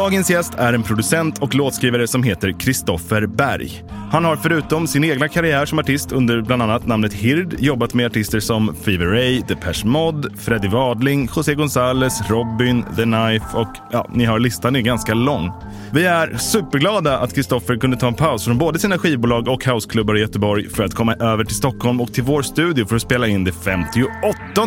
Dagens 0.00 0.30
gäst 0.30 0.54
är 0.54 0.72
en 0.72 0.82
producent 0.82 1.38
och 1.38 1.54
låtskrivare 1.54 2.06
som 2.06 2.22
heter 2.22 2.52
Kristoffer 2.60 3.26
Berg. 3.26 3.84
Han 4.10 4.24
har 4.24 4.36
förutom 4.36 4.86
sin 4.86 5.04
egna 5.04 5.28
karriär 5.28 5.66
som 5.66 5.78
artist 5.78 6.12
under 6.12 6.40
bland 6.40 6.62
annat 6.62 6.86
namnet 6.86 7.12
Hird 7.12 7.56
jobbat 7.58 7.94
med 7.94 8.06
artister 8.06 8.40
som 8.40 8.76
Fever 8.84 9.06
Ray, 9.06 9.40
Depeche 9.48 9.84
Mode, 9.84 10.28
Freddie 10.36 10.68
Wadling, 10.68 11.28
José 11.36 11.54
González, 11.54 12.12
Robin, 12.28 12.84
The 12.96 13.02
Knife 13.02 13.56
och 13.56 13.68
ja, 13.92 14.10
ni 14.14 14.24
har 14.24 14.38
listan 14.38 14.76
är 14.76 14.80
ganska 14.80 15.14
lång. 15.14 15.52
Vi 15.92 16.04
är 16.04 16.36
superglada 16.36 17.18
att 17.18 17.34
Kristoffer 17.34 17.76
kunde 17.76 17.96
ta 17.96 18.06
en 18.06 18.14
paus 18.14 18.44
från 18.44 18.58
både 18.58 18.78
sina 18.78 18.98
skivbolag 18.98 19.48
och 19.48 19.64
houseklubbar 19.64 20.16
i 20.16 20.20
Göteborg 20.20 20.68
för 20.68 20.84
att 20.84 20.94
komma 20.94 21.14
över 21.14 21.44
till 21.44 21.56
Stockholm 21.56 22.00
och 22.00 22.12
till 22.12 22.24
vår 22.24 22.42
studio 22.42 22.86
för 22.86 22.96
att 22.96 23.02
spela 23.02 23.26
in 23.26 23.44
det 23.44 23.52
58 23.52 24.08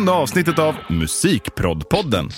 avsnittet 0.08 0.58
av 0.58 0.74
Musikproddpodden. 0.88 2.30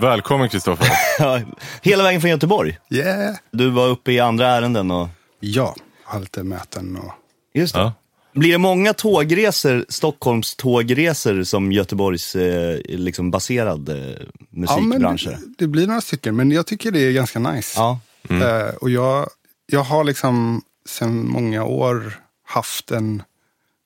Välkommen 0.00 0.48
Kristoffer. 0.48 0.86
Ja, 1.18 1.40
Hela 1.82 2.02
vägen 2.02 2.20
från 2.20 2.30
Göteborg. 2.30 2.78
Yeah. 2.90 3.36
Du 3.50 3.70
var 3.70 3.88
uppe 3.88 4.12
i 4.12 4.20
andra 4.20 4.48
ärenden 4.48 4.90
och... 4.90 5.08
Ja, 5.40 5.76
lite 6.20 6.42
möten 6.42 6.96
och... 6.96 7.12
Just 7.54 7.74
det. 7.74 7.80
Ja. 7.80 7.92
Blir 8.34 8.52
det 8.52 8.58
många 8.58 8.92
tågresor, 8.94 9.84
Stockholms 9.88 10.56
tågresor 10.56 11.42
som 11.42 11.72
Göteborgs 11.72 12.36
eh, 12.36 12.78
liksom 12.84 13.30
baserad 13.30 13.88
eh, 13.88 13.96
Ja, 13.96 14.16
men 14.50 14.88
musikbranscher? 14.88 15.30
det, 15.30 15.54
det 15.58 15.66
blir 15.66 15.86
några 15.86 16.00
stycken, 16.00 16.36
men 16.36 16.50
jag 16.50 16.66
tycker 16.66 16.90
det 16.90 17.00
är 17.00 17.12
ganska 17.12 17.38
nice. 17.38 17.78
Ja. 17.80 18.00
Eh, 18.30 18.74
och 18.74 18.90
jag, 18.90 19.28
jag 19.66 19.82
har 19.82 20.04
liksom 20.04 20.62
sedan 20.88 21.28
många 21.28 21.64
år 21.64 22.12
haft 22.46 22.90
en 22.90 23.22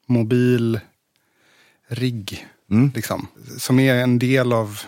mobil 0.06 0.80
rigg. 1.88 2.46
Liksom, 2.94 3.26
som 3.58 3.78
är 3.80 3.94
en 3.94 4.18
del 4.18 4.52
av 4.52 4.80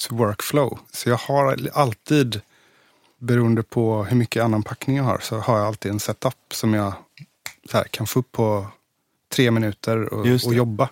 mitt 0.00 0.12
workflow. 0.20 0.78
Så 0.92 1.08
jag 1.08 1.16
har 1.16 1.58
alltid, 1.72 2.40
beroende 3.18 3.62
på 3.62 4.04
hur 4.04 4.16
mycket 4.16 4.44
ananpackning 4.44 4.96
jag 4.96 5.04
har, 5.04 5.18
så 5.22 5.38
har 5.38 5.58
jag 5.58 5.66
alltid 5.66 5.92
en 5.92 6.00
setup 6.00 6.34
som 6.52 6.74
jag 6.74 6.92
så 7.70 7.76
här, 7.76 7.84
kan 7.84 8.06
få 8.06 8.18
upp 8.18 8.32
på 8.32 8.66
tre 9.34 9.50
minuter 9.50 10.14
och, 10.14 10.26
och 10.46 10.54
jobba. 10.54 10.88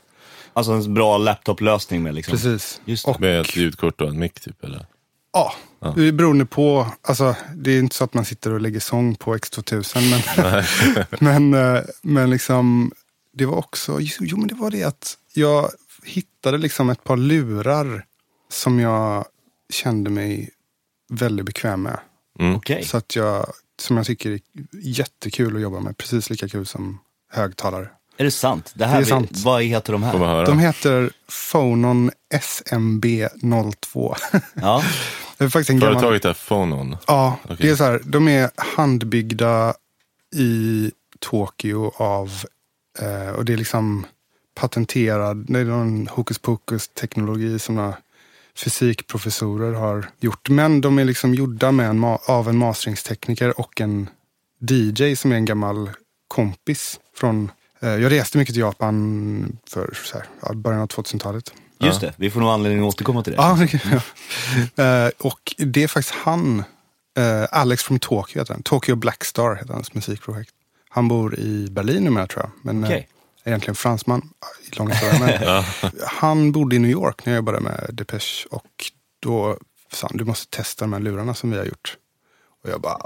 Alltså 0.52 0.72
en 0.72 0.94
bra 0.94 1.18
laptoplösning 1.18 2.02
med 2.02 2.14
liksom. 2.14 2.32
Precis. 2.32 2.80
Och, 3.06 3.20
Med 3.20 3.40
ett 3.40 3.56
ljudkort 3.56 4.00
och 4.00 4.08
en 4.08 4.18
mick 4.18 4.40
typ 4.40 4.64
eller? 4.64 4.86
ja, 5.32 5.54
det 5.94 6.08
är 6.08 6.12
beroende 6.12 6.46
på. 6.46 6.86
Alltså, 7.02 7.36
det 7.54 7.70
är 7.70 7.78
inte 7.78 7.96
så 7.96 8.04
att 8.04 8.14
man 8.14 8.24
sitter 8.24 8.52
och 8.52 8.60
lägger 8.60 8.80
sång 8.80 9.14
på 9.14 9.36
X2000. 9.36 10.64
Men, 11.20 11.50
men, 11.50 11.74
eh, 11.76 11.82
men 12.02 12.30
liksom, 12.30 12.92
det 13.32 13.46
var 13.46 13.56
också, 13.56 14.00
jo 14.00 14.36
men 14.36 14.48
det 14.48 14.54
var 14.54 14.70
det 14.70 14.84
att 14.84 15.18
jag 15.34 15.70
hittade 16.04 16.58
liksom 16.58 16.90
ett 16.90 17.04
par 17.04 17.16
lurar 17.16 18.04
som 18.50 18.78
jag 18.80 19.24
kände 19.72 20.10
mig 20.10 20.50
väldigt 21.10 21.46
bekväm 21.46 21.82
med. 21.82 22.00
Okej. 22.56 22.84
Så 22.84 22.96
att 22.96 23.16
jag, 23.16 23.52
som 23.80 23.96
jag 23.96 24.06
tycker 24.06 24.30
är 24.30 24.40
jättekul 24.82 25.56
att 25.56 25.62
jobba 25.62 25.80
med. 25.80 25.96
Precis 25.98 26.30
lika 26.30 26.48
kul 26.48 26.66
som 26.66 26.98
högtalare. 27.32 27.88
Är 28.16 28.24
det 28.24 28.30
sant? 28.30 28.72
Det 28.74 28.84
här 28.86 28.92
Det 28.92 28.98
är 28.98 29.04
vi- 29.04 29.10
sant. 29.10 29.30
Vad 29.44 29.62
heter 29.62 29.92
de 29.92 30.02
här? 30.02 30.46
De 30.46 30.58
heter 30.58 31.10
Phonon 31.52 32.10
SMB02. 32.34 34.16
Ja. 34.54 34.82
det 35.38 35.44
är 35.44 35.48
faktiskt 35.48 35.70
en 35.70 35.78
gammal... 35.80 35.94
Företaget 35.94 36.24
är 36.24 36.34
Phonon. 36.34 36.96
Ja, 37.06 37.36
Okej. 37.44 37.56
det 37.60 37.68
är 37.70 37.76
så 37.76 37.84
här, 37.84 38.00
de 38.04 38.28
är 38.28 38.50
handbyggda 38.56 39.74
i 40.36 40.90
Tokyo 41.18 41.92
av, 41.96 42.32
eh, 42.98 43.28
och 43.30 43.44
det 43.44 43.52
är 43.52 43.56
liksom 43.56 44.06
patenterad, 44.54 45.44
det 45.48 45.58
är 45.60 45.64
någon 45.64 46.06
hokus 46.08 46.38
pokus 46.38 46.88
teknologi 46.88 47.58
som 47.58 47.74
några 47.74 47.96
fysikprofessorer 48.58 49.72
har 49.72 50.10
gjort. 50.20 50.48
Men 50.48 50.80
de 50.80 50.98
är 50.98 51.04
liksom 51.04 51.34
gjorda 51.34 51.72
med 51.72 51.90
en, 51.90 52.04
av 52.04 52.48
en 52.48 52.58
masteringstekniker 52.58 53.60
och 53.60 53.80
en 53.80 54.08
DJ 54.60 55.14
som 55.16 55.32
är 55.32 55.36
en 55.36 55.44
gammal 55.44 55.90
kompis 56.28 57.00
från, 57.16 57.50
eh, 57.80 57.88
jag 57.88 58.12
reste 58.12 58.38
mycket 58.38 58.54
till 58.54 58.60
Japan 58.60 59.58
för 59.66 59.98
så 60.04 60.18
här, 60.18 60.26
ja, 60.42 60.52
början 60.54 60.80
av 60.80 60.88
2000-talet. 60.88 61.52
Just 61.80 62.00
det, 62.00 62.12
vi 62.16 62.30
får 62.30 62.40
nog 62.40 62.48
anledning 62.48 62.80
att 62.80 62.94
återkomma 62.94 63.22
till 63.22 63.32
det. 63.32 63.36
Ja, 63.36 63.66
kan 63.68 63.80
jag. 64.76 65.06
Eh, 65.06 65.10
och 65.18 65.54
det 65.58 65.82
är 65.82 65.88
faktiskt 65.88 66.14
han, 66.14 66.64
eh, 67.18 67.44
Alex 67.50 67.82
from 67.82 67.98
Tokyo 67.98 68.38
heter 68.38 68.54
han. 68.54 68.62
Tokyo 68.62 68.96
Blackstar 68.96 69.54
heter 69.54 69.74
hans 69.74 69.94
musikprojekt. 69.94 70.50
Han 70.88 71.08
bor 71.08 71.38
i 71.38 71.68
Berlin 71.70 72.04
numera 72.04 72.26
tror 72.26 72.44
jag. 72.44 72.50
Men 72.62 72.84
eh, 72.84 72.90
är 72.90 73.04
egentligen 73.48 73.74
fransman. 73.74 74.30
I 74.72 74.76
långa 74.76 74.94
men 75.20 75.64
Han 76.06 76.52
bodde 76.52 76.76
i 76.76 76.78
New 76.78 76.90
York 76.90 77.26
när 77.26 77.32
jag 77.32 77.36
jobbade 77.38 77.60
med 77.60 77.90
Depeche. 77.92 78.46
Och 78.50 78.64
då 79.22 79.58
sa 79.92 80.06
han, 80.10 80.16
du 80.18 80.24
måste 80.24 80.56
testa 80.56 80.84
de 80.84 80.92
här 80.92 81.00
lurarna 81.00 81.34
som 81.34 81.50
vi 81.50 81.58
har 81.58 81.64
gjort. 81.64 81.96
Och 82.64 82.70
jag 82.70 82.80
bara, 82.80 82.98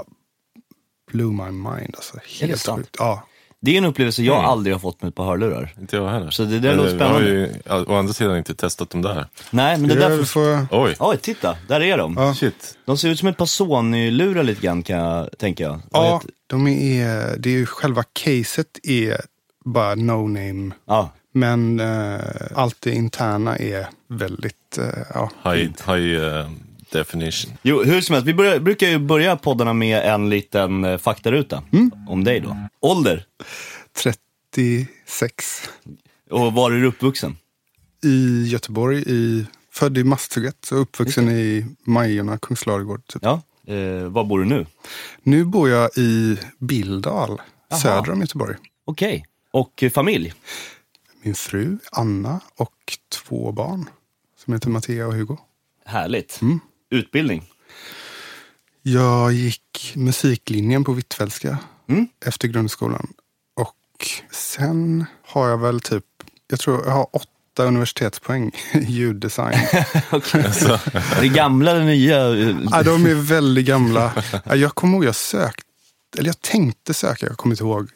blew 1.11 1.31
my 1.31 1.51
mind. 1.51 1.93
Alltså, 1.95 2.17
det 2.39 2.45
helt 2.47 2.61
sant? 2.61 2.79
sjukt. 2.79 2.95
Ja. 2.99 3.27
Det 3.65 3.71
är 3.73 3.77
en 3.77 3.85
upplevelse 3.85 4.23
jag 4.23 4.37
Mm. 4.37 4.49
aldrig 4.49 4.75
har 4.75 4.79
fått 4.79 5.01
med 5.01 5.09
ett 5.09 5.15
par 5.15 5.25
hörlurar. 5.25 5.73
Inte 5.81 5.95
jag 5.95 6.09
heller. 6.09 6.29
Så 6.31 6.43
det 6.43 6.59
där 6.59 6.75
låter 6.75 6.97
jag 6.97 7.05
har 7.07 7.19
spännande. 7.19 7.29
ju 7.29 7.83
å 7.93 7.95
andra 7.95 8.13
sidan 8.13 8.37
inte 8.37 8.55
testat 8.55 8.89
dem 8.89 9.01
där. 9.01 9.27
Nej, 9.51 9.77
men 9.77 9.89
det 9.89 9.95
Det 9.95 10.01
där... 10.01 10.19
är 10.19 10.23
för, 10.23 10.67
Oj, 10.71 10.95
Oj, 10.99 11.17
titta, 11.17 11.57
där 11.67 11.81
är 11.81 11.97
de. 11.97 12.13
Ja. 12.17 12.35
shit. 12.35 12.77
De 12.85 12.97
ser 12.97 13.09
ut 13.09 13.19
som 13.19 13.27
ett 13.27 13.37
par 13.37 13.45
Sony-lurar 13.45 14.43
lite 14.43 14.61
grann 14.61 14.83
kan 14.83 14.97
jag 14.97 15.37
tänka. 15.37 15.81
Ja, 15.91 16.21
de 16.47 16.67
är, 16.67 17.37
det 17.37 17.49
är 17.49 17.53
ju 17.53 17.65
själva 17.65 18.03
caset 18.13 18.79
är 18.83 19.21
bara 19.63 19.95
no 19.95 20.27
name 20.27 20.71
ja. 20.85 21.11
Men 21.35 21.79
eh, 21.79 22.19
allt 22.55 22.81
det 22.81 22.91
interna 22.91 23.57
är 23.57 23.87
väldigt, 24.07 24.77
eh, 24.77 25.03
ja. 25.13 25.31
High, 25.43 25.71
high 25.87 26.23
eh, 26.23 26.49
definition. 26.91 27.51
Jo, 27.61 27.83
hur 27.83 28.01
som 28.01 28.13
helst, 28.13 28.27
vi 28.27 28.33
börjar, 28.33 28.59
brukar 28.59 28.87
ju 28.87 28.99
börja 28.99 29.35
poddarna 29.35 29.73
med 29.73 30.13
en 30.13 30.29
liten 30.29 30.83
eh, 30.83 30.97
faktaruta 30.97 31.63
om 32.07 32.23
dig 32.23 32.39
då. 32.39 32.57
Ålder 32.81 33.25
Mm. 33.95 34.13
36. 34.55 35.69
och 36.29 36.53
var 36.53 36.71
är 36.71 36.75
du 36.75 36.87
uppvuxen? 36.87 37.37
I 38.03 38.43
Göteborg, 38.47 39.03
i, 39.07 39.45
född 39.71 39.97
i 39.97 40.03
Masthugget, 40.03 40.57
så 40.65 40.75
uppvuxen 40.75 41.29
i 41.29 41.65
Majorna, 41.85 42.37
Kungsladugård. 42.37 43.07
Typ. 43.07 43.21
Ja. 43.25 43.41
Eh, 43.67 44.03
var 44.09 44.23
bor 44.23 44.39
du 44.39 44.45
nu? 44.45 44.65
Nu 45.23 45.45
bor 45.45 45.69
jag 45.69 45.89
i 45.97 46.37
Bildal, 46.59 47.41
Aha. 47.71 47.79
söder 47.81 48.11
om 48.11 48.21
Göteborg. 48.21 48.55
Okej. 48.85 49.25
Och 49.53 49.83
familj? 49.93 50.33
Min 51.21 51.35
fru 51.35 51.77
Anna 51.91 52.39
och 52.55 52.97
två 53.11 53.51
barn 53.51 53.89
som 54.43 54.53
heter 54.53 54.69
Mattea 54.69 55.07
och 55.07 55.13
Hugo. 55.13 55.37
Härligt. 55.85 56.39
Utbildning? 56.89 57.43
Jag 58.81 59.33
gick 59.33 59.93
musiklinjen 59.95 60.83
på 60.83 60.93
Hvitfeldtska 60.93 61.57
Mm. 61.89 62.07
efter 62.25 62.47
grundskolan. 62.47 63.13
Och 63.55 64.07
sen 64.31 65.05
har 65.25 65.49
jag 65.49 65.57
väl 65.57 65.79
typ, 65.79 66.05
jag 66.47 66.59
tror 66.59 66.85
jag 66.85 66.91
har 66.91 67.07
åtta 67.15 67.63
universitetspoäng 67.65 68.51
i 68.73 68.79
ljuddesign. 68.79 69.57
Det 71.21 71.27
gamla 71.27 71.71
eller 71.71 71.85
nya? 71.85 72.17
ja, 72.71 72.83
de 72.83 73.05
är 73.05 73.15
väldigt 73.27 73.65
gamla. 73.65 74.23
Ja, 74.45 74.55
Jag 74.55 74.75
kommer 74.75 74.93
ihåg 74.93 75.05
jag 75.05 75.15
sökte, 75.15 75.63
eller 76.17 76.29
jag 76.29 76.41
tänkte 76.41 76.93
söka, 76.93 77.25
jag 77.25 77.37
kommer 77.37 77.53
inte 77.55 77.63
ihåg. 77.63 77.89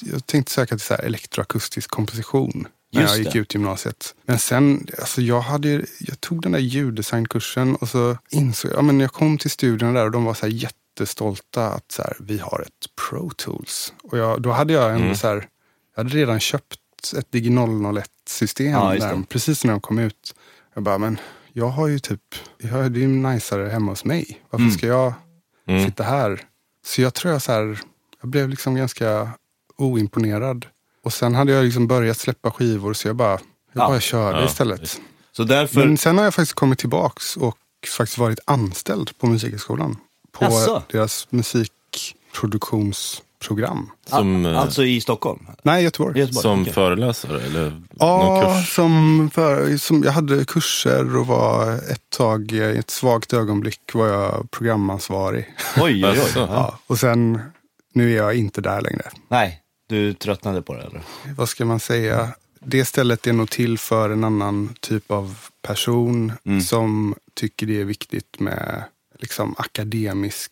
Jag 0.00 0.26
tänkte 0.26 0.52
söka 0.52 0.76
till 0.76 0.86
så 0.86 0.94
elektroakustisk 0.94 1.90
komposition 1.90 2.68
när 2.92 3.00
Just 3.02 3.14
jag 3.14 3.24
gick 3.24 3.32
det. 3.32 3.38
ut 3.38 3.54
gymnasiet. 3.54 4.14
Men 4.26 4.38
sen, 4.38 4.86
alltså 4.98 5.22
jag, 5.22 5.40
hade, 5.40 5.84
jag 5.98 6.20
tog 6.20 6.42
den 6.42 6.52
där 6.52 6.58
ljuddesignkursen 6.58 7.76
och 7.76 7.88
så 7.88 8.18
insåg 8.30 8.70
jag, 8.70 8.78
ja, 8.78 8.82
men 8.82 9.00
jag 9.00 9.12
kom 9.12 9.38
till 9.38 9.50
studierna 9.50 9.92
där 9.92 10.04
och 10.04 10.10
de 10.10 10.24
var 10.24 10.34
så 10.34 10.46
här 10.46 10.52
jättestolta 10.52 11.68
att 11.68 11.92
så 11.92 12.02
här, 12.02 12.16
vi 12.20 12.38
har 12.38 12.64
ett 12.66 12.86
Pro 13.08 13.30
Tools. 13.30 13.92
Och 14.02 14.18
jag, 14.18 14.42
då 14.42 14.50
hade 14.50 14.72
jag 14.72 14.94
ändå 14.94 15.14
så 15.14 15.26
här, 15.28 15.48
jag 15.96 16.04
hade 16.04 16.16
redan 16.16 16.40
köpt 16.40 16.78
ett 17.16 17.32
Digi 17.32 17.50
001-system 17.50 18.66
Ja, 18.66 19.22
precis 19.28 19.64
när 19.64 19.70
de 19.72 19.80
kom 19.80 19.98
ut. 19.98 20.34
Jag 20.74 20.82
bara, 20.82 20.98
men 20.98 21.18
jag 21.52 21.68
har 21.68 21.88
ju 21.88 21.98
typ, 21.98 22.20
jag 22.58 22.92
det 22.92 22.98
är 22.98 23.02
ju 23.02 23.08
najsare 23.08 23.68
hemma 23.68 23.92
hos 23.92 24.04
mig. 24.04 24.40
Varför 24.50 24.70
ska 24.70 24.86
jag 24.86 25.12
sitta 25.84 26.02
här? 26.04 26.42
Så 26.86 27.02
jag 27.02 27.14
tror 27.14 27.32
jag 27.32 27.42
så 27.42 27.52
här, 27.52 27.80
jag 28.20 28.30
blev 28.30 28.48
liksom 28.48 28.74
ganska 28.74 29.30
oimponerad. 29.78 30.66
Och 31.04 31.12
sen 31.12 31.34
hade 31.34 31.52
jag 31.52 31.64
liksom 31.64 31.86
börjat 31.86 32.18
släppa 32.18 32.50
skivor 32.50 32.94
så 32.94 33.08
jag 33.08 33.16
bara, 33.16 33.30
jag 33.30 33.40
Ja. 33.72 33.88
bara 33.88 34.00
körde 34.00 34.38
Ja, 34.40 34.46
istället. 34.46 35.00
Så 35.32 35.44
därför... 35.44 35.86
Men 35.86 35.98
sen 35.98 36.18
har 36.18 36.24
jag 36.24 36.34
faktiskt 36.34 36.54
kommit 36.54 36.78
tillbaks 36.78 37.36
och 37.36 37.58
faktiskt 37.96 38.18
varit 38.18 38.38
anställd 38.44 39.18
på 39.18 39.26
Musikhögskolan. 39.26 39.96
På 40.32 40.44
Jaså? 40.44 40.82
deras 40.92 41.26
musikproduktionsprogram. 41.30 43.90
Som, 44.06 44.46
eh, 44.46 44.58
Alltså 44.58 44.84
i 44.84 45.00
Stockholm? 45.00 45.46
Nej, 45.62 45.84
Göteborg. 45.84 46.18
Göteborg? 46.18 46.42
som 46.42 46.60
okej. 46.62 46.72
föreläsare 46.74 47.40
eller 47.42 47.82
Ja, 47.98 48.42
kurs? 48.56 48.74
som, 48.74 49.30
för, 49.34 49.76
som 49.76 50.02
jag 50.02 50.12
hade 50.12 50.44
kurser 50.44 51.16
och 51.16 51.26
var 51.26 51.72
ett 51.74 52.10
tag, 52.16 52.52
i 52.52 52.60
ett 52.60 52.90
svagt 52.90 53.32
ögonblick 53.32 53.80
var 53.94 54.06
jag 54.06 54.50
programansvarig. 54.50 55.54
Oj, 55.76 56.06
oj, 56.06 56.20
oj. 56.24 56.30
Ja, 56.36 56.78
och 56.86 56.98
sen 56.98 57.40
Nu 57.92 58.12
är 58.12 58.16
jag 58.16 58.34
inte 58.34 58.60
där 58.60 58.80
längre. 58.80 59.10
Nej, 59.28 59.60
du 59.86 60.14
tröttnade 60.14 60.62
på 60.62 60.74
det 60.74 60.82
eller? 60.82 61.02
Vad 61.36 61.48
ska 61.48 61.64
man 61.64 61.80
säga? 61.80 62.28
Det 62.60 62.84
stället 62.84 63.26
är 63.26 63.32
nog 63.32 63.50
till 63.50 63.78
för 63.78 64.10
en 64.10 64.24
annan 64.24 64.74
typ 64.80 65.10
av 65.10 65.38
person 65.62 66.32
som 66.66 67.14
tycker 67.34 67.66
det 67.66 67.80
är 67.80 67.84
viktigt 67.84 68.40
med 68.40 68.84
liksom, 69.18 69.54
akademisk 69.58 70.50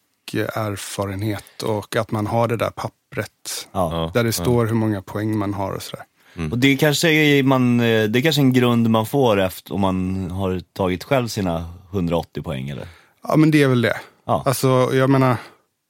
erfarenhet 0.54 1.62
och 1.62 1.96
att 1.96 2.10
man 2.10 2.26
har 2.26 2.48
det 2.48 2.56
där 2.56 2.70
pappret 2.70 3.68
Ja. 3.72 4.10
där 4.14 4.24
det 4.24 4.32
står 4.32 4.66
hur 4.66 4.74
många 4.74 5.02
poäng 5.02 5.38
man 5.38 5.54
har 5.54 5.72
och 5.72 5.82
sådär. 5.82 6.04
Och 6.50 6.58
det 6.58 6.76
kanske 6.76 7.08
är 7.10 7.42
man, 7.42 7.80
eh, 7.80 8.02
det 8.04 8.18
är 8.18 8.22
kanske 8.22 8.40
en 8.42 8.52
grund 8.52 8.90
man 8.90 9.06
får 9.06 9.40
efter 9.40 9.74
om 9.74 9.80
man 9.80 10.30
har 10.30 10.60
tagit 10.72 11.04
själv 11.04 11.28
sina 11.28 11.74
180 11.90 12.42
poäng 12.42 12.68
eller? 12.68 12.88
Ja, 13.28 13.36
men 13.36 13.50
det 13.50 13.62
är 13.62 13.68
väl 13.68 13.82
det. 13.82 14.00
Ja. 14.24 14.42
Alltså, 14.46 14.90
jag 14.92 15.10
menar, 15.10 15.36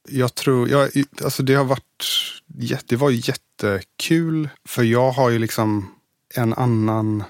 jag 0.09 0.35
tror, 0.35 0.69
jag, 0.69 0.89
alltså 1.23 1.43
det 1.43 1.53
har 1.53 1.65
varit, 1.65 2.05
jätte, 2.57 2.85
det 2.87 2.95
var 2.95 3.09
jättekul. 3.09 4.49
För 4.65 4.83
jag 4.83 5.11
har 5.11 5.29
ju 5.29 5.39
liksom 5.39 5.95
en 6.35 6.53
annan 6.53 7.23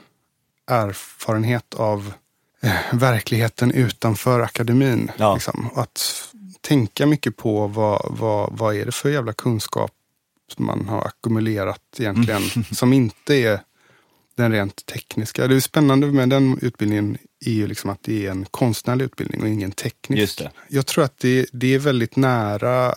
erfarenhet 0.67 1.73
av 1.73 2.13
eh, 2.61 2.75
verkligheten 2.91 3.71
utanför 3.71 4.39
akademin. 4.39 5.11
Ja. 5.17 5.33
Liksom. 5.33 5.69
Att 5.75 6.29
tänka 6.61 7.05
mycket 7.05 7.37
på 7.37 7.67
vad, 7.67 8.17
vad, 8.19 8.57
vad 8.57 8.75
är 8.75 8.85
det 8.85 8.91
för 8.91 9.09
jävla 9.09 9.33
kunskap 9.33 9.91
som 10.55 10.65
man 10.65 10.87
har 10.87 11.01
ackumulerat 11.01 11.81
egentligen. 11.97 12.41
Som 12.71 12.93
inte 12.93 13.35
är 13.35 13.59
den 14.37 14.51
rent 14.51 14.85
tekniska. 14.85 15.47
Det 15.47 15.55
är 15.55 15.59
spännande 15.59 16.07
med 16.07 16.29
den 16.29 16.57
utbildningen 16.61 17.17
är 17.45 17.51
ju 17.51 17.67
liksom 17.67 17.89
att 17.89 18.03
det 18.03 18.25
är 18.25 18.31
en 18.31 18.45
konstnärlig 18.51 19.05
utbildning 19.05 19.41
och 19.41 19.47
ingen 19.47 19.71
teknisk. 19.71 20.19
Just 20.21 20.37
det. 20.37 20.51
Jag 20.69 20.85
tror 20.85 21.03
att 21.03 21.17
det, 21.17 21.45
det 21.51 21.73
är 21.75 21.79
väldigt 21.79 22.15
nära 22.15 22.95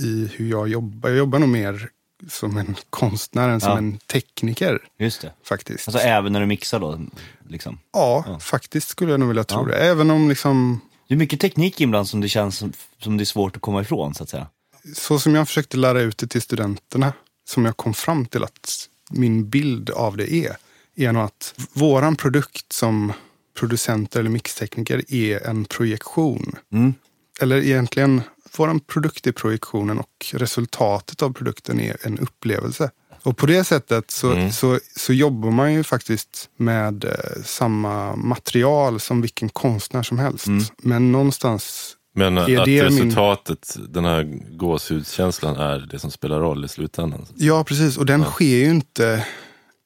i 0.00 0.30
hur 0.36 0.50
jag 0.50 0.68
jobbar. 0.68 1.08
Jag 1.08 1.18
jobbar 1.18 1.38
nog 1.38 1.48
mer 1.48 1.88
som 2.28 2.56
en 2.56 2.76
konstnär 2.90 3.48
än 3.48 3.60
som 3.60 3.70
Ja. 3.70 3.78
en 3.78 3.98
tekniker 3.98 4.78
Just 4.98 5.20
det. 5.22 5.32
faktiskt. 5.44 5.88
Alltså 5.88 6.02
även 6.02 6.32
när 6.32 6.40
du 6.40 6.46
mixar 6.46 6.80
då? 6.80 7.00
Liksom. 7.48 7.78
ja, 7.92 8.38
faktiskt 8.40 8.88
skulle 8.88 9.10
jag 9.10 9.20
nog 9.20 9.28
vilja 9.28 9.44
tro 9.44 9.60
Ja. 9.60 9.66
det. 9.66 9.76
Även 9.78 10.10
om 10.10 10.28
liksom, 10.28 10.80
Det 11.08 11.14
är 11.14 11.18
mycket 11.18 11.40
teknik 11.40 11.80
ibland 11.80 12.08
som 12.08 12.20
det 12.20 12.28
känns 12.28 12.56
som, 12.56 12.72
som 13.02 13.16
det 13.16 13.22
är 13.22 13.24
svårt 13.26 13.56
att 13.56 13.62
komma 13.62 13.80
ifrån 13.80 14.14
så 14.14 14.22
att 14.22 14.28
säga. 14.28 14.46
så 14.94 15.18
som 15.18 15.34
jag 15.34 15.48
försökte 15.48 15.76
lära 15.76 16.00
ut 16.00 16.18
det 16.18 16.26
till 16.26 16.42
studenterna, 16.42 17.12
som 17.48 17.64
jag 17.64 17.76
kom 17.76 17.94
fram 17.94 18.26
till 18.26 18.44
att 18.44 18.88
min 19.10 19.48
bild 19.48 19.90
av 19.90 20.16
det 20.16 20.34
är, 20.34 20.56
är 20.96 21.12
nog 21.12 21.22
att 21.22 21.54
våran 21.72 22.16
produkt 22.16 22.72
som 22.72 23.12
producenter 23.58 24.20
eller 24.20 24.30
mixtekniker 24.30 25.14
är 25.14 25.46
en 25.46 25.64
projektion. 25.64 26.52
Mm. 26.72 26.94
Eller 27.40 27.56
egentligen, 27.56 28.22
våran 28.56 28.80
produkt 28.80 29.26
är 29.26 29.32
projektionen 29.32 29.98
och 29.98 30.26
resultatet 30.32 31.22
av 31.22 31.32
produkten 31.32 31.80
är 31.80 31.96
en 32.02 32.18
upplevelse. 32.18 32.90
Och 33.22 33.36
på 33.36 33.46
det 33.46 33.64
sättet 33.64 34.10
så, 34.10 34.50
så, 34.52 34.78
så 34.96 35.12
jobbar 35.12 35.50
man 35.50 35.74
ju 35.74 35.84
faktiskt 35.84 36.50
med 36.56 37.04
eh, 37.04 37.42
samma 37.44 38.16
material 38.16 39.00
som 39.00 39.20
vilken 39.20 39.48
konstnär 39.48 40.02
som 40.02 40.18
helst. 40.18 40.46
Men 40.78 41.12
någonstans 41.12 41.96
Men 42.14 42.38
Är 42.38 42.42
att 42.58 42.64
det 42.64 42.66
min- 42.66 42.82
resultatet, 42.82 43.76
den 43.88 44.04
här 44.04 44.22
gåshudskänslan, 44.56 45.56
är 45.56 45.78
det 45.90 45.98
som 45.98 46.10
spelar 46.10 46.40
roll 46.40 46.64
i 46.64 46.68
slutändan. 46.68 47.26
Ja, 47.36 47.64
precis. 47.64 47.96
Och 47.98 48.06
den 48.06 48.24
sker 48.24 48.44
ju 48.56 48.70
inte 48.70 49.26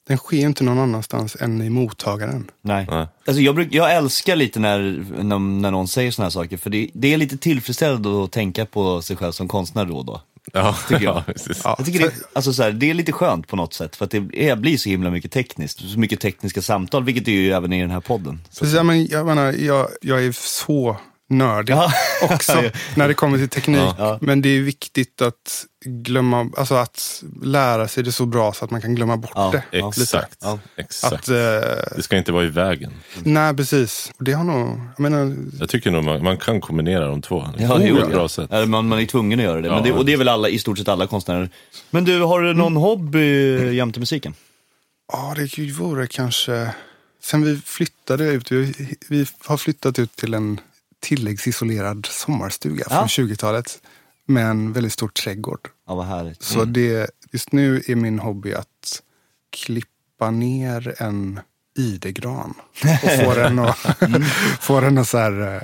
den 0.09 0.17
sker 0.19 0.39
inte 0.47 0.65
någon 0.65 0.79
annanstans 0.79 1.37
än 1.41 1.63
i 1.63 1.71
mottagaren. 1.71 2.51
Nej. 2.63 2.87
Nej. 2.91 3.07
Alltså 3.27 3.43
jag, 3.43 3.55
bruk, 3.55 3.69
jag 3.71 3.95
älskar 3.97 4.37
lite 4.37 4.61
när, 4.61 5.05
när, 5.23 5.39
när 5.39 5.71
någon 5.71 5.89
säger 5.89 6.11
sådana 6.11 6.27
här 6.27 6.31
saker, 6.31 6.57
för 6.57 6.71
det, 6.71 6.89
det 6.95 7.13
är 7.15 7.17
lite 7.17 7.37
tillfredsställande 7.37 8.25
att 8.25 8.33
tänka 8.33 8.67
på 8.67 9.03
sig 9.03 9.17
själv 9.17 9.33
som 9.33 9.49
konstnär 9.49 9.85
då 9.85 9.97
och 9.97 10.05
då. 10.05 10.21
Ja, 10.53 10.77
Tycker 10.89 11.05
jag. 11.05 11.23
ja. 11.27 11.33
Ja, 11.65 11.75
Jag 11.79 11.87
tycker 11.87 12.01
det, 12.01 12.13
alltså 12.33 12.53
så 12.53 12.63
här, 12.63 12.73
det 12.73 12.91
är 12.91 12.95
lite 12.95 13.13
skönt 13.13 13.49
på 13.49 13.57
något 13.57 13.75
sätt, 13.75 13.97
för 13.97 14.05
att 14.05 14.11
det 14.11 14.49
är, 14.49 14.57
blir 14.57 14.77
så 14.79 14.89
himla 14.89 15.11
mycket 15.11 15.33
tekniskt, 15.33 15.91
så 15.93 15.99
mycket 15.99 16.21
tekniska 16.21 16.63
samtal, 16.63 17.05
vilket 17.05 17.25
det 17.25 17.31
är 17.31 17.41
ju 17.41 17.53
även 17.53 17.73
i 17.73 17.81
den 17.81 17.91
här 17.91 18.01
podden. 18.01 18.41
Precis, 18.61 18.75
ja, 18.75 18.83
men 18.83 19.07
jag, 19.07 19.27
menar, 19.27 19.53
jag, 19.53 19.89
jag 20.03 20.25
är 20.25 20.33
så 20.33 20.97
nördig 21.33 21.73
Ja. 21.75 21.93
också 22.23 22.63
när 22.97 23.09
det 23.09 23.15
kommer 23.15 23.39
till 23.39 23.49
teknik. 23.49 23.95
Ja. 23.99 24.19
Men 24.21 24.43
det 24.43 24.49
är 24.49 24.61
viktigt 24.61 25.23
att 25.23 25.67
glömma, 25.85 26.51
alltså 26.57 26.75
att 26.75 27.23
lära 27.43 27.89
sig 27.89 28.05
det 28.05 28.13
så 28.13 28.27
bra 28.27 28.53
så 28.53 28.65
att 28.65 28.71
man 28.71 28.81
kan 28.81 28.95
glömma 28.95 29.17
bort 29.17 29.31
Ja. 29.35 29.53
det. 29.71 29.79
Exakt. 29.79 30.37
Ja. 30.41 30.59
Exakt. 30.77 31.13
Att, 31.15 31.29
eh, 31.29 31.35
Det 31.97 32.03
ska 32.03 32.17
inte 32.17 32.33
vara 32.33 32.45
i 32.45 32.49
vägen. 32.49 32.93
nej, 33.25 33.55
precis. 33.57 34.13
Och 34.19 34.25
Det 34.25 34.33
har 34.33 34.45
nog, 34.45 34.81
jag 34.97 35.01
menar, 35.11 35.37
Jag 35.61 35.69
tycker 35.69 35.91
nog 35.91 36.05
man, 36.05 36.25
man 36.25 36.37
kan 36.37 36.61
kombinera 36.61 37.07
de 37.07 37.23
två 37.23 37.49
Ja, 37.59 37.81
ett 37.81 37.89
ja. 37.89 38.07
bra 38.07 38.29
sätt. 38.29 38.51
Man, 38.69 38.89
man 38.89 38.99
är 38.99 39.07
tvungen 39.07 39.39
att 39.39 39.45
göra 39.45 39.61
det. 39.61 39.69
Ja, 39.69 39.75
Men 39.75 39.83
det 39.85 39.93
och 39.93 40.05
det 40.05 40.13
är 40.13 40.17
väl 40.17 40.29
alla, 40.29 40.49
i 40.49 40.59
stort 40.59 40.79
sett 40.79 40.89
alla 40.89 41.07
konstnärer. 41.07 41.51
Men 41.91 42.05
du, 42.05 42.21
har 42.21 42.41
du 42.41 42.55
någon 42.55 42.77
hobby 42.77 43.75
jämte 43.75 44.01
musiken? 44.01 44.35
ja 45.13 45.35
det 45.37 45.73
vore 45.73 46.07
kanske, 46.07 46.71
sen 47.23 47.45
vi 47.45 47.61
flyttade 47.65 48.25
ut, 48.25 48.53
vi, 48.53 48.75
vi 49.09 49.27
har 49.45 49.57
flyttat 49.57 49.99
ut 49.99 50.17
till 50.17 50.35
en 50.35 50.61
tilläggsisolerad 51.03 52.07
sommarstuga 52.11 52.85
Ja. 52.91 52.97
från 52.97 53.09
20-talet 53.27 53.79
med 54.27 54.47
en 54.47 54.73
väldigt 54.73 54.93
stor 54.93 55.09
trädgård. 55.09 55.69
Ja, 55.89 55.95
vad 55.95 56.07
härligt. 56.07 56.43
Så 56.43 56.65
det, 56.65 57.11
just 57.33 57.53
nu 57.53 57.83
är 57.87 57.97
min 57.97 58.19
hobby 58.19 58.53
att 58.55 59.03
klippa 59.51 60.31
ner 60.31 60.95
en 61.03 61.41
idegran. 61.79 62.55
Och 63.03 63.25
få 63.25 63.35
den 63.41 63.59
att, 63.59 63.79
få 64.61 64.81
den 64.81 64.99
att 64.99 65.09
så 65.09 65.19
här, 65.19 65.55
eh, 65.57 65.63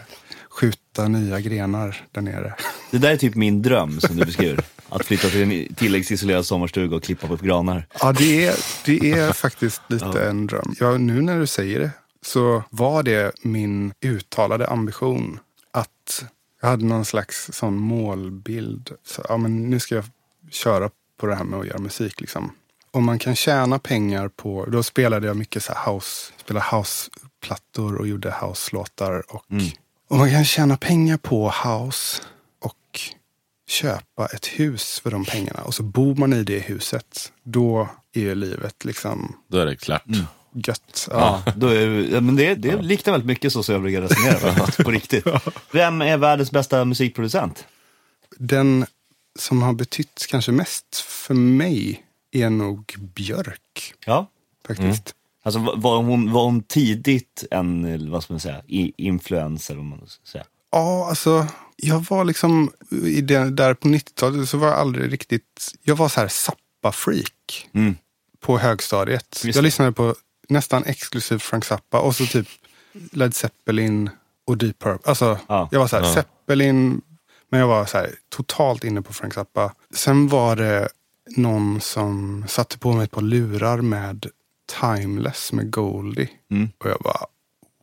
skjuta 0.50 1.08
nya 1.08 1.40
grenar 1.40 2.06
där 2.12 2.20
nere. 2.22 2.54
Det 2.90 2.98
där 2.98 3.10
är 3.10 3.16
typ 3.16 3.34
min 3.34 3.62
dröm 3.62 4.00
som 4.00 4.16
du 4.16 4.24
beskriver. 4.24 4.64
Att 4.88 5.06
flytta 5.06 5.28
till 5.28 5.42
en 5.42 5.74
tilläggsisolerad 5.74 6.46
sommarstuga 6.46 6.96
och 6.96 7.02
klippa 7.02 7.28
upp 7.32 7.40
granar. 7.40 7.86
Ja, 8.00 8.12
det 8.12 8.46
är, 8.46 8.54
det 8.84 9.10
är 9.12 9.32
faktiskt 9.32 9.82
lite 9.88 10.22
en 10.28 10.46
dröm. 10.46 10.74
Ja, 10.80 10.98
nu 10.98 11.22
när 11.22 11.40
du 11.40 11.46
säger 11.46 11.80
det 11.80 11.90
så 12.22 12.62
var 12.70 13.02
det 13.02 13.32
min 13.42 13.92
uttalade 14.00 14.66
ambition 14.68 15.40
att 15.70 16.24
jag 16.60 16.68
hade 16.68 16.84
någon 16.84 17.04
slags 17.04 17.50
sån 17.52 17.76
målbild. 17.76 18.90
Så, 19.04 19.24
ja, 19.28 19.36
men 19.36 19.70
nu 19.70 19.80
ska 19.80 19.94
jag 19.94 20.04
köra 20.50 20.90
på 21.16 21.26
det 21.26 21.34
här 21.34 21.44
med 21.44 21.60
att 21.60 21.66
göra 21.66 21.78
musik. 21.78 22.20
Liksom. 22.20 22.52
Om 22.90 23.04
man 23.04 23.18
kan 23.18 23.36
tjäna 23.36 23.78
pengar 23.78 24.28
på, 24.28 24.66
då 24.66 24.82
spelade 24.82 25.26
jag 25.26 25.36
mycket 25.36 25.62
så 25.64 25.72
här 25.72 25.92
house, 25.92 26.32
spelade 26.36 26.66
houseplattor 26.70 27.96
och 27.96 28.08
gjorde 28.08 28.34
house-låtar. 28.40 29.34
Och 29.34 29.44
Om 30.08 30.18
man 30.18 30.30
kan 30.30 30.44
tjäna 30.44 30.76
pengar 30.76 31.16
på 31.16 31.52
house 31.64 32.22
och 32.58 33.00
köpa 33.68 34.26
ett 34.26 34.46
hus 34.46 35.00
för 35.00 35.10
de 35.10 35.24
pengarna 35.24 35.62
och 35.62 35.74
så 35.74 35.82
bor 35.82 36.14
man 36.14 36.32
i 36.32 36.42
det 36.42 36.58
huset, 36.58 37.32
då 37.42 37.88
är 38.12 38.34
livet 38.34 38.84
liksom 38.84 39.36
Då 39.48 39.58
är 39.58 39.66
det 39.66 39.76
klart. 39.76 40.04
Gött. 40.52 41.08
Ja. 41.10 41.42
Ja, 41.46 41.52
då 41.56 41.66
är, 41.66 41.86
ja, 42.12 42.20
men 42.20 42.36
det, 42.36 42.54
det 42.54 42.82
liknar 42.82 43.12
väldigt 43.12 43.26
mycket 43.26 43.52
så 43.52 43.62
som 43.62 43.72
jag 43.72 43.82
brukar 43.82 44.00
resonera 44.02 44.54
faktiskt, 44.54 44.84
på 44.84 44.90
riktigt. 44.90 45.24
Vem 45.72 46.02
är 46.02 46.16
världens 46.16 46.50
bästa 46.50 46.84
musikproducent? 46.84 47.64
Den 48.38 48.86
som 49.38 49.62
har 49.62 49.72
betytt 49.72 50.26
kanske 50.28 50.52
mest 50.52 50.96
för 50.96 51.34
mig 51.34 52.02
är 52.32 52.50
nog 52.50 52.94
Björk. 53.14 53.94
Ja. 54.06 54.26
Faktiskt. 54.66 55.14
Alltså 55.42 55.58
var- 55.76 56.02
hon, 56.02 56.32
var 56.32 56.44
hon 56.44 56.62
tidigt 56.62 57.44
en, 57.50 58.10
vad 58.10 58.22
ska 58.22 58.32
man 58.32 58.40
säga, 58.40 58.62
influencer 58.96 59.78
om 59.78 59.86
man 59.88 60.06
ska 60.06 60.26
säga? 60.26 60.44
Ja, 60.72 61.06
alltså 61.08 61.46
jag 61.76 62.06
var 62.10 62.24
liksom 62.24 62.72
i 63.04 63.20
det, 63.20 63.50
där 63.50 63.74
på 63.74 63.88
90-talet 63.88 64.48
så 64.48 64.58
var 64.58 64.68
jag 64.68 64.76
aldrig 64.76 65.12
riktigt, 65.12 65.72
jag 65.82 65.96
var 65.96 66.08
så 66.08 66.20
här 66.20 66.28
Zappa-freak 66.28 67.68
Mm. 67.74 67.96
på 68.40 68.58
högstadiet. 68.58 69.40
Just 69.44 69.56
jag 69.56 69.62
lyssnade 69.62 69.92
på 69.92 70.14
nästan 70.48 70.84
exklusivt 70.84 71.42
Frank 71.42 71.64
Zappa 71.64 72.00
och 72.00 72.16
så 72.16 72.26
typ 72.26 72.48
Led 73.12 73.34
Zeppelin 73.34 74.10
och 74.46 74.56
Deep 74.58 74.78
Purple. 74.78 75.10
Alltså, 75.10 75.38
Ja. 75.46 75.68
jag 75.72 75.80
var 75.80 75.86
så 75.88 75.96
här 75.96 76.04
Ja. 76.04 76.14
Zeppelin, 76.14 77.00
men 77.48 77.60
jag 77.60 77.66
var 77.68 77.86
så 77.86 77.98
här 77.98 78.10
totalt 78.28 78.84
inne 78.84 79.02
på 79.02 79.12
Frank 79.12 79.34
Zappa. 79.34 79.74
Sen 79.94 80.28
var 80.28 80.56
det 80.56 80.88
någon 81.36 81.80
som 81.80 82.44
satte 82.48 82.78
på 82.78 82.92
mig 82.92 83.04
ett 83.04 83.10
par 83.10 83.22
lurar 83.22 83.80
med 83.80 84.26
Timeless 84.80 85.52
med 85.52 85.70
Goldie. 85.70 86.28
Mm. 86.50 86.68
Och 86.78 86.90
jag 86.90 86.98
bara 87.04 87.26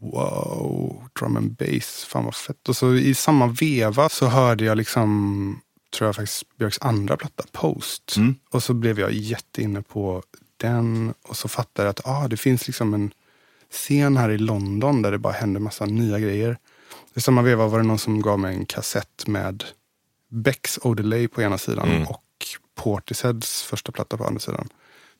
wow, 0.02 1.04
drum 1.20 1.38
and 1.38 1.52
bass, 1.56 2.06
fan 2.10 2.26
vad 2.26 2.36
fett. 2.36 2.70
Och 2.70 2.76
så 2.78 2.94
i 2.96 3.14
samma 3.14 3.48
veva 3.48 4.10
så 4.10 4.26
hörde 4.28 4.66
jag 4.66 4.78
liksom, 4.78 5.62
tror 5.98 6.08
jag 6.08 6.16
faktiskt 6.16 6.58
Björks 6.58 6.78
andra 6.82 7.18
platta, 7.18 7.44
Post. 7.52 8.14
Mm. 8.18 8.36
Och 8.52 8.64
så 8.64 8.74
blev 8.74 9.00
jag 9.00 9.12
jätteinne 9.14 9.82
på 9.82 10.24
den 10.66 11.14
och 11.22 11.38
så 11.38 11.48
fattade 11.48 11.86
jag 11.88 11.92
att 11.92 12.08
ah, 12.08 12.28
det 12.28 12.38
finns 12.38 12.68
liksom 12.68 12.94
en 12.94 13.12
scen 13.72 14.18
här 14.18 14.30
i 14.30 14.38
London 14.38 15.02
där 15.02 15.12
det 15.12 15.18
bara 15.18 15.34
händer 15.34 15.60
massa 15.60 15.86
nya 15.86 16.20
grejer. 16.20 16.58
I 17.14 17.22
samma 17.22 17.42
veva 17.42 17.68
var 17.68 17.78
det 17.78 17.84
någon 17.86 18.00
som 18.00 18.22
gav 18.22 18.40
mig 18.40 18.56
en 18.56 18.66
kassett 18.66 19.28
med 19.28 19.64
Becks 20.30 20.80
Odelay 20.82 21.28
på 21.28 21.42
ena 21.42 21.58
sidan 21.58 21.90
Mm. 21.92 22.08
och 22.08 22.22
Portisheads 22.76 23.64
första 23.64 23.92
platta 23.92 24.18
på 24.18 24.24
andra 24.26 24.40
sidan. 24.40 24.68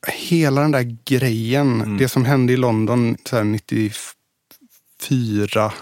Hela 0.08 0.60
den 0.60 0.70
där 0.70 0.96
grejen, 1.04 1.80
Mm. 1.82 1.98
det 1.98 2.08
som 2.08 2.24
hände 2.24 2.52
i 2.52 2.56
London 2.56 3.16
så 3.24 3.36
här 3.36 3.44
94, 3.44 5.72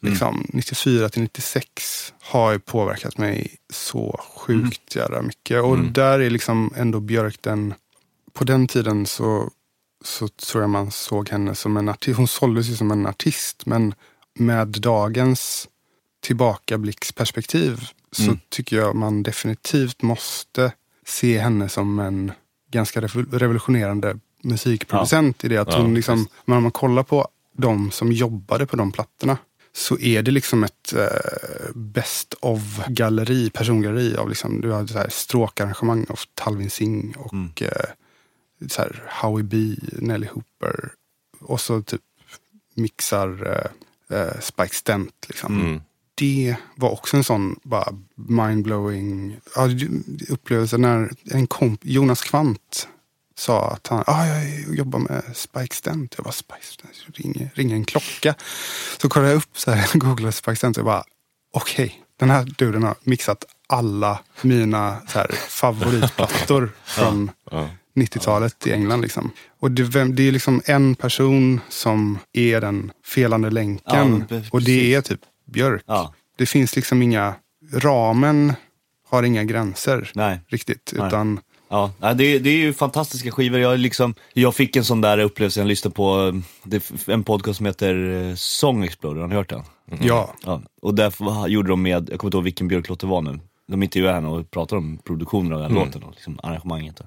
liksom, 0.00 0.46
94 0.52 1.08
till 1.08 1.22
96 1.22 2.12
har 2.20 2.52
ju 2.52 2.58
påverkat 2.58 3.18
mig 3.18 3.56
så 3.70 4.20
sjukt 4.36 4.96
jävla 4.96 5.22
mycket. 5.22 5.62
Och 5.62 5.78
där 5.78 6.20
är 6.20 6.30
liksom 6.30 6.72
ändå 6.76 7.00
Björk 7.00 7.36
den, 7.40 7.74
på 8.32 8.44
den 8.44 8.66
tiden 8.66 9.06
så, 9.06 9.50
så 10.04 10.28
tror 10.28 10.62
jag 10.62 10.70
man 10.70 10.90
såg 10.90 11.28
henne 11.28 11.54
som 11.54 11.76
en 11.76 11.88
artist. 11.88 12.16
Hon 12.16 12.28
såldes 12.28 12.66
ju 12.66 12.76
som 12.76 12.90
en 12.90 13.06
artist, 13.06 13.66
men 13.66 13.94
med 14.38 14.68
dagens 14.68 15.68
tillbakablicksperspektiv 16.62 17.80
så 18.12 18.36
tycker 18.48 18.76
jag 18.76 18.96
man 18.96 19.22
definitivt 19.22 20.02
måste 20.02 20.72
se 21.06 21.38
henne 21.38 21.68
som 21.68 21.98
en 21.98 22.32
ganska 22.70 23.00
revo- 23.00 23.38
revolutionerande 23.38 24.18
musikproducent 24.42 25.44
i 25.44 25.48
det 25.48 25.56
att 25.58 25.68
Ja, 25.68 25.78
hon 25.80 25.94
liksom, 25.94 26.26
men 26.44 26.56
om 26.56 26.62
man 26.62 26.72
kollar 26.72 27.02
på 27.02 27.28
de 27.56 27.90
som 27.90 28.12
jobbade 28.12 28.66
på 28.66 28.76
de 28.76 28.92
plattorna 28.92 29.38
så 29.74 29.98
är 29.98 30.22
det 30.22 30.30
liksom 30.30 30.64
ett 30.64 30.92
eh, 30.92 31.70
best 31.74 32.34
of 32.40 32.60
galleri, 32.88 33.50
persongalleri 33.50 34.16
av 34.16 34.28
liksom, 34.28 34.60
du 34.60 34.70
har 34.70 34.86
så 34.86 34.98
här 34.98 35.08
stråkarrangemang 35.10 36.06
av 36.08 36.18
Talvin 36.34 36.70
Singh 36.70 37.18
och 37.18 37.62
eh, 37.62 37.86
så 38.68 38.82
här 38.82 39.02
Howie 39.22 39.44
B, 39.44 39.76
Nelly 39.92 40.26
Hooper 40.26 40.92
och 41.40 41.60
så 41.60 41.82
typ 41.82 42.00
mixar 42.74 43.46
eh, 43.46 44.18
eh, 44.18 44.40
Spike 44.40 44.74
Stent. 44.74 45.26
Liksom. 45.28 45.60
Mm. 45.60 45.80
Det 46.14 46.56
var 46.76 46.90
också 46.90 47.16
en 47.16 47.24
sån 47.24 47.60
bara 47.62 47.92
mindblowing 48.14 49.36
ja, 49.56 49.68
upplevelse 50.28 50.78
när 50.78 51.10
en 51.24 51.46
komp, 51.46 51.80
Jonas 51.82 52.22
Kvant 52.22 52.88
sa 53.34 53.70
att 53.70 53.86
han 53.86 54.04
ah, 54.06 54.26
jag 54.26 54.74
jobbar 54.74 54.98
med 54.98 55.22
Spike 55.34 55.74
Stent. 55.74 56.14
Jag 56.16 56.24
bara 56.24 56.32
Spike 56.32 56.62
Stent, 56.62 57.16
ringer, 57.18 57.50
ringer 57.54 57.74
en 57.74 57.84
klocka. 57.84 58.34
Så 58.98 59.08
kollade 59.08 59.30
jag 59.32 59.36
upp 59.36 59.58
så 59.58 59.70
här, 59.70 59.90
googlade 59.98 60.32
Spike 60.32 60.56
Stent 60.56 60.78
och 60.78 60.84
bara 60.84 61.04
okej, 61.52 62.02
den 62.16 62.30
här 62.30 62.44
duden 62.44 62.82
har 62.82 62.94
mixat 63.02 63.44
alla 63.66 64.20
mina 64.42 65.02
så 65.08 65.18
här, 65.18 65.28
favoritplattor 65.32 66.72
från 66.84 67.30
Ja. 67.50 67.68
90-talet 67.94 68.66
i 68.66 68.72
England. 68.72 69.00
Liksom. 69.00 69.30
Och 69.60 69.70
det, 69.70 70.04
det 70.04 70.28
är 70.28 70.32
liksom 70.32 70.62
en 70.64 70.94
person 70.94 71.60
som 71.68 72.18
är 72.32 72.60
den 72.60 72.92
felande 73.04 73.50
länken. 73.50 74.24
Ja, 74.28 74.40
och 74.50 74.62
det 74.62 74.94
är 74.94 75.00
typ 75.00 75.20
Björk. 75.52 75.82
Ja. 75.86 76.14
Det 76.38 76.46
finns 76.46 76.76
liksom 76.76 77.02
inga, 77.02 77.34
ramen 77.72 78.52
har 79.08 79.22
inga 79.22 79.44
gränser 79.44 80.10
Nej. 80.14 80.40
riktigt. 80.48 80.92
Nej. 80.96 81.06
Utan 81.06 81.40
Ja, 81.72 81.92
det, 82.00 82.38
det 82.38 82.50
är 82.50 82.56
ju 82.56 82.72
fantastiska 82.72 83.30
skivor. 83.30 83.60
Jag, 83.60 83.78
liksom, 83.78 84.14
jag 84.32 84.54
fick 84.54 84.76
en 84.76 84.84
sån 84.84 85.00
där 85.00 85.18
upplevelse, 85.18 85.60
jag 85.60 85.66
lyssnade 85.66 85.94
på 85.94 86.32
eh, 86.72 86.80
en 87.06 87.24
podcast 87.24 87.56
som 87.56 87.66
heter 87.66 88.28
eh, 88.28 88.34
Song 88.34 88.84
Exploder, 88.84 89.20
har 89.20 89.28
ni 89.28 89.34
hört 89.34 89.50
den? 89.50 89.62
ja, 90.00 90.34
Ja, 90.44 90.62
och 90.82 90.94
därför 90.94 91.48
gjorde 91.48 91.68
de 91.68 91.82
med, 91.82 92.08
jag 92.10 92.18
kommer 92.20 92.28
inte 92.28 92.36
ihåg 92.36 92.44
vilken 92.44 92.68
Björklåt 92.68 93.00
det 93.00 93.06
var 93.06 93.22
nu. 93.22 93.40
De 93.68 93.82
intervjuade 93.82 94.14
henne 94.14 94.28
och 94.28 94.50
pratade 94.50 94.78
om 94.78 94.98
produktionen 94.98 95.52
av 95.52 95.60
den 95.60 95.74
låten 95.74 96.02
och 96.02 96.10
liksom 96.12 96.40
arrangemanget. 96.42 97.00
Och 97.00 97.06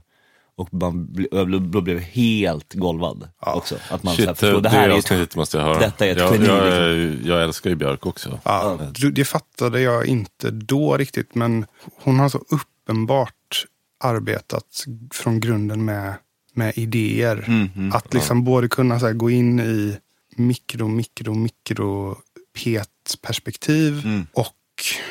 man 0.72 1.14
ble, 1.14 1.28
jag 1.32 1.48
blev, 1.48 1.62
då 1.72 1.82
blev 1.82 1.96
jag 1.98 2.04
helt 2.04 2.74
golvad 2.74 3.30
också. 3.40 3.76
Att 3.90 4.04
man 4.04 4.16
så 4.16 4.22
här 4.22 4.28
Shit, 4.28 4.38
förstår, 4.40 4.54
det, 4.54 4.62
det 4.62 4.70
här 4.70 4.90
är 4.90 5.22
ett, 5.24 5.36
måste 5.36 5.58
jag 5.58 5.64
höra. 5.66 5.80
detta 5.80 6.06
är 6.08 6.12
ett 6.12 6.18
jag, 6.18 6.34
geni, 6.34 6.46
Jag, 6.48 7.16
jag 7.26 7.44
älskar 7.44 7.70
ju 7.70 7.76
Björk 7.76 8.06
också. 8.06 8.40
ja, 8.44 8.80
det- 9.02 9.12
det 9.12 9.26
fattade 9.26 9.82
jag 9.82 10.06
inte 10.06 10.52
då 10.52 10.98
riktigt. 10.98 11.36
Men 11.36 11.66
hon 11.96 12.20
har 12.20 12.30
så 12.30 12.38
uppenbart 12.50 13.66
arbetat 14.04 14.86
från 15.14 15.40
grunden 15.40 15.86
med, 15.86 16.14
med 16.54 16.78
idéer. 16.78 17.44
Mm, 17.48 17.92
att 17.94 18.14
liksom 18.14 18.44
både 18.44 18.68
kunna 18.68 19.00
så 19.00 19.06
här, 19.06 19.14
gå 19.14 19.30
in 19.30 19.60
i 19.60 19.98
mikro, 20.36 20.88
mikro, 20.88 21.34
mikro 21.34 22.18
PET-perspektiv 22.64 24.02
Mm. 24.06 24.28
och 24.34 24.52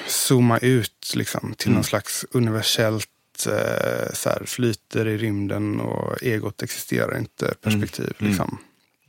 zooma 0.08 0.58
ut 0.58 1.12
liksom, 1.16 1.54
till 1.56 1.70
någon 1.70 1.84
slags 1.84 2.24
universellt 2.32 3.08
eh, 3.46 4.12
så 4.12 4.28
här, 4.28 4.42
flyter 4.46 5.06
i 5.08 5.16
rymden 5.18 5.80
och 5.80 6.22
egot 6.22 6.62
existerar 6.62 7.18
inte 7.18 7.54
perspektiv. 7.62 8.12
Liksom. 8.18 8.58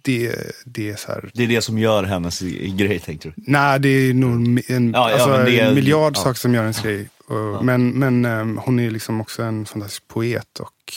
Det, 0.01 0.35
det 0.65 0.89
är 0.89 0.95
så 0.95 1.07
här, 1.11 1.29
det 1.33 1.43
är 1.43 1.47
det 1.47 1.61
som 1.61 1.77
gör 1.77 2.03
hennes 2.03 2.39
grej 2.77 2.99
tänkte 2.99 3.27
du? 3.27 3.33
Nej, 3.37 3.79
det 3.79 3.89
är 3.89 4.13
nog 4.13 4.61
en, 4.71 4.91
Ja, 4.91 5.09
ja, 5.09 5.13
alltså, 5.13 5.29
det 5.51 5.59
är- 5.59 5.67
en 5.69 5.75
miljard 5.75 6.13
ja. 6.17 6.21
saker 6.21 6.39
som 6.39 6.53
gör 6.53 6.61
ens 6.61 6.81
grej. 6.81 7.09
Och, 7.27 7.65
Men, 7.65 7.89
men 7.89 8.25
ehm, 8.25 8.57
hon 8.57 8.79
är 8.79 8.91
liksom 8.91 9.21
också 9.21 9.43
en 9.43 9.65
fantastisk 9.65 10.07
poet 10.07 10.59
och 10.59 10.93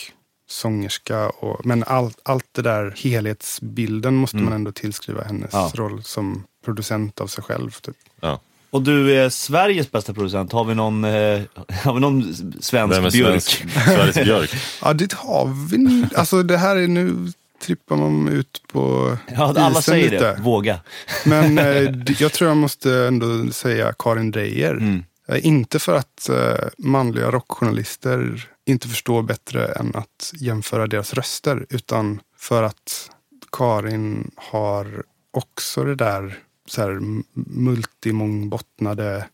sångerska. 0.49 1.29
Och, 1.29 1.67
men 1.67 1.85
allt, 1.87 2.19
allt 2.23 2.47
det 2.53 2.63
där 2.63 2.95
helhetsbilden 2.97 4.15
måste 4.15 4.37
man 4.37 4.53
ändå 4.53 4.73
tillskriva 4.73 5.23
hennes 5.25 5.55
Mm. 5.55 5.65
Ja. 5.67 5.73
roll 5.75 6.03
som 6.03 6.45
producent 6.65 7.21
av 7.21 7.27
sig 7.27 7.45
själv. 7.45 7.71
Typ. 7.71 7.97
Ja. 8.21 8.41
Och 8.71 8.83
du 8.83 9.13
är 9.17 9.29
Sveriges 9.31 9.91
bästa 9.91 10.15
producent, 10.15 10.53
har 10.53 10.65
vi 10.65 10.75
någon, 10.75 11.05
eh, 11.05 11.11
har 11.85 11.95
vi 11.95 12.01
någon 12.01 12.35
svensk 12.61 12.97
Vem 12.97 13.05
är 13.05 13.11
Björk? 13.11 13.43
svensk? 13.43 13.71
Sveriges 13.85 14.15
Björk? 14.15 14.51
Ja, 14.83 14.93
det 14.93 15.13
har 15.13 15.69
vi. 15.71 16.05
Alltså 16.17 16.43
det 16.43 16.57
här 16.57 16.77
är 16.77 16.89
nu 16.89 17.33
trippar 17.63 17.97
man 17.97 18.29
ut 18.29 18.63
på 18.73 19.17
Ja, 19.37 19.55
alla 19.57 19.83
säger 19.83 20.11
lite. 20.11 20.33
det, 20.35 20.41
våga. 20.43 20.81
Men 21.27 21.59
eh, 21.59 21.95
jag 22.19 22.33
tror 22.33 22.49
jag 22.49 22.57
måste 22.57 22.93
ändå 22.95 23.53
säga 23.53 23.93
Karin 23.99 24.31
Dreyer. 24.31 24.73
Mm. 24.75 25.05
Eh, 25.29 25.47
Inte 25.47 25.79
för 25.79 25.95
att 25.97 26.29
eh, 26.29 26.69
manliga 26.79 27.31
rockjournalister 27.31 28.49
inte 28.67 28.89
förstår 28.89 29.23
bättre 29.23 29.67
än 29.67 29.93
att 29.95 30.33
jämföra 30.35 30.87
deras 30.87 31.15
röster. 31.15 31.67
Utan 31.71 32.21
för 32.39 32.63
att 32.63 33.11
Karin 33.53 34.31
har 34.37 35.03
också 35.33 35.85
det 35.85 35.95
där 35.95 36.39
så 36.69 36.83
här, 36.83 37.01
multimångbottnade 37.33 39.27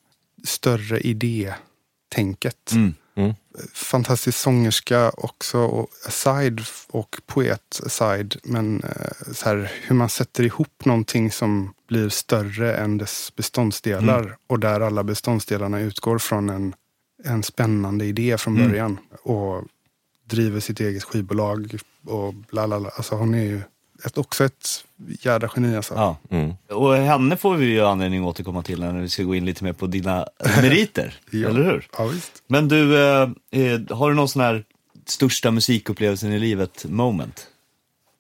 större 0.45 1.01
idé-tänket. 1.01 2.73
Mm. 2.73 2.95
Mm. 3.17 3.35
Fantastisk 3.75 4.39
sångerska 4.39 5.11
också, 5.11 5.59
och 5.59 5.89
aside 6.07 6.61
och 6.89 7.21
poet 7.27 7.81
aside. 7.87 8.37
Men 8.43 8.83
eh, 8.83 9.33
så 9.33 9.49
här, 9.49 9.73
hur 9.83 9.97
man 9.97 10.09
sätter 10.09 10.45
ihop 10.45 10.85
någonting 10.85 11.31
som 11.31 11.75
blir 11.89 12.09
större 12.09 12.77
än 12.77 12.99
dess 12.99 13.33
beståndsdelar. 13.37 14.37
Och 14.47 14.61
där 14.61 14.81
alla 14.81 15.05
beståndsdelarna 15.05 15.81
utgår 15.81 16.19
från 16.19 16.51
en, 16.51 16.75
en 17.25 17.43
spännande 17.43 18.05
idé 18.05 18.39
från 18.39 18.55
början. 18.57 18.99
Och 19.23 19.65
driver 20.25 20.61
sitt 20.61 20.81
eget 20.81 21.05
skivbolag 21.05 21.79
och 22.07 22.35
bla 22.35 22.67
bla 22.67 22.81
bla. 22.81 22.91
Alltså 22.91 23.15
hon 23.15 23.35
är 23.35 23.45
ju 23.45 23.61
ett, 24.05 24.19
också 24.19 24.45
ett 24.45 24.85
jädra 25.21 25.51
geni 25.57 25.77
alltså. 25.77 25.95
Ja. 25.95 26.17
Mm. 26.31 26.55
Och 26.69 26.95
henne 26.97 27.37
får 27.37 27.57
vi 27.57 27.67
ju 27.67 27.81
anledning 27.81 28.21
att 28.23 28.27
återkomma 28.29 28.63
till 28.63 28.81
när 28.81 28.93
vi 29.01 29.09
ska 29.09 29.23
gå 29.23 29.35
in 29.35 29.45
lite 29.45 29.65
mer 29.65 29.73
på 29.73 29.87
dina 29.87 30.27
meriter, 30.63 31.15
Ja. 31.31 31.49
eller 31.49 31.65
hur? 31.65 31.89
Ja, 31.99 32.07
visst. 32.07 32.43
Men 32.47 32.69
du, 32.69 32.97
eh, 32.99 33.23
eh, 33.51 33.81
har 33.97 34.09
du 34.11 34.15
någon 34.17 34.29
sån 34.29 34.43
här 34.43 34.65
största 35.07 35.51
musikupplevelsen 35.51 36.33
i 36.33 36.39
livet 36.39 36.85
moment? 36.89 37.47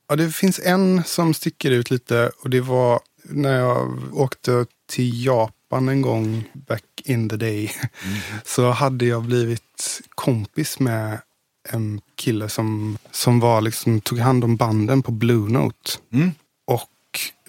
Ja, 0.08 0.16
det 0.16 0.30
finns 0.30 0.60
en 0.64 1.04
som 1.04 1.34
sticker 1.34 1.70
ut 1.70 1.90
lite 1.90 2.30
och 2.42 2.50
det 2.50 2.60
var 2.60 3.00
när 3.24 3.58
jag 3.58 3.98
åkte 4.12 4.66
till 4.90 5.24
Japan 5.26 5.88
en 5.88 6.02
gång 6.02 6.44
back 6.52 6.84
in 7.04 7.28
the 7.28 7.36
day. 7.36 7.70
Så 8.44 8.70
hade 8.70 9.04
jag 9.04 9.22
blivit 9.22 10.00
kompis 10.14 10.78
med 10.78 11.18
en 11.68 12.00
kille 12.16 12.48
som, 12.48 12.98
som 13.10 13.40
var 13.40 13.60
liksom, 13.60 14.00
tog 14.00 14.18
hand 14.18 14.44
om 14.44 14.56
banden 14.56 15.02
på 15.02 15.12
Blue 15.12 15.50
Note. 15.50 15.90
Mm. 16.12 16.30
Och 16.66 16.90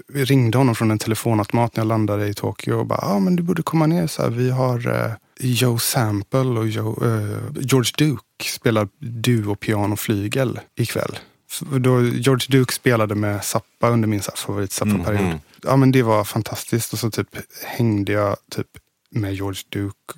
vi 0.08 0.26
ringde 0.26 0.58
honom 0.58 0.76
från 0.76 0.92
en 0.92 1.00
telefonautomat 1.00 1.76
när 1.76 1.84
jag 1.84 1.88
landade 1.88 2.28
i 2.28 2.34
Tokyo 2.34 2.74
och 2.80 2.86
bara, 2.86 3.00
ja 3.02 3.08
ah, 3.08 3.20
men 3.20 3.36
du 3.36 3.44
borde 3.44 3.64
komma 3.64 3.88
ner 3.88 4.08
så 4.08 4.22
här. 4.22 4.30
Vi 4.30 4.50
har 4.50 4.88
eh, 4.88 5.12
Joe 5.40 5.78
Sample 5.78 6.40
och 6.40 6.68
Joe, 6.68 7.04
eh, 7.04 7.40
George 7.60 7.92
Duke 7.98 8.46
spelar 8.46 8.88
duo, 9.00 9.56
piano 9.56 9.94
och 9.94 10.00
flygel 10.00 10.60
ikväll. 10.76 11.20
Då 11.60 12.04
George 12.04 12.48
Duke 12.50 12.74
spelade 12.74 13.16
med 13.16 13.44
Zappa 13.44 13.90
under 13.90 14.08
min 14.08 14.22
favorit 14.36 14.72
Zappa-period. 14.72 15.26
mm. 15.26 15.38
Ja 15.64 15.76
men 15.76 15.92
det 15.92 16.04
var 16.04 16.24
fantastiskt 16.24 16.94
och 16.94 17.00
så 17.00 17.12
typ 17.12 17.28
hängde 17.66 18.12
jag 18.12 18.36
typ 18.52 18.68
med 19.16 19.34
George 19.34 19.62
Duke 19.70 20.14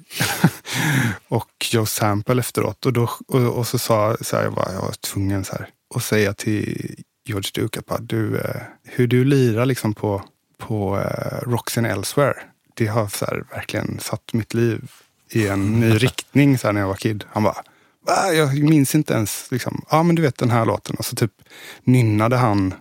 och 1.27 1.51
Joe 1.71 1.85
Sample 1.85 2.39
efteråt. 2.39 2.85
Och, 2.85 2.93
då, 2.93 3.09
och, 3.27 3.41
och 3.41 3.67
så 3.67 3.79
sa 3.79 4.17
så 4.21 4.35
här, 4.35 4.43
jag, 4.43 4.53
bara, 4.53 4.73
jag 4.73 4.81
var 4.81 4.91
tvungen 4.91 5.45
så 5.45 5.55
här, 5.55 5.69
att 5.95 6.03
säga 6.03 6.33
till 6.33 6.95
George 7.25 7.51
Duke 7.53 7.79
att 7.79 7.85
bara, 7.85 7.99
du, 7.99 8.37
eh, 8.37 8.61
hur 8.83 9.07
du 9.07 9.23
lirar 9.23 9.65
liksom 9.65 9.93
på, 9.93 10.23
på 10.57 10.99
eh, 10.99 11.49
Rocks 11.49 11.77
and 11.77 11.87
Elsewhere. 11.87 12.35
Det 12.73 12.87
har 12.87 13.07
så 13.07 13.25
här, 13.25 13.43
verkligen 13.51 13.99
satt 13.99 14.33
mitt 14.33 14.53
liv 14.53 14.91
i 15.29 15.47
en 15.47 15.79
ny 15.79 15.89
riktning 15.97 16.57
så 16.57 16.67
här, 16.67 16.73
när 16.73 16.81
jag 16.81 16.87
var 16.87 16.95
kid. 16.95 17.23
Han 17.29 17.43
bara, 17.43 17.63
Va? 18.07 18.33
jag 18.33 18.63
minns 18.63 18.95
inte 18.95 19.13
ens. 19.13 19.51
Liksom. 19.51 19.85
Ja 19.89 20.03
men 20.03 20.15
du 20.15 20.21
vet 20.21 20.37
den 20.37 20.51
här 20.51 20.65
låten. 20.65 20.95
Och 20.95 21.05
så 21.05 21.15
typ 21.15 21.31
nynnade 21.83 22.37
han. 22.37 22.73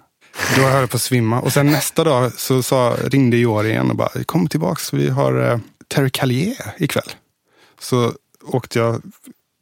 Då 0.57 0.63
höll 0.63 0.81
jag 0.81 0.91
på 0.91 0.97
att 0.97 1.03
svimma. 1.03 1.41
Och 1.41 1.53
sen 1.53 1.67
nästa 1.67 2.05
dag 2.05 2.33
så 2.33 2.63
sa, 2.63 2.97
ringde 3.05 3.37
Jori 3.37 3.71
igen 3.71 3.91
och 3.91 3.97
bara, 3.97 4.25
kom 4.25 4.47
tillbaks. 4.47 4.93
Vi 4.93 5.09
har 5.09 5.61
Terry 5.89 6.11
Callier 6.11 6.75
ikväll. 6.79 7.11
Så 7.79 8.13
åkte 8.43 8.79
jag 8.79 9.03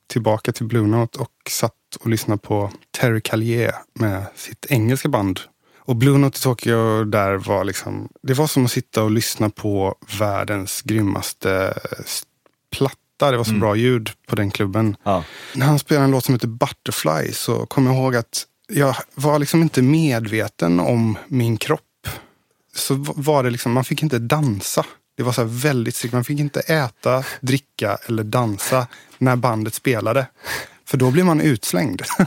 tillbaka 0.06 0.52
till 0.52 0.66
Blue 0.66 0.86
Note 0.86 1.18
och 1.18 1.30
satt 1.50 1.72
och 2.00 2.10
lyssnade 2.10 2.38
på 2.38 2.72
Terry 2.90 3.20
Callier 3.20 3.74
med 3.94 4.26
sitt 4.34 4.66
engelska 4.68 5.08
band. 5.08 5.40
Och 5.78 5.96
Blue 5.96 6.18
Note 6.18 6.38
i 6.38 6.40
Tokyo 6.40 7.04
där 7.04 7.34
var 7.34 7.64
liksom, 7.64 8.08
det 8.22 8.34
var 8.34 8.46
som 8.46 8.64
att 8.64 8.70
sitta 8.70 9.02
och 9.02 9.10
lyssna 9.10 9.50
på 9.50 9.94
världens 10.18 10.82
grymmaste 10.82 11.78
platta. 12.70 13.30
Det 13.30 13.36
var 13.36 13.44
så 13.44 13.54
bra 13.54 13.76
ljud 13.76 14.10
på 14.26 14.36
den 14.36 14.50
klubben. 14.50 14.96
Ja. 15.02 15.24
När 15.54 15.66
han 15.66 15.78
spelade 15.78 16.04
en 16.04 16.10
låt 16.10 16.24
som 16.24 16.34
heter 16.34 16.48
Butterfly 16.48 17.32
så 17.32 17.66
kommer 17.66 17.90
jag 17.90 18.00
ihåg 18.00 18.16
att 18.16 18.46
jag 18.68 18.96
var 19.14 19.38
liksom 19.38 19.62
inte 19.62 19.82
medveten 19.82 20.80
om 20.80 21.18
min 21.28 21.56
kropp. 21.56 22.08
Så 22.74 22.94
var 22.98 23.42
det 23.42 23.50
liksom, 23.50 23.72
man 23.72 23.84
fick 23.84 24.02
inte 24.02 24.18
dansa. 24.18 24.86
Det 25.16 25.22
var 25.22 25.32
så 25.32 25.44
väldigt 25.44 25.96
strikt. 25.96 26.14
Man 26.14 26.24
fick 26.24 26.40
inte 26.40 26.60
äta, 26.60 27.24
dricka 27.40 27.98
eller 28.06 28.24
dansa 28.24 28.86
när 29.18 29.36
bandet 29.36 29.74
spelade. 29.74 30.26
För 30.86 30.98
då 30.98 31.10
blir 31.10 31.24
man 31.24 31.40
utslängd. 31.40 32.02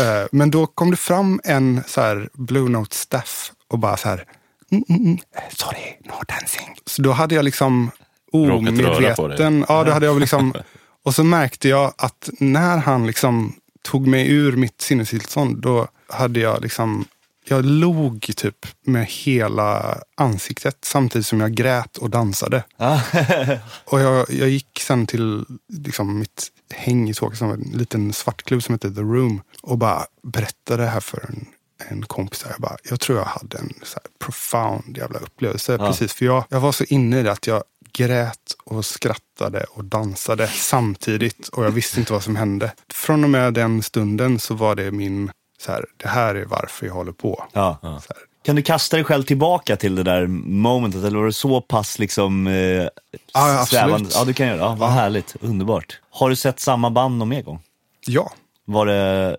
Eh, 0.00 0.26
Men 0.32 0.50
då 0.50 0.66
kom 0.66 0.90
det 0.90 0.96
fram 0.96 1.40
en 1.44 1.82
så 1.86 2.00
här 2.00 2.28
Blue 2.32 2.68
Note 2.68 2.96
staff 2.96 3.52
och 3.68 3.78
bara 3.78 3.96
så 3.96 4.08
här. 4.08 4.24
Mm, 4.70 4.84
mm, 4.88 5.02
mm, 5.02 5.18
sorry, 5.52 5.96
no 6.04 6.22
dancing. 6.28 6.76
Så 6.86 7.02
då 7.02 7.12
hade 7.12 7.34
jag 7.34 7.44
liksom 7.44 7.90
omedveten. 8.32 9.64
Ja, 9.68 9.84
då 9.84 9.92
hade 9.92 10.06
jag 10.06 10.20
liksom, 10.20 10.54
och 11.04 11.14
så 11.14 11.24
märkte 11.24 11.68
jag 11.68 11.92
att 11.98 12.30
när 12.40 12.76
han 12.76 13.06
liksom 13.06 13.54
tog 13.82 14.06
mig 14.06 14.30
ur 14.30 14.56
mitt 14.56 14.80
sinnestillstånd, 14.80 15.58
då 15.62 15.88
hade 16.08 16.40
jag 16.40 16.62
liksom 16.62 17.04
jag 17.50 17.64
log 17.64 18.32
typ 18.36 18.66
med 18.86 19.06
hela 19.06 19.98
ansiktet 20.16 20.76
samtidigt 20.82 21.26
som 21.26 21.40
jag 21.40 21.54
grät 21.54 21.96
och 21.96 22.10
dansade. 22.10 22.64
Och 23.84 24.00
jag, 24.00 24.30
jag 24.30 24.48
gick 24.48 24.80
sen 24.80 25.06
till 25.06 25.44
liksom, 25.72 26.18
mitt 26.18 26.50
häng 26.74 27.08
i 27.08 27.14
som 27.14 27.50
en 27.50 27.72
liten 27.74 28.12
svartklubb 28.12 28.62
som 28.62 28.74
heter 28.74 28.90
The 28.90 29.00
Room. 29.00 29.42
Och 29.62 29.78
bara 29.78 30.04
berättade 30.22 30.82
det 30.82 30.88
här 30.88 31.00
för 31.00 31.24
en, 31.28 31.46
en 31.88 32.02
kompis. 32.02 32.44
Jag, 32.50 32.60
bara, 32.60 32.76
jag 32.90 33.00
tror 33.00 33.18
jag 33.18 33.24
hade 33.24 33.58
en 33.58 33.72
så 33.82 33.98
profound 34.18 34.96
jävla 34.96 35.18
upplevelse. 35.18 35.78
Precis, 35.78 36.12
för 36.12 36.24
jag, 36.24 36.44
jag 36.48 36.60
var 36.60 36.72
så 36.72 36.84
inne 36.84 37.20
i 37.20 37.22
det 37.22 37.32
att 37.32 37.46
jag 37.46 37.62
grät 37.92 38.54
och 38.64 38.84
skrattade 38.84 39.64
och 39.70 39.84
dansade 39.84 40.48
samtidigt. 40.48 41.48
Och 41.48 41.64
jag 41.64 41.70
visste 41.70 42.00
inte 42.00 42.12
vad 42.12 42.22
som 42.22 42.36
hände. 42.36 42.72
Från 42.88 43.24
och 43.24 43.30
med 43.30 43.54
den 43.54 43.82
stunden 43.82 44.38
så 44.38 44.54
var 44.54 44.74
det 44.74 44.90
min, 44.90 45.30
så 45.60 45.72
här, 45.72 45.84
det 45.96 46.08
här 46.08 46.34
är 46.34 46.44
varför 46.44 46.86
jag 46.86 46.94
håller 46.94 47.12
på. 47.12 47.44
Ja. 47.52 47.78
Här, 47.82 48.00
Kan 48.44 48.56
du 48.56 48.62
kasta 48.62 48.96
dig 48.96 49.04
själv 49.04 49.22
tillbaka 49.22 49.76
till 49.76 49.94
det 49.94 50.02
där 50.02 50.26
momentet 50.26 51.04
eller 51.04 51.18
var 51.18 51.26
det 51.26 51.32
så 51.32 51.60
pass 51.60 51.98
liksom 51.98 52.46
eh, 52.46 52.54
Ja, 52.54 52.88
absolut. 53.34 53.68
svävande? 53.68 54.10
Ja, 54.14 54.24
du 54.24 54.32
kan 54.34 54.46
göra 54.46 54.56
det. 54.56 54.62
Ja, 54.62 54.74
vad 54.78 54.90
härligt, 54.90 55.36
underbart. 55.40 56.00
Har 56.10 56.30
du 56.30 56.36
sett 56.36 56.60
samma 56.60 56.90
band 56.90 57.18
någon 57.18 57.28
mer 57.28 57.42
gång? 57.42 57.60
ja, 58.06 58.32
Var 58.64 58.86
det 58.86 59.36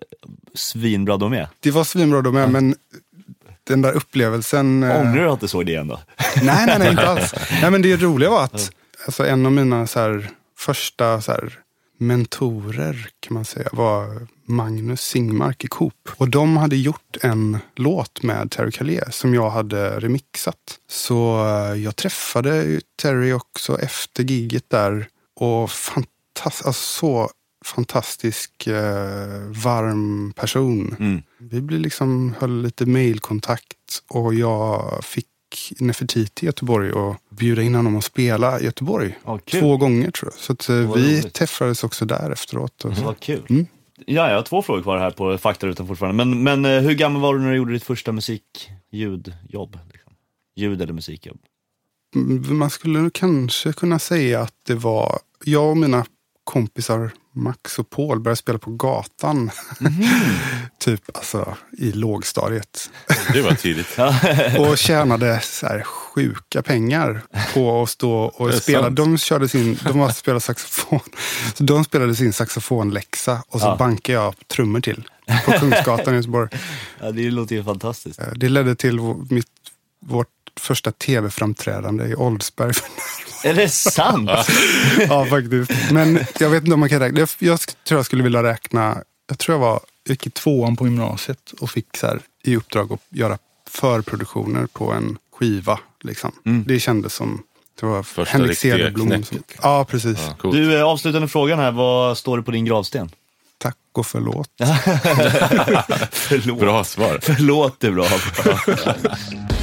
svinbra 0.54 1.18
då 1.18 1.30
med? 1.30 1.48
det 1.60 1.72
var 1.72 1.84
svinbra 1.84 2.22
då 2.22 2.32
med, 2.32 2.50
men 2.52 2.76
den 3.64 3.82
där 3.82 3.92
upplevelsen... 3.92 4.84
eh, 4.84 5.00
Ångrar 5.02 5.24
du 5.24 5.30
att 5.30 5.40
du 5.40 5.48
såg 5.48 5.66
det 5.66 5.72
igen 5.72 5.88
då? 5.88 6.00
Nej, 6.44 6.66
nej, 6.68 6.80
nej, 6.80 6.90
inte 6.90 7.08
alls. 7.10 7.34
Nej, 7.62 7.72
men 7.72 7.82
det 7.82 7.98
roliga 7.98 8.30
var 8.30 8.44
att 8.44 8.72
alltså, 9.06 9.28
en 9.28 9.46
av 9.46 9.52
mina 9.52 9.88
så 9.88 10.00
här, 10.00 10.30
första 10.58 11.22
så 11.22 11.32
här, 11.32 11.54
mentorer 12.00 13.10
kan 13.20 13.34
man 13.34 13.46
säga 13.46 13.70
var 13.72 14.28
Magnus 14.46 15.02
Singmark 15.02 15.64
i 15.64 15.68
Coop. 15.68 16.10
Och 16.18 16.30
de 16.30 16.58
hade 16.58 16.76
gjort 16.76 17.18
en 17.22 17.58
låt 17.76 18.24
med 18.24 18.52
Terry 18.52 18.72
Calais 18.72 19.16
som 19.16 19.34
jag 19.34 19.50
hade 19.50 20.00
remixat. 20.00 20.80
Så 20.88 21.46
eh, 21.46 21.84
jag 21.84 21.96
träffade 21.96 22.82
Terry 23.02 23.34
också 23.34 23.80
efter 23.80 24.24
giget 24.24 24.70
där. 24.70 25.08
Och 25.36 25.72
fantastiskt, 25.72 26.66
alltså, 26.66 27.00
så 27.00 27.30
fantastisk 27.66 28.68
eh, 28.68 29.40
varm 29.64 30.34
person. 30.36 30.96
Mm. 31.00 31.22
Vi 31.38 31.62
blev 31.62 31.80
liksom, 31.80 32.36
höll 32.40 32.62
lite 32.62 32.86
mailkontakt 32.86 34.04
och 34.08 34.34
jag 34.34 35.00
fick 35.04 35.28
Nefertiti 35.80 36.46
i 36.46 36.46
Göteborg 36.46 36.92
och 36.92 37.16
bjuda 37.30 37.62
in 37.62 37.76
honom 37.76 37.96
att 37.98 38.04
spela 38.04 38.60
i 38.60 38.64
Göteborg. 38.64 39.18
Ja. 39.26 39.40
Två 39.52 39.78
gånger 39.78 40.12
tror 40.12 40.32
jag. 40.32 40.40
Så 40.40 40.54
att, 40.54 40.70
eh, 40.70 40.76
vi 40.76 40.84
roligt. 40.86 41.34
träffades 41.34 41.84
också 41.84 42.06
där 42.06 42.32
efteråt. 42.32 42.86
Och 42.86 42.98
så. 42.98 43.04
Vad 43.04 43.20
kul. 43.20 43.42
Mm. 43.50 43.68
Ja, 44.06 44.30
jag 44.30 44.36
har 44.36 44.44
två 44.44 44.62
frågor 44.62 44.82
kvar 44.82 44.98
här 44.98 45.12
på 45.12 45.38
faktarutan 45.38 45.88
fortfarande. 45.88 46.26
Men, 46.26 46.44
men 46.44 46.66
eh, 46.66 46.82
hur 46.82 46.94
gammal 46.94 47.22
var 47.22 47.34
du 47.36 47.40
när 47.42 47.52
du 47.52 47.58
gjorde 47.58 47.74
ditt 47.74 47.84
första 47.84 48.12
musikljudjobb? 48.12 49.80
Liksom? 49.94 50.14
Ljud 50.56 50.82
eller 50.82 50.94
musikjobb? 50.94 51.40
Mm, 52.16 52.58
Man 52.58 52.70
skulle 52.70 53.10
kanske 53.14 53.74
kunna 53.74 54.00
säga 54.00 54.42
att 54.42 54.54
det 54.68 54.76
var 54.76 55.20
jag 55.46 55.70
och 55.70 55.78
mina 55.78 56.06
kompisar 56.44 57.12
Max 57.36 57.80
och 57.80 57.90
Paul 57.90 58.20
började 58.20 58.36
spela 58.36 58.60
på 58.60 58.72
gatan. 58.72 59.52
typ 60.80 61.02
alltså 61.18 61.56
i 61.78 61.92
lågstadiet. 61.92 62.90
Det 63.34 63.42
var 63.42 63.54
tidigt. 63.54 63.98
Och 64.60 64.78
tjänade 64.78 65.40
så 65.44 65.68
här 65.68 65.82
sjuka 65.84 66.62
pengar 66.62 67.22
på 67.54 67.82
att 67.84 67.90
stå 67.90 68.12
och 68.14 68.54
spela. 68.54 68.84
sant. 68.84 68.96
De, 68.96 69.18
körde 69.18 69.50
sin, 69.50 69.80
de 69.84 70.00
var 70.00 70.10
spelade 70.10 70.42
saxofon. 70.42 71.00
Så 71.56 71.64
de 71.64 71.84
spelade 71.84 72.16
sin 72.16 72.34
saxofonläxa 72.34 73.44
och 73.48 73.60
så 73.62 73.68
Ja. 73.68 73.76
bankade 73.76 74.18
jag 74.18 74.36
trummor 74.48 74.82
till. 74.82 75.04
På 75.46 75.52
Kungsgatan 75.52 76.14
i 76.14 76.18
Göteborg. 76.18 76.50
Ja, 77.02 77.12
det 77.12 77.32
låter 77.32 77.56
ju 77.56 77.64
fantastiskt. 77.64 78.20
Eh, 78.20 78.28
Det 78.36 78.50
ledde 78.50 78.76
till 78.76 79.00
mitt, 79.30 79.48
vårt 80.06 80.28
första 80.56 80.92
tv-framträdande 80.92 82.06
i 82.06 82.16
Oldsberg. 82.16 82.74
Är 83.44 83.54
det 83.54 83.70
sant? 83.70 84.30
ja, 85.10 85.26
faktiskt. 85.26 85.92
Men 85.92 86.20
jag 86.40 86.50
vet 86.50 86.64
inte 86.64 86.74
om 86.74 86.80
man 86.80 86.90
kan 86.90 87.00
räkna. 87.00 87.20
Jag, 87.20 87.30
jag 87.40 87.60
tror 87.60 88.00
jag 88.00 88.06
skulle 88.06 88.24
vilja 88.24 88.44
räkna. 88.44 89.04
Jag 89.28 89.40
tror 89.40 89.56
jag 89.56 89.60
var, 89.60 89.80
jag 90.04 90.12
gick 90.14 90.28
i 90.28 90.30
tvåan 90.30 90.76
på 90.76 90.86
gymnasiet 90.86 91.54
och 91.60 91.70
fick 91.70 91.98
så 91.98 92.08
här, 92.08 92.20
i 92.44 92.56
uppdrag 92.56 92.94
att 92.94 93.00
göra 93.10 93.38
förproduktioner 93.70 94.68
på 94.74 94.92
en 94.92 95.18
skiva. 95.34 95.80
Liksom. 96.04 96.32
Det 96.66 96.80
kändes 96.80 97.14
som 97.14 97.44
det 97.80 97.86
var 97.86 98.04
Första 98.04 98.38
Henrik 98.38 98.58
Cederblom. 98.58 99.24
Som, 99.24 99.44
ja, 99.62 99.86
precis. 99.86 100.18
Ja, 100.28 100.34
coolt. 100.34 100.56
Du, 100.56 100.78
eh, 100.78 100.84
avslutande 100.84 101.28
frågan 101.28 101.60
här. 101.60 101.72
Vad 101.72 102.18
står 102.18 102.38
det 102.38 102.44
på 102.44 102.52
din 102.52 102.66
gravsten? 102.66 103.10
Tack 103.58 103.78
och 103.94 104.06
förlåt. 104.06 104.50
Förlåt. 106.12 106.60
Bra 106.60 106.84
svar. 106.84 107.20
Förlåt 107.22 107.84
är 107.84 107.92
bra. 107.92 108.08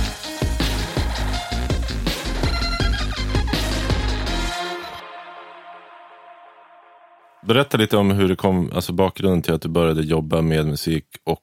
Berätta 7.47 7.77
lite 7.77 7.97
om 7.97 8.11
hur 8.11 8.29
det 8.29 8.37
kom, 8.37 8.71
alltså 8.75 8.93
bakgrunden 8.93 9.43
till 9.43 9.55
att 9.55 9.63
du 9.63 9.69
började 9.69 10.03
jobba 10.03 10.43
med 10.43 10.67
musik 10.67 11.05
och 11.25 11.41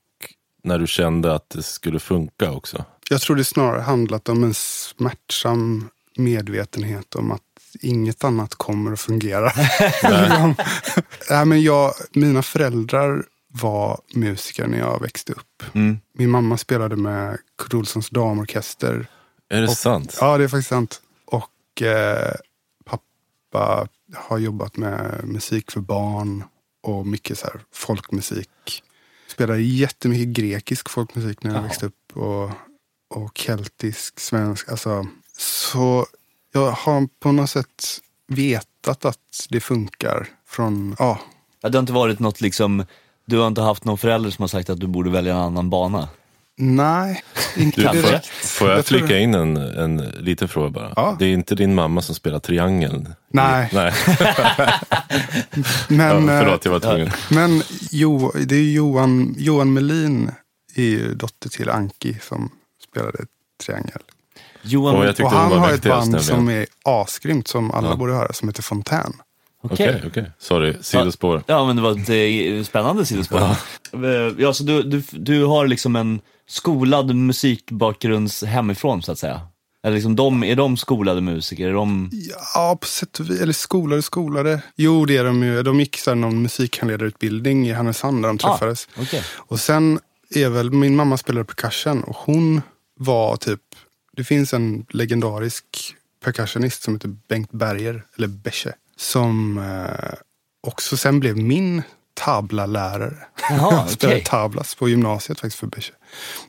när 0.63 0.79
du 0.79 0.87
kände 0.87 1.33
att 1.35 1.49
det 1.49 1.63
skulle 1.63 1.99
funka 1.99 2.51
också. 2.51 2.85
Jag 3.09 3.21
tror 3.21 3.35
det 3.35 3.43
snarare 3.43 3.81
handlat 3.81 4.29
om 4.29 4.43
en 4.43 4.53
smärtsam 4.53 5.89
medvetenhet 6.17 7.15
om 7.15 7.31
att 7.31 7.41
inget 7.81 8.23
annat 8.23 8.55
kommer 8.55 8.91
att 8.93 8.99
fungera. 8.99 9.45
Liksom. 10.03 10.55
Nej, 11.29 11.45
men 11.45 11.61
jag, 11.61 11.93
mina 12.11 12.41
föräldrar 12.43 13.23
var 13.47 13.99
musiker 14.15 14.67
när 14.67 14.77
jag 14.79 15.01
växte 15.01 15.33
upp. 15.33 15.63
Mm. 15.73 15.97
Min 16.17 16.29
mamma 16.29 16.57
spelade 16.57 16.95
med 16.95 17.37
Kurt 17.57 17.73
Olssons 17.73 18.09
damorkester. 18.09 19.07
Är 19.49 19.61
det 19.61 19.67
Och- 19.67 19.77
sant? 19.77 20.17
Ja, 20.21 20.37
det 20.37 20.43
är 20.43 20.47
faktiskt 20.47 20.69
sant. 20.69 21.01
Och 21.25 21.81
eh, 21.81 22.33
pappa 22.85 23.87
har 24.13 24.37
jobbat 24.37 24.77
med 24.77 25.21
musik 25.23 25.71
för 25.71 25.79
barn 25.79 26.43
och 26.83 27.07
mycket 27.07 27.39
så 27.39 27.45
här 27.45 27.61
folkmusik. 27.73 28.83
Spelade 29.27 29.61
jättemycket 29.61 30.27
grekisk 30.27 30.89
folkmusik 30.89 31.43
när 31.43 31.51
jag 31.51 31.57
Jaha. 31.57 31.63
växte 31.67 31.85
upp. 31.85 32.17
Och, 32.17 32.51
och 33.09 33.37
keltisk, 33.37 34.19
svensk. 34.19 34.69
Alltså, 34.69 35.07
så 35.37 36.05
jag 36.53 36.71
har 36.71 37.07
på 37.19 37.31
något 37.31 37.49
sätt 37.49 37.83
vetat 38.27 39.05
att 39.05 39.47
det 39.49 39.59
funkar 39.59 40.27
från, 40.45 40.95
ja, 40.99 41.19
Ja, 41.63 41.69
det 41.69 41.77
har 41.77 41.81
inte 41.81 41.93
varit 41.93 42.19
något 42.19 42.41
liksom, 42.41 42.85
du 43.25 43.37
har 43.39 43.47
inte 43.47 43.61
haft 43.61 43.85
någon 43.85 43.97
förälder 43.97 44.29
som 44.29 44.43
har 44.43 44.47
sagt 44.47 44.69
att 44.69 44.79
du 44.79 44.87
borde 44.87 45.09
välja 45.09 45.33
en 45.33 45.39
annan 45.39 45.69
bana? 45.69 46.09
Nej, 46.57 47.23
inte 47.57 47.81
Du, 47.81 47.87
får, 47.87 47.93
direkt. 47.93 48.27
får 48.27 48.69
jag 48.69 48.85
flika 48.85 49.17
in 49.19 49.33
en, 49.33 49.57
en 49.57 49.97
liten 49.97 50.47
fråga 50.47 50.69
bara? 50.69 50.93
Ja. 50.95 51.15
Det 51.19 51.25
är 51.25 51.33
inte 51.33 51.55
din 51.55 51.75
mamma 51.75 52.01
som 52.01 52.15
spelar 52.15 52.39
triangeln? 52.39 53.13
Nej. 53.33 53.69
Nej. 53.73 53.93
Men, 55.87 56.27
ja, 56.27 56.33
eh, 56.33 56.39
förlåt, 56.43 56.65
jag 56.65 56.71
var 56.71 56.79
tvungen. 56.79 57.09
Men 57.29 57.61
jo, 57.91 58.31
det 58.35 58.55
är 58.55 58.71
Johan, 58.71 59.35
Johan 59.37 59.73
Melin 59.73 60.31
är 60.75 60.83
ju 60.83 61.13
dotter 61.15 61.49
till 61.49 61.69
Anki 61.69 62.17
som 62.21 62.49
spelade 62.89 63.17
triangel. 63.65 63.99
Johan, 64.61 64.95
Och 64.95 65.19
och 65.19 65.31
han 65.31 65.51
har 65.51 65.71
ett 65.71 65.83
band 65.83 66.01
nämligen. 66.11 66.23
som 66.23 66.49
är 66.49 66.65
asgrymt 66.83 67.47
som 67.47 67.71
alla 67.71 67.89
Ja. 67.89 67.95
borde 67.95 68.13
höra 68.13 68.33
som 68.33 68.47
heter 68.49 68.63
Fontän. 68.63 69.13
okej. 69.63 69.89
Okej, 69.89 70.03
okej. 70.07 70.31
Sorry, 70.39 70.75
sidospår. 70.81 71.43
Ja, 71.47 71.65
men 71.65 71.75
det 71.75 71.81
var 71.81 71.91
ett 71.91 72.09
eh, 72.59 72.63
spännande 72.63 73.05
sidospår. 73.05 73.39
Ja. 73.39 73.55
Ja, 74.37 74.53
så 74.53 74.63
du, 74.63 74.83
du, 74.83 75.03
du 75.11 75.43
har 75.45 75.67
liksom 75.67 75.95
en 75.95 76.19
skolad 76.47 77.15
musikbakgrunds 77.15 78.43
hemifrån, 78.43 79.03
så 79.03 79.11
att 79.11 79.19
säga? 79.19 79.41
Eller 79.83 79.95
liksom 79.95 80.15
de, 80.15 80.43
är 80.43 80.55
de 80.55 80.77
skolade 80.77 81.21
musiker? 81.21 81.67
Är 81.69 81.73
de... 81.73 82.09
Ja, 82.55 82.77
på 82.81 82.87
sätt 82.87 83.19
och 83.19 83.29
vis. 83.29 83.41
Eller 83.41 83.53
skolade, 83.53 84.01
skolade. 84.01 84.61
Jo, 84.75 85.05
det 85.05 85.17
är 85.17 85.23
de 85.23 85.43
ju. 85.43 85.63
De 85.63 85.79
gick 85.79 85.97
så 85.97 86.11
här 86.11 86.15
någon 86.15 86.41
musikhandledarutbildning 86.41 87.67
i 87.67 87.73
Härnösand 87.73 88.21
där 88.23 88.27
de 88.29 88.37
Ah. 88.43 88.51
träffades. 88.51 88.87
Okej. 88.99 89.23
Och 89.35 89.59
sen 89.59 89.99
är 90.35 90.49
väl, 90.49 90.71
min 90.71 90.95
mamma 90.95 91.17
spelade 91.17 91.45
percussion 91.45 92.03
och 92.03 92.15
hon 92.15 92.61
var 92.99 93.35
typ, 93.35 93.61
det 94.15 94.23
finns 94.23 94.53
en 94.53 94.85
legendarisk 94.89 95.65
percussionist 96.23 96.83
som 96.83 96.93
heter 96.93 97.15
Bengt 97.29 97.51
Berger, 97.51 98.03
eller 98.17 98.27
Besche, 98.27 98.73
som 98.97 99.57
eh, 99.57 100.13
också 100.67 100.97
sen 100.97 101.19
blev 101.19 101.37
min 101.37 101.81
tablalärare. 102.13 103.17
Jaha, 103.49 103.71
Han 103.75 103.89
spelade 103.89 104.15
okej. 104.17 104.25
tablas 104.25 104.75
på 104.75 104.89
gymnasiet 104.89 105.39
faktiskt 105.39 105.59
för 105.59 105.67
Besche. 105.67 105.93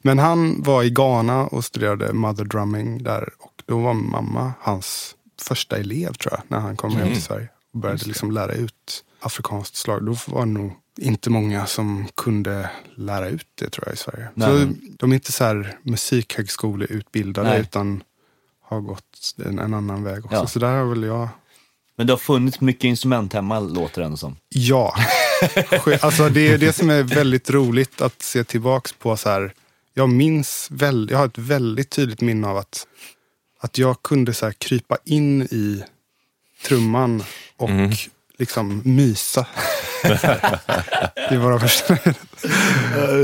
Men 0.02 0.18
han 0.18 0.62
var 0.62 0.82
i 0.82 0.90
Ghana 0.90 1.46
och 1.46 1.64
studerade 1.64 2.12
mother 2.12 2.44
drumming 2.44 3.02
där 3.02 3.28
och 3.38 3.62
då 3.66 3.78
var 3.78 3.94
mamma 3.94 4.52
hans 4.60 5.14
första 5.42 5.76
elev 5.78 6.12
tror 6.12 6.32
jag, 6.32 6.42
när 6.48 6.58
han 6.58 6.76
kom 6.76 6.96
hem 6.96 7.08
till 7.08 7.22
Sverige 7.22 7.48
och 7.72 7.80
började 7.80 8.04
liksom 8.06 8.30
lära 8.30 8.52
ut 8.52 9.04
afrikanskt 9.20 9.76
slag. 9.76 10.06
Då 10.06 10.16
var 10.26 10.40
det 10.40 10.52
nog 10.52 10.72
inte 10.98 11.30
många 11.30 11.66
som 11.66 12.08
kunde 12.14 12.70
lära 12.96 13.28
ut 13.28 13.46
det 13.54 13.70
tror 13.70 13.86
jag 13.86 13.94
i 13.94 13.96
Sverige. 13.96 14.28
Nej. 14.34 14.48
Så 14.48 14.72
de 14.98 15.10
är 15.10 15.14
inte 15.14 15.32
så 15.32 15.44
här 15.44 15.78
musikhögskoleutbildade 15.82 17.48
Nej. 17.48 17.60
utan 17.60 18.02
har 18.62 18.80
gått 18.80 19.34
en, 19.44 19.58
en 19.58 19.74
annan 19.74 20.04
väg 20.04 20.24
också. 20.24 20.36
Ja. 20.36 20.46
Så 20.46 20.58
där 20.58 20.76
har 20.76 20.84
väl 20.84 21.02
jag 21.02 21.28
Men 21.96 22.06
det 22.06 22.12
har 22.12 22.18
funnits 22.18 22.60
mycket 22.60 22.84
instrument 22.84 23.32
hemma 23.32 23.60
låter 23.60 24.00
det 24.00 24.04
ändå 24.04 24.16
som. 24.16 24.36
Ja. 24.48 24.94
Alltså 26.00 26.28
det 26.28 26.48
är 26.48 26.58
det 26.58 26.72
som 26.72 26.90
är 26.90 27.02
väldigt 27.02 27.50
roligt 27.50 28.00
att 28.00 28.22
se 28.22 28.44
tillbaks 28.44 28.92
på. 28.92 29.16
så 29.16 29.28
här. 29.28 29.52
Jag 29.94 30.08
minns, 30.08 30.68
väl, 30.70 31.08
jag 31.10 31.18
har 31.18 31.26
ett 31.26 31.38
väldigt 31.38 31.90
tydligt 31.90 32.20
minne 32.20 32.48
av 32.48 32.56
att, 32.56 32.86
att 33.60 33.78
jag 33.78 34.02
kunde 34.02 34.34
så 34.34 34.46
här 34.46 34.52
krypa 34.52 34.98
in 35.04 35.42
i 35.42 35.84
trumman 36.66 37.22
och 37.56 37.70
liksom 38.38 38.82
mysa. 38.84 39.46
I 41.30 41.36
våra 41.36 41.60
första 41.60 41.96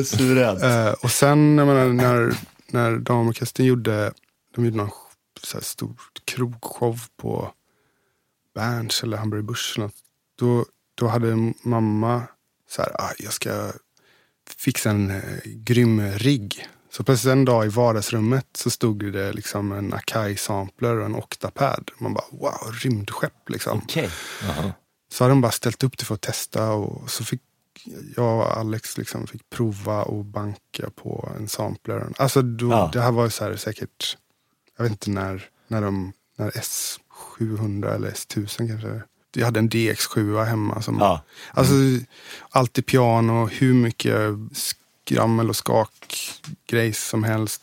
Suveränt. 0.05 0.63
Eh, 0.63 0.93
och 0.93 1.11
sen 1.11 1.59
jag 1.59 1.67
menar, 1.67 1.87
när, 1.87 2.35
när 2.67 2.97
damorkestern 2.99 3.67
gjorde, 3.67 4.13
de 4.55 4.65
gjorde 4.65 4.77
någon 4.77 4.91
så 5.43 5.57
här 5.57 5.65
stor 5.65 5.95
krogshow 6.25 7.01
på 7.17 7.53
Berns 8.55 9.03
eller 9.03 9.17
eller 9.17 9.79
något, 9.79 9.95
Då, 10.39 10.67
då 11.01 11.07
hade 11.07 11.53
mamma 11.63 12.23
så 12.71 12.83
här, 12.83 13.01
ah, 13.01 13.13
jag 13.19 13.33
ska 13.33 13.73
fixa 14.59 14.91
en 14.91 15.11
eh, 15.11 15.23
grym 15.45 16.01
rigg. 16.13 16.67
Så 16.91 17.05
plötsligt 17.05 17.33
en 17.33 17.45
dag 17.45 17.67
i 17.67 17.69
vardagsrummet 17.69 18.47
så 18.55 18.71
stod 18.71 19.13
det 19.13 19.33
liksom 19.33 19.73
en 19.73 19.93
Akai-sampler 19.95 20.97
och 20.97 21.07
en 21.07 21.15
Octapad. 21.15 21.91
Man 21.99 22.15
bara 22.15 22.25
wow, 22.31 22.73
rymdskepp 22.83 23.49
liksom. 23.49 23.79
Okej. 23.79 24.11
Så 25.13 25.25
hade 25.25 25.33
de 25.33 25.41
bara 25.41 25.53
ställt 25.53 25.83
upp 25.85 25.99
det 25.99 26.05
för 26.05 26.15
att 26.15 26.21
testa 26.21 26.71
och 26.73 27.11
så 27.11 27.25
fick 27.25 27.43
jag 28.17 28.37
och 28.39 28.57
Alex 28.57 28.99
liksom 28.99 29.27
fick 29.27 29.51
prova 29.51 30.03
och 30.03 30.25
banka 30.25 30.91
på 30.97 31.33
en 31.39 31.49
sampler. 31.49 32.07
Alltså 32.17 32.43
då, 32.43 32.71
Ja. 32.71 32.91
det 32.93 33.01
här 33.01 33.13
var 33.13 33.25
ju 33.25 33.31
så 33.31 33.45
här 33.45 33.57
säkert, 33.57 34.17
jag 34.77 34.83
vet 34.83 34.93
inte 34.93 35.11
när, 35.11 35.49
när, 35.69 35.83
de, 35.83 36.13
när 36.37 36.51
S700 36.51 37.95
eller 37.95 38.11
S1000 38.11 38.69
kanske. 38.69 39.03
Jag 39.33 39.45
hade 39.45 39.59
en 39.61 39.69
DX7 39.71 40.45
hemma. 40.45 40.83
Som, 40.83 40.99
Ja. 40.99 41.23
Alltså 41.55 41.75
alltid 42.51 42.87
piano, 42.87 43.47
hur 43.47 43.75
mycket 43.75 44.21
skrammel 44.53 45.49
och 45.49 45.57
skakgrejs 45.57 47.09
som 47.09 47.25
helst. 47.25 47.62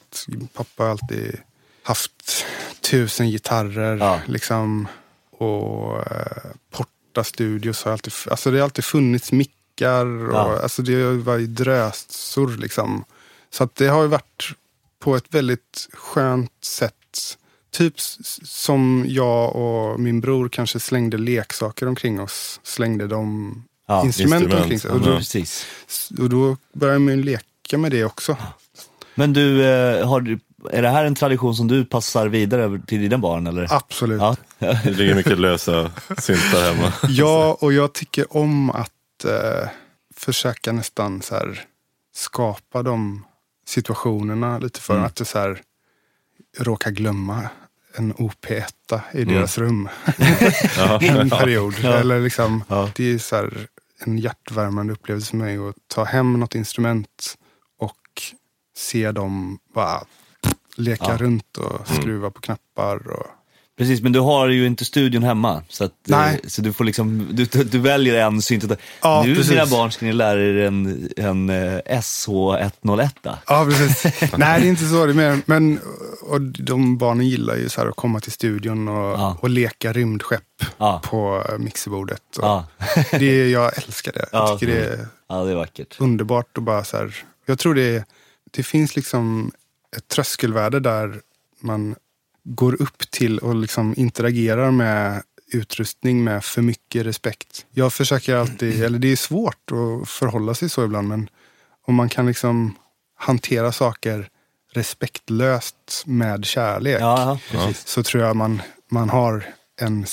Pappa 0.54 0.84
har 0.84 0.90
alltid 0.90 1.38
haft 1.84 2.46
tusen 2.82 3.30
gitarrer. 3.30 3.98
Ja. 3.98 4.22
Liksom, 4.26 4.88
och 5.32 6.00
eh, 6.12 6.52
Porta 6.72 7.24
Studios 7.24 7.84
har 7.84 7.92
alltid, 7.92 8.14
alltså 8.32 8.52
det 8.52 8.58
har 8.58 8.64
alltid 8.64 8.86
funnits 8.86 9.32
mickar. 9.32 10.06
Och, 10.06 10.34
Ja. 10.34 10.60
alltså 10.62 10.82
det 10.82 11.04
var 11.12 11.38
ju 11.38 11.48
drösor 11.48 12.58
liksom. 12.58 13.04
Så 13.50 13.64
att 13.64 13.76
det 13.76 13.88
har 13.88 14.02
ju 14.02 14.08
varit 14.08 14.50
på 15.00 15.16
ett 15.16 15.26
väldigt 15.30 15.88
skönt 15.94 16.52
sätt. 16.62 16.94
Typ 17.78 17.94
som 18.44 19.06
jag 19.08 19.56
och 19.56 20.00
min 20.00 20.22
bror 20.22 20.50
kanske 20.50 20.80
slängde 20.80 21.18
leksaker 21.18 21.88
omkring 21.88 22.22
oss. 22.22 22.60
Slängde 22.64 23.08
de 23.08 23.54
Ja, 23.88 24.06
instrument, 24.06 24.42
instrument. 24.44 24.64
omkring 24.64 24.80
sig. 24.80 24.90
Ja. 24.92 24.96
Och 24.96 25.02
då, 25.02 25.18
Precis. 25.18 25.66
och 26.20 26.30
då 26.30 26.58
började 26.74 27.00
man 27.00 27.18
ju 27.18 27.24
leka 27.24 27.78
med 27.78 27.92
det 27.92 28.04
också. 28.04 28.38
Men 29.16 29.34
du, 29.34 29.66
eh, 29.66 30.08
har 30.08 30.40
är 30.72 30.82
det 30.82 30.90
här 30.90 31.06
en 31.06 31.16
tradition 31.16 31.56
som 31.56 31.68
du 31.68 31.86
passar 31.86 32.28
vidare 32.28 32.82
till 32.88 33.02
dina 33.02 33.18
barn 33.18 33.48
eller? 33.48 33.74
Absolut. 33.74 34.22
Ja. 34.22 34.36
Det 34.84 34.90
ligger 34.92 35.16
mycket 35.16 35.40
lösa 35.40 35.92
syntar 36.18 36.74
hemma. 36.74 36.94
Ja, 37.10 37.58
och 37.62 37.74
jag 37.74 37.94
tycker 37.94 38.38
om 38.38 38.70
att 38.70 39.26
eh, 39.26 39.70
försöka 40.16 40.72
nästan 40.72 41.22
så 41.22 41.36
här, 41.36 41.62
skapa 42.16 42.84
de 42.84 43.26
situationerna 43.68 44.60
lite 44.60 44.80
för 44.82 45.00
att 45.00 45.16
det 45.16 45.26
så 45.26 45.40
här, 45.40 45.62
råka 46.58 46.92
glömma 46.92 47.50
en 47.98 48.14
OP1 48.14 49.02
i 49.12 49.24
deras 49.24 49.58
rum 49.58 49.90
en 51.02 51.30
period. 51.30 51.86
Eller 51.86 52.22
liksom. 52.22 52.64
Det 52.96 53.14
är 53.14 53.18
så 53.18 53.36
här, 53.36 53.68
en 54.06 54.18
hjärtvärmande 54.18 54.94
upplevelse 54.94 55.30
för 55.30 55.38
mig 55.38 55.58
att 55.58 55.76
ta 55.88 56.04
hem 56.04 56.40
något 56.40 56.56
instrument 56.56 57.38
och 57.80 58.22
se 58.78 59.12
dem 59.12 59.60
bara 59.74 60.04
leka 60.76 61.18
runt 61.18 61.58
och 61.58 61.88
skruva 61.88 62.30
på 62.30 62.42
knappar. 62.42 63.12
Och, 63.12 63.28
Precis, 63.78 64.02
men 64.02 64.12
du 64.12 64.20
har 64.20 64.48
ju 64.48 64.66
inte 64.68 64.86
studion 64.86 65.24
hemma. 65.24 65.64
Så, 65.70 65.84
att, 65.84 66.10
eh, 66.10 66.18
Nej. 66.18 66.40
så 66.48 66.62
du 66.62 66.74
får 66.74 66.84
liksom, 66.84 67.28
du, 67.32 67.46
du 67.46 67.80
väljer 67.80 68.16
en 68.26 68.42
synt. 68.42 68.64
Ja, 69.02 69.24
nu 69.26 69.36
precis. 69.36 69.52
dina 69.52 69.66
barn 69.66 69.92
ska 69.92 70.06
ni 70.06 70.14
lära 70.14 70.42
er 70.42 70.56
en, 70.58 71.10
en 71.18 71.50
eh, 71.50 71.80
SH101. 71.88 73.10
Ja, 73.48 73.66
precis. 73.70 74.04
Nej, 74.38 74.62
det 74.62 74.68
är 74.68 74.70
inte 74.70 74.86
så. 74.86 75.06
Det 75.06 75.12
är 75.12 75.14
mer, 75.14 75.42
men 75.46 75.80
och 76.22 76.42
de 76.42 76.98
barnen 76.98 77.28
gillar 77.28 77.56
ju 77.56 77.70
så 77.70 77.82
att 77.82 77.96
komma 77.96 78.20
till 78.20 78.32
studion 78.32 78.88
och, 78.88 79.20
Ja. 79.20 79.38
och 79.42 79.50
leka 79.50 79.94
rymdskepp 79.94 80.44
Ja. 80.78 81.02
på 81.06 81.44
mixerbordet. 81.60 82.22
Ja. 82.42 82.66
det, 83.12 83.50
jag 83.50 83.78
älskar 83.78 84.12
det. 84.12 84.26
Jag 84.32 84.42
Ja, 84.50 84.58
tycker 84.58 84.74
det 84.74 84.86
är 84.86 85.08
ja, 85.30 85.44
det 85.44 85.52
är 85.52 85.56
vackert. 85.56 85.96
underbart 86.00 86.58
och 86.58 86.64
bara 86.64 86.84
så 86.84 86.98
här. 86.98 87.16
Jag 87.46 87.60
tror 87.60 87.76
det, 87.76 88.06
det 88.52 88.64
finns 88.64 88.96
liksom 88.96 89.52
ett 89.98 90.08
tröskelvärde 90.08 90.80
där 90.80 91.20
man 91.60 91.96
går 92.48 92.82
upp 92.82 93.12
till 93.12 93.40
och 93.40 93.56
liksom 93.56 93.94
interagerar 93.98 94.72
med 94.72 95.24
utrustning 95.52 96.24
med 96.24 96.44
för 96.44 96.62
mycket 96.62 97.06
respekt. 97.06 97.66
Jag 97.72 97.94
försöker 97.94 98.36
alltid, 98.36 98.84
eller 98.84 99.00
det 99.00 99.12
är 99.12 99.16
svårt 99.16 99.72
att 99.72 100.10
förhålla 100.10 100.54
sig 100.54 100.70
så 100.70 100.86
ibland, 100.86 101.08
men 101.08 101.30
om 101.88 101.96
man 101.96 102.10
kan 102.10 102.26
liksom 102.26 102.76
hantera 103.16 103.72
saker 103.72 104.30
respektlöst 104.74 106.04
med 106.06 106.46
kärlek 106.46 107.02
Ja, 107.02 107.40
så 107.86 108.04
tror 108.04 108.24
jag 108.24 108.36
man, 108.36 108.62
man 108.90 109.10
har 109.10 109.46
en 109.82 110.06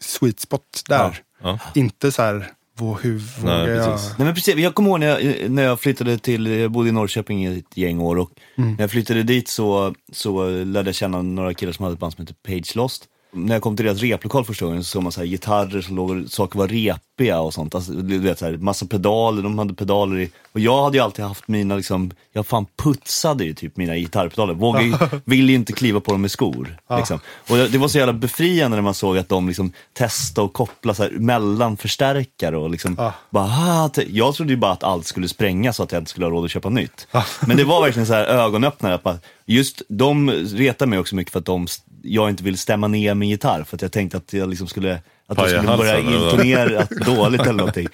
sweet 0.00 0.40
spot 0.40 0.82
där. 0.88 1.22
Ja. 1.42 1.58
Inte 1.74 2.12
så 2.12 2.22
här, 2.22 2.52
"Vå- 2.78 2.98
hur 3.02 3.18
vågar 3.40 3.66
jag... 3.68 3.92
precis. 3.92 4.14
Nej, 4.18 4.24
men 4.26 4.34
precis, 4.34 4.56
jag 4.56 4.74
kommer 4.74 4.90
ihåg 4.90 5.00
när 5.00 5.06
jag, 5.06 5.50
när 5.50 5.62
jag 5.62 5.80
flyttade 5.80 6.18
till, 6.18 6.46
jag 6.46 6.70
bodde 6.70 6.88
i 6.88 6.92
Norrköping 6.92 7.46
i 7.46 7.58
ett 7.58 7.76
gäng 7.76 8.00
år 8.00 8.16
och 8.18 8.30
när 8.56 8.80
jag 8.80 8.90
flyttade 8.90 9.22
dit 9.22 9.48
så, 9.48 9.94
så 10.12 10.48
lärde 10.50 10.88
jag 10.88 10.94
känna 10.94 11.22
några 11.22 11.54
killar 11.54 11.72
som 11.72 11.82
hade 11.82 11.92
ett 11.94 12.00
band 12.00 12.12
som 12.12 12.22
heter 12.26 12.34
Page 12.46 12.76
Lost. 12.76 13.04
När 13.34 13.54
jag 13.54 13.62
kom 13.62 13.76
till 13.76 13.86
deras 13.86 13.98
replokal 14.00 14.44
första 14.44 14.64
gången 14.64 14.84
så 14.84 14.90
såg 14.90 15.02
man 15.02 15.12
så 15.12 15.20
här 15.20 15.26
gitarrer 15.26 15.80
som 15.80 15.96
låg, 15.96 16.24
saker 16.28 16.58
var 16.58 16.68
repiga 16.68 17.40
och 17.40 17.54
sånt. 17.54 17.74
Alltså, 17.74 17.92
du 17.92 18.18
vet, 18.18 18.38
så 18.38 18.44
här, 18.44 18.52
massa 18.56 18.86
pedaler, 18.86 19.42
de 19.42 19.58
hade 19.58 19.74
pedaler 19.74 20.18
i. 20.20 20.30
Och 20.52 20.60
jag 20.60 20.84
hade 20.84 20.96
ju 20.96 21.04
alltid 21.04 21.24
haft 21.24 21.48
mina, 21.48 21.76
liksom, 21.76 22.10
jag 22.32 22.46
fan 22.46 22.66
putsade 22.76 23.44
ju 23.44 23.54
typ 23.54 23.76
mina 23.76 23.96
gitarrpedaler. 23.96 24.54
Vågade 24.54 24.84
ju, 24.84 24.94
ville 25.24 25.52
ju 25.52 25.54
inte 25.54 25.72
kliva 25.72 26.00
på 26.00 26.10
dem 26.12 26.20
med 26.20 26.30
skor. 26.30 26.76
Liksom. 26.98 27.20
Och 27.50 27.56
det 27.56 27.78
var 27.78 27.88
så 27.88 27.98
jävla 27.98 28.12
befriande 28.12 28.76
när 28.76 28.82
man 28.82 28.94
såg 28.94 29.18
att 29.18 29.28
de 29.28 29.48
liksom 29.48 29.72
testade 29.92 30.44
och 30.44 30.52
kopplade 30.52 30.96
så 30.96 31.02
här, 31.02 31.10
mellan 31.10 31.76
förstärkare 31.76 32.56
och 32.56 32.70
liksom 32.70 32.96
bara, 33.30 33.44
"Ah", 33.44 33.90
jag 34.08 34.34
trodde 34.34 34.52
ju 34.52 34.56
bara 34.56 34.72
att 34.72 34.84
allt 34.84 35.06
skulle 35.06 35.28
sprängas 35.28 35.76
så 35.76 35.82
att 35.82 35.92
jag 35.92 36.00
inte 36.00 36.10
skulle 36.10 36.26
ha 36.26 36.30
råd 36.30 36.44
att 36.44 36.50
köpa 36.50 36.68
nytt. 36.68 37.06
Men 37.46 37.56
det 37.56 37.64
var 37.64 37.82
verkligen 37.82 38.06
så 38.06 38.12
här 38.14 38.24
ögonöppnare. 38.24 38.94
Att 38.94 39.02
bara, 39.02 39.18
just 39.46 39.82
de 39.88 40.30
retar 40.30 40.86
mig 40.86 40.98
också 40.98 41.14
mycket 41.16 41.32
för 41.32 41.38
att 41.38 41.46
de, 41.46 41.66
jag 42.02 42.30
inte 42.30 42.44
vill 42.44 42.58
stämma 42.58 42.88
ner 42.88 43.14
min 43.14 43.28
gitarr. 43.30 43.64
För 43.64 43.76
att 43.76 43.82
jag 43.82 43.92
tänkte 43.92 44.16
att 44.16 44.32
jag 44.32 44.48
liksom 44.48 44.66
skulle, 44.66 44.94
att 45.26 45.38
jag 45.38 45.48
skulle 45.48 45.76
börja 45.76 45.98
intonera 45.98 46.86
dåligt 47.06 47.40
eller 47.40 47.52
någonting. 47.52 47.88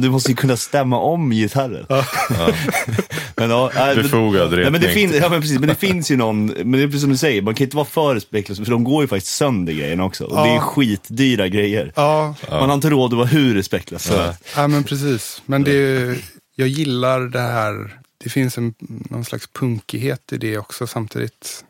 Du 0.00 0.10
måste 0.10 0.30
ju 0.30 0.36
kunna 0.36 0.56
stämma 0.56 0.98
om 0.98 1.30
gitarren. 1.30 1.86
men, 3.36 3.50
ja, 3.50 3.70
äh, 3.72 3.86
men- 3.86 3.96
Befogad 3.96 4.50
Nej, 4.52 4.70
men 4.70 4.80
det 4.80 4.88
finns, 4.88 5.14
ja, 5.14 5.28
men 5.28 5.40
precis, 5.40 5.58
men 5.58 5.68
det 5.68 5.74
finns 5.74 6.10
ju 6.10 6.16
någon, 6.16 6.46
men 6.46 6.72
det 6.72 6.82
är 6.82 6.86
precis 6.86 7.00
som 7.00 7.10
du 7.10 7.16
säger, 7.16 7.42
man 7.42 7.54
kan 7.54 7.64
inte 7.64 7.76
vara 7.76 7.86
för 7.86 8.14
respektlös 8.14 8.58
för 8.58 8.70
de 8.70 8.84
går 8.84 9.02
ju 9.02 9.08
faktiskt 9.08 9.36
sönder 9.36 9.72
grejerna 9.72 10.04
också. 10.04 10.24
Och 10.24 10.36
det 10.46 10.50
är 10.50 10.54
Ja. 10.54 10.60
skitdyra 10.60 11.48
grejer. 11.48 11.92
Ja, 11.96 12.34
Man 12.50 12.68
har 12.68 12.74
inte 12.74 12.90
råd 12.90 13.12
att 13.12 13.16
vara 13.16 13.26
hur 13.26 13.54
respektlös. 13.54 14.10
Ja. 14.10 14.34
ja 14.56 14.68
men 14.68 14.84
precis. 14.84 15.42
Men 15.46 15.64
det, 15.64 15.72
är- 15.72 16.16
jag 16.56 16.68
gillar 16.68 17.20
det 17.20 17.40
här, 17.40 17.90
det 18.24 18.30
finns 18.30 18.58
en, 18.58 18.74
någon 19.10 19.24
slags 19.24 19.46
punkighet 19.52 20.32
i 20.32 20.36
det 20.36 20.58
också 20.58 20.86
samtidigt. 20.86 21.64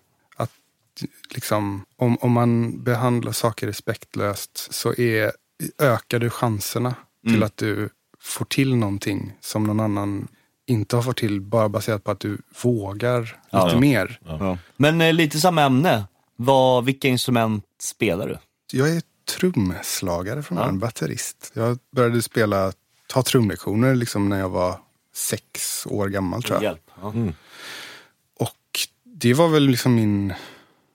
Liksom, 1.35 1.85
om, 1.97 2.17
om 2.21 2.33
man 2.33 2.83
behandlar 2.85 3.33
saker 3.33 3.67
respektlöst 3.67 4.69
så 4.75 4.95
är, 4.95 5.33
ökar 5.79 6.19
du 6.19 6.31
chanserna 6.31 6.95
till 7.27 7.43
att 7.43 7.57
du 7.57 7.89
får 8.21 8.45
till 8.45 8.77
någonting 8.77 9.33
som 9.41 9.65
någon 9.65 9.81
annan 9.81 10.29
inte 10.67 10.97
har 10.97 11.03
fått 11.03 11.17
till 11.17 11.41
bara 11.41 11.69
baserat 11.69 12.05
på 12.05 12.11
att 12.11 12.21
du 12.21 12.39
vågar 12.63 13.41
Ja. 13.51 13.67
lite 13.67 13.81
mer. 13.81 14.21
Ja. 14.25 14.59
Men 14.77 15.01
eh, 15.01 15.13
lite 15.13 15.41
samma 15.41 15.63
ämne. 15.63 16.05
Vad, 16.37 16.85
vilka 16.85 17.09
instrument 17.09 17.65
spelar 17.81 18.29
du? 18.29 18.39
Jag 18.79 18.91
är 18.97 19.03
trumslagare 19.39 20.43
från 20.43 20.59
Ja. 20.59 20.63
början, 20.65 20.79
batterist. 20.79 21.53
Jag 21.55 21.79
började 21.97 22.23
spela, 22.23 22.73
ta 23.07 23.23
trumlektioner 23.23 23.95
liksom 23.95 24.29
när 24.29 24.39
jag 24.39 24.49
var 24.49 24.81
sex 25.15 25.87
år 25.87 26.09
gammal 26.09 26.43
tror 26.43 26.55
jag. 26.57 26.63
Hjälp. 26.63 26.91
Ja. 27.03 27.13
Och 28.39 28.79
det 29.05 29.35
var 29.35 29.49
väl 29.49 29.67
liksom 29.67 29.95
min 29.95 30.33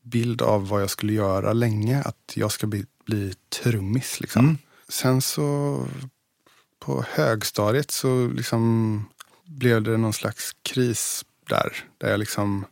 bild 0.09 0.41
av 0.41 0.67
vad 0.67 0.81
jag 0.81 0.89
skulle 0.89 1.13
göra 1.13 1.53
länge. 1.53 2.01
Att 2.01 2.33
jag 2.33 2.51
ska 2.51 2.67
bli, 2.67 2.85
bli 3.05 3.33
trummis. 3.49 4.19
Liksom. 4.19 4.45
Mm. 4.45 4.57
Sen 4.89 5.21
så 5.21 5.85
på 6.79 7.05
högstadiet 7.09 7.91
så 7.91 8.27
liksom 8.27 9.05
blev 9.45 9.83
det 9.83 9.97
någon 9.97 10.13
slags 10.13 10.55
kris 10.61 11.25
där. 11.49 11.83
Där 11.97 12.09
jag 12.09 12.19
liksom 12.19 12.65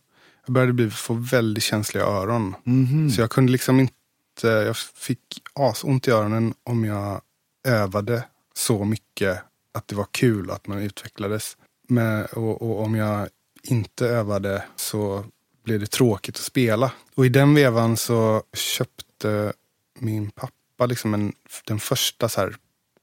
jag 0.46 0.54
började 0.54 0.72
bli, 0.72 0.90
få 0.90 1.14
väldigt 1.14 1.64
känsliga 1.64 2.04
öron. 2.04 2.54
Mhm. 2.64 3.10
Så 3.10 3.20
jag 3.20 3.30
kunde 3.30 3.52
liksom 3.52 3.80
inte, 3.80 4.48
jag 4.48 4.76
fick 4.76 5.42
asont 5.52 6.08
i 6.08 6.10
öronen 6.10 6.54
om 6.62 6.84
jag 6.84 7.20
övade 7.64 8.24
så 8.54 8.84
mycket 8.84 9.42
att 9.72 9.88
det 9.88 9.94
var 9.94 10.06
kul 10.10 10.50
att 10.50 10.66
man 10.66 10.78
utvecklades. 10.78 11.56
Men, 11.88 12.24
och, 12.24 12.62
och 12.62 12.82
om 12.82 12.94
jag 12.94 13.28
inte 13.62 14.06
övade 14.06 14.64
så 14.76 15.24
blev 15.66 15.80
det 15.80 15.86
tråkigt 15.86 16.36
att 16.36 16.42
spela. 16.42 16.92
Och 17.14 17.26
i 17.26 17.28
den 17.28 17.54
vevan 17.54 17.96
så 17.96 18.42
köpte 18.52 19.52
min 19.98 20.30
pappa 20.30 20.86
liksom 20.86 21.14
en, 21.14 21.32
den 21.64 21.80
första 21.80 22.28
så 22.28 22.40
här 22.40 22.56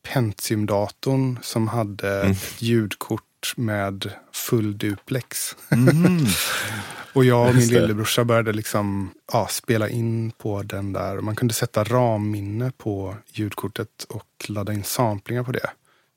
Pentium-datorn 0.08 1.40
som 1.42 1.68
hade 1.68 2.22
ett 2.22 2.62
ljudkort 2.62 3.54
med 3.56 4.12
full 4.32 4.78
duplex. 4.78 5.56
Mhm. 5.70 6.26
Och 7.14 7.26
jag 7.26 7.50
och 7.50 7.56
min 7.56 7.68
lillebrorsa 7.68 8.24
började 8.24 8.54
liksom, 8.54 9.12
ja, 9.34 9.48
spela 9.48 9.90
in 9.90 10.32
på 10.32 10.64
den 10.64 10.94
där. 10.94 11.22
Man 11.22 11.36
kunde 11.36 11.54
sätta 11.54 11.84
ramminne 11.84 12.72
på 12.78 13.16
ljudkortet 13.28 14.06
och 14.10 14.46
ladda 14.48 14.74
in 14.74 14.84
samplingar 14.84 15.44
på 15.44 15.52
det. 15.52 15.70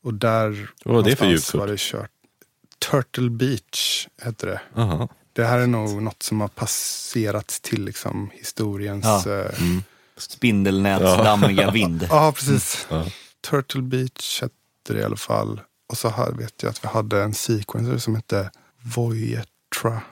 Och 0.02 0.14
där 0.14 0.70
Vad 0.84 0.94
var 0.94 1.02
det 1.02 1.16
för 1.16 1.26
ljudkort? 1.26 1.54
var 1.54 1.66
det 1.66 1.78
kört. 1.78 2.10
Turtle 2.90 3.30
Beach 3.30 4.08
hette 4.22 4.46
det. 4.46 4.60
Aha. 4.74 5.08
Det 5.36 5.44
här 5.44 5.58
är 5.58 5.66
nog 5.66 6.02
något 6.02 6.22
som 6.22 6.40
har 6.40 6.48
passerat 6.48 7.46
till 7.46 7.84
liksom 7.84 8.30
historiens... 8.32 9.04
Ja. 9.04 9.22
Ja, 9.26 9.42
eh, 9.42 9.50
Spindelnätsdammiga 10.16 11.70
vind. 11.70 12.06
ja 12.10 12.32
precis. 12.32 12.86
Ja. 12.90 13.06
Turtle 13.50 13.82
Beach 13.82 14.42
hette 14.42 14.54
det 14.88 14.98
i 14.98 15.04
alla 15.04 15.16
fall. 15.16 15.60
Och 15.88 15.98
så 15.98 16.08
här 16.08 16.32
vet 16.32 16.62
jag 16.62 16.70
att 16.70 16.84
vi 16.84 16.88
hade 16.88 17.22
en 17.22 17.34
sequencer 17.34 17.98
som 17.98 18.14
hette 18.14 18.50
Voyetra 18.94 20.02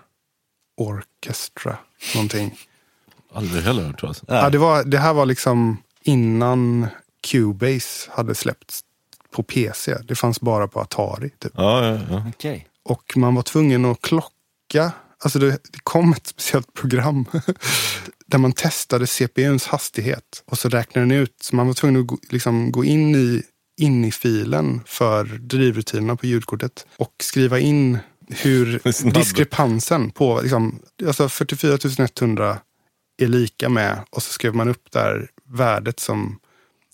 Orchestra. 0.76 1.76
Någonting. 2.14 2.58
Aldrig 3.32 3.64
heller 3.64 3.82
hört 3.82 4.00
talas. 4.00 4.22
Ja, 4.26 4.50
det, 4.50 4.58
var, 4.58 4.84
det 4.84 4.98
här 4.98 5.14
var 5.14 5.26
liksom 5.26 5.82
innan 6.02 6.86
Cubase 7.30 8.10
hade 8.10 8.34
släppts 8.34 8.80
på 9.30 9.42
PC. 9.42 9.96
Det 10.04 10.14
fanns 10.14 10.40
bara 10.40 10.68
på 10.68 10.80
Atari. 10.80 11.30
Typ. 11.30 11.52
Ja, 11.56 11.86
ja, 11.86 12.00
ja. 12.10 12.24
Okej. 12.28 12.68
Och 12.82 13.12
man 13.16 13.34
var 13.34 13.42
tvungen 13.42 13.84
att 13.84 14.00
klocka. 14.00 14.92
Alltså 15.24 15.38
det, 15.38 15.50
det 15.50 15.78
kom 15.82 16.12
ett 16.12 16.26
speciellt 16.26 16.74
program 16.74 17.24
där 18.26 18.38
man 18.38 18.52
testade 18.52 19.06
CPUns 19.06 19.66
hastighet. 19.66 20.42
Och 20.46 20.58
så 20.58 20.68
räknade 20.68 21.08
den 21.08 21.18
ut. 21.18 21.36
Så 21.40 21.56
man 21.56 21.66
var 21.66 21.74
tvungen 21.74 22.00
att 22.00 22.06
gå, 22.06 22.18
liksom, 22.30 22.72
gå 22.72 22.84
in 22.84 23.14
i, 23.14 23.42
in 23.80 24.04
i 24.04 24.12
filen 24.12 24.80
för 24.86 25.24
drivrutinerna 25.24 26.16
på 26.16 26.26
ljudkortet. 26.26 26.86
Och 26.96 27.14
skriva 27.22 27.58
in 27.58 27.98
hur 28.28 28.92
Snabb. 28.92 29.14
diskrepansen 29.14 30.10
på 30.10 30.40
liksom, 30.40 30.78
alltså 31.06 31.28
44 31.28 31.78
100 32.20 32.58
är 33.22 33.26
lika 33.26 33.68
med. 33.68 34.00
Och 34.10 34.22
så 34.22 34.32
skrev 34.32 34.54
man 34.54 34.68
upp 34.68 34.90
där 34.92 35.28
värdet 35.48 36.00
som 36.00 36.38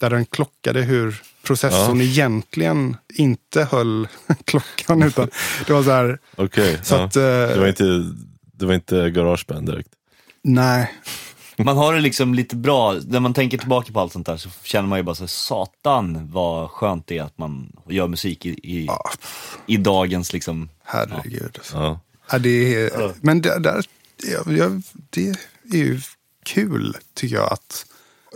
där 0.00 0.10
den 0.10 0.26
klockade 0.26 0.82
hur 0.82 1.22
processorn 1.42 1.98
Ja. 1.98 2.04
egentligen 2.04 2.96
inte 3.14 3.64
höll 3.64 4.08
klockan. 4.44 5.02
Utan 5.02 5.28
det 5.66 5.72
var 5.72 5.82
så 5.82 5.90
här, 5.90 6.18
Okej. 6.36 6.78
så 6.82 6.94
ja. 6.94 7.04
att, 7.04 7.16
eh, 7.16 7.22
det, 7.22 7.58
var 7.60 7.68
inte, 7.68 7.84
det 8.52 8.66
var 8.66 8.74
inte 8.74 9.10
Garageband 9.10 9.66
direkt. 9.66 9.88
nej. 10.42 10.94
Man 11.64 11.76
har 11.76 11.94
det 11.94 12.00
liksom 12.00 12.34
lite 12.34 12.56
bra, 12.56 12.92
när 13.06 13.20
man 13.20 13.34
tänker 13.34 13.58
tillbaka 13.58 13.92
på 13.92 14.00
allt 14.00 14.12
sånt 14.12 14.26
där 14.26 14.36
så 14.36 14.48
känner 14.62 14.88
man 14.88 14.98
ju 14.98 15.02
bara 15.02 15.14
så 15.14 15.22
här, 15.22 15.28
satan 15.28 16.30
vad 16.32 16.70
skönt 16.70 17.06
det 17.06 17.18
är 17.18 17.22
att 17.22 17.38
man 17.38 17.72
gör 17.88 18.08
musik 18.08 18.46
i, 18.46 18.50
i, 18.50 18.84
Ja, 18.86 19.10
i 19.66 19.76
dagens 19.76 20.32
liksom, 20.32 20.68
herregud. 20.84 21.50
alltså. 21.58 21.76
Ja. 21.76 22.00
Ja, 22.32 22.38
det 22.38 22.74
är, 22.74 23.12
men 23.20 23.42
det, 23.42 23.58
där, 23.58 23.84
det 25.68 25.78
är 25.78 25.84
ju 25.84 26.00
kul 26.44 26.96
tycker 27.14 27.36
jag. 27.36 27.52
att 27.52 27.86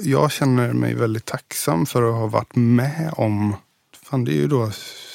Jag 0.00 0.32
känner 0.32 0.72
mig 0.72 0.94
väldigt 0.94 1.24
tacksam 1.24 1.86
för 1.86 2.02
att 2.02 2.14
ha 2.14 2.26
varit 2.26 2.56
med 2.56 3.12
om, 3.16 3.56
fan 4.10 4.24
det 4.24 4.32
är 4.32 4.36
ju 4.36 4.46
då 4.46 4.70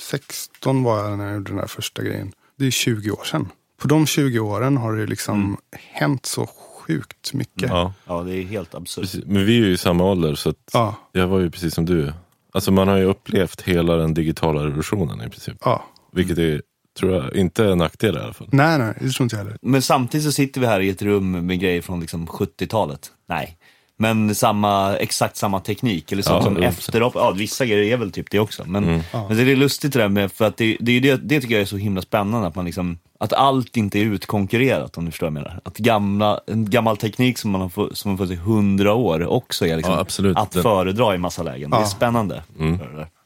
16 0.10 0.84
var 0.84 1.10
jag 1.10 1.18
när 1.18 1.26
jag 1.26 1.34
gjorde 1.34 1.52
den 1.52 1.58
där 1.58 1.68
första 1.68 2.04
grejen. 2.04 2.32
Det 2.58 2.66
är 2.66 2.72
20 2.72 3.12
år 3.12 3.24
sedan. 3.24 3.50
På 3.82 3.88
de 3.88 4.06
20 4.06 4.40
åren 4.40 4.78
har 4.78 4.94
det 4.94 5.06
liksom 5.06 5.58
hänt 5.72 6.26
så 6.26 6.46
sjukt 6.48 7.34
mycket. 7.34 7.70
Ja. 7.70 7.94
ja 8.06 8.22
det 8.24 8.36
är 8.36 8.44
helt 8.44 8.76
absurt. 8.76 9.24
Men 9.26 9.46
vi 9.46 9.62
är 9.62 9.66
ju 9.66 9.72
i 9.74 9.78
samma 9.78 10.04
ålder 10.04 10.36
så 10.36 10.50
att 10.50 10.70
Ja, 10.74 10.96
jag 11.12 11.28
var 11.28 11.40
ju 11.40 11.52
precis 11.52 11.74
som 11.74 11.86
du. 11.86 12.14
Alltså 12.54 12.72
man 12.72 12.88
har 12.88 12.98
ju 12.98 13.04
upplevt 13.04 13.62
hela 13.62 13.96
den 13.96 14.14
digitala 14.14 14.66
revolutionen 14.66 15.22
i 15.28 15.30
princip. 15.30 15.58
ja. 15.66 15.86
Vilket 16.12 16.38
är, 16.38 16.62
tror 17.00 17.14
jag, 17.16 17.36
inte 17.36 17.66
en 17.66 17.78
nackdel 17.78 18.16
i 18.16 18.20
alla 18.20 18.34
fall. 18.34 18.48
Nej, 18.52 18.80
nej, 18.80 18.94
det 19.02 19.10
tror 19.10 19.26
inte 19.26 19.36
jag 19.36 19.44
heller. 19.44 19.58
Men 19.62 19.82
samtidigt 19.82 20.26
så 20.26 20.32
sitter 20.32 20.62
vi 20.62 20.68
här 20.68 20.80
i 20.80 20.90
ett 20.90 21.02
rum 21.02 21.32
med 21.32 21.60
grejer 21.60 21.82
från 21.82 22.00
liksom 22.00 22.28
70-talet. 22.28 23.12
Nej. 23.28 23.58
Men 24.02 24.36
samma, 24.36 24.96
exakt 24.96 25.38
samma 25.38 25.60
teknik, 25.60 26.12
eller 26.12 26.24
så 26.24 26.32
Ja, 26.32 26.42
som 26.42 26.58
efter, 26.58 27.00
ja 27.02 27.32
vissa 27.32 27.66
grejer 27.66 27.94
är 27.94 27.98
väl 27.98 28.12
typ 28.12 28.32
det 28.32 28.40
också. 28.40 28.64
Men, 28.68 28.84
Mm. 28.84 29.02
men 29.12 29.38
det 29.38 29.52
är 29.52 29.56
lustigt 29.56 29.94
det 29.94 30.00
där 30.00 30.10
med, 30.10 30.32
för 30.32 30.46
att 30.46 30.58
det, 30.58 30.78
det, 30.80 31.00
det, 31.00 31.16
det 31.16 31.42
tycker 31.42 31.56
jag 31.56 31.62
är 31.62 31.66
så 31.66 31.78
himla 31.78 32.02
spännande, 32.02 32.48
att 32.48 32.56
man 32.56 32.66
liksom, 32.66 32.98
att 33.20 33.34
allt 33.34 33.78
inte 33.78 34.00
är 34.00 34.04
utkonkurrerat 34.04 34.98
om 34.98 35.06
du 35.06 35.12
förstår 35.12 35.28
vad 35.28 35.38
jag 35.38 35.44
menar. 35.44 35.60
Att 35.66 35.78
gamla, 35.78 36.40
en 36.48 36.70
gammal 36.70 36.98
teknik 36.98 37.38
som 37.38 37.52
man 37.52 37.62
har 37.62 37.70
fått, 37.70 37.98
som 37.98 38.12
har 38.12 38.18
fått 38.18 38.32
i 38.32 38.36
hundra 38.36 38.94
år 38.94 39.26
också 39.28 39.68
är 39.68 39.76
liksom 39.76 39.94
Ja, 39.94 40.00
absolut. 40.00 40.38
att 40.38 40.54
föredra 40.54 41.16
i 41.16 41.18
massa 41.18 41.44
lägen. 41.44 41.70
Det 41.70 41.78
är 41.78 41.82
Ja. 41.82 41.86
spännande. 41.88 42.44
Mm. 42.60 42.80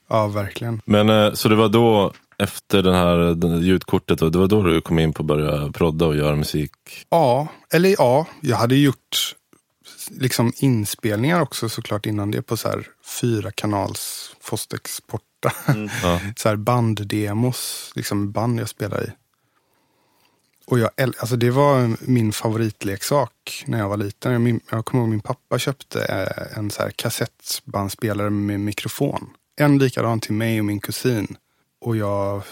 Ja, 0.10 0.28
verkligen. 0.28 0.82
Men 0.86 1.10
eh, 1.10 1.34
så 1.34 1.50
det 1.50 1.56
var 1.56 1.70
då, 1.70 2.12
efter 2.38 2.82
den 2.82 2.94
här 2.96 3.36
ljudkortet, 3.62 4.20
då, 4.20 4.30
det 4.30 4.38
var 4.40 4.48
då 4.48 4.62
du 4.64 4.82
kom 4.82 5.00
in 5.00 5.14
på 5.14 5.22
att 5.22 5.26
bbörja 5.28 5.72
prodda 5.72 6.06
och 6.06 6.16
göra 6.16 6.36
musik? 6.36 6.72
Ja, 7.10 7.48
eller 7.74 7.96
ja, 7.98 8.26
jag 8.42 8.58
hade 8.58 8.76
gjort 8.76 9.36
liksom 10.12 10.54
inspelningar 10.56 11.42
också 11.42 11.70
såklart 11.70 12.06
innan 12.06 12.32
det 12.32 12.42
på 12.42 12.58
så 12.58 12.70
här 12.70 12.88
fyra 13.22 13.52
kanals 13.52 14.36
Fostex-porta. 14.42 15.54
Ja. 16.04 16.22
så 16.38 16.50
här 16.50 16.56
banddemos, 16.56 17.92
liksom 17.96 18.32
band 18.32 18.60
jag 18.60 18.70
spelar 18.70 19.04
i. 19.04 19.12
Och 20.66 20.80
jag, 20.80 20.90
alltså 20.98 21.36
det 21.36 21.50
var 21.50 21.96
min 22.00 22.32
favoritleksak 22.32 23.64
när 23.68 23.80
jag 23.80 23.90
var 23.90 23.98
liten. 23.98 24.32
Jag, 24.32 24.60
jag 24.70 24.86
kommer 24.86 25.04
ihåg 25.04 25.10
min 25.10 25.20
pappa 25.20 25.60
köpte 25.60 26.04
eh, 26.04 26.58
en 26.58 26.72
så 26.72 26.82
här 26.82 26.90
kassettbandspelare 26.90 28.30
med 28.30 28.60
mikrofon. 28.60 29.30
En 29.56 29.78
likadan 29.78 30.20
till 30.20 30.34
mig 30.34 30.60
och 30.60 30.66
min 30.66 30.80
kusin. 30.80 31.38
Och 31.82 31.98
jag 31.98 32.44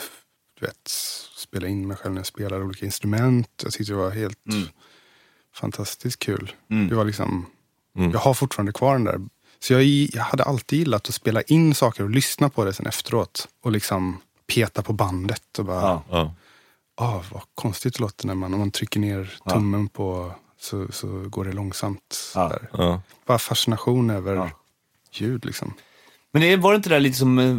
du 0.60 0.66
vet, 0.66 0.88
spelade 1.36 1.72
in 1.72 1.88
mig 1.88 1.98
själv 1.98 2.14
när 2.14 2.20
jag 2.20 2.26
spelade 2.26 2.64
olika 2.64 2.86
instrument. 2.86 3.50
Jag 3.64 3.74
tyckte 3.74 3.94
det 3.94 3.98
var 3.98 4.12
helt 4.12 4.46
Mm. 4.46 4.68
Fantastiskt 5.54 6.20
kul. 6.20 6.52
Mm. 6.70 6.88
Det 6.88 6.96
var 6.96 7.06
liksom, 7.06 7.46
Mm. 7.96 8.12
jag 8.12 8.20
har 8.20 8.34
fortfarande 8.34 8.72
kvar 8.72 8.94
den 8.94 9.04
där. 9.04 9.20
Så 9.60 9.74
jag, 9.74 9.84
jag 9.84 10.24
hade 10.24 10.44
alltid 10.44 10.80
gillat 10.80 11.10
att 11.10 11.16
spela 11.16 11.42
in 11.42 11.76
saker 11.76 12.04
och 12.04 12.10
lyssna 12.10 12.50
på 12.50 12.66
det 12.66 12.74
sen 12.74 12.86
efteråt. 12.88 13.48
Och 13.64 13.72
liksom 13.72 14.22
peta 14.48 14.82
på 14.82 14.94
bandet 14.94 15.60
och 15.60 15.66
bara, 15.66 15.82
Ja. 15.82 16.04
Ja. 16.10 16.34
ah, 16.96 17.24
vad 17.32 17.42
konstigt 17.56 17.94
det 17.94 18.00
låter 18.00 18.28
när 18.28 18.36
man, 18.36 18.54
om 18.54 18.60
man 18.60 18.72
trycker 18.72 19.00
ner 19.00 19.40
Ja. 19.46 19.52
tummen 19.52 19.88
på 19.88 20.34
så, 20.60 20.88
så 20.92 21.08
går 21.08 21.46
det 21.46 21.52
långsamt. 21.52 22.32
Ja. 22.36 22.48
Där. 22.50 22.70
Ja. 22.74 23.02
Bara 23.26 23.40
fascination 23.40 24.10
över 24.10 24.36
Ja. 24.36 24.50
ljud 25.12 25.46
liksom. 25.46 25.74
Men 26.34 26.42
det 26.42 26.56
var 26.56 26.72
det 26.72 26.76
inte 26.76 26.90
där 26.90 27.00
lite 27.00 27.18
som, 27.18 27.40
eh, 27.40 27.56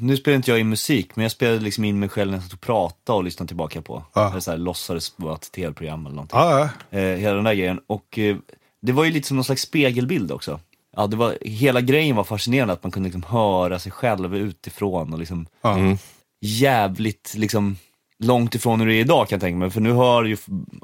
nu 0.00 0.16
spelar 0.16 0.36
inte 0.36 0.50
jag 0.50 0.60
in 0.60 0.68
musik, 0.68 1.16
men 1.16 1.22
jag 1.22 1.32
spelade 1.32 1.58
liksom 1.58 1.84
in 1.84 1.98
mig 1.98 2.08
själv 2.08 2.30
när 2.30 2.38
jag 2.38 2.44
satt 2.44 2.52
och 2.52 2.60
pratade 2.60 3.16
och 3.16 3.24
lyssnade 3.24 3.48
tillbaka 3.48 3.82
på. 3.82 4.02
Ja. 4.14 4.30
Eller 4.30 4.40
så 4.40 4.50
här, 4.50 4.58
låtsades 4.58 5.12
vara 5.16 5.34
ett 5.34 5.52
tv-program 5.52 6.06
eller 6.06 6.16
någonting. 6.16 6.38
Ja, 6.38 6.70
ja. 6.90 6.98
Eh, 6.98 7.16
hela 7.16 7.34
den 7.34 7.44
där 7.44 7.54
grejen. 7.54 7.80
Och 7.86 8.18
eh, 8.18 8.36
det 8.82 8.92
var 8.92 9.04
ju 9.04 9.10
lite 9.10 9.28
som 9.28 9.36
någon 9.36 9.44
slags 9.44 9.62
spegelbild 9.62 10.32
också. 10.32 10.60
Ja, 10.96 11.06
det 11.06 11.16
var, 11.16 11.38
hela 11.40 11.80
grejen 11.80 12.16
var 12.16 12.24
fascinerande, 12.24 12.72
att 12.72 12.82
man 12.82 12.92
kunde 12.92 13.06
liksom 13.06 13.22
höra 13.22 13.78
sig 13.78 13.92
själv 13.92 14.36
utifrån 14.36 15.12
och 15.12 15.18
liksom. 15.18 15.46
Mm. 15.64 15.98
jävligt 16.40 17.34
liksom 17.36 17.76
långt 18.24 18.54
ifrån 18.54 18.80
hur 18.80 18.86
det 18.86 18.94
är 18.94 19.00
idag 19.00 19.28
kan 19.28 19.36
jag 19.36 19.40
tänka 19.40 19.56
mig. 19.58 19.70
För 19.70 19.80
nu 19.80 19.92
hör 19.92 20.24
ju 20.24 20.36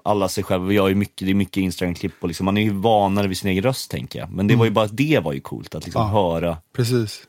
alla 0.05 0.29
sig 0.29 0.45
själva, 0.45 0.67
vi 0.67 0.75
gör 0.75 0.89
ju 0.89 0.95
mycket, 0.95 1.27
det 1.27 1.31
är 1.33 1.35
mycket 1.35 1.57
Instagram-klipp 1.57 2.13
och 2.21 2.29
liksom, 2.29 2.45
man 2.45 2.57
är 2.57 2.63
ju 2.63 2.71
vanare 2.71 3.29
vid 3.29 3.39
sin 3.39 3.51
egen 3.51 3.63
röst 3.63 3.91
tänker 3.91 4.19
jag. 4.19 4.31
Men 4.31 4.47
det 4.47 4.57
var 4.57 4.65
ju 4.65 4.71
bara, 4.71 4.87
det 4.87 5.21
var 5.25 5.33
ju 5.33 5.41
coolt 5.41 5.75
att 5.75 5.85
liksom 5.85 6.03
Mm. 6.03 6.15
Ja. 6.15 6.23
höra. 6.23 6.57
Precis. 6.77 7.23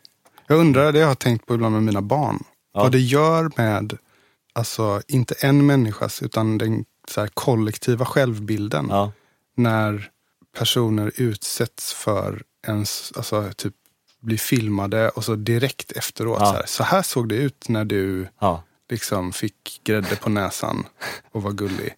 Jag 0.48 0.60
undrar, 0.60 0.92
det 0.92 1.00
jag 1.00 1.08
har 1.08 1.16
tänkt 1.16 1.46
på 1.46 1.56
ibland 1.56 1.74
med 1.74 1.84
mina 1.84 2.02
barn. 2.02 2.44
Ja. 2.74 2.84
Vad 2.84 2.92
det 2.92 3.00
gör 3.00 3.52
med 3.58 3.98
alltså 4.54 5.02
inte 5.08 5.36
en 5.42 5.66
människas 5.66 6.22
utan 6.22 6.58
den 6.58 6.86
så 7.08 7.22
här, 7.22 7.28
kollektiva 7.34 8.06
självbilden. 8.06 8.88
Ja. 8.90 9.12
När 9.58 10.10
personer 10.58 11.12
utsätts 11.16 11.94
för 11.94 12.44
ens, 12.68 13.14
alltså 13.16 13.50
typ 13.58 13.74
blir 14.22 14.38
filmade 14.38 15.10
och 15.10 15.24
så 15.24 15.36
direkt 15.36 15.92
efteråt. 15.92 16.40
Så, 16.40 16.46
här, 16.46 16.64
så 16.66 16.84
här 16.84 17.02
såg 17.02 17.30
det 17.30 17.36
ut 17.36 17.70
när 17.70 17.86
du. 17.86 18.28
Liksom 18.92 19.32
fick 19.34 19.82
grädde 19.84 20.16
på 20.16 20.30
näsan 20.30 20.86
och 21.32 21.44
var 21.44 21.52
gullig. 21.52 21.94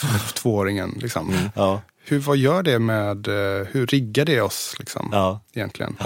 Typ 0.00 0.34
tvååringen 0.34 0.98
liksom. 1.02 1.34
Ja. 1.54 1.82
Hur, 2.06 2.18
vad 2.18 2.36
gör 2.36 2.62
det 2.62 2.78
med, 2.78 3.28
eh, 3.28 3.66
hur 3.70 3.86
riggar 3.86 4.24
det 4.24 4.40
oss 4.40 4.74
liksom? 4.78 5.08
Ja. 5.12 5.40
Egentligen? 5.54 5.96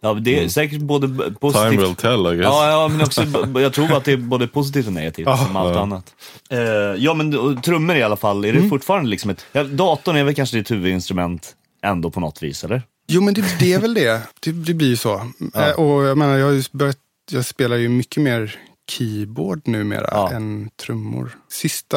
ja, 0.00 0.14
det 0.14 0.44
är 0.44 0.48
säkert 0.48 0.80
både 0.80 1.08
positivt. 1.32 1.70
Time 1.70 1.82
will 1.82 1.94
tell 1.94 2.20
I 2.26 2.36
guess. 2.36 2.44
Ja, 2.44 2.70
ja, 2.70 2.88
men 2.88 3.00
också, 3.02 3.24
jag 3.60 3.72
tror 3.72 3.96
att 3.96 4.04
det 4.04 4.12
är 4.12 4.16
både 4.16 4.46
positivt 4.46 4.86
och 4.86 4.92
negativt 4.92 5.26
Ja. 5.26 5.36
som 5.36 5.56
allt 5.56 5.74
Ja. 5.74 5.80
annat. 5.82 6.14
Eh, 6.50 6.58
ja, 6.98 7.14
men 7.14 7.60
trummor 7.62 7.96
i 7.96 8.02
alla 8.02 8.16
fall, 8.16 8.44
är 8.44 8.52
det 8.52 8.68
fortfarande 8.68 9.10
liksom 9.10 9.30
ett... 9.30 9.46
Ja, 9.52 9.64
datorn 9.64 10.16
är 10.16 10.24
väl 10.24 10.34
kanske 10.34 10.56
ditt 10.56 10.70
huvudinstrument 10.70 11.54
ändå 11.82 12.10
på 12.10 12.20
något 12.20 12.42
vis, 12.42 12.64
eller? 12.64 12.82
Jo 13.06 13.22
men 13.22 13.34
det, 13.34 13.44
det 13.58 13.72
är 13.72 13.78
väl 13.80 13.94
det. 13.94 14.22
Det, 14.40 14.52
det 14.52 14.74
blir 14.74 14.88
ju 14.88 14.96
så. 14.96 15.14
Eh, 15.54 15.70
Och 15.70 16.04
jag 16.04 16.18
menar, 16.18 16.36
jag, 16.36 16.46
har 16.46 16.52
ju 16.52 16.62
börjat, 16.72 16.98
jag 17.30 17.44
spelar 17.46 17.76
ju 17.76 17.88
mycket 17.88 18.22
mer 18.22 18.60
keyboard 18.88 19.68
numera 19.68 20.08
Ja. 20.10 20.30
än 20.32 20.70
trummor. 20.76 21.38
Sista 21.48 21.96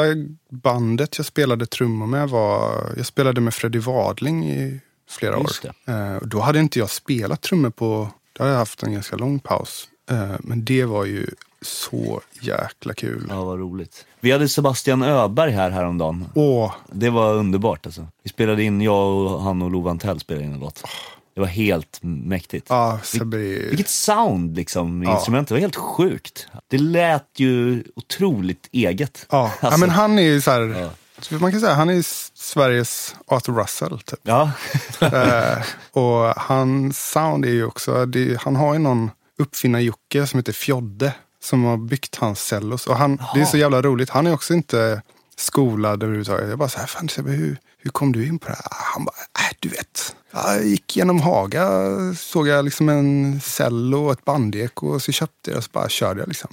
bandet 0.49 1.17
jag 1.17 1.25
spelade 1.25 1.65
trummor 1.65 2.07
med 2.07 2.29
var, 2.29 2.71
jag 2.97 3.05
spelade 3.05 3.41
med 3.41 3.53
Freddie 3.53 3.79
Wadling 3.79 4.49
i 4.49 4.79
flera 5.09 5.39
Just 5.39 5.65
år. 5.65 5.71
Eh, 5.85 6.17
då 6.21 6.39
hade 6.39 6.59
inte 6.59 6.79
jag 6.79 6.89
spelat 6.89 7.41
trummor 7.41 7.69
på, 7.69 8.09
då 8.33 8.43
hade 8.43 8.51
jag 8.51 8.59
haft 8.59 8.83
en 8.83 8.93
ganska 8.93 9.15
lång 9.15 9.39
paus. 9.39 9.87
Eh, 10.11 10.35
men 10.39 10.65
det 10.65 10.85
var 10.85 11.05
ju 11.05 11.27
så 11.61 12.21
jäkla 12.41 12.93
kul. 12.93 13.25
Ja, 13.29 13.43
vad 13.43 13.59
roligt. 13.59 14.05
Vi 14.19 14.31
hade 14.31 14.49
Sebastian 14.49 15.03
Öberg 15.03 15.51
här 15.51 15.69
häromdagen. 15.69 16.25
Åh, 16.35 16.73
Det 16.91 17.09
var 17.09 17.33
underbart 17.33 17.85
alltså. 17.85 18.07
Vi 18.23 18.29
spelade 18.29 18.63
in, 18.63 18.81
jag 18.81 19.07
och 19.07 19.41
han 19.41 19.61
och 19.61 19.71
Love 19.71 19.89
Antell 19.89 20.19
spelade 20.19 20.45
in 20.45 20.53
en 20.53 20.59
låt. 20.59 20.83
Det 21.37 21.41
var 21.41 21.47
helt 21.47 21.99
mäktigt. 22.01 22.65
ja, 22.69 22.99
är- 23.13 23.69
Vilket 23.69 23.89
sound 23.89 24.55
liksom 24.55 25.03
Ja. 25.03 25.15
instrumentet, 25.15 25.47
det 25.47 25.53
var 25.53 25.59
helt 25.59 25.75
sjukt. 25.75 26.47
Det 26.67 26.77
lät 26.77 27.27
ju 27.35 27.83
otroligt 27.95 28.69
eget. 28.71 29.25
Ja, 29.29 29.51
ja 29.61 29.67
Alltså, 29.67 29.79
men 29.79 29.89
han 29.89 30.19
är 30.19 30.23
ju 30.23 30.41
så 30.41 30.51
här, 30.51 30.61
Ja. 31.31 31.37
man 31.39 31.51
kan 31.51 31.59
säga 31.61 31.73
han 31.73 31.89
är 31.89 32.01
Sveriges 32.37 33.15
Arthur 33.27 33.53
Russell. 33.53 33.99
Typ. 33.99 34.19
Ja, 34.23 34.51
eh, 35.01 35.57
och 35.91 36.33
hans 36.41 37.09
sound 37.11 37.45
är 37.45 37.49
ju 37.49 37.65
också, 37.65 38.05
det, 38.05 38.41
han 38.41 38.55
har 38.55 38.73
ju 38.73 38.79
någon 38.79 39.11
uppfinnar-Jocke 39.39 40.27
som 40.27 40.37
heter 40.39 40.53
Fjodde 40.53 41.13
som 41.43 41.63
har 41.63 41.77
byggt 41.77 42.15
hans 42.15 42.39
cellos. 42.39 42.87
Och 42.87 42.95
han, 42.97 43.21
det 43.35 43.41
är 43.41 43.45
så 43.45 43.57
jävla 43.57 43.81
roligt, 43.81 44.09
han 44.09 44.27
är 44.27 44.33
också 44.33 44.53
inte 44.53 45.01
skolad 45.35 46.03
överhuvudtaget. 46.03 46.49
Jag 46.49 46.59
bara 46.59 46.69
så 46.69 46.79
här, 46.79 46.87
fan 46.87 47.09
hur, 47.15 47.57
hur 47.77 47.91
kom 47.91 48.11
du 48.11 48.25
in 48.27 48.39
på 48.39 48.47
det 48.47 48.55
här? 48.55 48.65
Han 48.71 49.05
bara, 49.05 49.15
äh, 49.39 49.55
du 49.59 49.69
vet. 49.69 50.15
Jag 50.45 50.65
gick 50.65 50.97
genom 50.97 51.19
Haga, 51.21 51.69
såg 52.17 52.47
jag 52.47 52.65
liksom 52.65 52.89
en 52.89 53.41
cello 53.41 54.05
och 54.05 54.11
ett 54.11 54.25
bandek 54.25 54.83
och 54.83 55.01
så 55.01 55.11
köpte 55.11 55.49
jag 55.51 55.57
och 55.57 55.63
så 55.63 55.69
bara 55.73 55.89
körde 55.89 56.19
jag 56.19 56.27
liksom. 56.27 56.49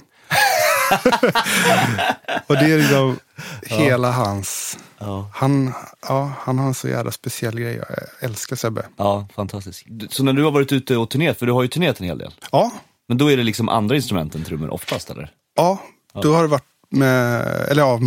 och 2.47 2.55
det 2.55 2.65
är 2.71 2.77
liksom 2.77 3.19
hela 3.61 4.11
hans... 4.11 4.77
ja, 4.99 5.29
Han, 5.33 5.73
ja, 6.07 6.31
han 6.39 6.59
har 6.59 6.67
en 6.67 6.73
så 6.73 6.87
jävla 6.87 7.11
speciell 7.11 7.59
grej. 7.59 7.75
Jag 7.75 7.87
älskar 8.29 8.55
Sebbe. 8.55 8.85
ja, 8.97 9.27
fantastiskt. 9.35 9.85
Så 10.09 10.23
när 10.23 10.33
du 10.33 10.43
har 10.43 10.51
varit 10.51 10.71
ute 10.71 10.97
och 10.97 11.09
turnerat, 11.09 11.39
för 11.39 11.45
du 11.45 11.51
har 11.51 11.61
ju 11.61 11.67
turnerat 11.67 11.99
en 11.99 12.05
hel 12.05 12.17
del. 12.17 12.33
Ja, 12.51 12.71
Men 13.07 13.17
då 13.17 13.31
är 13.31 13.37
det 13.37 13.43
liksom 13.43 13.69
andra 13.69 13.95
instrument 13.95 14.35
än 14.35 14.43
trummor 14.43 14.73
oftast 14.73 15.09
eller? 15.09 15.31
ja, 15.55 15.79
då 16.21 16.33
har 16.33 16.41
det 16.41 16.47
varit 16.47 16.63
med, 16.89 17.41
eller 17.69 17.81
ja, 17.81 17.99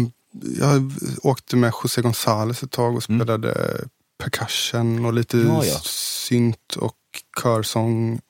jag 0.61 0.93
åkte 1.23 1.57
med 1.57 1.73
José 1.83 2.01
González 2.03 2.65
ett 2.65 2.71
tag 2.71 2.97
och 2.97 3.03
spelade 3.03 3.55
percussion 4.19 5.05
och 5.05 5.13
lite 5.13 5.39
Ja, 5.39 5.65
ja. 5.65 5.79
synt 5.85 6.77
och 6.77 6.95
körsång. 7.43 8.21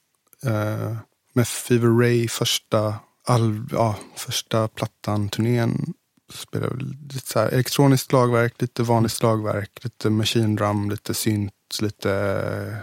Eh, 0.45 0.97
med 1.33 1.49
Fever 1.49 1.89
Ray 2.01 2.29
första, 2.29 2.95
all, 3.27 3.67
ja, 3.73 3.97
första 4.17 4.69
plattan, 4.69 5.29
turnén. 5.29 5.95
Spelade 6.35 6.77
lite 7.13 7.27
så 7.27 7.39
här 7.39 7.49
elektroniskt 7.49 8.07
slagverk, 8.11 8.55
lite 8.59 8.83
vanligt 8.83 9.13
slagverk, 9.13 9.71
lite 9.85 10.11
machine 10.11 10.57
drum, 10.57 10.91
lite 10.91 11.15
synt, 11.15 11.53
lite 11.81 12.13
eh, 12.13 12.77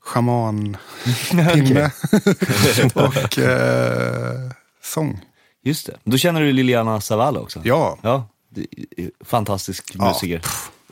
schamanpinne 0.00 1.90
och 2.94 3.38
eh, 3.38 4.50
sång. 4.82 5.24
Just 5.62 5.86
det. 5.86 5.96
Då 6.04 6.16
känner 6.16 6.40
du 6.40 6.52
Liliana 6.52 7.00
Zavala 7.00 7.40
också? 7.40 7.60
Ja, 7.64 7.98
Ja, 8.02 8.28
fantastisk 9.24 9.92
Ja, 9.94 10.08
musiker. 10.08 10.42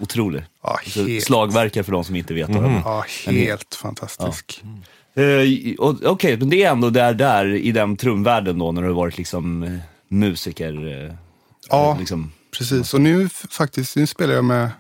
Otrolig. 0.00 0.42
ja 0.62 0.78
Så 0.87 1.06
helt, 1.06 1.24
Slagverkare 1.24 1.85
för 1.85 1.92
de 1.92 2.04
som 2.04 2.16
inte 2.16 2.35
vet 2.35 2.48
vad 2.48 2.62
de 2.62 2.74
är. 2.74 2.82
ja, 2.85 3.04
helt 3.26 3.74
fantastisk. 3.74 4.62
Eh, 5.14 5.74
och- 5.78 6.02
Okej, 6.04 6.37
men 6.37 6.50
det 6.50 6.62
är 6.62 6.70
ändå 6.72 6.90
där, 6.90 7.14
där 7.14 7.54
i 7.54 7.72
den 7.72 7.96
trumvärlden 7.96 8.59
då 8.59 8.72
när 8.72 8.82
du 8.82 8.88
har 8.88 8.94
varit 8.94 9.18
liksom 9.18 9.62
eh, 9.62 9.72
musiker. 10.09 11.04
eh, 11.06 11.14
Ja. 11.68 11.96
Liksom. 11.98 12.32
Precis, 12.59 12.94
och 12.94 13.00
nu 13.00 13.28
faktiskt, 13.50 13.96
nu 13.96 14.06
spelar 14.06 14.35
jag 14.35 14.44
med 14.44 14.70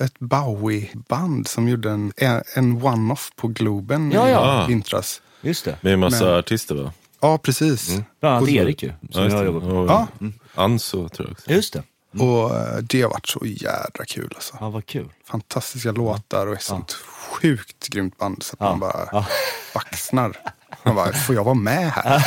ett 0.00 0.18
Bowie-band 0.18 1.48
som 1.48 1.68
gjorde 1.68 1.90
en, 1.90 2.12
en 2.56 2.82
one-off 2.82 3.30
på 3.36 3.48
Globen 3.48 4.12
Ja, 4.12 4.28
ja. 4.28 4.64
i 4.64 4.68
vintras. 4.68 5.22
Just 5.42 5.64
det. 5.64 5.76
Med 5.80 5.92
en 5.92 6.00
massa 6.00 6.24
Men- 6.24 6.34
artister 6.34 6.74
va? 6.74 6.92
Ja, 7.20 7.38
precis. 7.38 7.88
Bland 8.20 8.36
annat 8.36 8.48
Erik 8.48 8.82
ju, 8.82 8.92
som 9.10 9.22
Ja, 9.24 9.30
jag 9.30 9.44
jobbat 9.44 9.62
med. 9.64 9.74
Ja. 9.74 10.06
Anso 10.54 11.08
tror 11.08 11.28
jag 11.28 11.32
också. 11.32 11.50
Just 11.50 11.72
det. 11.72 11.82
Och 12.20 12.56
eh, 12.56 12.76
det 12.82 13.02
har 13.02 13.10
varit 13.10 13.26
så 13.28 13.40
jädra 13.46 14.04
kul 14.08 14.32
alltså. 14.34 14.56
Ja, 14.60 14.70
vad 14.70 14.86
kul. 14.86 15.08
Fantastiska 15.30 15.92
låtar 15.92 16.46
och 16.46 16.52
ett 16.54 16.62
sånt 16.62 16.92
sjukt 16.92 17.88
grymt 17.88 18.18
band 18.18 18.42
så 18.42 18.54
att 18.54 18.60
Ja. 18.60 18.70
man 18.70 18.80
bara 18.80 19.08
Ja. 19.12 19.26
baxnar. 19.74 20.36
Man 20.84 20.94
bara, 20.94 21.12
får 21.12 21.34
jag 21.34 21.44
vara 21.44 21.54
med 21.54 21.90
här? 21.92 22.22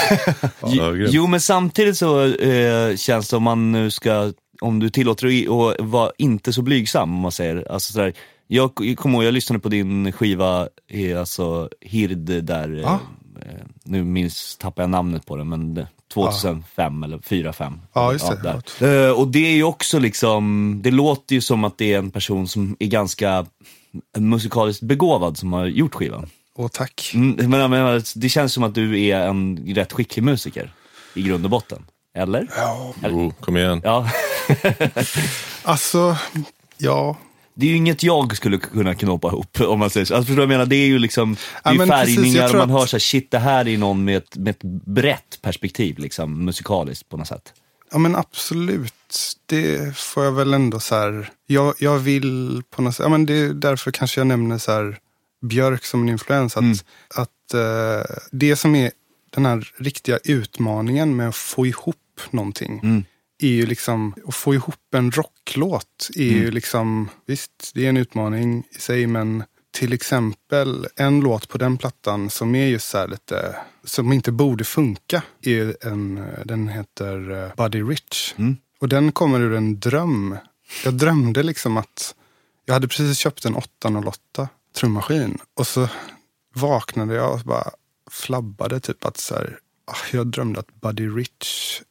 Jo, 1.12 1.28
men 1.28 1.41
samtidigt 1.41 1.97
så 1.97 2.23
eh, 2.26 2.95
känns 2.95 3.30
det 3.30 3.36
om 3.38 3.43
man 3.43 3.71
nu 3.71 3.91
ska, 3.91 4.34
om 4.62 4.80
du 4.80 4.89
tillåter 4.89 5.28
att 5.71 5.82
vara 5.86 6.12
inte 6.17 6.54
så 6.54 6.62
blygsam, 6.62 7.13
om 7.13 7.19
man 7.19 7.32
säger. 7.32 7.71
Alltså 7.71 7.93
sådär, 7.93 8.13
jag 8.47 8.95
kommer 8.97 9.15
ihåg, 9.17 9.23
jag 9.23 9.34
lyssnade 9.34 9.60
på 9.60 9.69
din 9.69 10.12
skiva, 10.12 10.67
eh, 10.89 11.19
alltså 11.19 11.69
Hird 11.82 12.43
där, 12.43 12.69
Ja. 12.84 13.00
eh, 13.41 13.65
nu 13.84 14.04
minns, 14.04 14.58
tappar 14.58 14.84
jag 14.84 14.89
namnet 14.89 15.26
på 15.26 15.36
den, 15.38 15.50
men 15.50 15.73
det- 15.73 15.88
2005 16.13 17.04
eller 17.04 17.17
4-5. 17.17 17.80
Ja, 17.93 18.12
just 18.13 18.28
det. 18.28 18.62
där. 18.80 19.08
Eh, 19.08 19.12
och 19.12 19.28
det 19.28 19.48
är 19.48 19.56
ju 19.56 19.63
också 19.63 20.00
liksom, 20.00 20.76
det 20.84 20.91
låter 20.91 21.36
ju 21.36 21.41
som 21.41 21.63
att 21.63 21.78
det 21.78 21.93
är 21.93 21.98
en 21.98 22.12
person 22.12 22.48
som 22.48 22.76
är 22.80 22.88
ganska 22.88 23.46
musikaliskt 24.17 24.84
begåvad 24.84 25.38
som 25.38 25.54
har 25.54 25.65
gjort 25.65 25.93
skivan. 25.93 26.30
Och 26.56 26.72
tack. 26.72 27.12
Mm, 27.13 27.50
men, 27.50 27.72
menar, 27.72 28.20
det 28.20 28.30
känns 28.30 28.54
som 28.54 28.63
att 28.63 28.76
du 28.76 29.04
är 29.04 29.20
en 29.20 29.74
rätt 29.76 29.93
skicklig 29.93 30.24
musiker 30.24 30.74
i 31.13 31.22
grund 31.22 31.46
och 31.46 31.52
botten. 31.52 31.86
Eller? 32.17 32.48
Ja, 32.56 32.93
Jo, 33.04 33.34
kom 33.39 33.58
igen. 33.58 33.82
Ja. 33.84 34.10
alltså, 35.63 36.17
ja. 36.78 37.17
Det 37.60 37.65
är 37.65 37.70
ju 37.70 37.76
inget 37.76 38.04
jag 38.04 38.38
skulle 38.38 38.58
kunna 38.58 38.96
knåpa 38.96 39.28
ihop 39.28 39.62
om 39.62 39.80
man 39.80 39.89
säger 39.89 40.06
så. 40.06 40.15
Alltså, 40.15 40.28
förstår 40.28 40.41
du 40.41 40.48
vad 40.48 40.54
jag 40.54 40.58
menar? 40.60 40.65
Det 40.65 40.76
är 40.76 40.88
ju 40.88 41.00
liksom, 41.00 41.34
det 41.34 41.39
Ja, 41.63 41.72
är 41.72 41.78
precis, 41.78 42.15
färgningar 42.15 42.50
tror 42.50 42.60
man 42.60 42.70
hör 42.70 42.86
så 42.86 42.96
här, 42.96 43.00
shit 43.00 43.32
det 43.32 43.39
här 43.39 43.67
är 43.67 43.78
någon 43.78 44.04
med 44.04 44.17
ett, 44.17 44.38
med 44.38 44.52
ett 44.52 44.63
brett 44.86 45.39
perspektiv 45.41 46.00
liksom, 46.00 46.46
musikaliskt 46.46 47.10
på 47.10 47.17
något 47.17 47.28
sätt. 47.28 47.54
Ja 47.91 47.98
men 47.98 48.15
absolut. 48.15 48.93
Det 49.46 49.98
får 49.98 50.24
jag 50.26 50.32
väl 50.32 50.54
ändå 50.54 50.80
så 50.80 50.96
här. 50.96 51.30
Jag, 51.48 51.74
jag 51.80 51.98
vill 52.00 52.62
på 52.76 52.82
något 52.82 52.96
sätt. 52.96 53.04
Ja, 53.04 53.10
men 53.10 53.26
det 53.26 53.34
är 53.34 53.54
därför 53.54 53.91
kanske 53.91 54.20
jag 54.20 54.28
nämner 54.28 54.58
så 54.58 54.72
här 54.72 54.98
Björk 55.46 55.86
som 55.86 56.02
en 56.02 56.10
influens. 56.10 56.58
Att, 56.58 56.62
Mm. 56.63 56.77
att 57.15 57.54
eh, 57.54 58.15
det 58.31 58.56
som 58.56 58.75
är 58.75 58.92
den 59.36 59.46
här 59.46 59.67
riktiga 59.77 60.17
utmaningen 60.23 61.15
med 61.15 61.29
att 61.29 61.36
få 61.36 61.65
ihop 61.65 61.96
någonting. 62.31 62.79
Mm. 62.84 63.04
Är 63.40 63.48
ju 63.48 63.65
liksom 63.65 64.13
att 64.27 64.35
få 64.35 64.54
ihop 64.54 64.94
en 64.96 65.12
rocklåt. 65.12 66.10
Är 66.15 66.29
Mm. 66.31 66.42
ju 66.42 66.52
liksom, 66.52 67.10
visst 67.25 67.71
det 67.73 67.85
är 67.85 67.90
en 67.90 67.98
utmaning 67.98 68.63
i 68.71 68.79
sig 68.79 69.08
men 69.08 69.44
till 69.71 69.94
exempel 69.94 70.88
en 70.96 71.19
låt 71.19 71.50
på 71.50 71.58
den 71.58 71.77
plattan 71.77 72.29
som 72.29 72.56
är 72.56 72.67
just 72.67 72.90
så 72.90 72.98
här 72.98 73.08
lite, 73.08 73.56
som 73.83 74.13
inte 74.13 74.31
borde 74.31 74.63
funka. 74.63 75.23
Är 75.42 75.77
en, 75.88 76.25
den 76.46 76.67
heter 76.67 77.44
eh, 77.46 77.56
Buddy 77.58 77.81
Rich. 77.81 78.33
Mm. 78.38 78.58
Och 78.79 78.90
den 78.90 79.12
kommer 79.12 79.40
ur 79.40 79.54
en 79.54 79.79
dröm. 79.79 80.38
Jag 80.83 80.94
drömde 80.94 81.44
liksom 81.44 81.77
att 81.77 82.15
jag 82.65 82.73
hade 82.73 82.88
precis 82.88 83.17
köpt 83.17 83.46
en 83.46 83.56
808 83.56 84.50
trummaskin. 84.75 85.38
Och 85.54 85.67
så 85.67 85.88
vaknade 86.54 87.15
jag 87.15 87.33
och 87.33 87.40
bara 87.40 87.71
flabbade 88.12 88.79
typ 88.79 89.06
att 89.06 89.17
så 89.17 89.35
här, 89.35 89.60
ah, 89.85 89.96
jag 90.12 90.27
drömde 90.27 90.60
att 90.60 90.81
Buddy 90.81 91.08
Rich, 91.08 91.81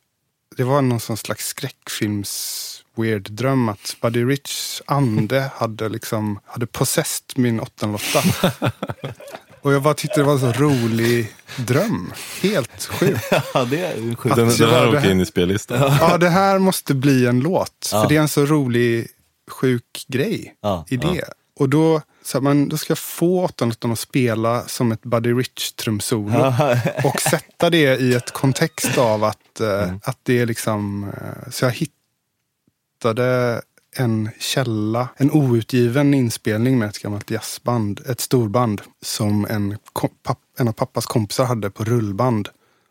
det 0.56 0.64
var 0.64 0.82
någon 0.82 1.00
sån 1.00 1.16
slags 1.16 1.46
skräckfilms 1.46 2.72
weird 2.96 3.32
dröm 3.32 3.68
att 3.68 3.96
Buddy 4.00 4.24
Rich 4.24 4.80
ande 4.86 5.50
hade 5.56 5.88
liksom, 5.88 6.40
hade 6.46 6.66
possessed 6.66 7.32
min 7.36 7.60
808. 7.60 8.22
Och 9.62 9.72
jag 9.72 9.82
bara 9.82 9.94
tyckte 9.94 10.20
det 10.20 10.24
var 10.24 10.32
en 10.32 10.40
så 10.40 10.52
rolig 10.52 11.32
dröm. 11.56 12.12
Helt 12.42 12.84
sjukt. 12.84 13.24
Ja, 13.54 13.64
det 13.64 13.80
är 13.80 14.16
sjukt. 14.16 14.36
Den, 14.36 14.48
den 14.48 14.70
här 14.70 14.88
åker 14.88 15.10
in 15.10 15.20
i 15.20 15.26
spellistan. 15.26 15.96
Ja, 16.00 16.18
det 16.18 16.28
här 16.28 16.58
måste 16.58 16.94
bli 16.94 17.26
en 17.26 17.40
låt. 17.40 17.88
Ja. 17.92 18.02
För 18.02 18.08
det 18.08 18.16
är 18.16 18.20
en 18.20 18.28
så 18.28 18.46
rolig, 18.46 19.08
sjuk 19.50 20.04
grej 20.08 20.54
Ja, 20.62 20.84
i 20.88 20.96
det. 20.96 21.24
Och 21.58 21.68
då, 21.68 22.02
så 22.24 22.38
här, 22.38 22.42
man, 22.42 22.68
då 22.68 22.76
ska 22.76 22.90
jag 22.90 22.98
få 22.98 23.44
808 23.44 23.88
att 23.92 23.98
spela 23.98 24.62
som 24.68 24.92
ett 24.92 25.02
Buddy 25.02 25.32
Rich-trumsolo. 25.32 26.52
och 27.04 27.20
sätta 27.20 27.70
det 27.70 28.00
i 28.00 28.14
ett 28.14 28.30
kontext 28.30 28.98
av 28.98 29.24
att, 29.24 29.38
eh, 29.60 29.94
att 30.02 30.18
det 30.22 30.38
är 30.38 30.46
liksom... 30.46 31.04
Eh, 31.04 31.50
så 31.50 31.64
jag 31.64 31.72
hittade 31.72 33.62
en 33.96 34.30
källa, 34.38 35.08
en 35.16 35.30
outgiven 35.30 36.14
inspelning 36.14 36.78
med 36.78 36.88
ett 36.88 36.98
gammalt 36.98 37.30
jazzband, 37.30 38.00
ett 38.06 38.20
storband 38.20 38.82
som 39.02 39.46
en, 39.50 39.78
papp, 40.22 40.38
en 40.58 40.68
av 40.68 40.72
pappas 40.72 41.06
kompisar 41.06 41.44
hade 41.44 41.70
på 41.70 41.84
rullband. 41.84 42.48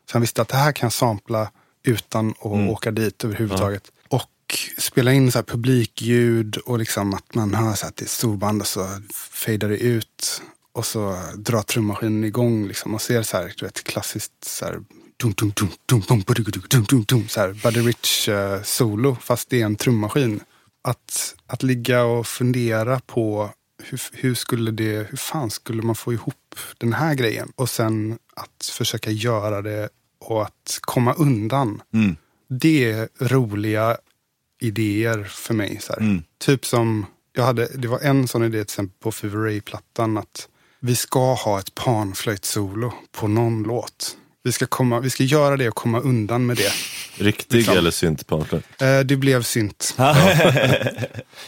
Så 0.09 0.13
han 0.13 0.21
visste 0.21 0.41
att 0.41 0.47
det 0.47 0.57
här 0.57 0.71
kan 0.71 0.85
jag 0.85 0.93
sampla 0.93 1.51
utan 1.83 2.29
att 2.29 2.69
åka 2.69 2.91
dit 2.91 3.23
överhuvudtaget. 3.23 3.91
Och 4.07 4.59
spela 4.77 5.13
in 5.13 5.31
så 5.31 5.37
här 5.37 5.43
publikljud 5.43 6.57
och 6.57 6.79
liksom 6.79 7.13
att 7.13 7.35
man 7.35 7.53
hör 7.53 7.73
så 7.73 7.87
att 7.87 7.95
det 7.95 8.05
är 8.05 8.09
storband 8.09 8.61
och 8.61 8.67
så 8.67 8.87
fejdar 9.13 9.69
det 9.69 9.77
ut. 9.77 10.41
Och 10.73 10.85
så 10.85 11.19
drar 11.35 11.61
trummaskinen 11.61 12.23
igång 12.23 12.67
liksom 12.67 12.93
och 12.93 13.01
ser 13.01 13.23
så 13.23 13.37
här, 13.37 13.53
du 13.57 13.65
vet, 13.65 13.83
klassiskt 13.83 14.33
så 14.41 14.65
dum, 15.17 15.33
dum, 15.33 15.51
dum, 15.55 15.69
dum, 15.85 16.01
dum, 16.07 16.23
dum, 16.25 16.43
dum, 16.43 16.63
dum, 16.69 16.83
dum, 16.83 17.03
dum, 17.03 17.27
så 17.27 17.39
här 17.39 17.53
Buddy 17.63 17.81
Rich 17.81 18.29
eh, 18.29 19.15
fast 19.19 19.49
det 19.49 19.61
är 19.61 19.65
en 19.65 19.75
trummaskin. 19.75 20.39
Att, 20.81 21.35
att 21.47 21.63
ligga 21.63 22.03
och 22.03 22.27
fundera 22.27 22.99
på 22.99 23.49
hur, 23.83 24.01
hur 24.11 24.35
skulle 24.35 24.71
det, 24.71 25.07
hur 25.09 25.17
fan 25.17 25.49
skulle 25.49 25.81
man 25.81 25.95
få 25.95 26.13
ihop 26.13 26.55
den 26.77 26.93
här 26.93 27.15
grejen? 27.15 27.51
Och 27.55 27.69
sen 27.69 28.17
att 28.35 28.65
försöka 28.65 29.11
göra 29.11 29.61
det 29.61 29.89
och 30.19 30.43
att 30.43 30.79
komma 30.81 31.13
undan. 31.13 31.81
Mm. 31.93 32.15
Det 32.49 32.91
är 32.91 33.09
roliga 33.19 33.97
idéer 34.61 35.23
för 35.23 35.53
mig. 35.53 35.79
Så. 35.81 35.93
Mm. 35.93 36.23
Typ 36.37 36.65
som, 36.65 37.05
jag 37.33 37.43
hade, 37.43 37.67
det 37.77 37.87
var 37.87 37.99
en 37.99 38.27
sån 38.27 38.43
idé 38.43 38.51
till 38.51 38.61
exempel 38.61 38.95
på 38.99 39.11
Fever 39.11 39.39
Ray-plattan 39.39 40.17
att 40.17 40.47
vi 40.79 40.95
ska 40.95 41.33
ha 41.33 41.59
ett 41.59 41.75
panflöjtsolo 41.75 42.93
på 43.11 43.27
någon 43.27 43.63
låt. 43.63 44.17
Vi 44.45 44.51
ska, 44.51 44.65
komma, 44.65 44.99
vi 44.99 45.09
ska 45.09 45.23
göra 45.23 45.57
det 45.57 45.67
och 45.69 45.75
komma 45.75 45.99
undan 45.99 46.45
med 46.45 46.57
det. 46.57 46.71
Riktig 47.23 47.57
Liksom. 47.57 47.77
eller 47.77 47.91
syntpanflöjt? 47.91 48.81
Eh, 48.81 48.99
det 48.99 49.15
blev 49.15 49.43
synt. 49.43 49.93
ja, 49.97 50.15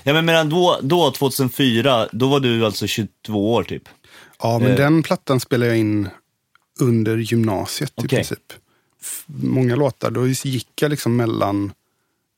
men 0.03 0.25
medan 0.25 0.49
då, 0.49 0.79
då, 0.83 1.11
2004, 1.11 2.07
då 2.11 2.27
var 2.27 2.39
du 2.39 2.65
alltså 2.65 2.87
22 2.87 3.53
år 3.53 3.63
typ. 3.63 3.89
Ja, 4.39 4.59
men 4.59 4.71
Eh. 4.71 4.75
den 4.77 5.03
plattan 5.03 5.39
spelade 5.39 5.71
jag 5.71 5.77
in 5.79 6.09
under 6.79 7.17
gymnasiet 7.17 7.89
i 7.89 7.93
Okej. 7.95 8.07
princip. 8.09 8.53
Många 9.25 9.75
låtar, 9.75 10.11
då 10.11 10.27
gick 10.27 10.81
jag 10.81 10.89
liksom 10.89 11.15
mellan 11.15 11.71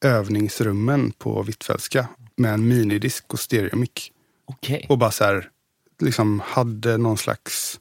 övningsrummen 0.05 1.11
på 1.11 1.43
Hvitfeldtska 1.43 2.07
med 2.35 2.53
en 2.53 2.67
minidisk 2.67 3.33
och 3.33 3.39
stereomick. 3.39 4.11
Okej. 4.47 4.85
Och 4.89 4.97
bara 4.97 5.11
så 5.11 5.23
här, 5.23 5.47
liksom 5.99 6.41
hade 6.45 6.97
någon 6.97 7.17
slags 7.17 7.79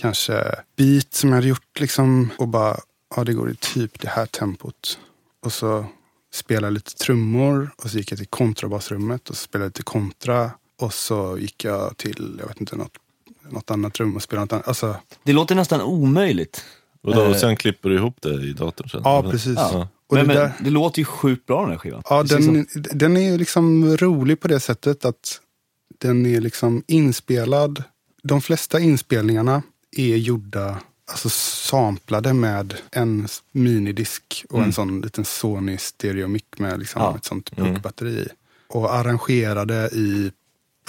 kanske 0.00 0.54
beat 0.76 1.14
som 1.14 1.28
jag 1.28 1.36
hade 1.36 1.48
gjort 1.48 1.80
liksom. 1.80 2.30
Och 2.38 2.48
bara, 2.48 2.80
ja 3.16 3.24
det 3.24 3.32
går 3.32 3.50
i 3.50 3.54
typ 3.54 4.00
det 4.00 4.08
här 4.08 4.26
tempot. 4.26 4.98
Och 5.42 5.52
så 5.52 5.86
spelade 6.32 6.74
lite 6.74 6.94
trummor 6.96 7.70
och 7.76 7.90
så 7.90 7.98
gick 7.98 8.12
jag 8.12 8.18
till 8.18 8.26
kontrabasrummet 8.26 9.30
och 9.30 9.36
spelade 9.36 9.68
lite 9.68 9.82
kontra. 9.82 10.50
Och 10.80 10.94
så 10.94 11.38
gick 11.38 11.64
jag 11.64 11.96
till, 11.96 12.36
jag 12.40 12.46
vet 12.48 12.60
inte, 12.60 12.76
något, 12.76 12.92
något 13.50 13.70
annat 13.70 14.00
rum 14.00 14.16
och 14.16 14.22
spelade 14.22 14.44
något 14.44 14.52
annat. 14.52 14.68
Alltså, 14.68 14.96
Det 15.22 15.32
låter 15.32 15.54
nästan 15.54 15.80
omöjligt. 15.80 16.64
Och 17.02 17.14
då, 17.14 17.22
Eh. 17.22 17.30
och 17.30 17.36
sen 17.36 17.56
klipper 17.56 17.88
du 17.88 17.94
ihop 17.96 18.16
det 18.20 18.34
i 18.34 18.52
datorn 18.52 18.88
sen? 18.88 19.00
ja, 19.04 19.22
precis. 19.30 19.54
Ja. 19.56 19.88
Och 20.06 20.14
men, 20.16 20.28
det 20.28 20.34
men, 20.34 20.36
där- 20.42 20.52
det 20.60 20.70
låter 20.70 20.98
ju 20.98 21.04
sjukt 21.04 21.46
bra 21.46 21.60
den 21.62 21.70
här 21.70 21.78
skivan. 21.78 22.02
Ja, 22.10 22.22
Precis 22.22 22.44
som- 22.44 22.54
den, 22.54 22.66
den 22.98 23.16
är 23.16 23.30
ju 23.30 23.38
liksom 23.38 23.96
rolig 23.96 24.40
på 24.40 24.48
det 24.48 24.60
sättet 24.60 25.04
att 25.04 25.40
den 25.98 26.26
är 26.26 26.40
liksom 26.40 26.82
inspelad. 26.86 27.84
De 28.22 28.40
flesta 28.40 28.80
inspelningarna 28.80 29.62
är 29.92 30.16
gjorda, 30.16 30.80
alltså 31.12 31.28
samplade 31.30 32.32
med 32.32 32.74
en 32.92 33.28
minidisk 33.52 34.44
och 34.50 34.62
en 34.62 34.72
sån 34.72 35.00
liten 35.00 35.24
Sony 35.24 35.78
stereomic 35.78 36.42
med 36.58 36.78
liksom 36.78 37.02
Ja. 37.02 37.16
ett 37.16 37.24
sånt 37.24 37.50
puckbatteri 37.56 38.10
i. 38.10 38.28
Och 38.68 38.94
arrangerade 38.94 39.88
i 39.92 40.32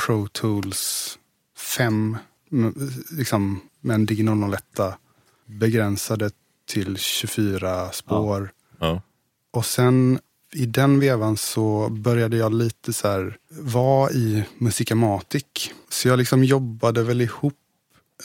Pro 0.05 0.27
Tools 0.27 1.17
5, 1.57 2.17
m- 2.51 2.91
liksom 3.11 3.61
med 3.81 3.93
en 3.95 4.05
Dig 4.05 4.23
001 4.23 4.93
begränsade 5.45 6.31
till 6.67 6.97
24 6.97 7.91
spår. 7.91 8.51
Ja. 8.79 9.01
Och 9.51 9.65
sen 9.65 10.19
i 10.53 10.65
den 10.65 10.99
vevan 10.99 11.37
så 11.37 11.89
började 11.89 12.37
jag 12.37 12.53
lite 12.53 12.93
så 12.93 13.07
här 13.07 13.37
vara 13.49 14.11
i 14.11 14.43
Musikamatic. 14.57 15.43
Så 15.89 16.07
jag 16.07 16.19
liksom 16.19 16.43
jobbade 16.43 17.03
väl 17.03 17.21
ihop 17.21 17.53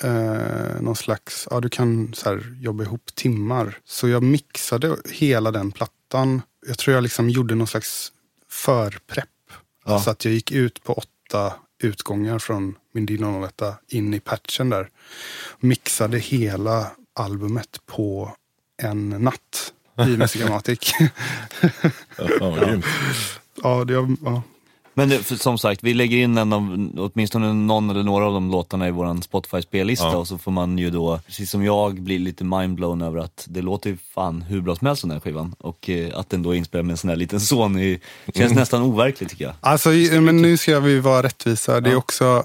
eh, 0.02 0.80
någon 0.80 0.96
slags, 0.96 1.48
ja 1.50 1.60
du 1.60 1.68
kan 1.68 2.14
så 2.14 2.28
här 2.28 2.56
jobba 2.60 2.84
ihop 2.84 3.14
timmar. 3.14 3.78
Så 3.84 4.08
jag 4.08 4.22
mixade 4.22 4.96
hela 5.10 5.50
den 5.50 5.72
plattan. 5.72 6.42
Jag 6.66 6.78
tror 6.78 6.94
jag 6.94 7.02
liksom 7.02 7.30
gjorde 7.30 7.54
någon 7.54 7.66
slags 7.66 8.12
förprepp. 8.48 9.28
Ja. 9.84 10.00
Så 10.00 10.10
att 10.10 10.24
jag 10.24 10.34
gick 10.34 10.52
ut 10.52 10.84
på 10.84 10.92
åtta 10.92 11.54
utgångar 11.82 12.38
från 12.38 12.74
min 12.92 13.08
D001 13.08 13.74
in 13.88 14.14
i 14.14 14.20
patchen 14.20 14.70
där. 14.70 14.88
Mixade 15.60 16.18
hela 16.18 16.90
albumet 17.14 17.80
på 17.86 18.36
en 18.82 19.08
natt 19.08 19.72
i 19.98 20.16
Musikamatic. 20.16 20.92
Ja, 22.40 22.56
grymt. 22.56 22.84
ja, 23.62 23.84
det, 23.84 24.16
ja. 24.24 24.42
Men 24.98 25.08
det, 25.08 25.18
för, 25.18 25.36
som 25.36 25.58
sagt, 25.58 25.82
vi 25.84 25.94
lägger 25.94 26.16
in 26.18 26.38
en 26.38 26.52
av, 26.52 26.90
åtminstone 26.98 27.52
någon 27.52 27.90
eller 27.90 28.02
några 28.02 28.26
av 28.26 28.32
de 28.32 28.50
låtarna 28.50 28.88
i 28.88 28.90
vår 28.90 29.22
Spotify-spellista 29.22 30.04
Ja. 30.06 30.16
och 30.16 30.28
så 30.28 30.38
får 30.38 30.52
man 30.52 30.78
ju 30.78 30.90
då, 30.90 31.20
precis 31.26 31.50
som 31.50 31.64
jag, 31.64 32.00
bli 32.00 32.18
lite 32.18 32.44
mindblown 32.44 33.02
över 33.02 33.18
att 33.18 33.46
det 33.50 33.62
låter 33.62 33.90
ju 33.90 33.96
fan 34.14 34.42
hur 34.42 34.60
bra 34.60 34.76
som 34.76 34.86
helst 34.86 35.02
den 35.02 35.10
här 35.10 35.20
skivan. 35.20 35.54
Och 35.58 35.90
eh, 35.90 36.18
att 36.18 36.30
den 36.30 36.42
då 36.42 36.50
är 36.50 36.54
inspelad 36.58 36.84
med 36.84 36.92
en 36.92 36.96
sån 36.98 37.10
här 37.10 37.16
liten 37.16 37.40
Sony, 37.40 37.98
känns 38.34 38.52
nästan 38.52 38.82
overkligt 38.82 39.30
tycker 39.30 39.44
jag. 39.44 39.54
Alltså, 39.60 39.88
men 40.20 40.42
nu 40.42 40.56
ska 40.56 40.80
vi 40.80 41.00
vara 41.00 41.22
rättvisa. 41.22 41.80
Det 41.80 41.88
är 41.90 41.92
Ja. 41.92 41.98
också, 41.98 42.44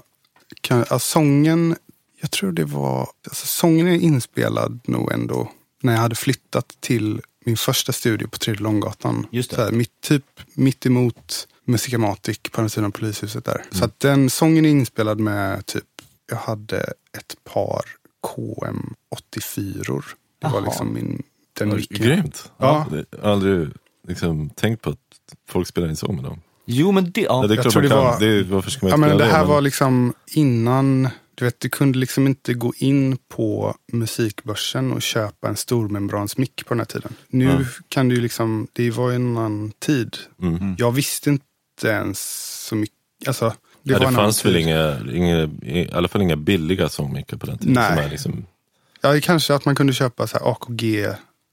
kan, 0.60 0.78
alltså, 0.78 0.98
sången, 0.98 1.76
jag 2.20 2.30
tror 2.30 2.52
det 2.52 2.64
var, 2.64 3.06
alltså, 3.28 3.46
sången 3.46 3.88
är 3.88 3.94
inspelad 4.00 4.80
nog 4.84 5.12
ändå 5.12 5.50
när 5.82 5.92
jag 5.92 6.00
hade 6.00 6.14
flyttat 6.14 6.76
till 6.80 7.20
min 7.44 7.56
första 7.56 7.92
studio 7.92 8.28
på 8.28 8.38
Tredje 8.38 8.62
Långgatan. 8.62 9.26
Just 9.30 9.50
det. 9.50 9.56
Så 9.56 9.62
här, 9.62 9.70
mitt, 9.70 10.00
typ 10.00 10.24
mitt 10.54 10.86
emot 10.86 11.48
Musikamatic 11.64 12.38
på 12.52 12.60
andra 12.60 12.68
sidan 12.68 12.92
polishuset 12.92 13.44
där. 13.44 13.64
Så 13.70 13.84
att 13.84 14.00
den 14.00 14.30
sången 14.30 14.64
är 14.64 14.70
inspelad 14.70 15.20
med 15.20 15.66
typ, 15.66 15.84
jag 16.30 16.36
hade 16.36 16.80
ett 17.18 17.36
par 17.44 17.82
KM84. 18.26 19.82
Det 20.40 20.48
var 20.48 20.50
Jaha. 20.50 20.60
liksom 20.60 20.94
min, 20.94 21.22
den 21.58 21.68
Vad 21.68 21.78
micken. 21.78 22.06
Grymt. 22.06 22.50
Ja. 22.58 22.86
Det- 22.90 23.04
Jag 23.10 23.18
har 23.22 23.30
aldrig 23.32 23.68
liksom, 24.08 24.50
tänkt 24.50 24.82
på 24.82 24.90
att 24.90 24.98
folk 25.48 25.68
spelar 25.68 25.88
in 25.88 25.96
så 25.96 26.12
med 26.12 26.24
dem. 26.24 26.40
Jo 26.64 26.92
men 26.92 27.10
det, 27.12 27.20
ja. 27.20 27.26
Ja, 27.42 27.46
det 27.48 27.54
är 27.54 27.56
jag 27.56 27.62
klart 27.64 27.72
tror 27.72 27.82
man 27.82 27.90
det 27.90 27.94
kan. 27.96 28.04
var- 28.04 28.20
Det 28.20 28.26
är, 28.26 28.42
varför 28.44 28.70
ska 28.70 28.86
man 28.86 28.90
Ja, 28.90 28.96
men 28.96 29.08
det 29.08 29.14
spela 29.14 29.32
här 29.32 29.38
men- 29.40 29.48
var 29.48 29.60
liksom 29.60 30.14
innan, 30.26 31.08
du 31.34 31.44
vet, 31.44 31.60
du 31.60 31.68
kunde 31.68 31.98
liksom 31.98 32.26
inte 32.26 32.54
gå 32.54 32.72
in 32.76 33.16
på 33.28 33.74
musikbörsen 33.92 34.92
och 34.92 35.02
köpa 35.02 35.48
en 35.48 35.56
stormembransmick 35.56 36.66
på 36.66 36.74
den 36.74 36.80
här 36.80 36.84
tiden. 36.86 37.14
Nu 37.28 37.44
Ja. 37.44 37.64
kan 37.88 38.08
du 38.08 38.14
ju 38.14 38.20
liksom, 38.20 38.68
det 38.72 38.90
var 38.90 39.10
ju 39.10 39.16
en 39.16 39.36
annan 39.36 39.72
tid. 39.78 40.16
Mm. 40.42 40.74
Jag 40.78 40.92
visste 40.92 41.30
inte 41.30 41.44
ens 41.88 42.20
så 42.66 42.74
mycket, 42.74 42.96
alltså. 43.26 43.54
Det, 43.82 43.92
ja, 43.92 43.98
det 43.98 44.12
fanns 44.12 44.44
väl 44.44 44.56
inga, 44.56 45.00
inga, 45.12 45.42
i 45.62 45.90
alla 45.92 46.08
fall 46.08 46.22
inga 46.22 46.36
billiga 46.36 46.88
sångmickar 46.88 47.36
på 47.36 47.46
den 47.46 47.58
tiden. 47.58 47.74
Nej. 47.74 48.10
Liksom 48.10 48.46
Ja, 49.00 49.20
kanske 49.22 49.54
att 49.54 49.64
man 49.64 49.76
kunde 49.76 49.92
köpa 49.92 50.26
så 50.26 50.38
här 50.38 50.50
AKG, 50.50 51.06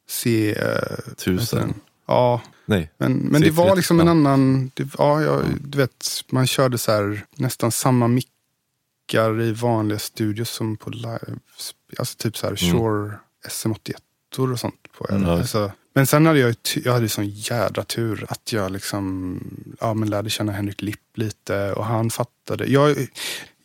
C... 0.10 0.52
eh, 0.58 1.14
tusen. 1.18 1.74
Ja, 2.08 2.42
Nej. 2.66 2.90
men, 2.98 3.14
men 3.14 3.42
det 3.42 3.52
var 3.52 3.76
liksom 3.76 4.00
en 4.00 4.08
annan, 4.08 4.72
det, 4.74 4.88
ja, 4.98 5.22
jag, 5.22 5.44
du 5.62 5.78
vet, 5.78 6.08
man 6.30 6.48
körde 6.48 6.78
så 6.78 6.92
här 6.92 7.26
nästan 7.36 7.72
samma 7.72 8.08
mickar 8.08 9.42
i 9.42 9.52
vanliga 9.52 10.00
studios 10.00 10.50
som 10.50 10.78
på 10.78 10.90
live. 10.90 11.20
Alltså 12.00 12.18
typ 12.18 12.38
så 12.38 12.48
här 12.48 12.64
Mm. 12.64 12.80
Shure 12.80 13.14
SM81 13.50 14.52
och 14.54 14.60
sånt. 14.60 14.76
På, 14.98 15.08
Ja. 15.10 15.32
alltså, 15.40 15.72
men 16.00 16.08
sen 16.08 16.26
hade 16.26 16.40
jag, 16.40 16.56
jag 16.84 16.94
hade 16.94 17.10
sån 17.10 17.30
jädra 17.30 17.84
tur 17.84 18.26
att 18.30 18.54
jag 18.54 18.72
liksom, 18.72 19.40
ja 19.80 19.94
men 19.94 20.10
lärde 20.10 20.30
känna 20.30 20.52
Henrik 20.52 20.82
Lipp 20.82 21.18
lite 21.18 21.74
och 21.74 21.86
han 21.86 22.10
fattade. 22.10 22.66
Jag, 22.66 23.08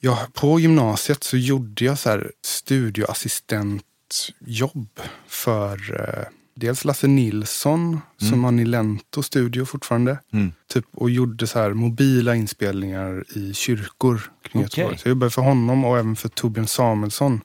jag, 0.00 0.18
på 0.32 0.60
gymnasiet 0.60 1.24
så 1.24 1.36
gjorde 1.36 1.84
jag 1.84 1.98
så 1.98 2.10
här 2.10 2.32
studioassistentjobb 2.44 5.00
för 5.28 6.00
eh, 6.00 6.24
dels 6.54 6.84
Lasse 6.84 7.06
Nilsson 7.06 8.00
som 8.16 8.44
har 8.44 8.52
Nilento 8.52 9.22
studio 9.22 9.64
fortfarande. 9.64 10.18
Mm. 10.32 10.52
Typ, 10.66 10.86
och 10.94 11.10
gjorde 11.10 11.46
så 11.46 11.58
här 11.58 11.70
mobila 11.70 12.34
inspelningar 12.34 13.24
i 13.36 13.54
kyrkor 13.54 14.32
kring 14.42 14.64
Okej. 14.64 14.66
Göteborg. 14.82 14.98
Så 14.98 15.08
jag 15.08 15.10
jobbade 15.10 15.30
för 15.30 15.42
honom 15.42 15.84
och 15.84 15.98
även 15.98 16.16
för 16.16 16.28
Torbjörn 16.28 16.66
Samuelsson. 16.66 17.40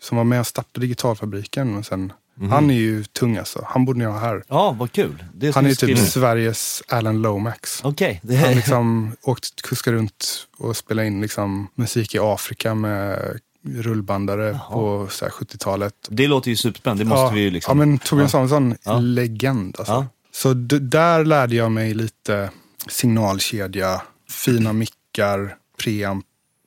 som 0.00 0.16
var 0.16 0.24
med 0.24 0.40
och 0.40 0.46
startade 0.46 0.86
Digitalfabriken. 0.86 1.76
Och 1.76 1.86
sen, 1.86 2.12
Han 2.50 2.70
är 2.70 2.74
ju 2.74 3.04
tung 3.04 3.36
alltså. 3.36 3.64
Han 3.68 3.84
borde 3.84 3.98
ni 3.98 4.04
ha 4.04 4.18
här. 4.18 4.42
Ja, 4.48 4.76
vad 4.78 4.92
kul. 4.92 5.24
Det 5.34 5.48
är 5.48 5.52
Han 5.52 5.66
är 5.66 5.74
typ 5.74 5.98
Sveriges 5.98 6.82
Alan 6.88 7.22
Lomax. 7.22 7.80
Okej, 7.84 8.20
det 8.22 8.36
Han 8.36 8.50
är... 8.50 8.54
liksom 8.54 9.12
åkt, 9.22 9.62
kuskar 9.62 9.92
runt 9.92 10.46
och 10.58 10.76
spelar 10.76 11.02
in 11.02 11.20
liksom 11.20 11.68
musik 11.74 12.14
i 12.14 12.18
Afrika 12.18 12.74
med 12.74 13.38
rullbandare 13.64 14.60
på 14.70 15.06
så 15.10 15.24
här 15.24 15.32
70-talet. 15.32 15.94
det 16.08 16.26
låter 16.26 16.50
ju 16.50 16.56
superspännande. 16.56 17.04
Det 17.04 17.08
måste 17.08 17.22
ja, 17.22 17.30
vi 17.30 17.40
ju 17.40 17.50
liksom... 17.50 17.78
ja, 17.78 17.84
men 17.86 17.98
Torbjörn 17.98 18.28
Samuelsson, 18.28 18.74
Ja. 18.84 18.98
legend 18.98 19.76
alltså. 19.78 19.92
Ja. 19.92 20.06
Så 20.32 20.54
där 20.54 21.24
lärde 21.24 21.56
jag 21.56 21.72
mig 21.72 21.94
lite 21.94 22.50
signalkedja, 22.88 24.02
fina 24.30 24.72
mickar, 24.72 25.56
preamp, 25.84 26.24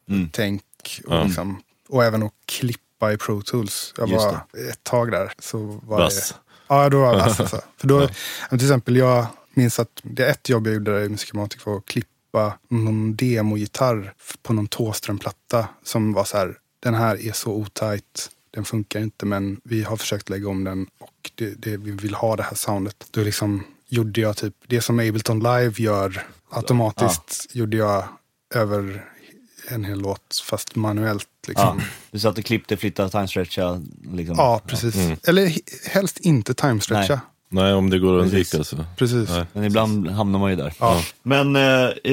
Mm. 0.10 0.30
tänk 0.34 0.62
och, 1.08 1.26
liksom, 1.26 1.62
och 1.90 2.04
även 2.04 2.24
att 2.24 2.32
klippa 2.46 2.83
i 3.12 3.18
Pro 3.18 3.42
Tools. 3.42 3.94
Jag 3.98 4.08
var 4.08 4.32
ett 4.72 4.84
tag 4.84 5.12
där. 5.12 5.34
Så 5.40 5.58
var 5.84 6.00
Vass. 6.00 6.30
Det, 6.30 6.36
ja, 6.68 6.90
då 6.90 7.02
var 7.02 7.08
jag 7.08 7.26
vass 7.26 7.40
alltså. 7.40 7.62
För 7.78 7.88
då, 7.88 8.08
Till 8.50 8.62
exempel, 8.62 8.96
jag 8.96 9.26
minns 9.54 9.80
att 9.80 9.90
det 10.04 10.28
ett 10.28 10.50
jobb 10.50 10.68
jag 10.68 10.74
gjorde 10.74 10.94
där 10.94 11.06
i 11.06 11.10
Musikamatik 11.10 11.66
var 11.66 11.78
att 11.78 11.86
klippa 11.86 12.58
någon 12.70 13.16
demogitarr 13.16 14.14
på 14.44 14.54
någon 14.54 14.68
Thåström-platta 14.68 15.68
som 15.84 16.14
var 16.14 16.24
så 16.24 16.38
här, 16.38 16.58
den 16.80 16.94
här 16.94 17.28
är 17.28 17.32
så 17.32 17.52
otajt, 17.52 18.30
den 18.52 18.66
funkar 18.66 19.00
inte 19.00 19.26
men 19.26 19.62
vi 19.64 19.84
har 19.84 19.98
försökt 19.98 20.30
lägga 20.30 20.50
om 20.50 20.64
den 20.64 20.88
och 21.00 21.32
det, 21.36 21.54
det, 21.58 21.78
vi 21.78 21.92
vill 21.92 22.16
ha 22.16 22.36
det 22.36 22.44
här 22.44 22.56
soundet. 22.56 23.08
Då 23.12 23.22
liksom 23.22 23.64
gjorde 23.88 24.22
jag 24.22 24.38
typ 24.38 24.56
det 24.68 24.82
som 24.82 25.00
Ableton 25.00 25.40
Live 25.40 25.74
gör 25.78 26.28
automatiskt, 26.50 27.56
gjorde 27.56 27.78
jag 27.78 28.04
över 28.56 29.06
en 29.68 29.86
hel 29.86 30.00
låt 30.00 30.44
fast 30.50 30.76
manuellt. 30.76 31.28
Liksom. 31.48 31.78
Ja, 31.80 31.86
du 32.12 32.20
satt 32.20 32.38
och 32.38 32.46
klippte, 32.46 32.78
flyttade, 32.78 33.10
timestretcha. 33.10 33.82
Liksom. 34.14 34.36
Ja, 34.38 34.62
precis. 34.68 34.96
Eller 35.28 35.46
he- 35.48 35.90
helst 35.90 36.18
inte 36.20 36.54
timestretcha. 36.54 37.20
Nej, 37.50 37.74
om 37.74 37.90
det 37.90 38.00
går 38.00 38.18
att 38.20 38.32
Precis. 38.32 38.54
undvika 38.54 38.64
så. 38.64 38.86
Precis. 38.98 39.30
Nej. 39.30 39.46
Men 39.54 39.64
ibland 39.64 40.08
hamnar 40.10 40.40
man 40.40 40.50
ju 40.50 40.56
där. 40.56 40.74
Ja. 40.80 41.02
Men 41.24 41.56
eh, 41.56 41.62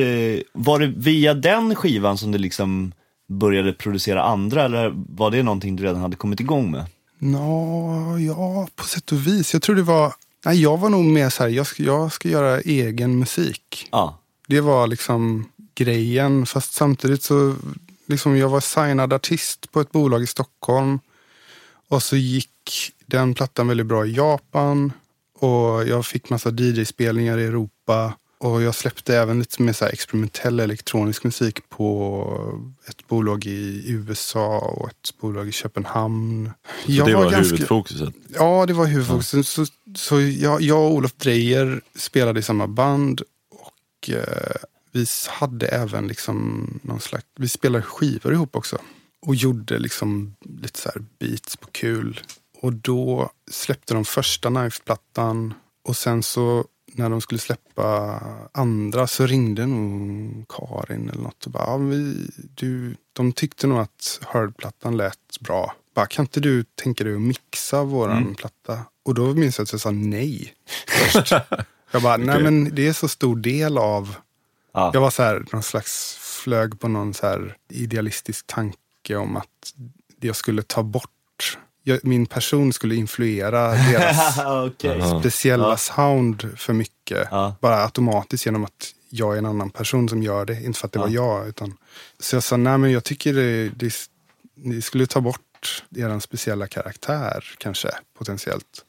eh, 0.00 0.40
var 0.52 0.78
det 0.78 0.86
via 0.86 1.34
den 1.34 1.74
skivan 1.74 2.18
som 2.18 2.32
du 2.32 2.38
liksom 2.38 2.92
började 3.28 3.72
producera 3.72 4.22
andra 4.22 4.64
eller 4.64 4.92
var 4.94 5.30
det 5.30 5.42
någonting 5.42 5.76
du 5.76 5.82
redan 5.82 6.00
hade 6.00 6.16
kommit 6.16 6.40
igång 6.40 6.70
med? 6.70 6.84
Nå, 7.18 8.18
ja, 8.18 8.68
på 8.76 8.84
sätt 8.84 9.12
och 9.12 9.26
vis. 9.26 9.52
Jag 9.52 9.62
tror 9.62 9.76
det 9.76 9.82
var... 9.82 10.12
Nej, 10.44 10.62
jag 10.62 10.76
var 10.78 10.88
nog 10.88 11.04
mer 11.04 11.28
så 11.30 11.42
här, 11.42 11.50
jag 11.50 11.66
ska, 11.66 11.82
jag 11.82 12.12
ska 12.12 12.28
göra 12.28 12.60
egen 12.60 13.18
musik. 13.18 13.88
Ja, 13.92 14.18
Det 14.48 14.60
var 14.60 14.86
liksom 14.86 15.44
grejen. 15.84 16.46
Fast 16.46 16.72
samtidigt 16.74 17.22
så, 17.22 17.54
liksom 18.06 18.36
jag 18.36 18.48
var 18.48 18.60
signad 18.60 19.12
artist 19.12 19.72
på 19.72 19.80
ett 19.80 19.92
bolag 19.92 20.22
i 20.22 20.26
Stockholm. 20.26 20.98
Och 21.88 22.02
så 22.02 22.16
gick 22.16 22.92
den 23.06 23.34
plattan 23.34 23.68
väldigt 23.68 23.86
bra 23.86 24.06
i 24.06 24.12
Japan. 24.14 24.92
Och 25.38 25.88
jag 25.88 26.06
fick 26.06 26.30
massa 26.30 26.50
DJ-spelningar 26.50 27.38
i 27.38 27.44
Europa. 27.44 28.14
Och 28.38 28.62
jag 28.62 28.74
släppte 28.74 29.16
även 29.16 29.38
lite 29.38 29.62
mer 29.62 29.72
så 29.72 29.84
experimentell 29.84 30.60
elektronisk 30.60 31.24
musik 31.24 31.68
på 31.68 32.24
ett 32.88 33.08
bolag 33.08 33.46
i 33.46 33.82
USA 33.86 34.58
och 34.58 34.88
ett 34.88 35.18
bolag 35.20 35.48
i 35.48 35.52
Köpenhamn. 35.52 36.50
Så 36.86 36.92
Jag 36.92 37.06
det 37.08 37.14
var, 37.14 37.30
ganska- 37.30 37.54
huvudfokuset. 37.54 38.14
Ja, 38.34 38.64
det 38.66 38.72
var 38.72 38.86
huvudfokus. 38.86 39.48
Så, 39.48 39.66
så 39.96 40.20
jag, 40.20 40.60
jag 40.62 40.78
och 40.84 40.90
Olof 40.94 41.12
Dreyer 41.12 41.80
spelade 41.96 42.40
i 42.40 42.42
samma 42.42 42.66
band. 42.66 43.20
Och 43.50 44.10
eh, 44.10 44.56
vi 44.92 45.06
hade 45.28 45.66
även 45.66 46.06
liksom 46.06 46.66
någon 46.82 47.00
slags... 47.00 47.26
Vi 47.36 47.48
spelade 47.48 47.84
skivor 47.84 48.32
ihop 48.32 48.56
också. 48.56 48.78
Och 49.26 49.34
gjorde 49.34 49.78
liksom 49.78 50.36
lite 50.62 50.80
så 50.80 50.88
här 50.94 51.04
beats 51.18 51.56
på 51.56 51.68
kul. 51.72 52.20
Och 52.60 52.72
då 52.72 53.30
släppte 53.50 53.94
de 53.94 54.04
första 54.04 54.48
Knife-plattan. 54.48 55.54
Och 55.84 55.96
sen 55.96 56.22
så 56.22 56.64
när 56.92 57.10
de 57.10 57.20
skulle 57.20 57.40
släppa 57.40 58.20
andra 58.52 59.06
så 59.06 59.26
ringde 59.26 59.66
nog 59.66 60.44
Karin 60.48 61.10
eller 61.10 61.22
något 61.22 61.46
och 61.46 61.52
bara, 61.52 61.64
ja, 61.64 61.76
vi, 61.76 62.28
du, 62.54 62.96
de 63.12 63.32
tyckte 63.32 63.66
nog 63.66 63.78
att 63.78 64.20
Heard-plattan 64.28 64.96
lät 64.96 65.40
bra. 65.40 65.74
Bara, 65.94 66.06
kan 66.06 66.22
inte 66.24 66.40
du 66.40 66.64
tänka 66.64 67.04
dig 67.04 67.14
att 67.14 67.20
mixa 67.20 67.84
våran 67.84 68.34
platta? 68.34 68.84
Och 69.04 69.14
då 69.14 69.34
minns 69.34 69.58
jag 69.58 69.64
att 69.64 69.72
jag 69.72 69.80
sa 69.80 69.90
nej 69.90 70.54
först. 70.88 71.32
jag 71.90 72.02
bara, 72.02 72.16
nej 72.16 72.42
men 72.42 72.74
det 72.74 72.88
är 72.88 72.92
så 72.92 73.08
stor 73.08 73.36
del 73.36 73.78
av 73.78 74.14
ja. 74.72 74.90
jag 74.94 75.00
var 75.00 75.10
så 75.10 75.22
här, 75.22 75.44
någon 75.52 75.62
slags 75.62 76.16
flög 76.20 76.80
på 76.80 76.88
någon 76.88 77.14
så 77.14 77.26
här 77.26 77.56
idealistisk 77.68 78.46
tanke 78.46 79.16
om 79.16 79.36
att 79.36 79.74
jag 80.20 80.36
skulle 80.36 80.62
ta 80.62 80.82
bort, 80.82 81.58
jag, 81.82 82.00
min 82.04 82.26
person 82.26 82.72
skulle 82.72 82.94
influera 82.94 83.68
deras. 83.90 84.36
Jaha. 84.84 85.20
speciella 85.20 85.68
Ja. 85.68 85.76
sound 85.76 86.58
för 86.58 86.72
mycket. 86.72 87.28
Ja. 87.30 87.54
Bara 87.60 87.84
automatiskt 87.84 88.46
genom 88.46 88.64
att 88.64 88.94
jag 89.08 89.34
är 89.34 89.38
en 89.38 89.46
annan 89.46 89.70
person 89.70 90.08
som 90.08 90.22
gör 90.22 90.44
det. 90.44 90.62
Inte 90.62 90.78
för 90.78 90.86
att 90.86 90.92
det 90.92 90.98
Ja. 90.98 91.02
var 91.02 91.10
jag. 91.38 91.48
Utan, 91.48 91.76
så 92.18 92.36
jag 92.36 92.42
sa, 92.42 92.56
nej 92.56 92.78
men 92.78 92.92
jag 92.92 93.04
tycker 93.04 93.34
det, 93.34 93.68
det, 93.68 93.94
ni 94.54 94.82
skulle 94.82 95.06
ta 95.06 95.20
bort 95.20 95.82
er 95.96 96.18
speciella 96.20 96.66
karaktär 96.66 97.44
kanske, 97.58 97.88
potentiellt. 98.18 98.84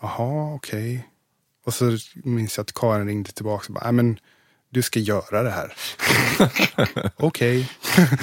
Jaha, 0.00 0.54
okej. 0.54 1.08
Och 1.64 1.74
så 1.74 1.96
minns 2.14 2.56
jag 2.56 2.64
att 2.64 2.72
Karin 2.74 3.06
ringde 3.06 3.32
tillbaka 3.32 3.64
och 3.68 3.74
bara, 3.74 3.84
nej 3.84 3.92
men 3.92 4.18
du 4.70 4.82
ska 4.82 5.00
göra 5.00 5.42
det 5.42 5.50
här. 5.50 5.72
Okej. 7.16 7.70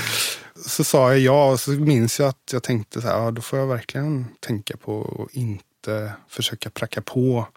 så 0.66 0.84
sa 0.84 1.10
jag 1.12 1.20
ja 1.20 1.52
och 1.52 1.60
så 1.60 1.72
minns 1.72 2.20
jag 2.20 2.30
att 2.30 2.50
jag 2.54 2.64
tänkte 2.64 3.02
så 3.02 3.08
här, 3.08 3.18
ja, 3.24 3.32
då 3.32 3.42
får 3.42 3.60
jag 3.60 3.68
verkligen 3.68 4.26
tänka 4.40 4.78
på 4.78 5.26
att 5.30 5.36
inte 5.36 6.14
försöka 6.30 6.70
pracka 6.70 7.02
på 7.02 7.48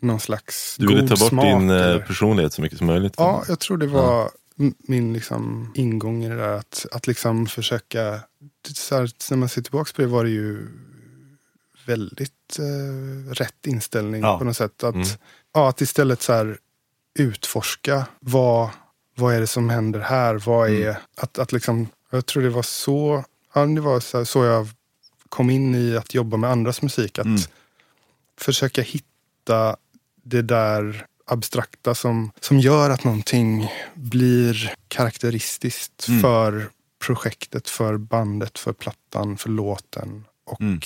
någon 0.00 0.20
slags 0.20 0.76
Du 0.78 0.86
ville 0.86 1.08
ta 1.08 1.14
bort 1.16 1.28
smak. 1.28 1.44
din 1.44 1.70
eh, 1.70 1.76
eller- 1.76 1.98
personlighet 2.00 2.52
så 2.52 2.62
mycket 2.62 2.78
som 2.78 2.86
möjligt. 2.86 3.14
Ja, 3.16 3.44
jag 3.48 3.58
tror 3.60 3.76
det 3.76 3.86
var 3.86 4.30
m- 4.58 4.74
min 4.78 5.12
liksom 5.12 5.72
ingång 5.74 6.24
i 6.24 6.28
det 6.28 6.36
där. 6.36 6.48
Att, 6.58 6.86
att 6.92 7.06
liksom 7.06 7.46
försöka, 7.46 8.20
så 8.74 8.96
här, 8.96 9.10
när 9.30 9.36
man 9.36 9.48
ser 9.48 9.62
tillbaka 9.62 9.92
på 9.96 10.02
det 10.02 10.08
var 10.08 10.24
det 10.24 10.30
ju 10.30 10.68
väldigt 11.86 12.58
eh, 12.58 13.32
rätt 13.32 13.66
inställning 13.66 14.22
Ja. 14.22 14.38
på 14.38 14.44
något 14.44 14.56
sätt. 14.56 14.84
Att, 14.84 14.94
Mm. 14.94 15.06
ja, 15.54 15.68
att 15.68 15.80
istället 15.80 16.22
så 16.22 16.32
här 16.32 16.58
utforska 17.14 18.06
vad, 18.20 18.70
vad 19.16 19.34
är 19.34 19.40
det 19.40 19.46
som 19.46 19.70
händer 19.70 20.00
här? 20.00 20.34
Vad 20.34 20.68
Mm. 20.68 20.82
är, 20.88 20.96
att, 21.16 21.38
att 21.38 21.52
liksom, 21.52 21.88
jag 22.10 22.26
tror 22.26 22.42
det 22.42 22.50
var 22.50 22.62
så, 22.62 23.24
ja, 23.54 23.66
det 23.66 23.80
var 23.80 24.00
så, 24.00 24.16
här, 24.18 24.24
så 24.24 24.44
jag 24.44 24.68
kom 25.28 25.50
in 25.50 25.74
i 25.74 25.96
att 25.96 26.14
jobba 26.14 26.36
med 26.36 26.50
andras 26.50 26.82
musik. 26.82 27.18
Att 27.18 27.24
Mm. 27.26 27.40
försöka 28.40 28.82
hitta 28.82 29.76
det 30.22 30.42
där 30.42 31.06
abstrakta 31.26 31.94
som, 31.94 32.32
som 32.40 32.58
gör 32.58 32.90
att 32.90 33.04
någonting 33.04 33.68
blir 33.94 34.74
karaktäristiskt 34.88 36.08
Mm. 36.08 36.20
för 36.20 36.70
projektet, 37.06 37.68
för 37.68 37.96
bandet, 37.96 38.58
för 38.58 38.72
plattan, 38.72 39.36
för 39.36 39.50
låten. 39.50 40.24
Och 40.44 40.60
Mm. 40.60 40.80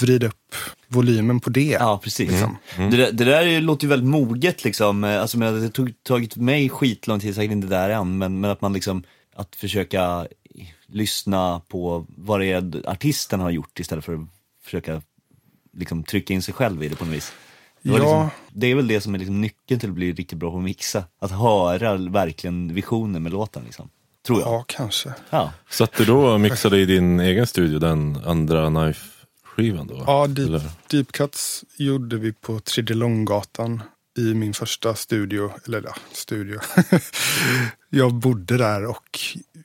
Vrida 0.00 0.26
upp 0.26 0.54
volymen 0.88 1.40
på 1.40 1.50
det. 1.50 1.64
Ja, 1.80 2.00
precis. 2.04 2.30
Liksom. 2.30 2.56
Det, 2.76 2.96
där, 2.96 3.12
det 3.12 3.24
där 3.24 3.46
är- 3.46 3.60
låter 3.60 3.84
ju 3.84 3.88
väldigt 3.88 4.08
moget 4.08 4.64
liksom. 4.64 5.04
Alltså, 5.04 5.38
men 5.38 5.60
det 5.60 5.70
tog 5.70 6.02
tagit 6.02 6.36
mig 6.36 6.68
skitlång 6.68 7.20
tid, 7.20 7.34
säkert 7.34 7.52
inte 7.52 7.66
där 7.68 7.90
än, 7.90 8.18
men, 8.18 8.40
men 8.40 8.50
att 8.50 8.60
man 8.60 8.72
liksom, 8.72 9.02
att 9.36 9.56
försöka 9.56 10.26
lyssna 10.86 11.60
på 11.68 12.06
vad 12.08 12.40
det 12.40 12.46
är 12.46 12.82
artisten 12.90 13.40
har 13.40 13.50
gjort 13.50 13.80
istället 13.80 14.04
för 14.04 14.14
att 14.14 14.20
försöka 14.64 15.02
liksom 15.76 16.02
trycka 16.04 16.34
in 16.34 16.42
sig 16.42 16.54
själv 16.54 16.82
i 16.84 16.88
det 16.88 16.96
på 16.96 17.04
något 17.04 17.14
vis. 17.14 17.32
Det, 17.82 17.88
Ja. 17.90 17.94
liksom, 17.96 18.28
det 18.52 18.66
är 18.66 18.74
väl 18.74 18.88
det 18.88 19.00
som 19.00 19.14
är 19.14 19.18
liksom 19.18 19.40
nyckeln 19.40 19.80
till 19.80 19.88
att 19.88 19.94
bli 19.94 20.12
riktigt 20.12 20.38
bra 20.38 20.50
på 20.50 20.56
att 20.58 20.62
mixa. 20.64 21.04
Att 21.20 21.30
höra 21.30 21.96
verkligen 21.96 22.74
visionen 22.74 23.22
med 23.22 23.32
låten 23.32 23.62
liksom. 23.64 23.88
Tror 24.26 24.40
jag. 24.40 24.48
Ja, 24.48 24.64
kanske. 24.68 25.14
Ja. 25.30 25.52
Satt 25.70 25.92
du 25.96 26.04
då 26.04 26.20
och 26.26 26.40
mixade 26.40 26.78
i 26.78 26.84
din 26.84 27.20
egen 27.20 27.46
studio, 27.46 27.78
den 27.78 28.18
andra 28.26 28.70
Knife-skivan 29.54 29.86
då? 29.86 30.04
Ja, 30.06 30.26
deep, 30.26 30.48
Eller? 30.48 30.70
deep 30.90 31.12
Cuts 31.12 31.64
gjorde 31.76 32.16
vi 32.16 32.32
på 32.32 32.60
Tredje 32.60 32.96
Långgatan 32.96 33.82
i 34.18 34.34
min 34.34 34.54
första 34.54 34.94
studio. 34.94 35.52
Eller 35.66 35.82
ja, 35.82 35.94
studio. 36.12 36.60
jag 37.90 38.14
bodde 38.14 38.56
där 38.56 38.86
och 38.86 39.20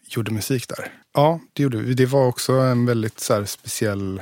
gjorde 0.08 0.32
musik 0.32 0.68
där. 0.68 0.94
Ja, 1.14 1.40
det 1.54 1.64
gjorde 1.64 1.78
vi. 1.78 1.94
Det 1.94 2.06
var 2.06 2.28
också 2.28 2.54
en 2.54 2.86
väldigt 2.86 3.20
så 3.20 3.34
här, 3.34 3.46
speciell... 3.46 4.22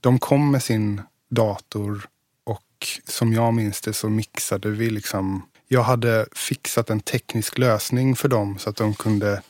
De 0.00 0.18
kom 0.18 0.50
med 0.50 0.62
sin 0.62 1.02
dator 1.30 2.08
och 2.44 2.88
som 3.08 3.32
jag 3.32 3.54
minns 3.54 3.80
det 3.80 3.92
så 3.92 4.08
mixade 4.08 4.70
vi 4.70 4.90
liksom... 4.90 5.46
Jag 5.68 5.82
hade 5.82 6.26
fixat 6.32 6.90
en 6.90 7.00
teknisk 7.00 7.58
lösning 7.58 8.16
för 8.16 8.28
dem 8.28 8.58
så 8.58 8.70
att 8.70 8.76
de 8.76 8.94
kunde 8.94 9.42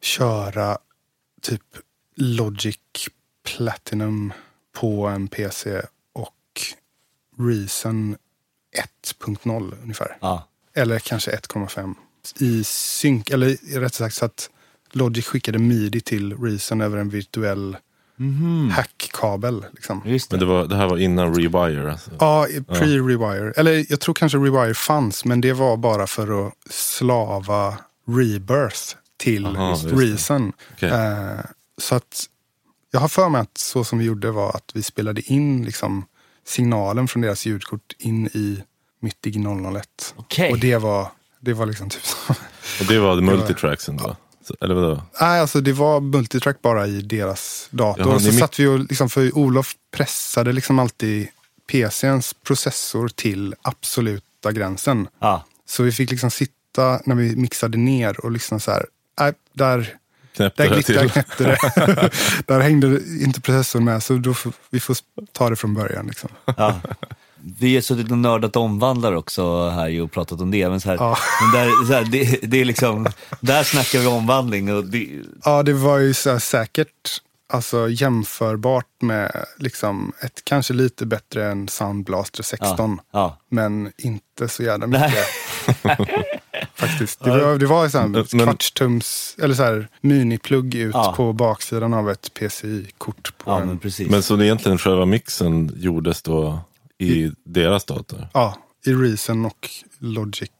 köra 0.00 0.78
typ 1.42 1.62
Logic 2.16 2.78
Platinum 3.46 4.32
på 4.72 5.06
en 5.06 5.28
PC 5.28 5.82
och 6.12 6.60
Reason 7.38 8.16
1.0 9.20 9.74
ungefär. 9.82 10.16
Ja. 10.20 10.48
Eller 10.74 10.98
kanske 10.98 11.30
1,5. 11.30 11.94
I 12.38 12.64
synk, 12.64 13.30
eller 13.30 13.80
rätt 13.80 13.94
sagt 13.94 14.14
så 14.14 14.24
att 14.24 14.50
Logic 14.92 15.26
skickade 15.26 15.58
midi 15.58 16.00
till 16.00 16.36
Reason 16.38 16.80
över 16.80 16.98
en 16.98 17.08
virtuell 17.08 17.76
hackkabel. 18.72 19.64
Liksom. 19.72 20.02
Just 20.04 20.30
det. 20.30 20.36
Men 20.36 20.40
det, 20.40 20.52
var, 20.54 20.66
det 20.66 20.76
här 20.76 20.88
var 20.88 20.98
innan 20.98 21.34
Rewire. 21.34 21.92
Alltså. 21.92 22.10
Ja, 22.20 22.46
pre-rewire. 22.68 23.52
Eller 23.56 23.86
jag 23.88 24.00
tror 24.00 24.14
kanske 24.14 24.38
rewire 24.38 24.74
fanns, 24.74 25.24
men 25.24 25.40
det 25.40 25.52
var 25.52 25.76
bara 25.76 26.06
för 26.06 26.46
att 26.46 26.54
slava 26.70 27.78
rebirth 28.08 28.96
till 29.16 29.46
Aha, 29.46 29.76
reason. 29.84 30.52
Okej. 30.72 30.90
Eh, 30.90 31.40
så 31.78 31.94
att 31.94 32.28
jag 32.96 33.00
har 33.00 33.08
för 33.08 33.28
mig 33.28 33.40
att 33.40 33.58
så 33.58 33.84
som 33.84 33.98
vi 33.98 34.04
gjorde 34.04 34.30
var 34.30 34.50
att 34.50 34.70
vi 34.74 34.82
spelade 34.82 35.20
in 35.20 35.64
liksom, 35.64 36.04
signalen 36.44 37.08
från 37.08 37.22
deras 37.22 37.46
ljudkort 37.46 37.92
in 37.98 38.26
i 38.26 38.62
Myttig 39.00 39.46
001. 39.74 40.14
Okej. 40.16 40.52
Och 40.52 40.58
det 40.58 40.76
var, 40.76 41.08
det 41.40 41.52
var 41.52 41.66
liksom 41.66 41.90
typ 41.90 42.04
så. 42.04 42.16
Och 42.80 42.86
det 42.88 42.98
var 42.98 43.20
multitracksen 43.20 43.96
då? 43.96 44.16
Eller 44.60 44.74
vadå? 44.74 45.02
Nej, 45.20 45.40
alltså 45.40 45.60
det 45.60 45.72
var 45.72 46.00
multitrack 46.00 46.62
bara 46.62 46.86
i 46.86 47.00
deras 47.00 47.68
dator. 47.70 48.06
Jaha, 48.06 48.14
och 48.14 48.22
så 48.22 48.32
satt 48.32 48.60
vi 48.60 48.66
och, 48.66 48.78
liksom, 48.78 49.10
för 49.10 49.38
Olof 49.38 49.74
pressade 49.90 50.52
liksom 50.52 50.78
alltid 50.78 51.28
PCns 51.72 52.34
processor 52.34 53.08
till 53.08 53.54
absoluta 53.62 54.52
gränsen. 54.52 55.08
Ja. 55.18 55.44
Så 55.66 55.82
vi 55.82 55.92
fick 55.92 56.10
liksom 56.10 56.30
sitta 56.30 57.00
när 57.04 57.14
vi 57.14 57.36
mixade 57.36 57.78
ner 57.78 58.24
och 58.24 58.30
lyssna 58.30 58.60
så 58.60 58.70
här. 58.70 58.86
Nej, 59.20 59.32
där, 59.52 59.96
Knäppte 60.36 60.68
där 60.68 60.76
det 60.76 60.82
till? 60.82 61.10
knäppte 61.10 61.44
det. 61.44 62.10
där 62.46 62.60
hängde 62.60 63.00
inte 63.22 63.40
processorn 63.40 63.84
med, 63.84 64.02
så 64.02 64.14
då 64.14 64.34
får, 64.34 64.52
vi 64.70 64.80
får 64.80 64.96
ta 65.32 65.50
det 65.50 65.56
från 65.56 65.74
början. 65.74 66.06
Liksom. 66.06 66.30
Ja. 66.56 66.80
Vi 67.58 67.74
har 67.74 67.82
suttit 67.82 68.10
och 68.10 68.18
nördat 68.18 68.56
omvandlare 68.56 69.16
också 69.16 69.68
här 69.68 69.88
ju 69.88 70.02
och 70.02 70.12
pratat 70.12 70.40
om 70.40 70.50
det. 70.50 70.68
Men 70.68 70.80
så 70.80 70.88
här, 70.88 70.96
Ja. 70.96 71.18
men 71.40 71.60
där, 71.60 71.86
så 71.86 71.92
här, 71.92 72.04
det, 72.04 72.38
det 72.42 72.60
är 72.60 72.64
liksom, 72.64 73.06
där 73.40 73.62
snackar 73.64 73.98
vi 73.98 74.06
omvandling. 74.06 74.74
Och 74.74 74.84
det, 74.84 75.08
Ja, 75.44 75.62
det 75.62 75.72
var 75.72 75.98
ju 75.98 76.14
så 76.14 76.30
här 76.30 76.38
säkert 76.38 77.20
alltså, 77.48 77.88
jämförbart 77.88 78.86
med 79.02 79.44
liksom, 79.58 80.12
ett 80.20 80.40
kanske 80.44 80.72
lite 80.74 81.06
bättre 81.06 81.50
än 81.50 81.68
Sound 81.68 82.04
Blaster 82.04 82.42
16. 82.42 83.00
ja. 83.12 83.38
Men 83.50 83.92
inte 83.98 84.48
så 84.48 84.62
jävla 84.62 84.86
mycket. 84.86 85.26
Faktiskt. 86.76 87.24
Det 87.24 87.30
var, 87.30 87.58
det 87.58 87.66
var 87.66 87.88
så 87.88 87.98
här, 87.98 88.08
Men- 88.08 88.24
kvartstums, 88.24 89.36
eller 89.42 89.54
så 89.54 89.62
här 89.62 89.88
miniplugg 90.00 90.74
ut 90.74 90.94
Ja. 90.94 91.14
på 91.16 91.32
baksidan 91.32 91.94
av 91.94 92.10
ett 92.10 92.34
PCI-kort. 92.34 93.38
På 93.38 93.50
ja, 93.50 93.60
en, 93.60 93.66
men 93.68 93.78
precis. 93.78 94.10
Men 94.10 94.22
så 94.22 94.42
egentligen 94.42 94.78
själva 94.78 95.06
mixen 95.06 95.72
gjordes 95.76 96.22
då 96.22 96.60
i 96.98 97.30
deras 97.44 97.84
dator? 97.84 98.28
ja, 98.34 98.56
i 98.86 98.92
Reason 98.92 99.44
och 99.46 99.68
Logic 99.98 100.50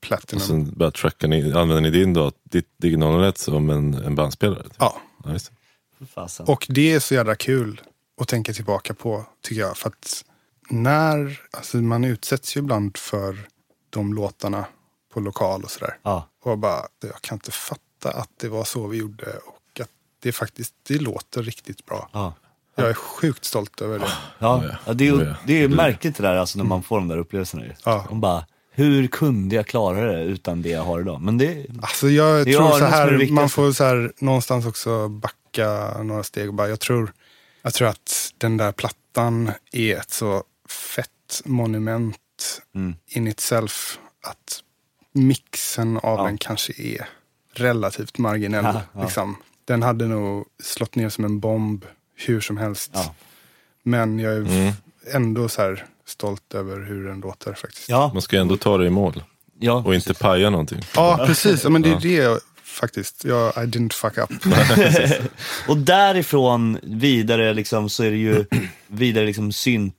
Platinum. 0.00 0.42
Och 0.42 0.46
sen 0.46 0.72
bara 0.76 0.90
tracka 0.90 1.26
ni, 1.26 1.52
använder 1.52 1.80
ni 1.80 1.90
din 1.90 2.14
dator, 2.14 2.38
ditt 2.50 2.68
Dig 2.78 2.96
001 2.96 3.38
som 3.38 3.70
en, 3.70 3.94
en 3.94 4.14
bandspelare? 4.14 4.62
typ? 4.62 4.72
Ja, 4.78 4.96
Ja, 5.24 5.32
just 5.32 5.50
det. 5.98 6.06
Fasen. 6.06 6.46
och 6.46 6.66
det 6.68 6.92
är 6.92 7.00
så 7.00 7.14
jävla 7.14 7.34
kul 7.34 7.80
att 8.20 8.28
tänka 8.28 8.52
tillbaka 8.52 8.94
på, 8.94 9.26
tycker 9.42 9.60
jag. 9.62 9.76
För 9.76 9.88
att 9.88 10.24
när, 10.70 11.40
alltså 11.50 11.76
man 11.76 12.04
utsätts 12.04 12.56
ju 12.56 12.60
ibland 12.60 12.96
för 12.96 13.38
de 13.90 14.14
låtarna 14.14 14.64
på 15.12 15.20
lokal 15.20 15.64
och 15.64 15.70
sådär. 15.70 15.96
Ja. 16.02 16.28
Och 16.44 16.58
bara, 16.58 16.86
jag 17.02 17.20
kan 17.22 17.36
inte 17.36 17.50
fatta 17.50 18.10
att 18.10 18.28
det 18.40 18.48
var 18.48 18.64
så 18.64 18.86
vi 18.86 18.98
gjorde 18.98 19.26
och 19.46 19.80
att 19.80 19.88
det 20.22 20.32
faktiskt, 20.32 20.74
det 20.88 20.98
låter 20.98 21.42
riktigt 21.42 21.86
bra. 21.86 22.08
Ja. 22.12 22.34
Jag 22.74 22.88
är 22.88 22.94
sjukt 22.94 23.44
stolt 23.44 23.80
över 23.80 23.98
det. 23.98 24.08
Ja, 24.38 24.64
ja. 24.86 24.92
det 24.94 25.04
är 25.04 25.12
ju 25.12 25.34
det 25.46 25.52
är 25.52 25.58
ju 25.58 25.68
märkligt 25.68 26.16
det 26.16 26.22
där 26.22 26.34
alltså 26.36 26.58
när 26.58 26.64
man 26.64 26.82
får 26.82 26.96
de 26.96 27.08
där 27.08 27.18
upplevelserna. 27.18 27.64
ju. 27.64 27.72
Ja. 27.84 28.06
Man 28.10 28.20
bara, 28.20 28.46
hur 28.70 29.06
kunde 29.06 29.56
jag 29.56 29.66
klara 29.66 30.12
det 30.12 30.22
utan 30.22 30.62
det 30.62 30.68
jag 30.68 30.82
har 30.84 31.00
idag? 31.00 31.20
Men 31.20 31.38
det, 31.38 31.66
Alltså 31.82 32.08
jag 32.08 32.46
Det 32.46 32.52
tror 32.52 32.68
så 32.70 32.76
är 32.76 32.80
det 32.80 32.86
här, 32.86 33.30
man 33.32 33.48
får 33.48 33.72
så 33.72 33.84
här 33.84 34.12
någonstans 34.18 34.66
också 34.66 35.08
backa 35.08 35.96
några 36.02 36.22
steg. 36.22 36.48
och 36.48 36.54
Bara, 36.54 36.68
jag, 36.68 36.80
tror, 36.80 37.12
jag 37.62 37.74
tror 37.74 37.88
att 37.88 38.32
den 38.38 38.56
där 38.56 38.72
plattan 38.72 39.50
är 39.72 39.96
ett 39.96 40.10
så 40.10 40.44
fett 40.68 41.42
monument 41.44 42.16
Mm. 42.74 42.94
in 43.06 43.28
itself. 43.28 43.98
Att 44.26 44.62
mixen 45.12 45.96
av 45.96 46.18
Ja. 46.18 46.24
den 46.24 46.38
kanske 46.38 46.72
är 46.82 47.08
relativt 47.54 48.18
marginell. 48.18 48.64
Ja, 48.64 48.82
ja. 48.94 49.02
Liksom. 49.02 49.36
Den 49.64 49.82
hade 49.82 50.06
nog 50.06 50.44
slått 50.62 50.94
ner 50.94 51.08
som 51.08 51.24
en 51.24 51.40
bomb 51.40 51.84
hur 52.26 52.40
som 52.40 52.56
helst. 52.56 52.90
ja. 52.94 53.14
Men 53.82 54.18
jag 54.18 54.32
är 54.32 54.38
Mm. 54.40 54.72
ändå 55.12 55.48
så 55.48 55.62
här 55.62 55.86
stolt 56.06 56.54
över 56.54 56.80
hur 56.80 57.06
den 57.08 57.20
låter 57.20 57.54
faktiskt. 57.54 57.88
Ja, 57.88 58.10
Man 58.12 58.22
ska 58.22 58.36
ju 58.36 58.42
ändå 58.42 58.56
ta 58.56 58.78
det 58.78 58.86
i 58.86 58.90
mål 58.90 59.24
ja, 59.58 59.72
och 59.86 59.94
inte 59.94 60.14
paja 60.14 60.50
någonting. 60.50 60.80
Ja, 60.94 61.24
precis. 61.26 61.64
Men 61.64 61.82
det 61.82 61.90
är 61.90 62.00
det 62.00 62.40
faktiskt. 62.72 63.24
Jag, 63.24 63.48
I 63.56 63.66
didn't 63.66 63.92
fuck 63.92 64.18
up. 64.18 64.30
Och 65.68 65.76
därifrån 65.76 66.78
vidare 66.82 67.54
liksom, 67.54 67.90
så 67.90 68.02
är 68.04 68.10
det 68.10 68.16
ju 68.16 68.44
vidare 68.86 69.26
liksom 69.26 69.52
synt, 69.52 69.94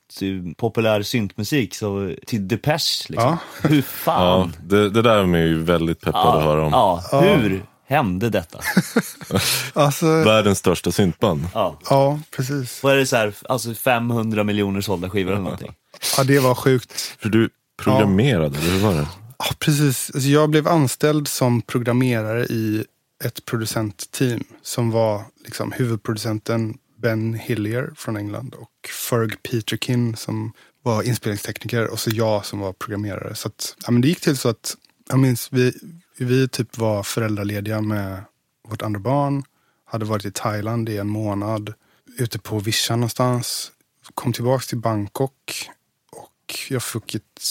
populär 0.58 1.02
syntmusik 1.02 1.76
så, 1.76 2.16
till 2.28 2.48
Depeche. 2.48 3.06
Liksom. 3.10 3.38
Hur 3.62 3.76
Ja, 3.78 3.82
fan? 3.84 4.56
det, 4.64 4.90
det 4.90 5.02
där 5.02 5.18
är 5.18 5.26
man 5.26 5.40
ju 5.40 5.64
väldigt 5.64 6.02
peppad 6.02 6.38
att 6.38 6.44
höra 6.44 6.66
om. 6.66 6.72
ja, 6.72 7.04
hur 7.22 7.64
hände 7.88 8.30
detta? 8.30 8.60
Alltså, 9.74 10.06
Världens 10.06 10.58
största 10.60 10.92
syntband. 10.92 11.48
Ja. 11.54 11.80
ja, 11.90 12.20
precis. 12.36 12.84
Vad 12.84 12.94
är 12.94 12.98
det 12.98 13.06
så 13.06 13.16
här, 13.16 13.34
alltså 13.50 13.74
500 13.74 14.44
miljoner 14.44 14.82
sålda 14.82 15.10
skivor 15.10 15.32
eller 15.32 15.42
någonting? 15.42 15.74
Ja, 16.18 16.24
det 16.24 16.40
var 16.40 16.56
sjukt. 16.56 17.16
För 17.20 17.30
du 17.30 17.50
programmerade, 17.84 18.58
eller 18.60 18.70
hur 18.72 18.80
var 18.80 18.94
det? 18.94 19.08
Ja, 19.46 19.56
precis. 19.60 20.12
Alltså, 20.14 20.30
jag 20.30 20.50
blev 20.50 20.68
anställd 20.68 21.28
som 21.28 21.62
programmerare 21.62 22.46
i 22.46 22.86
ett 23.24 23.46
producentteam 23.46 24.44
som 24.62 24.92
var 24.92 25.24
liksom, 25.46 25.72
huvudproducenten 25.72 26.78
Ben 26.96 27.34
Hillier 27.34 27.94
från 27.96 28.18
England 28.18 28.54
och 28.54 28.90
Ferg 29.10 29.30
Peterkin 29.44 30.16
som 30.16 30.54
var 30.84 31.04
inspelningstekniker 31.04 31.88
och 31.88 32.00
så 32.00 32.10
jag 32.14 32.46
som 32.46 32.60
var 32.60 32.74
programmerare. 32.74 33.36
Så 33.36 33.48
att, 33.48 33.76
ja, 33.86 33.92
men 33.92 34.02
det 34.02 34.08
gick 34.08 34.22
till 34.22 34.38
så 34.38 34.50
att 34.50 34.78
jag 35.10 35.20
minns 35.20 35.50
vi, 35.52 35.74
vi 36.18 36.48
typ 36.48 36.78
var 36.78 37.04
föräldralediga 37.04 37.82
med 37.82 38.24
vårt 38.68 38.82
andra 38.82 39.00
barn. 39.00 39.44
Hade 39.86 40.06
varit 40.06 40.26
i 40.26 40.32
Thailand 40.32 40.90
i 40.90 40.98
en 40.98 41.10
månad. 41.10 41.74
Ute 42.18 42.40
på 42.40 42.60
vischan 42.60 43.00
någonstans. 43.00 43.72
Kom 44.14 44.34
tillbaks 44.34 44.68
till 44.68 44.78
Bangkok. 44.78 45.70
Och 46.12 46.56
jag 46.70 46.84
fick 46.84 47.16
ett 47.16 47.42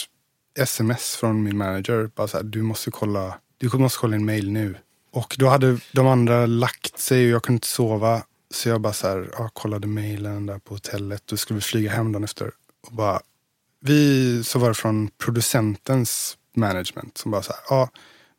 sms 0.55 1.17
från 1.17 1.43
min 1.43 1.57
manager. 1.57 2.11
Bara 2.15 2.29
så 2.29 2.37
här, 2.37 2.45
du 2.45 2.63
måste 2.63 2.91
kolla, 2.91 3.39
du 3.59 3.79
måste 3.79 3.99
kolla 3.99 4.17
din 4.17 4.25
mail 4.25 4.51
nu. 4.51 4.77
Och 5.13 5.37
då 5.39 5.49
hade 5.49 5.79
de 5.93 6.07
andra 6.07 6.47
lagt 6.47 6.99
sig 6.99 7.25
och 7.25 7.31
jag 7.31 7.43
kunde 7.43 7.57
inte 7.57 7.67
sova. 7.67 8.23
Så 8.51 8.69
jag 8.69 8.81
bara 8.81 8.93
så 8.93 9.09
här, 9.09 9.31
ja, 9.33 9.49
kollade 9.53 9.87
mailen 9.87 10.47
där 10.47 10.59
på 10.59 10.75
hotellet 10.75 11.33
och 11.33 11.41
skulle 11.41 11.55
vi 11.55 11.63
flyga 11.63 11.91
hem 11.91 12.13
dagen 12.13 12.25
efter. 12.25 12.51
Och 12.87 12.93
bara, 12.93 13.21
vi, 13.81 14.45
så 14.45 14.59
var 14.59 14.69
det 14.69 14.75
från 14.75 15.09
producentens 15.19 16.37
management 16.57 17.19
som 17.19 17.31
bara 17.31 17.43
så 17.43 17.53
här, 17.53 17.61
ja, 17.69 17.89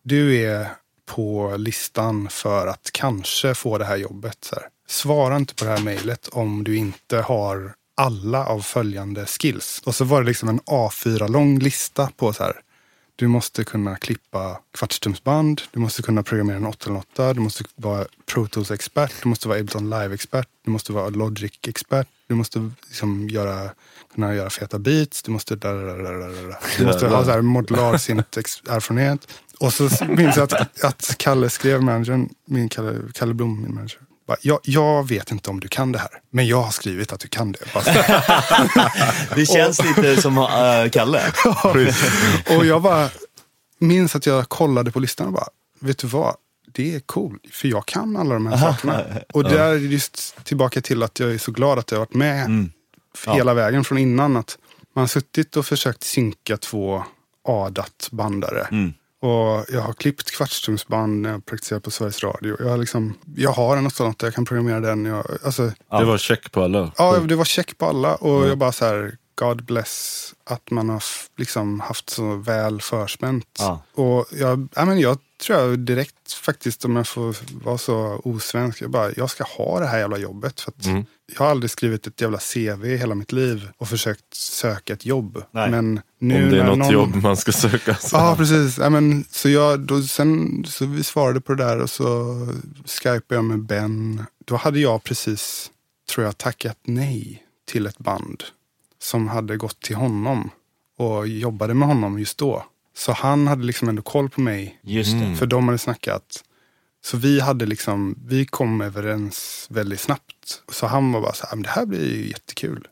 du 0.03 0.35
är 0.35 0.67
på 1.05 1.55
listan 1.57 2.29
för 2.29 2.67
att 2.67 2.89
kanske 2.93 3.55
få 3.55 3.77
det 3.77 3.85
här 3.85 3.97
jobbet. 3.97 4.37
Så 4.43 4.55
här. 4.55 4.67
Svara 4.87 5.35
inte 5.35 5.55
på 5.55 5.65
det 5.65 5.71
här 5.71 5.83
mejlet 5.83 6.27
om 6.27 6.63
du 6.63 6.75
inte 6.75 7.17
har 7.17 7.75
alla 7.95 8.45
av 8.45 8.59
följande 8.59 9.25
skills. 9.25 9.81
Och 9.85 9.95
så 9.95 10.05
var 10.05 10.21
det 10.21 10.27
liksom 10.27 10.49
en 10.49 10.59
A4-lång 10.59 11.59
lista 11.59 12.09
på 12.17 12.33
så 12.33 12.43
här. 12.43 12.53
Du 13.15 13.27
måste 13.27 13.63
kunna 13.63 13.95
klippa 13.95 14.59
kvartstumsband, 14.77 15.61
du 15.71 15.79
måste 15.79 16.01
kunna 16.01 16.23
programmera 16.23 16.57
en 16.57 16.65
808, 16.65 17.33
du 17.33 17.39
måste 17.39 17.63
vara 17.75 18.05
Pro 18.25 18.47
Tools-expert, 18.47 19.11
du 19.23 19.29
måste 19.29 19.47
vara 19.47 19.59
Ableton 19.59 19.89
Live-expert, 19.89 20.47
du 20.65 20.71
måste 20.71 20.93
vara 20.93 21.09
Logic-expert, 21.09 22.07
du 22.27 22.35
måste 22.35 22.71
liksom 22.87 23.29
göra, 23.29 23.69
kunna 24.13 24.35
göra 24.35 24.49
feta 24.49 24.79
beats, 24.79 25.23
du 25.23 25.31
måste, 25.31 25.55
där, 25.55 25.73
där, 25.73 26.03
där. 26.03 26.57
Du 26.77 26.85
måste 26.85 27.07
ha 27.07 27.25
så 27.25 27.31
här 27.31 27.41
modular 27.41 27.93
erfarenhet. 27.93 29.27
Och 29.59 29.73
så 29.73 29.89
minns 30.07 30.35
jag 30.35 30.53
att, 30.53 30.83
att 30.83 31.15
Kalle 31.17 31.49
skrev, 31.49 31.81
managern, 31.81 32.29
min 32.45 32.69
Kalle, 32.69 33.01
Kalle 33.13 33.33
Blom, 33.33 33.61
min 33.61 33.75
manager, 33.75 33.99
jag, 34.41 34.59
jag 34.63 35.07
vet 35.07 35.31
inte 35.31 35.49
om 35.49 35.59
du 35.59 35.67
kan 35.67 35.91
det 35.91 35.99
här, 35.99 36.09
men 36.31 36.47
jag 36.47 36.61
har 36.61 36.71
skrivit 36.71 37.13
att 37.13 37.19
du 37.19 37.27
kan 37.27 37.51
det. 37.51 37.59
Det 39.35 39.45
känns 39.45 39.83
lite 39.83 40.21
som 40.21 40.37
uh, 40.37 40.89
Kalle. 40.91 41.21
och 42.57 42.65
jag 42.65 42.81
bara 42.81 43.09
minns 43.79 44.15
att 44.15 44.25
jag 44.25 44.49
kollade 44.49 44.91
på 44.91 44.99
listan 44.99 45.27
och 45.27 45.33
bara, 45.33 45.47
vet 45.79 45.97
du 45.97 46.07
vad? 46.07 46.35
Det 46.71 46.95
är 46.95 46.99
cool, 46.99 47.39
för 47.51 47.67
jag 47.67 47.85
kan 47.85 48.17
alla 48.17 48.33
de 48.33 48.45
här 48.47 48.57
sakerna. 48.57 49.03
Och 49.33 49.43
det 49.43 49.59
är 49.59 49.73
just 49.73 50.45
tillbaka 50.45 50.81
till 50.81 51.03
att 51.03 51.19
jag 51.19 51.33
är 51.33 51.37
så 51.37 51.51
glad 51.51 51.79
att 51.79 51.91
jag 51.91 51.97
har 51.97 52.05
varit 52.05 52.13
med 52.13 52.45
Mm. 52.45 52.71
hela 53.27 53.53
vägen 53.53 53.83
från 53.83 53.97
innan. 53.97 54.37
Att 54.37 54.57
man 54.95 55.01
har 55.01 55.07
suttit 55.07 55.57
och 55.57 55.65
försökt 55.65 56.03
synka 56.03 56.57
två 56.57 57.03
ADAT-bandare. 57.47 58.67
Mm. 58.71 58.93
Och 59.23 59.65
jag 59.69 59.81
har 59.81 59.93
klippt 59.93 60.31
kvartstumsband 60.31 61.21
när 61.21 61.31
jag 61.31 61.45
praktiserar 61.45 61.79
på 61.79 61.91
Sveriges 61.91 62.23
Radio. 62.23 62.57
Jag 62.59 62.69
har, 62.69 62.77
liksom, 62.77 63.13
jag 63.35 63.51
har 63.51 63.77
en 63.77 63.85
808, 63.85 64.25
jag 64.25 64.33
kan 64.33 64.45
programmera 64.45 64.79
den. 64.79 65.05
Jag, 65.05 65.25
alltså, 65.43 65.71
Det 65.89 66.05
var 66.05 66.17
check 66.17 66.51
på 66.51 66.63
alla. 66.63 66.91
Ja, 66.97 67.19
det 67.19 67.35
var 67.35 67.45
check 67.45 67.77
på 67.77 67.85
alla 67.85 68.15
och 68.15 68.47
jag 68.47 68.57
bara 68.57 68.71
så 68.71 68.85
här, 68.85 69.17
God 69.35 69.65
bless 69.65 70.33
att 70.45 70.71
man 70.71 70.89
har 70.89 71.03
liksom 71.37 71.79
haft 71.79 72.09
så 72.09 72.35
väl 72.35 72.81
förspänt. 72.81 73.47
Ja. 73.59 73.81
Och 73.93 74.25
jag, 74.31 74.67
ja, 74.75 74.85
men 74.85 74.99
jag 74.99 75.17
tror 75.43 75.59
jag 75.59 75.79
direkt 75.79 76.33
faktiskt, 76.33 76.85
om 76.85 76.95
jag 76.95 77.07
får 77.07 77.35
vara 77.65 77.77
så 77.77 78.21
osvensk. 78.23 78.81
Jag 78.81 78.89
bara, 78.89 79.11
jag 79.15 79.29
ska 79.29 79.43
ha 79.43 79.79
det 79.79 79.85
här 79.85 79.99
jävla 79.99 80.17
jobbet. 80.17 80.61
För 80.61 80.71
att 80.71 80.85
Mm. 80.85 81.05
Jag 81.31 81.39
har 81.39 81.51
aldrig 81.51 81.71
skrivit 81.71 82.07
ett 82.07 82.21
jävla 82.21 82.37
CV 82.37 82.85
i 82.85 82.97
hela 82.97 83.15
mitt 83.15 83.31
liv 83.31 83.69
och 83.77 83.89
försökt 83.89 84.33
söka 84.33 84.93
ett 84.93 85.05
jobb. 85.05 85.43
Nej. 85.51 85.71
Men 85.71 86.01
nu 86.19 86.43
Om 86.43 86.51
det 86.51 86.59
är 86.59 86.63
något 86.63 86.77
någon... 86.77 86.93
jobb 86.93 87.15
man 87.15 87.37
ska 87.37 87.51
söka. 87.51 87.95
Så. 87.95 88.15
Ja, 88.15 88.35
precis. 88.37 88.77
Ja, 88.77 88.89
men, 88.89 89.25
så, 89.29 89.49
jag, 89.49 89.79
då, 89.79 90.01
sen, 90.01 90.63
så 90.67 90.85
vi 90.85 91.03
svarade 91.03 91.41
på 91.41 91.53
det 91.53 91.63
där 91.63 91.79
och 91.79 91.89
så 91.89 92.35
skypade 92.85 93.35
jag 93.35 93.43
med 93.43 93.59
Ben. 93.59 94.25
Då 94.45 94.55
hade 94.55 94.79
jag 94.79 95.03
precis, 95.03 95.71
tror 96.09 96.25
jag, 96.25 96.37
tackat 96.37 96.77
nej 96.83 97.43
till 97.65 97.87
ett 97.87 97.97
band 97.97 98.43
som 99.01 99.27
hade 99.27 99.57
gått 99.57 99.79
till 99.79 99.95
honom 99.95 100.49
och 100.97 101.27
jobbade 101.27 101.73
med 101.73 101.87
honom 101.87 102.19
just 102.19 102.37
då. 102.37 102.65
Så 102.95 103.11
han 103.11 103.47
hade 103.47 103.63
liksom 103.63 103.89
ändå 103.89 104.01
koll 104.01 104.29
på 104.29 104.41
mig. 104.41 104.79
Mm. 104.85 105.35
för 105.35 105.45
de 105.45 105.67
hade 105.67 105.77
snackat. 105.77 106.43
Så 107.05 107.17
vi 107.17 107.39
hade 107.39 107.65
liksom, 107.65 108.15
vi 108.25 108.45
kom 108.45 108.81
överens 108.81 109.67
väldigt 109.69 109.99
snabbt. 109.99 110.32
Så 110.71 110.87
han 110.87 111.11
var 111.11 111.21
bara 111.21 111.33
så 111.33 111.45
här, 111.45 111.55
"Men 111.55 111.63
det 111.63 111.69
här 111.69 111.85
blir 111.85 112.15
ju 112.15 112.29
jättekul. 112.29 112.87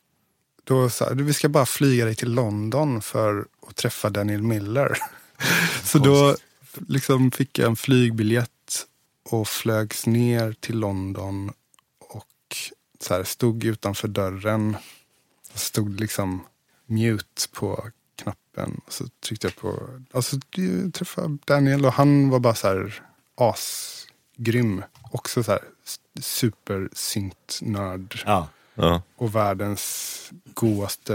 Då 0.64 0.90
sa 0.90 1.06
jag, 1.06 1.16
vi 1.16 1.34
ska 1.34 1.50
bara 1.50 1.66
flyga 1.66 2.06
dig 2.06 2.16
till 2.16 2.32
London 2.32 3.02
för 3.02 3.46
att 3.68 3.76
träffa 3.76 4.10
Daniel 4.10 4.42
Miller. 4.42 4.98
så 5.84 5.98
då 6.00 6.36
liksom 6.88 7.32
fick 7.32 7.60
jag 7.60 7.68
en 7.70 7.76
flygbiljett 7.76 8.86
och 9.30 9.48
flögs 9.48 10.06
ner 10.06 10.56
till 10.60 10.80
London 10.80 11.52
och 12.00 12.56
så 13.00 13.14
här, 13.14 13.24
stod 13.24 13.64
utanför 13.64 14.08
dörren. 14.08 14.78
Och 15.54 15.60
stod 15.60 16.00
liksom 16.00 16.46
mute 16.86 17.50
på 17.54 17.90
knappen. 18.16 18.82
Och 18.86 18.94
så 18.94 19.06
tryckte 19.26 19.48
jag 19.48 19.56
på, 19.56 20.00
alltså 20.12 20.38
jag 20.56 20.94
träffade 20.94 21.38
Daniel 21.46 21.86
och 21.86 21.94
han 21.94 22.30
var 22.30 22.40
bara 22.40 22.56
så 22.56 22.68
här 22.68 23.04
asgrym. 23.36 24.84
Också 25.12 25.44
så 25.44 25.52
här 25.52 25.62
supersynt-nörd 26.20 28.22
Ja. 28.26 28.48
Ja. 28.76 29.02
och 29.18 29.36
världens 29.36 30.18
godaste 30.54 31.14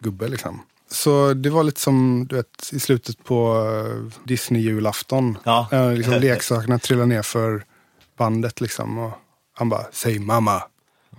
gubbe 0.00 0.28
liksom. 0.28 0.62
Så 0.90 1.34
det 1.34 1.50
var 1.50 1.62
lite 1.62 1.80
som 1.80 2.26
du 2.28 2.36
vet, 2.36 2.70
i 2.72 2.80
slutet 2.80 3.24
på 3.24 3.64
eh, 3.66 4.22
Disney-julafton. 4.24 5.38
Ja. 5.44 5.68
Eh, 5.72 5.92
liksom, 5.92 6.14
leksakerna 6.20 6.78
trillade 6.78 7.06
ner 7.06 7.22
för 7.22 7.64
bandet 8.18 8.60
liksom. 8.60 8.98
Och 8.98 9.12
han 9.54 9.68
bara, 9.68 9.84
säg 9.92 10.18
mamma. 10.18 10.62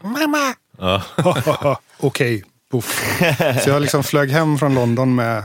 Mamma! 0.02 0.54
Ja. 0.78 1.02
Okej, 2.00 2.44
poff. 2.72 3.20
Så 3.64 3.70
jag 3.70 3.82
liksom 3.82 4.04
flög 4.04 4.30
hem 4.32 4.58
från 4.58 4.76
London 4.76 5.16
med 5.16 5.44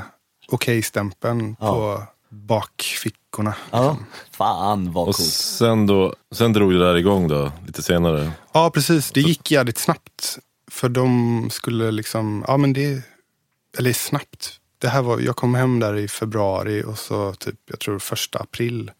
okej-stämpeln 0.48 1.56
på 1.56 2.02
bakfickorna. 2.34 3.54
ja. 3.70 3.98
Fan 4.30 4.92
vad 4.92 5.08
Och 5.08 5.14
coolt. 5.16 5.28
sen, 5.30 5.86
då, 5.86 6.14
sen 6.32 6.52
drog 6.52 6.72
det 6.72 6.78
där 6.78 6.94
igång 6.96 7.28
då, 7.28 7.52
lite 7.66 7.82
senare. 7.82 8.32
Ja, 8.52 8.70
precis. 8.70 9.10
Det 9.12 9.20
gick 9.20 9.50
jävligt 9.50 9.78
snabbt. 9.78 10.38
För 10.70 10.88
de 10.88 11.48
skulle 11.52 11.90
liksom, 11.90 12.44
ja 12.48 12.56
men 12.56 12.72
det, 12.72 13.02
eller 13.78 13.92
snabbt. 13.92 14.60
Det 14.78 14.88
här 14.88 15.02
var, 15.02 15.20
jag 15.20 15.36
kom 15.36 15.54
hem 15.54 15.80
där 15.80 15.96
i 15.96 16.08
februari 16.08 16.82
och 16.84 16.98
så 16.98 17.32
typ, 17.34 17.60
jag 17.66 17.80
tror 17.80 17.98
första 17.98 18.38
april 18.38 18.90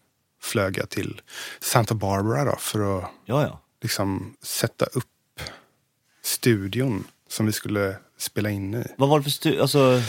flög 0.41 0.77
jag 0.77 0.89
till 0.89 1.21
Santa 1.59 1.93
Barbara 1.93 2.43
då 2.45 2.55
för 2.59 2.97
att 2.99 3.03
Ja, 3.25 3.41
ja. 3.43 3.59
liksom 3.81 4.35
sätta 4.43 4.85
upp 4.85 5.05
studion 6.23 7.03
som 7.29 7.45
vi 7.45 7.51
skulle 7.51 7.95
spela 8.17 8.49
in 8.49 8.73
i. 8.73 8.83
Vad 8.97 9.09
var 9.09 9.17
det 9.19 9.23
för 9.23 9.31
stu... 9.31 9.61
Alltså, 9.61 10.01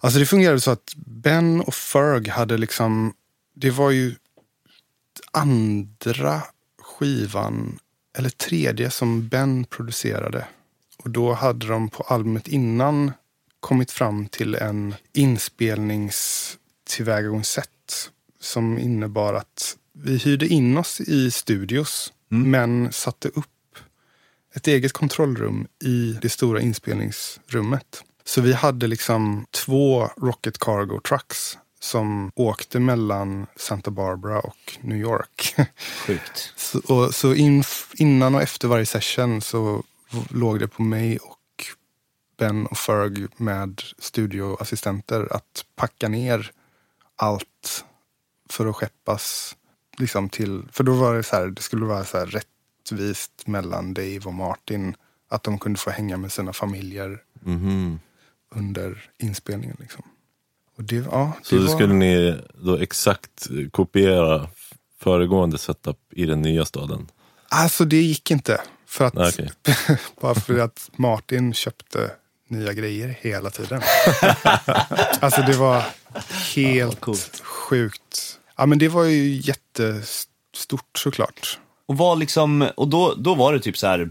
Alltså 0.00 0.18
det 0.18 0.26
fungerade 0.26 0.60
så 0.60 0.70
att 0.70 0.92
Ben 0.96 1.60
och 1.60 1.74
Ferg 1.74 2.28
hade 2.28 2.58
liksom, 2.58 3.14
det 3.54 3.70
var 3.70 3.90
ju 3.90 4.14
andra 5.32 6.42
skivan, 6.82 7.78
eller 8.18 8.30
tredje 8.30 8.90
som 8.90 9.28
Ben 9.28 9.64
producerade. 9.64 10.46
Och 10.98 11.10
då 11.10 11.32
hade 11.32 11.66
de 11.66 11.88
på 11.88 12.02
albumet 12.02 12.48
innan 12.48 13.12
kommit 13.60 13.90
fram 13.90 14.26
till 14.26 14.54
en 14.54 14.94
inspelningstillvägagångssätt 15.12 18.10
som 18.40 18.78
innebar 18.78 19.34
att 19.34 19.76
vi 19.92 20.16
hyrde 20.16 20.46
in 20.46 20.78
oss 20.78 21.00
i 21.00 21.30
studios 21.30 22.12
men 22.28 22.92
satte 22.92 23.28
upp 23.28 23.46
ett 24.54 24.66
eget 24.66 24.92
kontrollrum 24.92 25.66
i 25.84 26.18
det 26.22 26.28
stora 26.28 26.60
inspelningsrummet. 26.60 28.04
Så 28.30 28.40
vi 28.40 28.52
hade 28.52 28.86
liksom 28.86 29.46
två 29.50 30.10
Rocket 30.16 30.58
Cargo 30.58 31.00
Trucks 31.00 31.58
som 31.80 32.32
åkte 32.34 32.80
mellan 32.80 33.46
Santa 33.56 33.90
Barbara 33.90 34.40
och 34.40 34.78
New 34.80 34.98
York. 34.98 35.54
sjukt. 36.06 36.52
så 36.56 36.80
och, 36.94 37.14
så 37.14 37.34
in, 37.34 37.64
innan 37.94 38.34
och 38.34 38.42
efter 38.42 38.68
varje 38.68 38.86
session 38.86 39.40
så 39.40 39.82
låg 40.30 40.60
det 40.60 40.68
på 40.68 40.82
mig 40.82 41.18
och 41.18 41.64
Ben 42.38 42.66
och 42.66 42.78
Ferg 42.78 43.26
med 43.36 43.82
studioassistenter 43.98 45.32
att 45.32 45.64
packa 45.76 46.08
ner 46.08 46.50
allt 47.16 47.84
för 48.50 48.66
att 48.66 48.76
skeppas 48.76 49.56
liksom 49.98 50.28
till, 50.28 50.62
för 50.72 50.84
då 50.84 50.92
var 50.92 51.14
det 51.14 51.22
så 51.22 51.36
här, 51.36 51.46
det 51.46 51.62
skulle 51.62 51.84
vara 51.84 52.04
så 52.04 52.18
här 52.18 52.26
rättvist 52.26 53.46
mellan 53.46 53.94
Dave 53.94 54.20
och 54.24 54.34
Martin. 54.34 54.96
Att 55.28 55.42
de 55.42 55.58
kunde 55.58 55.78
få 55.78 55.90
hänga 55.90 56.16
med 56.16 56.32
sina 56.32 56.52
familjer 56.52 57.22
Mhm. 57.42 57.98
Under 58.54 59.10
inspelningen. 59.18 59.76
Liksom. 59.80 60.02
Och 60.76 60.84
det, 60.84 60.96
ja, 60.96 61.32
Så 61.42 61.54
det 61.54 61.60
då 61.60 61.66
var, 61.66 61.74
skulle 61.74 61.94
ni 61.94 62.36
då 62.54 62.76
exakt 62.76 63.46
kopiera 63.70 64.48
föregående 65.00 65.58
setup 65.58 65.98
i 66.10 66.26
den 66.26 66.42
nya 66.42 66.64
staden? 66.64 67.08
Alltså 67.48 67.84
det 67.84 67.96
gick 67.96 68.30
inte. 68.30 68.60
För 68.86 69.04
att, 69.04 69.16
okej. 69.16 69.50
bara 70.20 70.34
för 70.34 70.58
att 70.58 70.90
Martin 70.96 71.54
köpte 71.54 72.10
nya 72.48 72.72
grejer 72.72 73.16
hela 73.20 73.50
tiden. 73.50 73.82
alltså 75.20 75.42
det 75.42 75.56
var 75.56 75.84
helt 76.54 77.00
coolt. 77.00 77.40
sjukt. 77.44 78.38
Ja 78.56 78.66
men 78.66 78.78
det 78.78 78.88
var 78.88 79.04
ju 79.04 79.40
jättestort 79.44 80.98
såklart. 80.98 81.58
Och, 81.86 81.96
vad 81.96 82.18
liksom, 82.18 82.68
och 82.76 82.88
då, 82.88 83.14
då 83.14 83.34
var 83.34 83.52
det 83.52 83.60
typ 83.60 83.78
så 83.78 83.86
här, 83.86 84.10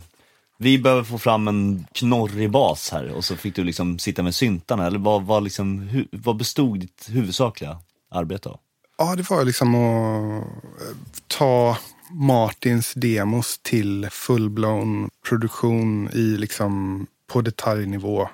vi 0.62 0.78
behöver 0.80 1.04
få 1.04 1.18
fram 1.18 1.48
en 1.48 1.86
knorrig 1.92 2.52
bas 2.52 2.90
här 2.92 3.12
och 3.12 3.26
så 3.26 3.36
fick 3.36 3.56
du 3.56 3.64
liksom 3.64 4.00
sitta 4.00 4.24
med 4.24 4.36
syntarna. 4.36 4.88
Eller 4.88 5.00
vad, 5.00 5.24
vad, 5.24 5.44
liksom, 5.44 5.80
hu, 5.80 6.06
vad 6.12 6.36
bestod 6.38 6.80
ditt 6.80 7.10
huvudsakliga 7.10 7.78
arbete 8.12 8.50
av? 8.50 8.60
Ja, 8.98 9.16
det 9.16 9.30
var 9.30 9.46
liksom 9.46 9.76
att 9.76 10.44
eh, 10.44 10.98
ta 11.28 11.78
Martins 12.12 12.94
demos 12.94 13.60
till 13.62 14.06
full-blown 14.12 15.10
produktion 15.30 16.10
i 16.14 16.38
liksom 16.38 17.06
på 17.28 17.42
detaljnivå. 17.42 18.30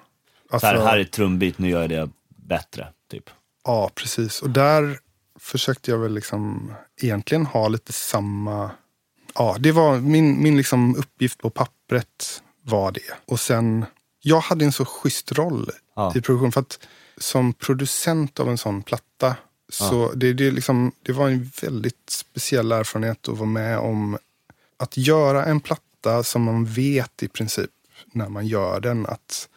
Så 0.52 0.58
här, 0.66 0.74
Alltså- 0.74 0.88
här 0.88 0.98
är 0.98 1.02
ett 1.02 1.12
trumbit, 1.12 1.58
nu 1.58 1.70
gör 1.70 1.82
jag 1.82 1.90
det 1.90 2.10
bättre. 2.38 2.88
Typ. 3.12 3.30
Ja, 3.64 3.92
precis. 3.96 4.42
Och 4.42 4.50
där 4.50 5.00
försökte 5.40 5.92
jag 5.92 5.98
väl 5.98 6.14
liksom 6.14 6.74
egentligen 7.02 7.46
ha 7.46 7.68
lite 7.68 7.94
samma... 7.94 8.72
Ja, 9.36 9.56
det 9.60 9.72
var 9.72 9.98
min, 10.00 10.44
min 10.44 10.58
liksom 10.58 10.96
uppgift 10.96 11.40
på 11.42 11.50
pappret 11.50 12.44
var 12.62 12.92
det. 12.92 13.14
Och 13.26 13.40
sen, 13.40 13.86
jag 14.22 14.40
hade 14.40 14.66
en 14.66 14.72
så 14.72 14.86
schysst 14.86 15.32
roll 15.32 15.70
Ja. 15.96 16.10
i 16.16 16.22
produktion. 16.22 16.52
För 16.52 16.62
att 16.62 16.80
som 17.18 17.54
producent 17.54 18.40
av 18.40 18.50
en 18.50 18.58
sån 18.58 18.84
platta, 18.84 19.36
så 19.70 20.12
det, 20.12 20.34
det, 20.34 20.52
liksom, 20.52 20.92
det 21.02 21.12
var 21.12 21.30
en 21.30 21.52
väldigt 21.62 22.10
speciell 22.10 22.72
erfarenhet 22.72 23.28
att 23.30 23.38
vara 23.38 23.50
med 23.50 23.78
om. 23.80 24.18
Att 24.78 24.98
göra 24.98 25.46
en 25.46 25.60
platta 25.60 26.24
som 26.24 26.44
man 26.44 26.66
vet 26.66 27.24
i 27.24 27.28
princip 27.28 27.70
när 28.12 28.30
man 28.30 28.48
gör 28.48 28.80
den 28.80 29.06
att 29.06 29.50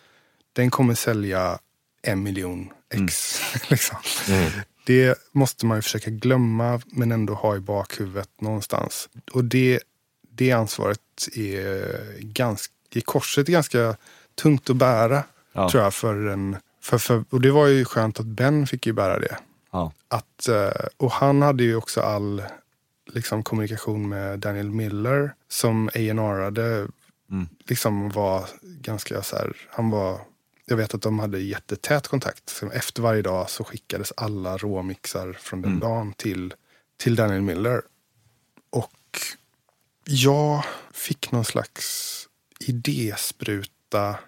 den 0.53 0.71
kommer 0.71 0.95
sälja 0.95 1.59
en 2.03 2.23
miljon 2.23 2.73
ex. 2.95 3.41
liksom. 3.71 3.97
Det 4.89 5.19
måste 5.33 5.67
man 5.67 5.79
ju 5.79 5.83
försöka 5.83 6.11
glömma 6.11 6.81
men 6.87 7.13
ändå 7.13 7.35
ha 7.35 7.57
i 7.57 7.61
bakhuvudet 7.61 8.41
någonstans. 8.41 9.09
Och 9.33 9.45
det, 9.45 9.81
det 10.31 10.53
ansvaret 10.53 11.01
är 11.35 11.95
ganska, 12.19 12.75
i 12.91 13.01
korset 13.01 13.47
ganska 13.47 13.97
tungt 14.35 14.71
att 14.71 14.77
bära. 14.77 15.23
Ja. 15.53 15.71
Tror 15.71 15.83
jag. 15.83 15.95
För 15.95 16.27
en, 16.27 16.57
för, 16.83 16.99
för, 16.99 17.25
och 17.31 17.41
det 17.41 17.51
var 17.51 17.67
ju 17.67 17.85
skönt 17.85 18.21
att 18.21 18.27
Ben 18.27 18.67
fick 18.67 18.87
ju 18.87 18.93
bära 18.93 19.19
det. 19.19 19.39
Ja. 19.71 19.93
Att, 20.09 20.49
eh, 20.49 20.87
och 20.97 21.13
han 21.13 21.43
hade 21.43 21.63
ju 21.63 21.77
också 21.77 22.01
all 22.01 22.43
liksom, 23.13 23.43
kommunikation 23.43 24.09
med 24.09 24.39
Daniel 24.39 24.71
Miller 24.71 25.35
som 25.49 25.89
A&R-ade. 25.89 26.89
Mm. 27.31 27.49
Liksom 27.67 28.09
var 28.09 28.49
ganska 28.63 29.23
så 29.23 29.37
här, 29.37 29.57
han 29.71 29.91
var, 29.91 30.21
jag 30.69 30.77
vet 30.77 30.95
att 30.95 31.03
de 31.03 31.19
hade 31.19 31.39
jättetät 31.39 32.09
kontakt. 32.09 32.49
Så 32.51 32.71
efter 32.71 33.03
varje 33.03 33.23
dag 33.23 33.51
så 33.51 33.65
skickades 33.65 34.13
alla 34.17 34.57
råmixar 34.59 35.33
från 35.33 35.63
den 35.63 35.71
Mm. 35.71 35.81
dagen 35.81 36.13
till, 36.17 36.55
till 36.97 37.17
Daniel 37.17 37.43
Miller. 37.43 37.83
Och 38.71 39.21
jag 40.05 40.65
fick 40.93 41.33
någon 41.33 41.45
slags 41.45 42.15
idéspruta 42.61 44.19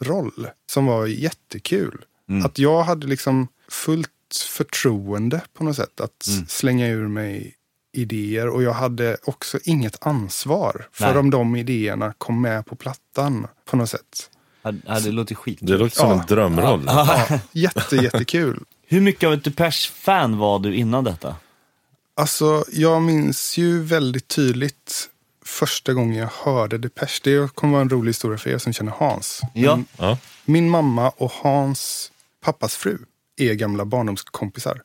roll 0.00 0.48
som 0.70 0.86
var 0.86 1.06
jättekul. 1.06 2.04
Mm. 2.28 2.46
Att 2.46 2.58
jag 2.58 2.82
hade 2.82 3.06
liksom 3.06 3.48
fullt 3.68 4.10
förtroende 4.48 5.40
på 5.54 5.64
något 5.64 5.76
sätt. 5.76 6.00
Att 6.00 6.26
Mm. 6.28 6.46
slänga 6.46 6.88
ur 6.88 7.08
mig 7.08 7.54
idéer 7.92 8.48
och 8.48 8.62
jag 8.62 8.72
hade 8.72 9.16
också 9.24 9.58
inget 9.64 10.06
ansvar 10.06 10.88
för 10.92 11.04
Nej. 11.06 11.18
om 11.18 11.30
de 11.30 11.56
idéerna 11.56 12.14
kom 12.18 12.42
med 12.42 12.66
på 12.66 12.76
plattan 12.76 13.46
på 13.64 13.76
något 13.76 13.90
sätt. 13.90 14.30
Ja, 14.62 15.00
det 15.00 15.10
låter 15.10 15.34
skitkul. 15.34 15.68
Det 15.68 15.76
låter 15.76 15.96
som 15.96 16.08
Ja. 16.10 16.20
en 16.20 16.26
drömroll. 16.26 16.82
Ja, 16.86 17.26
jätte, 17.52 17.96
jättekul. 17.96 18.62
Hur 18.86 19.00
mycket 19.00 19.26
av 19.26 19.32
ett 19.32 19.44
Depeche-fan 19.44 20.38
var 20.38 20.58
du 20.58 20.74
innan 20.74 21.04
detta? 21.04 21.36
Alltså, 22.16 22.64
jag 22.72 23.02
minns 23.02 23.56
ju 23.58 23.82
väldigt 23.82 24.28
tydligt 24.28 25.08
första 25.44 25.92
gången 25.92 26.16
jag 26.16 26.30
hörde 26.44 26.78
Depeche. 26.78 27.20
Det 27.24 27.54
kommer 27.54 27.72
vara 27.72 27.82
en 27.82 27.88
rolig 27.90 28.08
historia 28.10 28.38
för 28.38 28.50
er 28.50 28.58
som 28.58 28.72
känner 28.72 28.92
Hans. 28.92 29.40
Ja, 29.54 29.76
Men 29.76 29.86
Ja. 29.98 30.18
Min 30.44 30.70
mamma 30.70 31.08
och 31.16 31.32
Hans 31.32 32.12
pappas 32.44 32.76
fru 32.76 32.98
är 33.36 33.54
gamla 33.54 33.84
barndomskompisar. 33.84 34.82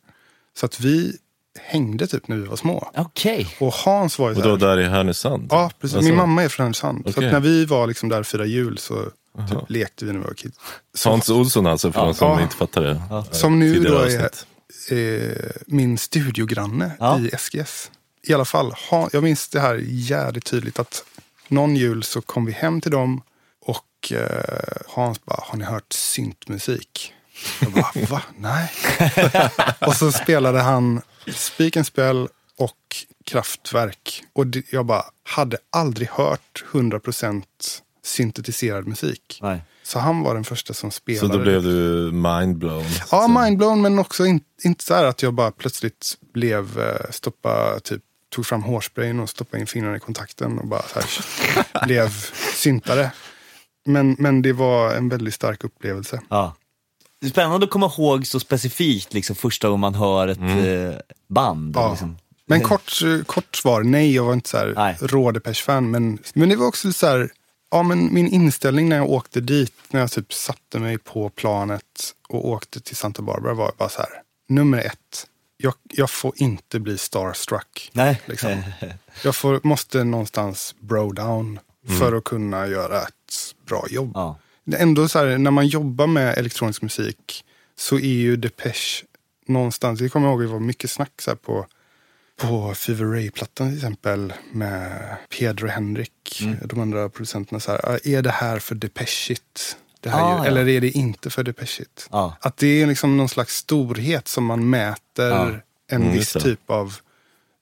Så 0.57 0.65
att 0.65 0.79
vi 0.79 1.17
hängde 1.59 2.07
typ 2.07 2.27
när 2.27 2.35
vi 2.35 2.43
var 2.45 2.55
små. 2.55 2.91
okej. 2.95 3.47
Och 3.59 3.73
Hans 3.73 4.19
var 4.19 4.29
ju 4.29 4.35
Och 4.35 4.41
så 4.41 4.47
då 4.49 4.55
där 4.55 4.79
i 4.79 4.83
Härnösand? 4.83 5.47
Ja, 5.51 5.71
precis. 5.81 5.95
Alltså, 5.95 6.09
Min 6.09 6.17
mamma 6.17 6.43
är 6.43 6.49
från 6.49 6.63
Härnösand. 6.63 7.03
Så 7.05 7.09
Okej. 7.09 7.25
att 7.27 7.33
när 7.33 7.39
vi 7.39 7.65
var 7.65 7.87
liksom 7.87 8.09
där 8.09 8.19
och 8.19 8.27
firade 8.27 8.49
jul 8.49 8.77
så 8.77 9.05
typ 9.49 9.69
lekte 9.69 10.05
vi 10.05 10.11
när 10.13 10.19
vi 10.19 10.25
var 10.25 10.33
kids. 10.33 10.57
Hans 11.05 11.29
Olsson 11.29 11.67
alltså, 11.67 11.91
för 11.91 11.99
Ja. 11.99 12.05
de 12.05 12.13
som 12.13 12.27
Ja. 12.27 12.41
inte 12.41 12.55
fattar 12.55 12.81
det. 12.81 13.01
Som 13.31 13.59
nu 13.59 13.79
då 13.79 13.97
är- 13.97 14.05
avsnitt. 14.05 14.45
eh, 14.91 15.51
min 15.67 15.97
studiogranne 15.97 16.91
Ja. 16.99 17.19
i 17.19 17.29
SGS. 17.37 17.91
I 18.27 18.33
alla 18.33 18.45
fall, 18.45 18.71
ha, 18.89 19.09
jag 19.13 19.23
minns 19.23 19.47
det 19.49 19.59
här 19.59 19.81
jävligt 19.87 20.45
tydligt 20.45 20.79
att 20.79 21.03
någon 21.47 21.75
jul 21.75 22.03
så 22.03 22.21
kom 22.21 22.45
vi 22.45 22.51
hem 22.51 22.81
till 22.81 22.91
dem 22.91 23.21
och 23.65 24.11
eh, 24.11 24.83
Hans 24.87 25.25
bara, 25.25 25.39
har 25.43 25.57
ni 25.57 25.65
hört 25.65 25.93
syntmusik? 25.93 27.13
Jag 27.61 27.71
bara, 27.71 27.91
va? 28.09 28.21
Nej. 28.37 28.71
och 29.87 29.95
så 29.95 30.11
spelade 30.11 30.59
han 30.61 31.01
Speak 31.33 31.77
and 31.77 31.85
Spell 31.87 32.27
och 32.57 32.77
Kraftwerk. 33.25 34.23
Och 34.33 34.47
det, 34.47 34.63
jag 34.71 34.85
bara, 34.85 35.03
hade 35.23 35.57
aldrig 35.69 36.09
hört 36.09 36.63
100% 36.71 37.43
syntetiserad 38.03 38.87
musik. 38.87 39.39
Nej. 39.41 39.61
Så 39.83 39.99
han 39.99 40.23
var 40.23 40.33
den 40.35 40.43
första 40.43 40.73
som 40.73 40.91
Så 40.91 40.95
spelade. 40.95 41.33
då 41.37 41.39
blev 41.39 41.63
du 41.63 42.11
mindblown? 42.11 42.85
Ja, 43.11 43.27
mindblown, 43.27 43.81
men 43.81 43.99
också 43.99 44.25
in, 44.25 44.41
inte 44.63 44.83
så 44.83 44.93
här 44.93 45.03
att 45.05 45.21
jag 45.23 45.33
bara 45.33 45.51
plötsligt 45.51 46.17
blev, 46.33 46.79
eh, 46.79 47.11
stoppa, 47.11 47.79
typ, 47.83 48.01
tog 48.35 48.45
fram 48.45 48.63
hårsprayen 48.63 49.19
och 49.19 49.29
stoppade 49.29 49.61
in 49.61 49.67
fingrarna 49.67 49.97
i 49.97 49.99
kontakten 49.99 50.59
och 50.59 50.67
bara 50.67 50.81
så 50.81 50.99
här, 50.99 51.85
blev 51.87 52.09
syntare. 52.55 53.11
Men, 53.85 54.15
men 54.19 54.41
det 54.41 54.53
var 54.53 54.93
en 54.93 55.09
väldigt 55.09 55.33
stark 55.33 55.63
upplevelse. 55.63 56.21
Ja. 56.29 56.55
Det 57.21 57.27
är 57.27 57.31
spännande 57.31 57.63
att 57.63 57.69
komma 57.71 57.91
ihåg 57.97 58.27
så 58.27 58.39
specifikt 58.39 59.13
liksom, 59.13 59.35
första 59.35 59.67
gången 59.67 59.79
man 59.79 59.95
hör 59.95 60.27
ett 60.27 60.39
eh, 60.39 60.99
band. 61.29 61.75
Ja. 61.75 61.89
Liksom. 61.89 62.17
Men 62.45 62.61
kort, 62.61 62.91
kort 63.25 63.55
svar, 63.55 63.83
nej, 63.83 64.15
jag 64.15 64.23
var 64.23 64.33
inte 64.33 64.49
så 64.49 64.57
här 64.57 64.73
Nej. 64.75 64.97
rå 65.01 65.31
Depeche-fan. 65.31 65.91
Men, 65.91 66.17
men 66.33 66.49
det 66.49 66.55
var 66.55 66.67
också 66.67 66.93
så 66.93 67.07
här, 67.07 67.29
ja 67.73 67.83
men 67.83 68.13
min 68.13 68.27
inställning 68.27 68.89
när 68.89 68.95
jag 68.95 69.09
åkte 69.09 69.41
dit, 69.41 69.73
när 69.89 69.99
jag 69.99 70.11
typ 70.11 70.33
satte 70.33 70.79
mig 70.79 70.97
på 70.97 71.29
planet 71.29 72.15
och 72.29 72.49
åkte 72.49 72.79
till 72.79 72.95
Santa 72.95 73.21
Barbara 73.21 73.53
var 73.53 73.71
bara 73.77 73.89
så 73.89 74.01
här, 74.01 74.09
nummer 74.47 74.77
ett, 74.77 75.27
jag, 75.57 75.73
jag 75.89 76.09
får 76.09 76.33
inte 76.35 76.79
bli 76.79 76.97
starstruck. 76.97 77.91
Nej. 77.93 78.21
Liksom. 78.25 78.63
Jag 79.23 79.35
får, 79.35 79.59
måste 79.63 80.03
någonstans 80.03 80.75
bro 80.79 81.11
down 81.11 81.59
för 81.99 82.13
att 82.13 82.23
kunna 82.23 82.67
göra 82.67 83.01
ett 83.01 83.55
bra 83.65 83.85
jobb. 83.89 84.11
Ja. 84.13 84.37
Ändå 84.77 85.07
så 85.07 85.19
här, 85.19 85.37
när 85.37 85.51
man 85.51 85.67
jobbar 85.67 86.07
med 86.07 86.37
elektronisk 86.37 86.81
musik 86.81 87.45
så 87.75 87.95
är 87.95 87.99
ju 87.99 88.35
Depeche 88.35 89.05
någonstans, 89.47 90.01
jag 90.01 90.11
kommer 90.11 90.27
ihåg 90.27 90.41
att 90.43 90.49
det 90.49 90.53
var 90.53 90.59
mycket 90.59 90.91
snack 90.91 91.21
så 91.21 91.31
här 91.31 91.35
på, 91.35 91.65
på 92.35 92.73
Fever 92.75 93.05
Ray-plattan 93.05 93.67
till 93.67 93.77
exempel 93.77 94.33
med 94.51 95.15
Pedro 95.29 95.67
Henrik, 95.67 96.12
Mm. 96.41 96.57
de 96.65 96.79
andra 96.79 97.09
producenterna. 97.09 97.59
Så 97.59 97.71
här, 97.71 97.89
"Ah, 97.89 97.97
är 98.03 98.21
det 98.21 98.31
här 98.31 98.59
för? 98.59 98.75
Det 98.75 100.09
här 100.09 100.21
Ah, 100.23 100.31
ju, 100.31 100.37
ja. 100.37 100.45
Eller 100.45 100.67
är 100.69 100.81
det 100.81 100.89
inte 100.91 101.29
för 101.29 101.43
Depeche-igt? 101.43 102.07
Ja. 102.11 102.37
Att 102.41 102.57
det 102.57 102.81
är 102.81 102.87
liksom 102.87 103.17
någon 103.17 103.29
slags 103.29 103.55
storhet 103.55 104.27
som 104.27 104.45
man 104.45 104.69
mäter 104.69 105.29
Ja. 105.29 105.49
en 105.91 106.01
Mm, 106.01 106.13
viss 106.13 106.33
typ 106.33 106.69
av 106.69 106.97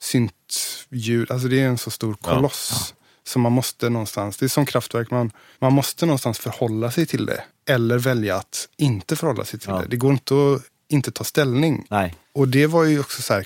syntljud. 0.01 1.31
Alltså 1.31 1.47
det 1.47 1.59
är 1.61 1.67
en 1.67 1.77
så 1.77 1.91
stor 1.91 2.13
koloss. 2.13 2.93
som 3.23 3.41
man 3.41 3.51
måste 3.51 3.89
någonstans, 3.89 4.37
det 4.37 4.45
är 4.45 4.49
som 4.49 4.65
kraftverk, 4.65 5.11
man, 5.11 5.31
man 5.59 5.73
måste 5.73 6.05
någonstans 6.05 6.39
förhålla 6.39 6.91
sig 6.91 7.05
till 7.05 7.25
det. 7.25 7.43
Eller 7.67 7.97
välja 7.97 8.35
att 8.35 8.67
inte 8.77 9.15
förhålla 9.15 9.45
sig 9.45 9.59
till 9.59 9.69
det. 9.69 9.85
Det 9.89 9.97
går 9.97 10.11
inte 10.11 10.33
att 10.33 10.61
inte 10.89 11.11
ta 11.11 11.23
ställning. 11.23 11.85
Nej. 11.89 12.15
Och 12.33 12.47
det 12.47 12.67
var 12.67 12.83
ju 12.83 12.99
också 12.99 13.21
så 13.21 13.33
här 13.33 13.45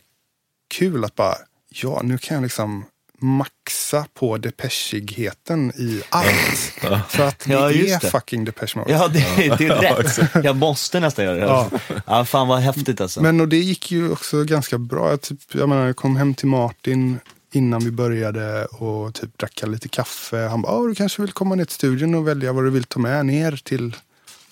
kul 0.68 1.06
att 1.06 1.16
bara, 1.16 1.36
ja 1.70 2.02
nu 2.04 2.18
kan 2.18 2.36
jag 2.36 2.42
liksom 2.44 2.86
maxa 3.20 4.06
på 4.14 4.38
depechigheten 4.38 5.72
i 5.76 6.02
allt. 6.10 6.74
Så 7.10 7.24
att 7.24 7.40
det 7.40 7.52
Ja, 7.54 7.72
är 7.72 8.00
det. 8.02 8.10
fucking 8.12 8.46
Depeche 8.46 8.78
Mode. 8.80 8.92
Ja, 8.92 9.08
det, 9.08 9.20
det 9.58 9.66
är 9.66 9.82
rätt. 10.04 10.20
Jag 10.46 10.56
måste 10.56 11.00
nästan 11.00 11.26
göra 11.26 11.36
det. 11.36 11.42
Ja. 11.42 11.70
ja, 12.06 12.26
fan 12.26 12.48
vad 12.48 12.60
häftigt 12.60 13.02
alltså. 13.02 13.22
Men 13.22 13.42
och 13.42 13.48
det 13.48 13.58
gick 13.58 13.92
ju 13.92 14.12
också 14.12 14.44
ganska 14.44 14.78
bra. 14.78 15.10
Jag, 15.10 15.22
typ, 15.22 15.40
jag, 15.52 15.70
menar, 15.70 15.86
jag 15.86 15.96
kom 15.96 16.16
hem 16.16 16.34
till 16.34 16.48
Martin 16.48 17.20
innan 17.54 17.84
vi 17.86 17.92
började 17.92 18.66
och 18.66 19.14
typ 19.14 19.38
drack 19.38 19.62
lite 19.68 19.88
kaffe. 19.90 20.38
Han 20.38 20.62
bara, 20.62 20.74
"Ja, 20.74 20.88
du 20.88 20.96
kanske 20.96 21.22
vill 21.22 21.32
komma 21.32 21.56
ner 21.56 21.66
till 21.66 21.76
studion 21.76 22.16
och 22.16 22.28
välja 22.28 22.54
vad 22.54 22.64
du 22.64 22.70
vill 22.70 22.84
ta 22.84 23.00
med 23.00 23.26
ner 23.26 23.62
till 23.64 23.96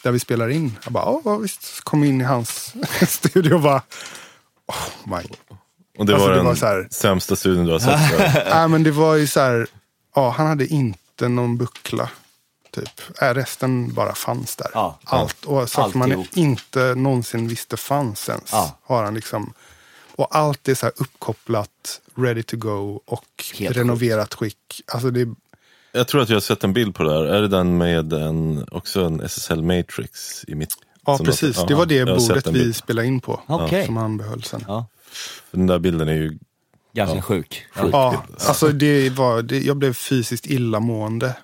där 0.03 0.11
vi 0.11 0.20
spelar 0.20 0.49
in. 0.49 0.78
Jag 0.84 0.93
bara, 0.93 1.22
ja 1.26 1.38
visst. 1.38 1.64
Så 1.64 1.84
kom 1.84 2.03
in 2.03 2.22
i 2.22 2.24
hans 2.24 2.74
studio 3.07 3.53
och 3.53 3.61
bara, 3.61 3.82
oh 4.68 5.07
my. 5.18 5.24
Och 5.97 6.05
det 6.05 6.13
Alltså, 6.13 6.27
var 6.27 6.31
det 6.33 6.39
den 6.39 6.45
var 6.45 6.55
så 6.55 6.65
här- 6.65 6.87
sämsta 6.91 7.35
studion 7.35 7.65
du 7.65 7.71
har 7.71 7.79
sett? 7.79 8.45
Nej 8.53 8.67
men 8.67 8.83
det 8.83 8.91
var 8.91 9.15
ju 9.15 9.27
så 9.27 9.39
här, 9.39 9.67
ja 10.15 10.29
han 10.37 10.47
hade 10.47 10.65
inte 10.67 11.27
någon 11.27 11.57
buckla. 11.57 12.09
Typ. 12.71 13.01
Äh, 13.21 13.33
resten 13.33 13.93
bara 13.93 14.15
fanns 14.15 14.55
där. 14.55 14.67
Ja. 14.73 14.99
Allt. 15.03 15.45
Och 15.45 15.69
saker 15.69 15.97
man 15.97 16.11
Alltihop. 16.11 16.37
inte 16.37 16.95
någonsin 16.95 17.47
visste 17.47 17.77
fanns 17.77 18.29
ens. 18.29 18.49
Ja. 18.51 18.77
Har 18.83 19.03
han 19.03 19.13
liksom. 19.15 19.53
Och 20.15 20.35
allt 20.35 20.67
är 20.67 20.75
så 20.75 20.85
här 20.85 20.93
uppkopplat, 20.97 22.01
ready 22.15 22.43
to 22.43 22.57
go 22.57 22.99
och 23.05 23.25
Helt 23.55 23.77
renoverat 23.77 24.33
skick. 24.33 24.81
Alltså 24.87 25.09
det, 25.09 25.27
Jag 25.91 26.07
tror 26.07 26.21
att 26.21 26.29
jag 26.29 26.35
har 26.35 26.41
sett 26.41 26.63
en 26.63 26.73
bild 26.73 26.95
på 26.95 27.03
det 27.03 27.11
här. 27.13 27.23
Är 27.25 27.41
det 27.41 27.47
den 27.47 27.77
med 27.77 28.13
en, 28.13 28.65
också 28.71 29.03
en 29.05 29.21
SSL 29.21 29.61
Matrix 29.61 30.43
i 30.47 30.55
mitt? 30.55 30.73
ja 31.05 31.17
precis, 31.17 31.57
det 31.67 31.75
var 31.75 31.85
det 31.85 32.05
bordet 32.05 32.47
vi 32.47 32.73
spelade 32.73 33.07
in 33.07 33.19
på. 33.21 33.41
Okej. 33.47 33.85
Som 33.85 33.97
han 33.97 34.17
behöll 34.17 34.43
sen. 34.43 34.63
Ja, 34.67 34.85
Den 35.51 35.68
där 35.68 35.80
bilden 35.80 36.07
är 36.07 36.14
ju 36.14 36.38
ganska 36.93 37.16
Ja. 37.16 37.22
sjuk. 37.22 37.66
Ja. 37.76 37.89
Ja, 37.91 38.24
alltså 38.47 38.68
det 38.68 39.09
var, 39.09 39.41
det, 39.41 39.59
jag 39.59 39.78
blev 39.78 39.93
fysiskt 39.93 40.45
illamående. 40.47 41.36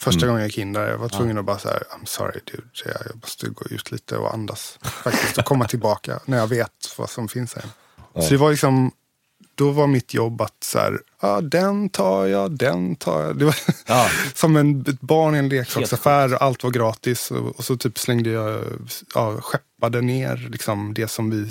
Första 0.00 0.18
Mm. 0.20 0.28
gången 0.28 0.40
jag 0.40 0.48
gick 0.48 0.58
in 0.58 0.72
där. 0.72 0.86
Jag 0.88 0.98
var 0.98 1.08
tvungen 1.08 1.38
att 1.38 1.44
bara 1.44 1.58
säga 1.58 1.78
I'm 1.78 2.04
sorry 2.04 2.40
dude. 2.52 2.62
Jag, 2.84 2.94
jag 3.06 3.16
måste 3.16 3.48
gå 3.48 3.64
ut 3.70 3.90
lite 3.92 4.16
och 4.16 4.34
andas. 4.34 4.78
Faktiskt 4.82 5.38
och 5.38 5.44
komma 5.44 5.68
tillbaka 5.68 6.20
när 6.24 6.38
jag 6.38 6.46
vet 6.46 6.94
vad 6.98 7.10
som 7.10 7.28
finns 7.28 7.54
här. 7.54 7.64
Så 8.22 8.30
det 8.30 8.36
var 8.36 8.50
liksom, 8.50 8.92
då 9.54 9.70
var 9.70 9.86
mitt 9.86 10.14
jobb 10.14 10.40
att 10.40 10.64
så 10.64 10.78
här, 10.78 11.00
ja 11.22 11.40
den 11.40 11.88
tar 11.88 12.26
jag, 12.26 12.50
den 12.58 12.96
tar 12.96 13.22
jag. 13.22 13.36
Det 13.38 13.44
var 13.44 13.56
Ja. 13.86 14.08
som 14.34 14.56
en, 14.56 14.80
ett 14.88 15.00
barn 15.00 15.34
i 15.34 15.38
en 15.38 15.48
leksaksaffär. 15.48 16.34
Allt 16.42 16.62
var 16.64 16.70
gratis 16.70 17.30
och, 17.30 17.56
och 17.58 17.64
så 17.64 17.76
typ 17.76 17.98
slängde 17.98 18.30
jag, 18.30 18.64
ja, 19.14 19.40
skeppade 19.40 20.00
ner 20.00 20.48
liksom 20.52 20.94
det 20.94 21.08
som 21.08 21.30
vi 21.30 21.50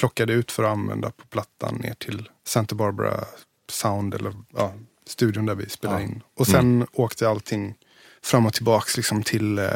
plockade 0.00 0.32
ut 0.32 0.52
för 0.52 0.62
att 0.62 0.70
använda 0.70 1.10
på 1.10 1.26
plattan 1.26 1.74
ner 1.74 1.94
till 1.94 2.28
Santa 2.46 2.74
Barbara 2.74 3.24
Sound 3.70 4.14
eller 4.14 4.32
ja, 4.56 4.72
studion 5.06 5.46
där 5.46 5.54
vi 5.54 5.68
spelade 5.68 6.00
Ja. 6.00 6.04
in. 6.08 6.22
Och 6.38 6.46
sen 6.46 6.86
åkte 6.92 7.28
allting 7.28 7.74
fram 8.22 8.46
och 8.46 8.54
tillbaks 8.54 8.96
liksom 8.96 9.22
till 9.22 9.58
eh, 9.58 9.66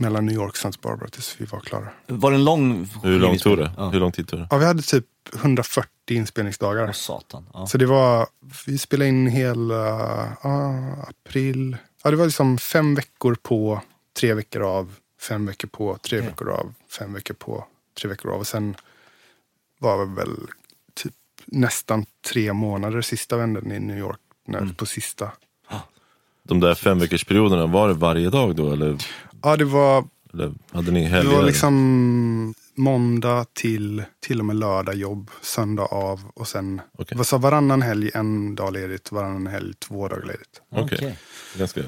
mellan 0.00 0.26
New 0.26 0.34
York 0.34 0.50
och 0.50 0.56
Santa 0.56 0.78
Barbara 0.82 1.08
tills 1.08 1.36
vi 1.38 1.44
var 1.44 1.60
klara. 1.60 1.88
Var 2.06 2.30
det 2.30 2.36
en 2.36 2.44
lång 2.44 2.88
Hur 3.02 3.18
långt 3.20 3.42
tog 3.42 3.58
det? 3.58 3.70
Ja. 3.76 3.88
Hur 3.88 4.00
lång 4.00 4.12
tid 4.12 4.28
tog 4.28 4.40
det? 4.40 4.48
Ja, 4.50 4.56
vi 4.56 4.64
hade 4.64 4.82
typ 4.82 5.06
140 5.34 5.88
inspelningsdagar. 6.08 6.84
Åh, 6.84 6.92
satan. 6.92 7.46
Ja. 7.52 7.66
Så 7.66 7.78
det 7.78 7.86
var, 7.86 8.26
vi 8.66 8.78
spelade 8.78 9.08
in 9.08 9.26
hela 9.26 9.76
ah, 10.42 11.08
april. 11.08 11.76
Ja, 12.04 12.10
det 12.10 12.16
var 12.16 12.24
liksom 12.26 12.58
fem 12.58 12.94
veckor 12.94 13.36
på, 13.42 13.80
tre 14.20 14.34
veckor 14.34 14.62
av, 14.62 14.94
fem 15.20 15.46
veckor 15.46 15.68
på, 15.68 15.98
tre 16.02 16.18
Okej. 16.18 16.30
veckor 16.30 16.50
av, 16.50 16.74
fem 16.98 17.12
veckor 17.12 17.34
på, 17.34 17.64
tre 18.00 18.08
veckor 18.08 18.32
av. 18.32 18.38
Och 18.38 18.46
sen 18.46 18.76
var 19.84 19.98
det 20.06 20.14
väl 20.14 20.36
typ 20.94 21.14
nästan 21.46 22.06
tre 22.32 22.52
månader 22.52 23.00
sista 23.00 23.36
vändan 23.36 23.72
i 23.72 23.78
New 23.80 23.98
York. 23.98 24.20
När, 24.46 24.58
Mm. 24.58 24.74
På 24.74 24.86
sista. 24.86 25.30
De 26.48 26.60
där 26.60 26.74
fem 26.74 26.98
veckors 26.98 27.24
perioderna 27.24 27.66
var 27.66 27.88
det 27.88 27.94
varje 27.94 28.30
dag 28.30 28.56
då? 28.56 28.72
Eller, 28.72 28.96
Ja, 29.42 29.56
det 29.56 29.64
var, 29.64 30.04
eller 30.32 30.52
hade 30.72 30.90
ni 30.90 31.08
det 31.08 31.22
var 31.22 31.42
liksom 31.42 32.54
måndag 32.74 33.46
till 33.52 34.02
till 34.20 34.38
och 34.38 34.44
med 34.44 34.56
lördag 34.56 34.94
jobb, 34.94 35.30
söndag 35.42 35.84
av 35.84 36.20
och 36.34 36.48
sen 36.48 36.80
vad 37.14 37.26
sa 37.26 37.38
varannan 37.38 37.82
helg 37.82 38.10
en 38.14 38.54
dag 38.54 38.72
ledigt, 38.72 39.12
varannan 39.12 39.46
helg 39.46 39.74
två 39.74 40.08
dagar 40.08 40.22
ledigt. 40.26 40.62
Okej. 40.70 40.98
Okej. 40.98 41.18
Ganska 41.58 41.80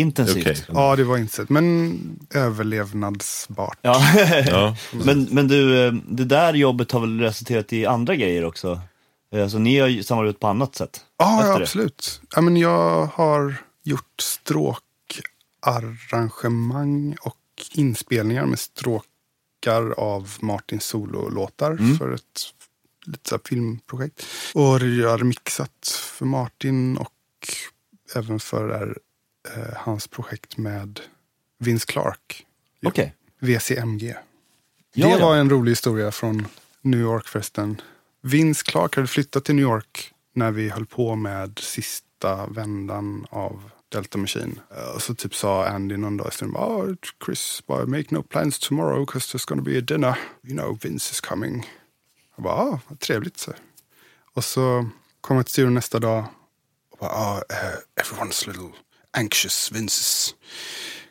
Intensivt. 0.00 0.42
okej. 0.46 0.64
Ja, 0.68 0.96
det 0.96 1.04
var 1.04 1.18
insett. 1.18 1.48
Men 1.48 1.98
överlevnadsbart. 2.34 3.78
Ja. 3.82 4.02
Ja. 4.46 4.76
men, 5.04 5.22
men 5.30 5.48
du, 5.48 5.86
eh, 5.86 5.92
det 5.92 6.24
där 6.24 6.54
jobbet 6.54 6.92
har 6.92 7.00
väl 7.00 7.20
resulterat 7.20 7.72
i 7.72 7.86
andra 7.86 8.14
grejer 8.16 8.44
också? 8.44 8.80
Eh, 9.34 9.48
Så 9.48 9.58
ni 9.58 9.78
har 9.78 9.88
ju 9.88 10.02
samarbetat 10.02 10.40
på 10.40 10.46
annat 10.46 10.74
sätt? 10.76 11.00
Ja, 11.18 11.46
ja 11.46 11.62
absolut. 11.62 12.20
Ja, 12.34 12.40
men 12.40 12.56
jag 12.56 13.06
har 13.06 13.54
gjort 13.84 14.20
stråkarrangemang 15.62 17.16
och 17.20 17.36
inspelningar 17.74 18.46
med 18.46 18.58
stråkar 18.58 19.90
av 19.96 20.32
Martins 20.40 20.84
sololåtar 20.84 21.70
Mm. 21.70 21.98
för 21.98 22.12
ett 22.14 22.40
lite 23.06 23.38
filmprojekt. 23.44 24.22
Och 24.54 24.80
jag 24.80 25.10
har 25.10 25.18
mixat 25.18 25.88
för 26.18 26.24
Martin 26.26 26.96
och 26.96 27.08
även 28.16 28.40
för 28.40 28.98
eh, 29.56 29.74
hans 29.76 30.08
projekt 30.08 30.56
med 30.56 31.00
Vince 31.58 31.86
Clark. 31.86 32.46
Ja. 32.80 32.88
Okej. 32.88 33.14
VCMG. 33.40 34.14
Ja, 34.94 35.06
det 35.06 35.12
ja. 35.12 35.26
var 35.26 35.36
en 35.36 35.50
rolig 35.50 35.72
historia 35.72 36.10
från 36.10 36.46
New 36.82 37.00
York 37.00 37.26
förresten. 37.28 37.80
Vince 38.22 38.62
Clark 38.64 38.96
hade 38.96 39.08
flyttat 39.08 39.44
till 39.44 39.54
New 39.54 39.62
York 39.62 40.12
när 40.34 40.50
vi 40.50 40.68
höll 40.68 40.86
på 40.86 41.14
med 41.16 41.58
sista 41.58 42.46
vändan 42.46 43.26
av 43.30 43.70
Delta 43.88 44.18
Machine. 44.18 44.60
Eh, 44.76 44.94
Och 44.94 45.02
så 45.02 45.14
typ 45.14 45.34
sa 45.34 45.66
Andy 45.66 45.96
någon 45.96 46.16
dag 46.16 46.32
stunden, 46.32 46.62
oh, 46.62 46.94
Chris, 47.26 47.62
but 47.66 47.88
make 47.88 48.06
no 48.14 48.22
plans 48.22 48.58
tomorrow 48.58 49.06
because 49.06 49.32
there's 49.36 49.48
gonna 49.48 49.62
be 49.62 49.78
a 49.78 49.80
dinner. 49.80 50.18
You 50.42 50.56
know, 50.56 50.78
Vince 50.82 51.12
is 51.12 51.20
coming. 51.20 51.66
Jag 52.36 52.42
bara, 52.44 52.54
ah, 52.54 52.80
vad 52.88 53.00
trevligt. 53.00 53.38
Så. 53.38 53.52
Och 54.34 54.44
så 54.44 54.88
kom 55.20 55.36
jag 55.36 55.46
till 55.46 55.52
studion 55.52 55.74
nästa 55.74 55.98
dag 55.98 56.24
och 56.90 56.98
bara, 56.98 57.10
ah, 57.10 57.42
eh, 57.48 58.02
everyone's 58.02 58.46
little 58.46 58.70
anxious. 59.16 59.72
Vince 59.72 60.34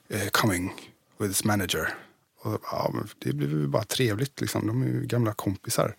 eh, 0.10 0.28
coming 0.32 0.74
with 1.18 1.30
his 1.30 1.44
manager. 1.44 1.94
Och 2.42 2.62
ja, 2.72 2.94
det 3.20 3.34
blir 3.34 3.48
väl 3.48 3.68
bara 3.68 3.84
trevligt, 3.84 4.42
liksom. 4.42 4.68
de 4.68 4.82
är 4.82 4.88
ju 4.88 5.06
gamla 5.06 5.34
kompisar. 5.34 5.96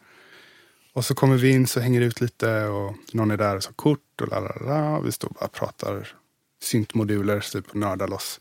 Och 0.92 1.04
så 1.04 1.14
kommer 1.14 1.36
vi 1.36 1.50
in 1.50 1.66
så 1.66 1.80
hänger 1.80 2.00
ut 2.00 2.20
lite 2.20 2.64
och 2.64 2.94
någon 3.12 3.30
är 3.30 3.36
där 3.36 3.56
och 3.56 3.62
tar 3.62 3.72
kort 3.72 4.20
och 4.20 4.28
la. 4.28 5.00
Vi 5.00 5.12
står 5.12 5.28
och 5.28 5.34
bara 5.34 5.48
pratar 5.48 6.16
syntmoduler 6.62 7.40
typ 7.40 7.68
och 7.68 7.76
nördar 7.76 8.08
loss. 8.08 8.40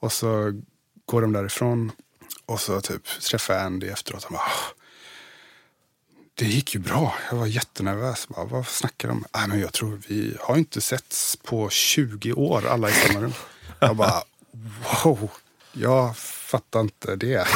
Och 0.00 0.12
så 0.12 0.60
går 1.04 1.22
de 1.22 1.32
därifrån 1.32 1.92
och 2.46 2.60
så 2.60 2.80
typ 2.80 3.06
träffar 3.06 3.54
jag 3.54 3.62
Andy 3.62 3.86
efteråt. 3.86 4.24
Han 4.24 4.32
bara, 4.32 4.42
ah, 4.42 4.75
det 6.38 6.44
gick 6.44 6.74
ju 6.74 6.80
bra. 6.80 7.14
Jag 7.30 7.36
var 7.36 7.46
jättenervös. 7.46 8.28
Bara, 8.28 8.44
Vad 8.44 8.66
snackar 8.66 9.08
de 9.08 9.14
om? 9.14 9.24
Nej, 9.34 9.48
men 9.48 9.60
jag 9.60 9.72
tror 9.72 10.00
vi 10.08 10.36
har 10.40 10.56
inte 10.56 10.80
setts 10.80 11.36
på 11.36 11.68
20 11.70 12.32
år 12.32 12.66
alla 12.66 12.90
i 12.90 12.92
samma 12.92 13.20
rum. 13.20 13.32
Jag 13.80 13.96
bara, 13.96 14.22
wow. 15.04 15.30
Jag 15.72 16.16
fattar 16.16 16.80
inte 16.80 17.16
det. 17.16 17.46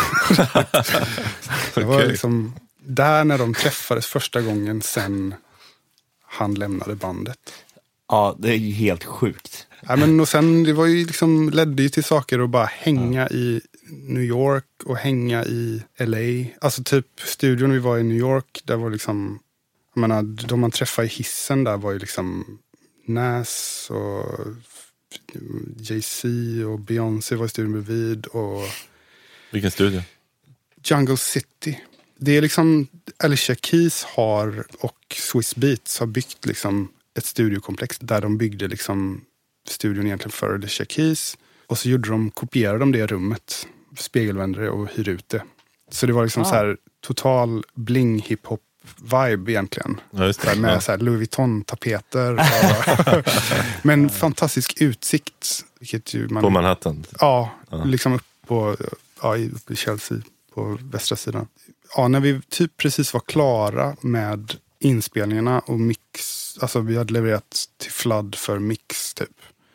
det 1.74 1.84
var 1.84 2.06
liksom 2.06 2.54
där 2.78 3.24
när 3.24 3.38
de 3.38 3.54
träffades 3.54 4.06
första 4.06 4.40
gången 4.40 4.82
sen 4.82 5.34
han 6.22 6.54
lämnade 6.54 6.94
bandet. 6.94 7.64
Ja, 8.08 8.36
det 8.38 8.48
är 8.48 8.56
ju 8.56 8.72
helt 8.72 9.04
sjukt. 9.04 9.66
Ja, 9.80 9.96
men 9.96 10.20
och 10.20 10.28
sen 10.28 10.62
det 10.62 10.72
var 10.72 10.86
ju 10.86 11.06
liksom, 11.06 11.50
ledde 11.50 11.82
ju 11.82 11.88
till 11.88 12.04
saker 12.04 12.38
att 12.38 12.50
bara 12.50 12.66
hänga 12.66 13.28
i 13.28 13.60
New 13.90 14.22
York 14.22 14.64
och 14.84 14.96
hänga 14.96 15.44
i 15.44 15.82
LA. 15.98 16.50
Alltså 16.60 16.82
typ 16.82 17.06
studion 17.24 17.72
vi 17.72 17.78
var 17.78 17.98
i 17.98 18.02
New 18.02 18.18
York, 18.18 18.62
där 18.64 18.76
var 18.76 18.90
liksom, 18.90 19.38
jag 19.94 20.00
menar, 20.00 20.22
de 20.22 20.60
man 20.60 20.70
träffade 20.70 21.08
i 21.08 21.10
hissen 21.10 21.64
där 21.64 21.76
var 21.76 21.92
ju 21.92 21.98
liksom 21.98 22.58
Nas 23.06 23.86
och 23.90 24.46
Jay-Z 25.76 26.28
och 26.66 26.80
Beyoncé 26.80 27.36
var 27.36 27.46
i 27.46 27.48
studion 27.48 27.72
bredvid 27.72 28.26
och 28.26 28.62
Vilken 29.50 29.70
studio? 29.70 30.02
Jungle 30.84 31.16
City. 31.16 31.80
Det 32.16 32.36
är 32.36 32.42
liksom 32.42 32.88
Alicia 33.16 33.54
Keys 33.54 34.04
har 34.04 34.66
och 34.78 35.16
Swiss 35.16 35.56
Beats 35.56 35.98
har 35.98 36.06
byggt 36.06 36.46
liksom 36.46 36.88
ett 37.14 37.24
studiokomplex 37.24 37.98
där 37.98 38.20
de 38.20 38.38
byggde 38.38 38.68
liksom 38.68 39.24
studion 39.68 40.06
egentligen 40.06 40.32
för 40.32 40.54
Alicia 40.54 40.86
Keys. 40.86 41.38
Och 41.66 41.78
så 41.78 41.88
gjorde 41.88 42.08
de, 42.08 42.30
kopierade 42.30 42.78
de 42.78 42.92
det 42.92 43.06
rummet, 43.06 43.68
spegelvände 43.98 44.60
det 44.62 44.70
och 44.70 44.88
hyrde 44.90 45.10
ut 45.10 45.28
det. 45.28 45.42
Så 45.90 46.06
det 46.06 46.12
var 46.12 46.22
liksom 46.24 46.42
Ah. 46.42 46.46
så 46.46 46.54
här 46.54 46.76
total 47.00 47.64
bling 47.74 48.20
hiphop 48.20 48.60
vibe 49.02 49.52
egentligen. 49.52 50.00
Ja, 50.10 50.26
just 50.26 50.40
Så 50.42 50.48
här 50.48 50.56
med 50.56 50.74
Ja. 50.74 50.80
så 50.80 50.92
här 50.92 50.98
Louis 50.98 51.18
Vuitton-tapeter. 51.20 52.32
och- 52.34 53.24
Men 53.82 54.10
fantastisk 54.10 54.80
utsikt. 54.80 55.64
Vilket 55.80 56.14
ju 56.14 56.28
man, 56.28 56.42
På 56.42 56.50
Manhattan. 56.50 57.04
Ja, 57.20 57.50
Ja. 57.70 57.84
liksom 57.84 58.12
upp 58.12 58.22
på, 58.46 58.76
ja, 59.22 59.36
i- 59.36 59.50
uppe 59.50 59.72
i 59.72 59.76
Chelsea 59.76 60.18
på 60.54 60.78
västra 60.80 61.16
sidan. 61.16 61.46
Ja, 61.96 62.08
när 62.08 62.20
vi 62.20 62.40
typ 62.48 62.76
precis 62.76 63.12
var 63.14 63.20
klara 63.20 63.96
med 64.00 64.54
inspelningarna 64.78 65.58
och 65.60 65.80
mix, 65.80 66.00
alltså 66.60 66.80
vi 66.80 66.96
hade 66.96 67.12
levererat 67.12 67.64
till 67.78 67.90
Flood 67.92 68.34
för 68.34 68.58
mix 68.58 69.14
typ. 69.14 69.28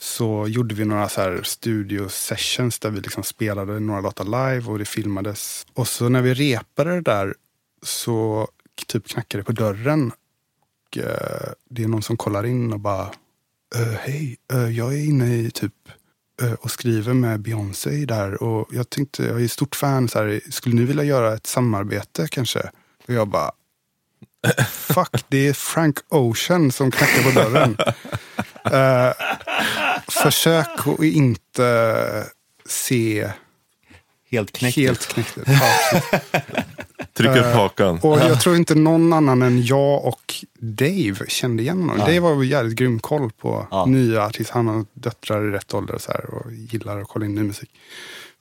Så 0.06 0.48
gjorde 0.48 0.76
vi 0.76 0.86
några 0.86 1.10
så 1.10 1.22
här 1.22 1.42
studio 1.44 2.10
sessions 2.10 2.80
där 2.80 2.90
vi 2.90 3.02
liksom 3.02 3.24
spelade 3.24 3.80
några 3.80 4.02
låtar 4.02 4.24
live 4.26 4.72
och 4.72 4.80
det 4.80 4.86
filmades. 4.86 5.66
Och 5.74 5.88
så 5.88 6.10
när 6.10 6.22
vi 6.22 6.34
repade 6.34 6.94
det 6.96 7.02
där 7.02 7.36
så 7.84 8.48
typ 8.88 9.08
knackade 9.08 9.42
det 9.42 9.46
på 9.46 9.52
dörren. 9.52 10.12
Och, 10.88 10.98
eh, 10.98 11.52
det 11.70 11.84
är 11.84 11.88
någon 11.88 12.02
som 12.02 12.18
kollar 12.18 12.46
in 12.46 12.74
och 12.74 12.80
bara 12.80 13.12
"Eh, 13.76 13.94
Hej, 14.00 14.38
eh, 14.54 14.70
jag 14.70 14.94
är 14.94 15.06
inne 15.06 15.36
i 15.36 15.52
typ 15.52 15.74
eh, 16.42 16.54
och 16.54 16.72
skriver 16.72 17.14
med 17.14 17.40
Beyoncé 17.40 18.06
där 18.06 18.44
och 18.44 18.68
jag 18.72 18.90
tänkte, 18.90 19.24
jag 19.24 19.42
är 19.44 19.48
stort 19.48 19.76
fan, 19.76 20.08
så 20.08 20.20
här, 20.20 20.42
skulle 20.52 20.76
ni 20.76 20.84
vilja 20.84 21.04
göra 21.04 21.34
ett 21.34 21.48
samarbete 21.48 22.28
kanske? 22.32 22.60
Och 23.08 23.14
jag 23.14 23.28
bara, 23.28 23.52
fuck, 24.70 25.24
det 25.28 25.48
är 25.48 25.54
Frank 25.54 26.00
Ocean 26.10 26.72
som 26.72 26.92
knackar 26.92 27.24
på 27.24 27.40
dörren. 27.40 27.78
Eh, 28.72 29.14
försök 30.08 30.88
att 30.88 31.04
inte 31.04 32.24
se 32.70 33.30
Helt 34.32 34.52
knäckt. 34.52 34.78
helt 34.78 35.08
knäckt 35.08 35.38
ut. 35.38 35.44
Ja, 35.48 36.10
Tryck 37.18 37.30
upp 37.30 37.36
Eh, 37.38 37.52
hakan. 37.54 38.00
och 38.02 38.20
jag 38.20 38.42
tror 38.42 38.56
inte 38.56 38.76
någon 38.76 39.14
annan 39.14 39.42
än 39.42 39.66
jag 39.66 40.06
och 40.06 40.34
Dave 40.60 41.16
kände 41.28 41.64
igen 41.64 41.80
honom. 41.82 41.96
Ja. 42.00 42.06
Dave 42.06 42.20
var 42.20 42.36
väl 42.36 42.52
jävligt 42.52 42.76
grym 42.76 43.00
koll 43.00 43.32
på 43.32 43.68
Ja. 43.72 43.86
nya 43.86 44.24
artister. 44.26 44.54
Han 44.54 44.68
har 44.68 44.86
döttrar 44.94 45.48
i 45.48 45.52
rätt 45.52 45.74
ålder 45.74 45.94
och, 45.96 46.02
så 46.02 46.12
här, 46.12 46.26
och 46.34 46.52
gillar 46.52 47.02
att 47.02 47.08
kolla 47.08 47.26
in 47.26 47.36
ny 47.36 47.44
musik. 47.44 47.70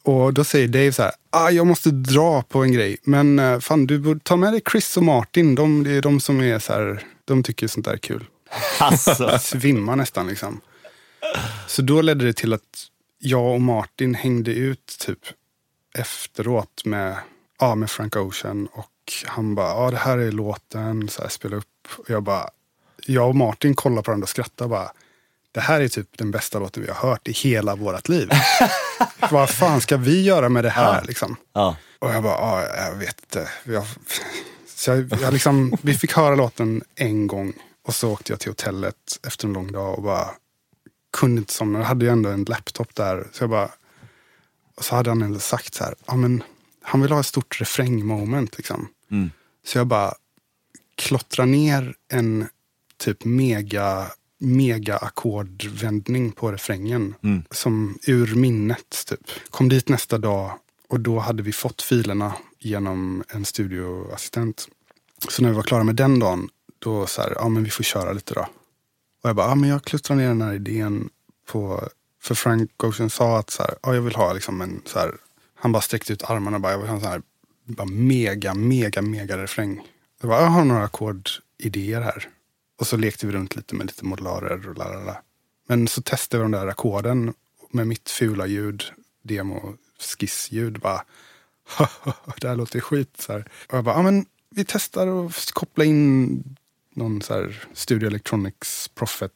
Och 0.03 0.35
då 0.35 0.45
säger 0.45 0.69
Dave 0.69 0.93
så 0.93 1.03
här, 1.03 1.13
ah, 1.31 1.51
jag 1.51 1.67
måste 1.67 1.91
dra 1.91 2.43
på 2.43 2.63
en 2.63 2.73
grej. 2.73 2.97
Men 3.05 3.39
eh, 3.39 3.59
fan, 3.61 3.87
du 3.87 3.99
borde 3.99 4.21
ta 4.21 4.37
med 4.37 4.53
dig 4.53 4.63
Chris 4.73 4.97
och 4.97 5.03
Martin. 5.03 5.55
De, 5.55 5.85
det 5.85 5.91
är 5.91 6.03
de 6.03 6.21
som 6.21 6.41
är 6.41 6.59
så 6.59 6.73
här, 6.73 7.03
de 7.25 7.43
tycker 7.43 7.69
sånt 7.69 7.87
där 7.87 7.93
är 7.93 7.97
kul. 7.97 8.25
Alltså. 8.79 9.39
Svimma 9.41 9.95
nästan 9.95 10.27
liksom. 10.27 10.61
Så 11.67 11.83
då 11.83 12.03
ledde 12.03 12.25
det 12.25 12.33
till 12.33 12.53
att 12.53 12.87
jag 13.19 13.55
och 13.55 13.61
Martin 13.61 14.15
hängde 14.15 14.51
ut 14.53 14.97
typ 15.01 15.19
efteråt 15.99 16.85
med, 16.85 17.17
ja, 17.61 17.75
med 17.75 17.91
Frank 17.91 18.17
Ocean. 18.17 18.67
Och 18.73 18.91
han 19.27 19.55
bara, 19.55 19.69
ja 19.85 19.91
det 19.91 19.97
här 19.97 20.19
är 20.19 20.33
låten, 20.33 21.09
så 21.09 21.23
här, 21.23 21.29
spela 21.29 21.57
upp. 21.57 21.89
Och 21.99 22.11
jag 22.11 22.23
bara, 22.23 22.49
jag 23.07 23.29
och 23.29 23.37
Martin 23.37 23.75
kollar 23.75 24.03
på 24.03 24.11
varandra 24.11 24.25
och 24.25 24.29
skrattar 24.29 24.69
bara. 24.69 24.93
Det 25.53 25.61
här 25.61 25.81
är 25.81 25.89
typ 25.89 26.09
den 26.19 26.31
bästa 26.31 26.59
låten 26.59 26.83
vi 26.83 26.89
har 26.91 27.09
hört 27.09 27.29
i 27.29 27.33
hela 27.33 27.77
vårt 27.77 28.09
liv. 28.09 28.31
Vad 29.31 29.51
fan 29.51 29.81
ska 29.81 29.97
vi 29.97 30.23
göra 30.23 30.49
med 30.49 30.65
det 30.65 30.71
här 30.71 30.95
Ja. 30.95 31.03
liksom? 31.07 31.37
Ja. 31.53 31.77
Och 31.99 32.11
jag 32.15 32.23
bara, 32.23 32.39
ja, 32.39 32.77
jag 32.77 32.95
vet 32.95 33.21
inte. 33.21 33.49
Jag, 33.65 33.85
så 34.75 34.91
jag, 34.91 35.13
jag 35.23 35.33
liksom, 35.33 35.77
vi 35.83 35.95
fick 35.95 36.13
höra 36.13 36.35
låten 36.35 36.83
en 36.95 37.27
gång 37.27 37.53
och 37.85 37.95
så 37.95 38.13
åkte 38.13 38.33
jag 38.33 38.41
till 38.41 38.51
hotellet 38.51 39.21
efter 39.27 39.47
en 39.47 39.53
lång 39.53 39.73
dag 39.73 39.95
och 39.95 40.03
bara 40.03 40.31
kunde 41.13 41.39
inte 41.39 41.53
somna. 41.53 41.79
Jag 41.79 41.87
hade 41.87 42.05
ju 42.05 42.11
ändå 42.11 42.31
en 42.31 42.45
laptop 42.45 42.95
där. 42.95 43.29
Så 43.33 43.43
jag 43.43 43.51
bara, 43.51 43.71
och 44.75 44.85
så 44.85 44.95
hade 44.97 45.11
han 45.11 45.23
ändå 45.23 45.39
sagt 45.39 45.75
så 45.75 45.85
här, 45.85 45.95
ja 46.07 46.17
men 46.17 46.43
han 46.83 47.01
vill 47.01 47.13
ha 47.13 47.21
ett 47.21 47.27
stort 47.27 47.61
refrängmoment 47.61 48.57
liksom. 48.57 48.89
Mm. 49.11 49.31
Så 49.67 49.79
jag 49.79 49.87
bara 49.87 50.15
klottrar 50.95 51.47
ner 51.47 51.95
en 52.09 52.49
typ 52.97 53.25
mega, 53.25 54.07
mega 54.39 54.97
ackordvändning 54.97 56.33
på 56.33 56.53
refrängen. 56.53 57.15
Mm. 57.23 57.43
Som 57.51 57.99
ur 58.07 58.35
minnet 58.35 59.05
typ. 59.07 59.21
Kom 59.51 59.69
dit 59.69 59.89
nästa 59.89 60.19
dag 60.19 60.53
och 60.89 61.01
då 61.01 61.19
hade 61.19 61.43
vi 61.43 61.53
fått 61.53 61.83
filerna 61.83 62.33
genom 62.59 63.25
en 63.29 63.45
studioassistent. 63.45 64.69
Så 65.29 65.43
när 65.43 65.49
vi 65.49 65.57
var 65.57 65.63
klara 65.63 65.85
med 65.85 65.97
den 65.97 66.19
dagen, 66.19 66.49
då 66.85 67.07
så 67.07 67.23
här, 67.23 67.33
ja 67.37 67.49
men 67.49 67.65
vi 67.65 67.71
får 67.71 67.85
köra 67.85 68.13
lite 68.13 68.35
då. 68.35 68.41
Och 69.23 69.29
jag 69.29 69.37
bara, 69.37 69.49
ja 69.49 69.55
men 69.55 69.71
jag 69.71 69.85
klustrar 69.85 70.17
ner 70.17 70.29
den 70.29 70.43
här 70.43 70.55
idén 70.55 71.11
på, 71.47 71.89
för 72.23 72.35
Frank 72.35 72.85
Ocean 72.85 73.11
sa 73.11 73.39
att 73.39 73.51
så 73.51 73.63
här, 73.63 73.75
ja 73.83 73.95
jag 73.95 74.03
vill 74.03 74.15
ha 74.15 74.33
liksom 74.33 74.61
en 74.61 74.83
så 74.85 74.99
här, 74.99 75.15
han 75.55 75.73
bara 75.73 75.83
sträckte 75.83 76.13
ut 76.13 76.23
armarna 76.23 76.57
och 76.57 76.61
bara, 76.61 76.73
jag 76.73 76.79
vill 76.79 76.89
ha 76.89 76.95
en 76.95 77.01
så 77.01 77.09
här, 77.09 77.23
bara 77.65 77.87
mega, 77.87 78.55
mega, 78.55 79.03
mega 79.03 79.39
refräng. 79.39 79.81
Jag 80.21 80.31
bara, 80.31 80.41
jag 80.41 80.49
har 80.49 80.65
några 80.65 80.85
ackordidéer 80.85 82.01
här. 82.01 82.29
Och 82.81 82.87
så 82.87 82.97
lekte 82.97 83.27
vi 83.27 83.33
runt 83.33 83.57
lite 83.57 83.75
med 83.75 83.87
lite 83.87 84.05
modularer 84.05 84.69
och 84.69 84.79
lalala. 84.79 85.23
Men 85.69 85.89
så 85.89 86.03
testade 86.03 86.43
vi 86.43 86.51
de 86.51 86.59
där 86.59 86.67
ackorden 86.67 87.35
med 87.71 87.87
mitt 87.87 88.11
fula 88.11 88.47
ljud, 88.47 88.85
demo, 89.23 89.77
skissljud. 90.19 90.81
Bara, 90.81 91.05
det 92.41 92.49
här 92.49 92.57
låter 92.57 92.81
skit. 92.81 93.17
Så 93.19 93.33
här. 93.33 93.49
Och 93.69 93.77
jag 93.77 93.85
bara, 93.85 93.97
ja 93.97 94.03
men 94.03 94.27
vi 94.51 94.65
testar 94.65 95.27
att 95.27 95.51
koppla 95.53 95.85
in 95.85 96.43
någon 96.97 97.23
så 97.23 97.35
här 97.35 97.65
Studio 97.73 98.07
Electronics 98.07 98.89
Prophet, 98.95 99.33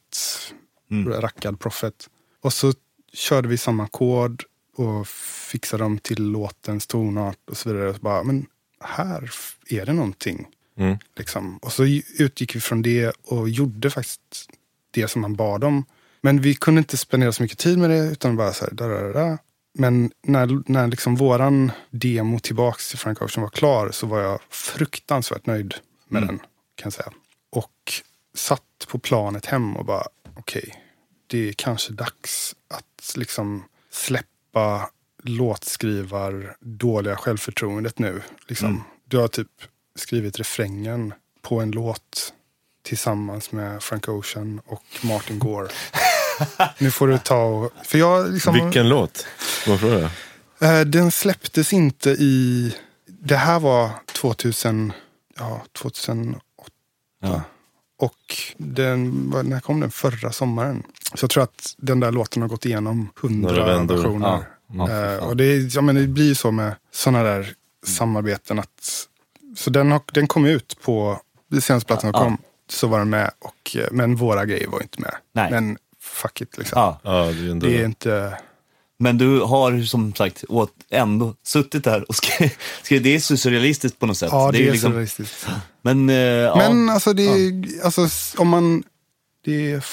Mm. 0.91 1.11
rackad 1.21 1.59
Prophet. 1.59 2.09
Och 2.41 2.53
så 2.53 2.73
körde 3.13 3.47
vi 3.47 3.57
samma 3.57 3.87
kod 3.87 4.43
och 4.75 5.07
fixade 5.51 5.83
dem 5.83 5.97
till 5.97 6.23
låtens 6.23 6.87
tonart 6.87 7.37
och 7.49 7.57
så 7.57 7.69
vidare. 7.69 7.89
Och 7.89 7.95
så 7.95 8.01
bara, 8.01 8.23
men 8.23 8.45
här 8.79 9.31
är 9.69 9.85
det 9.85 9.93
någonting. 9.93 10.47
Mm. 10.77 10.97
Liksom. 11.15 11.57
Och 11.57 11.71
så 11.73 11.83
utgick 12.19 12.55
vi 12.55 12.59
från 12.59 12.81
det 12.81 13.13
och 13.23 13.49
gjorde 13.49 13.89
faktiskt 13.89 14.49
det 14.91 15.07
som 15.07 15.23
han 15.23 15.35
bad 15.35 15.63
om. 15.63 15.85
Men 16.21 16.41
vi 16.41 16.55
kunde 16.55 16.79
inte 16.79 16.97
spendera 16.97 17.31
så 17.31 17.43
mycket 17.43 17.57
tid 17.57 17.77
med 17.77 17.89
det 17.89 18.11
utan 18.11 18.35
bara 18.35 18.53
så 18.53 18.65
här, 18.65 18.73
da, 18.73 18.87
da, 18.87 19.13
da. 19.13 19.37
Men 19.73 20.11
när, 20.23 20.71
när 20.71 20.87
liksom 20.87 21.15
våran 21.15 21.71
demo 21.89 22.39
tillbaks 22.39 22.89
till 22.89 22.99
Frank 22.99 23.21
Ocean 23.21 23.41
var 23.41 23.49
klar 23.49 23.91
så 23.91 24.07
var 24.07 24.19
jag 24.19 24.39
fruktansvärt 24.49 25.45
nöjd 25.45 25.73
med 26.07 26.21
den. 26.23 26.37
kan 26.75 26.83
jag 26.83 26.93
säga. 26.93 27.11
Och 27.49 27.93
satt 28.35 28.87
på 28.87 28.99
planet 28.99 29.45
hem 29.45 29.77
och 29.77 29.85
bara, 29.85 30.07
okej, 30.35 30.83
det 31.27 31.49
är 31.49 31.53
kanske 31.53 31.93
dags 31.93 32.55
att 32.67 33.17
liksom 33.17 33.63
släppa 33.91 34.89
låtskrivar 35.23 36.55
dåliga 36.59 37.15
självförtroendet 37.15 37.99
nu. 37.99 38.21
Liksom. 38.47 38.83
Du 39.05 39.17
har 39.17 39.27
typ 39.27 39.47
skrivit 39.95 40.39
refrängen 40.39 41.13
på 41.41 41.59
en 41.59 41.71
låt 41.71 42.33
tillsammans 42.83 43.51
med 43.51 43.83
Frank 43.83 44.07
Ocean 44.07 44.61
och 44.65 44.83
Martin 45.01 45.39
Gore. 45.39 45.67
nu 46.77 46.91
får 46.91 47.07
du 47.07 47.17
ta 47.17 47.43
och... 47.43 47.71
För 47.83 47.97
jag 47.97 48.33
liksom, 48.33 48.53
Vilken 48.53 48.89
låt? 48.89 49.25
Varför 49.67 49.89
det? 49.89 50.11
Eh, 50.67 50.85
den 50.85 51.11
släpptes 51.11 51.73
inte 51.73 52.09
i... 52.09 52.75
Det 53.05 53.35
här 53.35 53.59
var 53.59 53.89
2000, 54.05 54.93
ja, 55.37 55.65
2008. 55.71 56.39
Ja. 57.21 57.41
Och 57.99 58.15
den, 58.57 59.09
när 59.45 59.59
kom 59.59 59.79
den? 59.79 59.91
Förra 59.91 60.31
sommaren. 60.31 60.83
Så 61.15 61.23
jag 61.23 61.29
tror 61.29 61.43
att 61.43 61.75
den 61.77 61.99
där 61.99 62.11
låten 62.11 62.41
har 62.41 62.49
gått 62.49 62.65
igenom 62.65 63.09
hundra 63.21 63.83
versioner. 63.83 64.27
Ja. 64.27 64.43
Ja, 64.73 64.89
Eh, 64.91 65.17
och 65.27 65.37
det, 65.37 65.43
är- 65.45 65.75
ja, 65.75 65.81
men 65.81 65.95
det 65.95 66.07
blir 66.07 66.25
ju 66.27 66.35
så 66.35 66.51
med 66.51 66.75
sådana 66.91 67.23
där 67.23 67.53
samarbeten. 67.85 68.59
att 68.59 69.07
Så 69.57 69.69
den, 69.69 69.91
har, 69.91 70.01
den 70.13 70.27
kom 70.27 70.45
ut 70.45 70.77
på, 70.83 71.21
det 71.51 71.61
senaste 71.61 71.87
plattan 71.87 72.11
Ja. 72.13 72.19
kom, 72.23 72.37
så 72.69 72.87
var 72.87 72.99
den 72.99 73.09
med. 73.09 73.31
Och, 73.39 73.75
eh, 73.75 73.87
men 73.91 74.15
våra 74.15 74.45
grejer 74.45 74.67
var 74.67 74.81
inte 74.81 75.01
med. 75.01 75.15
Nej. 75.33 75.51
Men 75.51 75.77
fuck 76.01 76.41
it 76.41 76.57
liksom. 76.57 76.79
Ja. 76.79 76.99
Ja, 77.03 77.11
det 77.25 77.49
är. 77.49 77.55
Det 77.55 77.81
är 77.81 77.85
inte... 77.85 78.37
Men 79.01 79.17
du 79.17 79.39
har 79.41 79.81
som 79.83 80.13
sagt 80.15 80.43
åt, 80.49 80.71
ändå 80.89 81.35
suttit 81.43 81.83
där 81.83 82.05
och 82.09 82.15
skrivit. 82.15 82.57
skrivit 82.83 83.03
det 83.03 83.15
är 83.15 83.19
surrealistiskt 83.19 83.99
på 83.99 84.05
något 84.05 84.17
sätt. 84.17 84.29
Ja, 84.31 84.51
det, 84.51 84.67
är, 84.67 84.71
liksom, 84.71 84.91
surrealistiskt. 84.91 85.47
Men, 85.81 86.09
eh, 86.09 86.15
ja. 86.15 86.55
Men 86.57 86.89
alltså, 86.89 87.13
det 87.13 87.23
är, 87.23 87.63
alltså 87.85 88.01
s- 88.05 88.35
om 88.37 88.47
man... 88.49 88.83
Det 89.45 89.71
är 89.71 89.83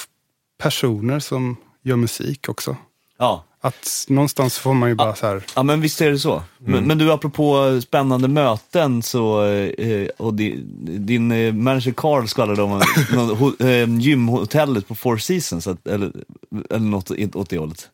personer 0.61 1.19
som 1.19 1.57
gör 1.83 1.95
musik 1.95 2.49
också. 2.49 2.77
ja. 3.19 3.43
Att 3.61 4.05
någonstans 4.07 4.57
får 4.57 4.73
man 4.73 4.89
ju 4.89 4.95
bara 4.95 5.15
så 5.15 5.27
här... 5.27 5.43
Ja 5.55 5.63
men 5.63 5.81
visst 5.81 6.01
är 6.01 6.11
det 6.11 6.19
så. 6.19 6.43
Men, 6.57 6.83
men 6.83 6.97
du 6.97 7.11
apropå 7.11 7.79
spännande 7.83 8.27
möten 8.27 9.03
så, 9.03 9.45
eh, 9.45 10.07
och 10.17 10.33
di, 10.33 10.59
din 10.81 11.31
eh, 11.31 11.53
manager 11.53 11.91
Carl 11.97 12.27
skvallrade 12.27 12.61
om 12.61 12.81
någon, 13.13 13.37
ho, 13.37 13.65
eh, 13.67 13.89
gymhotellet 13.99 14.87
på 14.87 14.95
Four 14.95 15.17
Seasons, 15.17 15.67
att, 15.67 15.87
eller, 15.87 16.11
eller 16.69 16.85
något 16.85 17.11
åt 17.35 17.49
det 17.49 17.57
hållet. 17.57 17.89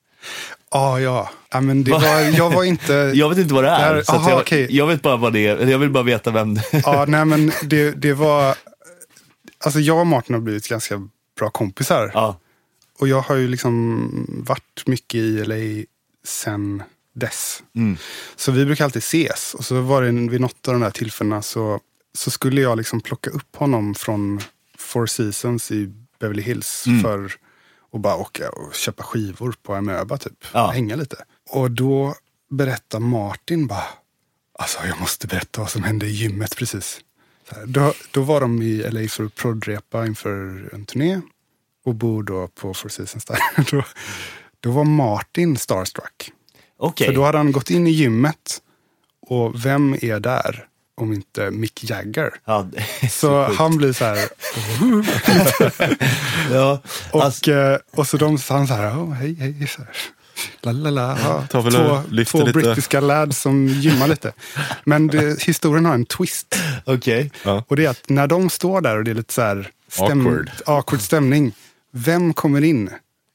Ah, 0.74 1.00
ja, 1.00 1.30
ja. 1.52 1.62
men 1.62 1.84
det 1.84 1.92
var, 1.92 2.20
jag 2.38 2.50
var 2.50 2.64
inte... 2.64 2.94
Jag 2.94 3.30
vet 3.30 3.38
inte 3.38 3.54
vad 3.54 3.64
det 3.64 3.70
är, 3.70 4.04
så 4.04 4.12
att 4.12 4.18
aha, 4.18 4.30
jag, 4.30 4.40
okej. 4.40 4.68
jag 4.70 4.88
vet 4.88 5.02
bara 5.02 5.18
vad 5.18 5.34
det 5.34 5.48
är, 5.48 5.68
jag 5.68 5.80
vill 5.80 5.90
bara 5.90 6.04
veta 6.04 6.32
vem 6.32 6.54
det 6.54 6.74
är. 6.74 6.82
Ja, 6.86 7.06
nej 7.08 7.26
men 7.26 7.52
det, 7.64 7.92
det 7.92 8.14
var... 8.14 8.56
Alltså 9.66 9.80
jag 9.80 10.00
och 10.00 10.08
Martin 10.08 10.34
har 10.34 10.42
blivit 10.42 10.68
ganska 10.68 11.08
bra 11.40 11.50
kompisar. 11.50 12.12
Ja, 12.14 12.40
Och 13.00 13.08
jag 13.08 13.22
har 13.22 13.36
ju 13.36 13.48
liksom 13.48 14.10
varit 14.48 14.84
mycket 14.88 15.18
i 15.20 15.44
LA 15.46 15.86
sen 16.26 16.84
dess. 17.16 17.64
Mm. 17.76 17.98
Så 18.36 18.52
vi 18.52 18.66
brukar 18.66 18.86
alltid 18.86 19.02
ses. 19.04 19.54
Och 19.54 19.66
så 19.66 19.82
var 19.82 20.02
det 20.02 20.12
vid 20.32 20.42
något 20.42 20.68
av 20.68 20.74
de 20.74 20.82
där 20.82 20.90
tillfällena 20.90 21.42
så, 21.42 21.80
så 22.18 22.32
skulle 22.32 22.62
jag 22.62 22.78
liksom 22.78 23.02
plocka 23.02 23.30
upp 23.30 23.56
honom 23.56 23.96
från 23.96 24.42
Four 24.78 25.06
Seasons 25.06 25.72
i 25.72 25.90
Beverly 26.20 26.42
Hills 26.42 26.84
Mm. 26.88 27.02
för 27.04 27.32
att 27.94 28.02
bara 28.02 28.16
åka 28.16 28.50
och 28.50 28.74
köpa 28.74 29.04
skivor 29.04 29.56
på 29.64 29.76
Amöba 29.76 30.18
typ. 30.18 30.46
Ja. 30.54 30.72
Hänga 30.72 30.96
lite. 30.96 31.16
Och 31.50 31.72
då 31.72 32.16
berättar 32.50 33.00
Martin 33.00 33.68
bara, 33.68 33.84
alltså 34.60 34.80
jag 34.88 35.00
måste 35.00 35.28
berätta 35.28 35.62
vad 35.62 35.70
som 35.70 35.84
hände 35.84 36.06
i 36.06 36.12
gymmet 36.12 36.58
precis. 36.58 37.02
Här, 37.50 37.66
då, 37.66 37.94
då 38.12 38.22
var 38.22 38.42
de 38.42 38.62
i 38.62 38.92
LA 38.92 39.08
för 39.08 39.24
att 39.24 39.36
prodrepa 39.36 40.06
inför 40.06 40.70
en 40.74 40.86
turné 40.86 41.22
och 41.86 41.96
bor 41.96 42.24
då 42.24 42.48
på 42.48 42.74
Four 42.74 42.90
Seasons 42.90 43.26
där. 43.26 43.40
då, 43.72 43.84
då 44.60 44.72
var 44.72 44.84
Martin 44.84 45.58
starstruck. 45.58 46.32
okej. 46.78 47.08
För 47.08 47.14
då 47.14 47.24
hade 47.24 47.38
han 47.38 47.52
gått 47.52 47.70
in 47.70 47.88
i 47.88 47.92
gymmet 47.92 48.62
och 49.22 49.66
vem 49.66 49.94
är 50.02 50.20
där 50.20 50.68
om 50.96 51.14
inte 51.14 51.52
Mick 51.52 51.90
Jagger? 51.90 52.32
Ja, 52.46 52.68
Så 53.10 53.46
sjukt. 53.46 53.60
han 53.60 53.78
blir 53.78 53.94
så 53.94 54.06
här, 54.06 54.18
ja, 56.54 56.82
och, 57.12 57.24
alltså, 57.24 57.52
eh, 57.52 57.78
och 57.96 58.08
så 58.08 58.18
de 58.18 58.38
han 58.50 58.68
så 58.68 58.74
här, 58.74 58.92
oh, 58.92 59.12
hej 59.14 59.36
hej. 59.40 59.68
Så 59.68 59.82
här. 59.82 59.90
La, 60.62 60.72
la, 60.72 60.90
la. 60.90 61.18
Ja, 61.24 61.48
två 61.52 61.62
två 62.26 62.40
lite. 62.46 62.52
brittiska 62.54 63.00
lads 63.00 63.42
som 63.42 63.68
gymmar 63.68 64.08
lite. 64.08 64.32
Men 64.86 65.08
det, 65.08 65.44
historien 65.44 65.86
har 65.86 65.94
en 65.94 66.06
twist. 66.06 66.56
okej. 66.86 67.32
Ja. 67.44 67.64
Och 67.68 67.76
det 67.76 67.86
är 67.86 67.90
att 67.90 68.10
när 68.10 68.28
de 68.28 68.50
står 68.50 68.82
där 68.82 68.98
och 68.98 69.04
det 69.04 69.12
är 69.12 69.16
lite 69.16 69.34
så 69.34 69.42
här 69.42 69.70
stäm, 69.88 70.28
Awkward. 70.28 70.52
awkward 70.66 71.02
stämning. 71.02 71.52
Vem 71.92 72.34
kommer 72.34 72.64
in? 72.64 72.90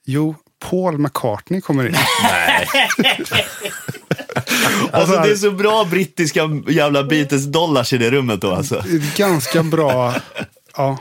Jo, 0.06 0.34
Paul 0.70 0.98
McCartney 0.98 1.60
kommer 1.60 1.86
in. 1.88 1.94
Alltså 4.92 5.16
här- 5.16 5.26
det 5.26 5.32
är 5.32 5.36
så 5.36 5.50
bra 5.50 5.84
brittiska 5.90 6.50
jävla 6.68 7.02
Beatles-dollars 7.02 7.92
i 7.94 7.98
det 7.98 8.10
rummet 8.10 8.40
då 8.40 8.54
alltså. 8.54 8.84
Det 8.86 8.96
är 8.96 9.16
Ganska 9.18 9.62
bra. 9.62 10.14
Ja, 10.76 10.98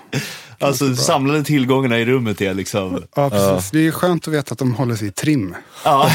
Alltså 0.60 0.96
samlade 0.96 1.44
tillgångarna 1.44 2.00
i 2.00 2.06
rummet 2.06 2.42
är 2.42 2.54
liksom, 2.54 3.04
ja, 3.16 3.30
precis. 3.30 3.72
Det 3.72 3.88
är 3.88 3.92
skönt 3.92 4.28
att 4.28 4.34
veta 4.34 4.52
att 4.54 4.60
de 4.60 4.76
håller 4.76 4.96
sig 4.96 5.08
i 5.08 5.12
trim. 5.12 5.56
ja, 5.86 6.12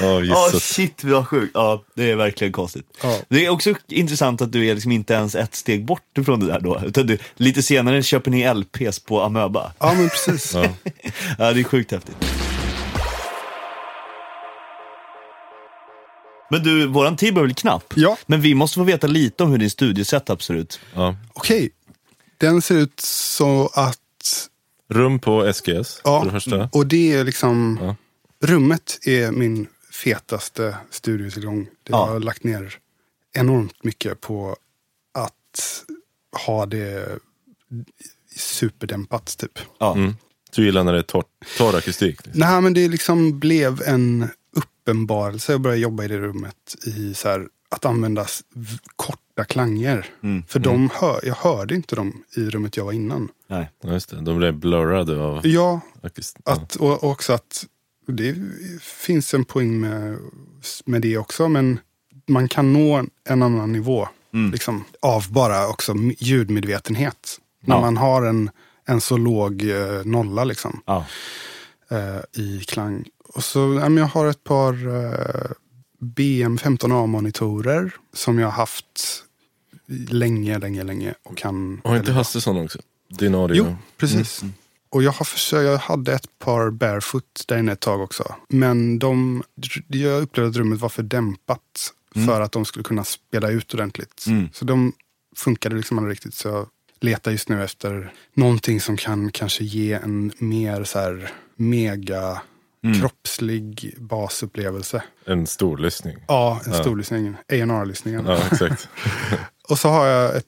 Ja, 0.00 0.06
oh, 0.18 0.24
Jesus. 0.26 0.64
shit 0.64 1.04
vad 1.04 1.28
sjukt. 1.28 1.50
Ja, 1.54 1.82
det 1.94 2.10
är 2.10 2.16
verkligen 2.16 2.52
konstigt. 2.52 2.84
Ja. 3.02 3.18
Det 3.28 3.46
är 3.46 3.50
också 3.50 3.74
intressant 3.88 4.42
att 4.42 4.52
du 4.52 4.66
är 4.66 4.74
liksom 4.74 4.92
inte 4.92 5.14
ens 5.14 5.34
ett 5.34 5.54
steg 5.54 5.84
bort 5.86 6.18
ifrån 6.18 6.40
det 6.40 6.46
där 6.46 6.60
då. 6.60 6.80
Utan 6.86 7.06
du, 7.06 7.18
lite 7.36 7.62
senare 7.62 8.02
köper 8.02 8.30
ni 8.30 8.54
LPs 8.54 8.98
på 8.98 9.22
Amöba. 9.22 9.72
Ja, 9.78 9.94
men 9.96 10.08
precis. 10.08 10.54
Ja. 10.54 10.64
Ja, 11.38 11.52
det 11.52 11.60
är 11.60 11.64
sjukt 11.64 11.90
häftigt. 11.92 12.16
Men 16.54 16.62
du, 16.62 16.86
våran 16.86 17.16
tid 17.16 17.34
börjar 17.34 17.46
bli 17.46 17.54
knapp. 17.54 17.92
Ja. 17.96 18.16
Men 18.26 18.40
vi 18.40 18.54
måste 18.54 18.74
få 18.74 18.84
veta 18.84 19.06
lite 19.06 19.42
om 19.44 19.50
hur 19.50 19.58
din 19.58 19.70
studiosetup 19.70 20.42
ser 20.42 20.54
ut. 20.54 20.80
Ja. 20.94 21.16
Okej, 21.32 21.70
den 22.38 22.62
ser 22.62 22.74
ut 22.74 23.00
så 23.00 23.70
att... 23.74 24.48
Rum 24.88 25.18
på 25.18 25.52
SGS, 25.52 26.00
Ja, 26.04 26.20
för 26.20 26.26
det 26.26 26.30
första. 26.32 26.68
och 26.72 26.86
det 26.86 27.12
är 27.12 27.24
liksom... 27.24 27.78
Ja. 27.82 27.96
Rummet 28.46 28.98
är 29.06 29.30
min 29.32 29.66
fetaste 29.92 30.76
studiotillgång. 30.90 31.64
Det 31.64 31.70
Ja. 31.84 32.06
Jag 32.06 32.12
har 32.12 32.20
lagt 32.20 32.44
ner 32.44 32.74
enormt 33.32 33.84
mycket 33.84 34.20
på 34.20 34.56
att 35.14 35.84
ha 36.46 36.66
det 36.66 37.08
superdämpat 38.36 39.38
typ. 39.38 39.58
Ja. 39.78 39.94
Mm. 39.94 40.16
Du 40.56 40.64
gillar 40.64 40.84
när 40.84 40.92
det 40.92 40.98
är 40.98 41.02
torr, 41.02 41.24
torr 41.58 41.76
akustik? 41.76 42.20
Nej, 42.32 42.60
men 42.60 42.74
det 42.74 42.88
liksom 42.88 43.38
blev 43.38 43.82
en 43.82 44.28
uppenbarelse. 44.88 45.52
Jag 45.52 45.60
började 45.60 45.80
jobba 45.80 46.04
i 46.04 46.08
det 46.08 46.18
rummet 46.18 46.76
i 46.86 47.14
så 47.14 47.28
här, 47.28 47.48
att 47.68 47.84
använda 47.84 48.26
korta 48.96 49.44
klanger. 49.48 50.06
Mm. 50.22 50.42
För 50.48 50.58
de 50.58 50.90
hör, 50.94 51.20
jag 51.22 51.34
hörde 51.34 51.74
inte 51.74 51.96
dem 51.96 52.22
i 52.36 52.40
rummet 52.40 52.76
jag 52.76 52.84
var 52.84 52.92
innan. 52.92 53.28
Nej. 53.46 53.70
Ja, 53.82 53.92
just 53.92 54.10
det. 54.10 54.20
De 54.20 54.38
blev 54.38 54.54
blurrade 54.54 55.20
av 55.22 55.46
Ja, 55.46 55.80
att, 56.44 56.76
och 56.76 57.04
och 57.04 57.10
också 57.10 57.32
att 57.32 57.66
det 58.06 58.36
finns 58.80 59.34
en 59.34 59.44
poäng 59.44 59.80
med, 59.80 60.18
med 60.84 61.02
det 61.02 61.18
också. 61.18 61.48
Men 61.48 61.78
man 62.26 62.48
kan 62.48 62.72
nå 62.72 63.04
en 63.28 63.42
annan 63.42 63.72
nivå 63.72 64.08
Mm. 64.34 64.50
liksom, 64.52 64.84
av 65.02 65.32
bara 65.32 65.68
också 65.68 65.94
ljudmedvetenhet. 66.18 67.40
När 67.60 67.74
Ja. 67.76 67.80
man 67.80 67.96
har 67.96 68.22
en, 68.26 68.50
en 68.84 69.00
så 69.00 69.16
låg 69.16 69.62
eh, 69.62 70.04
nolla 70.04 70.44
liksom. 70.44 70.80
Ja. 70.86 71.06
eh, 71.90 72.42
i 72.42 72.60
klang. 72.66 73.04
Och 73.34 73.44
så, 73.44 73.58
ja, 73.58 73.88
men 73.88 73.96
jag 73.96 74.06
har 74.06 74.26
ett 74.26 74.44
par 74.44 74.72
eh, 74.72 75.50
BM15A-monitorer 76.00 77.90
som 78.12 78.38
jag 78.38 78.46
har 78.46 78.52
haft 78.52 79.24
länge, 80.08 80.58
länge, 80.58 80.82
länge. 80.82 81.14
Och 81.22 81.36
kan 81.36 81.80
Har 81.84 81.96
inte 81.96 82.12
Hasse 82.12 82.40
sån 82.40 82.64
också? 82.64 82.78
Din 83.18 83.34
audio? 83.34 83.56
Jo, 83.56 83.76
precis. 83.96 84.42
Och 84.90 85.02
jag, 85.02 85.12
har 85.12 85.24
försökt, 85.24 85.64
jag 85.64 85.78
hade 85.78 86.12
ett 86.12 86.38
par 86.38 86.70
barefoot 86.70 87.44
där 87.46 87.58
inne 87.58 87.72
ett 87.72 87.80
tag 87.80 88.00
också. 88.00 88.34
Men 88.48 88.98
de, 88.98 89.42
jag 89.88 90.22
upplevde 90.22 90.50
att 90.50 90.56
rummet 90.56 90.80
var 90.80 90.88
för 90.88 91.02
dämpat 91.02 91.60
för 92.26 92.40
att 92.40 92.52
de 92.52 92.64
skulle 92.64 92.82
kunna 92.82 93.04
spela 93.04 93.50
ut 93.50 93.74
ordentligt. 93.74 94.24
Mm. 94.26 94.48
Så 94.52 94.64
de 94.64 94.92
funkade 95.36 95.76
liksom 95.76 95.98
aldrig 95.98 96.12
riktigt. 96.12 96.34
Så 96.34 96.48
jag 96.48 96.66
letar 97.00 97.30
just 97.30 97.48
nu 97.48 97.64
efter 97.64 98.12
någonting 98.34 98.80
som 98.80 98.96
kan 98.96 99.30
kanske 99.30 99.64
ge 99.64 99.92
en 99.92 100.32
mer 100.38 100.84
så 100.84 100.98
här 100.98 101.32
mega 101.56 102.42
Mm. 102.84 103.00
kroppslig 103.00 103.94
basupplevelse. 103.98 105.02
En 105.26 105.46
stor 105.46 105.78
lyssning. 105.78 106.16
Ja, 106.28 106.60
en 106.66 106.72
Ja. 106.72 106.80
stor 106.80 106.96
lyssning. 106.96 107.28
A&R-lyssningen. 107.28 108.26
Ja, 108.26 108.38
exakt. 108.52 108.88
Och 109.68 109.78
så 109.78 109.88
har 109.88 110.06
jag 110.06 110.36
ett 110.36 110.44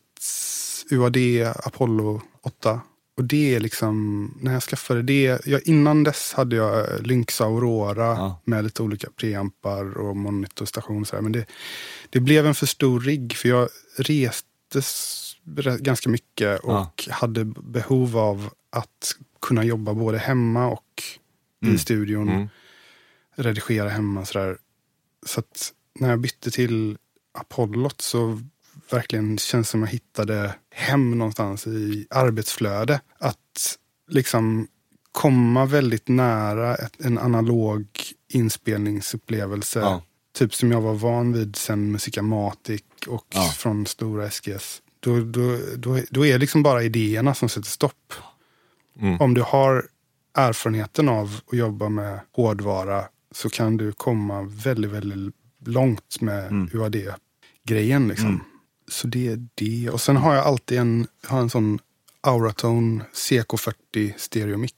UAD 0.91 1.17
Apollo 1.65 2.23
8. 2.43 2.81
Och 3.17 3.25
det 3.25 3.55
är 3.55 3.61
liksom, 3.61 4.25
när 4.41 4.53
jag 4.53 4.63
skaffade 4.63 5.03
det, 5.03 5.47
jag, 5.47 5.63
innan 5.69 6.05
dess 6.05 6.33
hade 6.33 6.57
jag 6.57 6.87
Lynx 7.07 7.41
Aurora 7.41 8.05
Ja. 8.07 8.41
med 8.45 8.65
lite 8.65 8.83
olika 8.83 9.09
preampar 9.17 9.99
och 9.99 10.17
monitorstation 10.17 11.01
och 11.01 11.09
sådär. 11.09 11.23
Men 11.23 11.33
det, 11.33 11.47
det 12.11 12.21
blev 12.21 12.47
en 12.47 12.55
för 12.55 12.67
stor 12.67 13.01
rigg 13.01 13.37
för 13.37 13.49
jag 13.49 13.69
reste 13.99 14.83
ganska 15.79 16.09
mycket 16.11 16.61
och 16.61 17.09
hade 17.11 17.45
behov 17.45 18.19
av 18.19 18.51
att 18.71 19.15
kunna 19.47 19.65
jobba 19.65 19.95
både 19.95 20.19
hemma 20.19 20.67
och 20.67 21.03
i 21.63 21.67
Mm. 21.67 21.79
studion. 21.79 22.29
Mm. 22.29 22.49
Redigera 23.37 23.89
hemma 23.89 24.21
och 24.21 24.29
sådär. 24.29 24.59
Så 25.27 25.41
att 25.41 25.73
när 25.95 26.11
jag 26.11 26.21
bytte 26.21 26.51
till 26.51 26.99
Apollot 27.39 28.01
så 28.01 28.41
verkligen 28.91 29.39
känns 29.39 29.69
som 29.69 29.81
jag 29.81 29.89
hittade 29.89 30.55
hem 30.71 31.19
någonstans 31.19 31.67
i 31.67 32.07
arbetsflöde. 32.11 33.01
Att 33.19 33.79
liksom 34.09 34.69
komma 35.13 35.65
väldigt 35.67 36.09
nära 36.09 36.75
ett, 36.75 37.01
en 37.01 37.19
analog 37.19 37.87
inspelningsupplevelse. 38.33 39.79
Ja. 39.81 40.03
Typ 40.35 40.55
som 40.55 40.73
jag 40.73 40.81
var 40.81 40.95
van 40.95 41.33
vid 41.33 41.57
sen 41.57 41.93
Musicamatic 41.93 42.83
och 43.07 43.27
Ja. 43.35 43.43
från 43.57 43.87
stora 43.87 44.31
SGS. 44.31 44.83
Då, 45.01 45.21
då, 45.21 45.59
då, 45.77 46.01
då 46.11 46.27
är 46.27 46.33
det 46.33 46.39
liksom 46.39 46.63
bara 46.63 46.83
idéerna 46.83 47.35
som 47.35 47.49
sätter 47.49 47.69
stopp. 47.69 48.13
Mm. 49.01 49.21
Om 49.21 49.35
du 49.35 49.43
har 49.43 49.89
erfarenheten 50.37 51.09
av 51.09 51.41
att 51.47 51.59
jobba 51.59 51.89
med 51.89 52.21
hårdvara 52.33 53.05
så 53.33 53.49
kan 53.51 53.77
du 53.77 53.93
komma 53.93 54.43
väldigt, 54.43 54.91
väldigt 54.91 55.35
långt 55.67 56.21
med 56.21 56.47
Mm. 56.47 56.71
UAD-grejen. 56.73 58.09
Liksom. 58.09 58.29
Mm. 58.29 58.41
Så 58.89 59.07
det 59.07 59.29
är 59.29 59.47
det. 59.55 59.91
Och 59.91 60.01
sen 60.01 60.17
har 60.17 60.35
jag 60.35 60.45
alltid 60.45 60.79
en, 60.79 61.07
har 61.27 61.41
en 61.41 61.51
sån 61.51 61.79
Auratone 62.21 63.05
CK40 63.15 64.13
stereomic. 64.17 64.73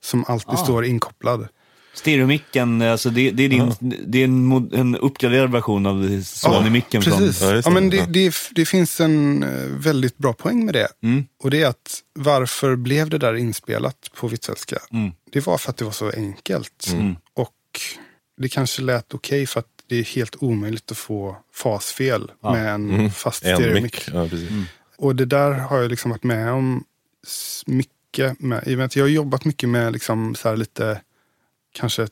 Som 0.00 0.24
alltid 0.28 0.54
Ah. 0.54 0.56
står 0.64 0.84
inkopplad. 0.84 1.48
Stereomicken, 1.94 2.82
alltså 2.82 3.10
det, 3.10 3.30
det 3.30 3.42
är, 3.42 3.48
din, 3.48 3.72
det 4.06 4.18
är 4.18 4.24
en, 4.24 4.70
en 4.74 4.96
uppgraderad 4.96 5.52
version 5.52 5.86
av 5.86 6.22
Sony-micken. 6.22 7.02
från- 7.02 7.18
Precis. 7.18 7.42
Ja, 7.42 7.54
Ja, 7.54 7.60
det. 7.62 7.70
men 7.70 7.90
det, 7.90 7.96
Ja. 7.96 8.06
det, 8.06 8.34
det 8.50 8.64
finns 8.66 9.00
en 9.00 9.42
eh, 9.42 9.48
väldigt 9.66 10.18
bra 10.18 10.32
poäng 10.32 10.64
med 10.64 10.74
det. 10.74 10.88
Mm. 11.02 11.24
Och 11.42 11.50
det 11.50 11.62
är 11.62 11.66
att 11.66 12.00
varför 12.14 12.76
blev 12.76 13.10
det 13.10 13.18
där 13.18 13.34
inspelat 13.34 13.96
på 14.16 14.28
Hvitfeldtska? 14.28 14.78
Mm. 14.92 15.12
Det 15.32 15.46
var 15.46 15.58
för 15.58 15.70
att 15.70 15.76
det 15.76 15.84
var 15.84 15.92
så 15.92 16.10
enkelt. 16.10 16.86
Mm. 16.92 17.16
Och 17.34 17.54
det 18.40 18.48
kanske 18.48 18.82
lät 18.82 19.14
okej 19.14 19.46
för 19.46 19.60
att 19.60 19.66
det 19.88 19.96
är 19.96 20.04
helt 20.04 20.36
omöjligt 20.42 20.90
att 20.90 20.98
få 20.98 21.36
fasfel 21.54 22.30
Ja. 22.42 22.52
med 22.52 22.74
en 22.74 22.90
Mm. 22.90 23.10
fast 23.10 23.44
En 23.44 23.56
stereomic. 23.56 23.82
mick. 23.82 24.08
Ja, 24.14 24.28
precis. 24.28 24.48
Och 24.98 25.16
det 25.16 25.24
där 25.24 25.50
har 25.52 25.78
jag 25.78 25.90
liksom 25.90 26.10
varit 26.10 26.24
med 26.24 26.52
om 26.52 26.84
mycket. 27.66 28.40
Med, 28.40 28.62
I 28.68 28.74
och 28.74 28.78
med 28.78 28.84
att 28.86 28.96
jag 28.96 29.04
har 29.04 29.08
jobbat 29.08 29.44
mycket 29.44 29.68
med 29.68 29.92
liksom 29.92 30.34
så 30.34 30.48
här 30.48 30.56
lite, 30.56 31.00
kanske 31.72 32.08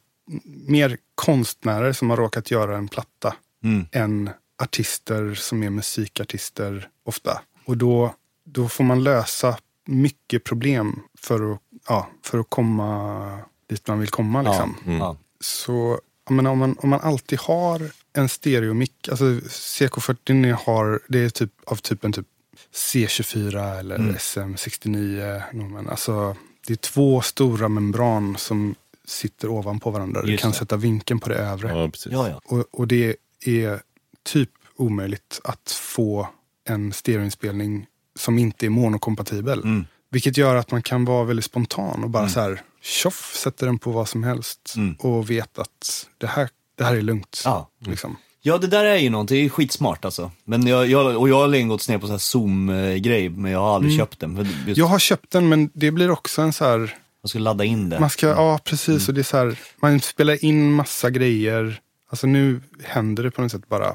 mer 0.68 0.96
konstnärer 1.14 1.92
som 1.92 2.10
har 2.10 2.16
råkat 2.16 2.50
göra 2.50 2.76
en 2.76 2.88
platta 2.88 3.34
Mm. 3.64 3.86
än 3.92 4.30
artister 4.62 5.34
som 5.34 5.62
är 5.62 5.70
musikartister 5.70 6.88
ofta. 7.04 7.40
Och 7.64 7.76
då, 7.76 8.14
då 8.44 8.68
får 8.68 8.84
man 8.84 9.04
lösa 9.04 9.58
mycket 9.86 10.44
problem 10.44 11.00
för 11.18 11.52
att, 11.52 11.60
ja, 11.88 12.08
för 12.22 12.38
att 12.38 12.46
komma 12.50 13.38
dit 13.68 13.88
man 13.88 14.00
vill 14.00 14.08
komma. 14.08 14.42
Liksom. 14.42 14.76
Ja. 14.86 14.92
Ja. 14.92 15.16
Så 15.40 16.00
menar, 16.30 16.50
om, 16.50 16.58
man, 16.58 16.76
om 16.78 16.88
man 16.90 17.00
alltid 17.00 17.38
har 17.38 17.90
en 18.12 18.28
stereomick, 18.28 19.08
alltså 19.08 19.24
CK40 19.48 20.52
har, 20.52 21.00
det 21.08 21.18
är 21.18 21.28
typ 21.30 21.52
av 21.66 21.76
typen 21.76 22.12
typ 22.12 22.26
C24 22.74 23.78
eller 23.78 23.96
Mm. 23.96 24.14
SM69. 24.14 25.42
Men 25.52 25.88
alltså, 25.88 26.36
det 26.66 26.72
är 26.72 26.76
två 26.76 27.20
stora 27.20 27.68
membran 27.68 28.36
som 28.36 28.74
sitter 29.06 29.48
ovanpå 29.48 29.90
varandra. 29.90 30.22
Du 30.22 30.30
Just 30.30 30.42
kan 30.42 30.50
det. 30.50 30.56
sätta 30.56 30.76
vinkeln 30.76 31.20
på 31.20 31.28
det 31.28 31.34
övre. 31.34 31.68
Ja, 31.78 31.88
precis. 31.90 32.12
Ja, 32.12 32.28
ja. 32.28 32.40
Och, 32.44 32.64
och 32.72 32.88
det 32.88 33.16
är 33.46 33.80
typ 34.24 34.50
omöjligt 34.76 35.40
att 35.44 35.70
få 35.70 36.28
en 36.68 36.92
stereoinspelning 36.92 37.86
som 38.18 38.38
inte 38.38 38.66
är 38.66 38.70
monokompatibel. 38.70 39.58
Mm. 39.58 39.84
Vilket 40.10 40.36
gör 40.36 40.56
att 40.56 40.70
man 40.70 40.82
kan 40.82 41.04
vara 41.04 41.24
väldigt 41.24 41.44
spontan 41.44 42.04
och 42.04 42.10
bara 42.10 42.22
Mm. 42.22 42.30
så 42.32 42.40
här 42.40 42.62
tjoff, 42.82 43.34
sätter 43.36 43.66
den 43.66 43.78
på 43.78 43.90
vad 43.90 44.08
som 44.08 44.22
helst. 44.24 44.74
Mm. 44.76 44.94
Och 44.98 45.30
vet 45.30 45.58
att 45.58 46.06
det 46.18 46.26
här, 46.26 46.48
det 46.74 46.84
här 46.84 46.94
är 46.94 47.02
lugnt. 47.02 47.42
Ja. 47.44 47.70
Liksom. 47.86 48.16
Ja, 48.42 48.58
det 48.58 48.66
där 48.66 48.84
är 48.84 48.96
ju 48.96 49.10
någonting, 49.10 49.36
det 49.38 49.44
är 49.44 49.48
skitsmart 49.48 50.04
alltså. 50.04 50.30
Men 50.44 50.66
jag, 50.66 50.86
jag, 50.86 51.16
och 51.20 51.28
jag 51.28 51.36
har 51.40 51.48
länge 51.48 51.68
gått 51.68 51.82
sned 51.82 52.00
på 52.00 52.06
så 52.06 52.12
här 52.12 52.18
Zoom-grej, 52.18 53.28
men 53.28 53.50
jag 53.52 53.58
har 53.60 53.74
aldrig 53.74 53.92
Mm. 53.94 54.06
köpt 54.06 54.20
den. 54.20 54.48
Just, 54.66 54.78
Jag 54.78 54.86
har 54.86 54.98
köpt 54.98 55.30
den 55.30 55.48
men 55.48 55.70
det 55.74 55.90
blir 55.90 56.10
också 56.10 56.42
en 56.42 56.52
så 56.52 56.64
här, 56.64 56.96
Jag 57.26 57.30
ska 57.30 57.38
ladda 57.38 57.64
in 57.64 57.88
det. 57.90 58.00
man 58.00 58.10
ska, 58.10 58.26
ja 58.26 58.60
precis, 58.64 58.88
Mm. 58.88 59.02
och 59.08 59.14
det 59.14 59.20
är 59.20 59.22
så 59.22 59.36
här, 59.36 59.58
man 59.80 60.00
spelar 60.00 60.44
in 60.44 60.72
massa 60.72 61.10
grejer. 61.10 61.80
Alltså 62.10 62.26
nu 62.26 62.60
händer 62.82 63.22
det 63.22 63.30
på 63.30 63.42
något 63.42 63.52
sätt 63.52 63.68
bara 63.68 63.94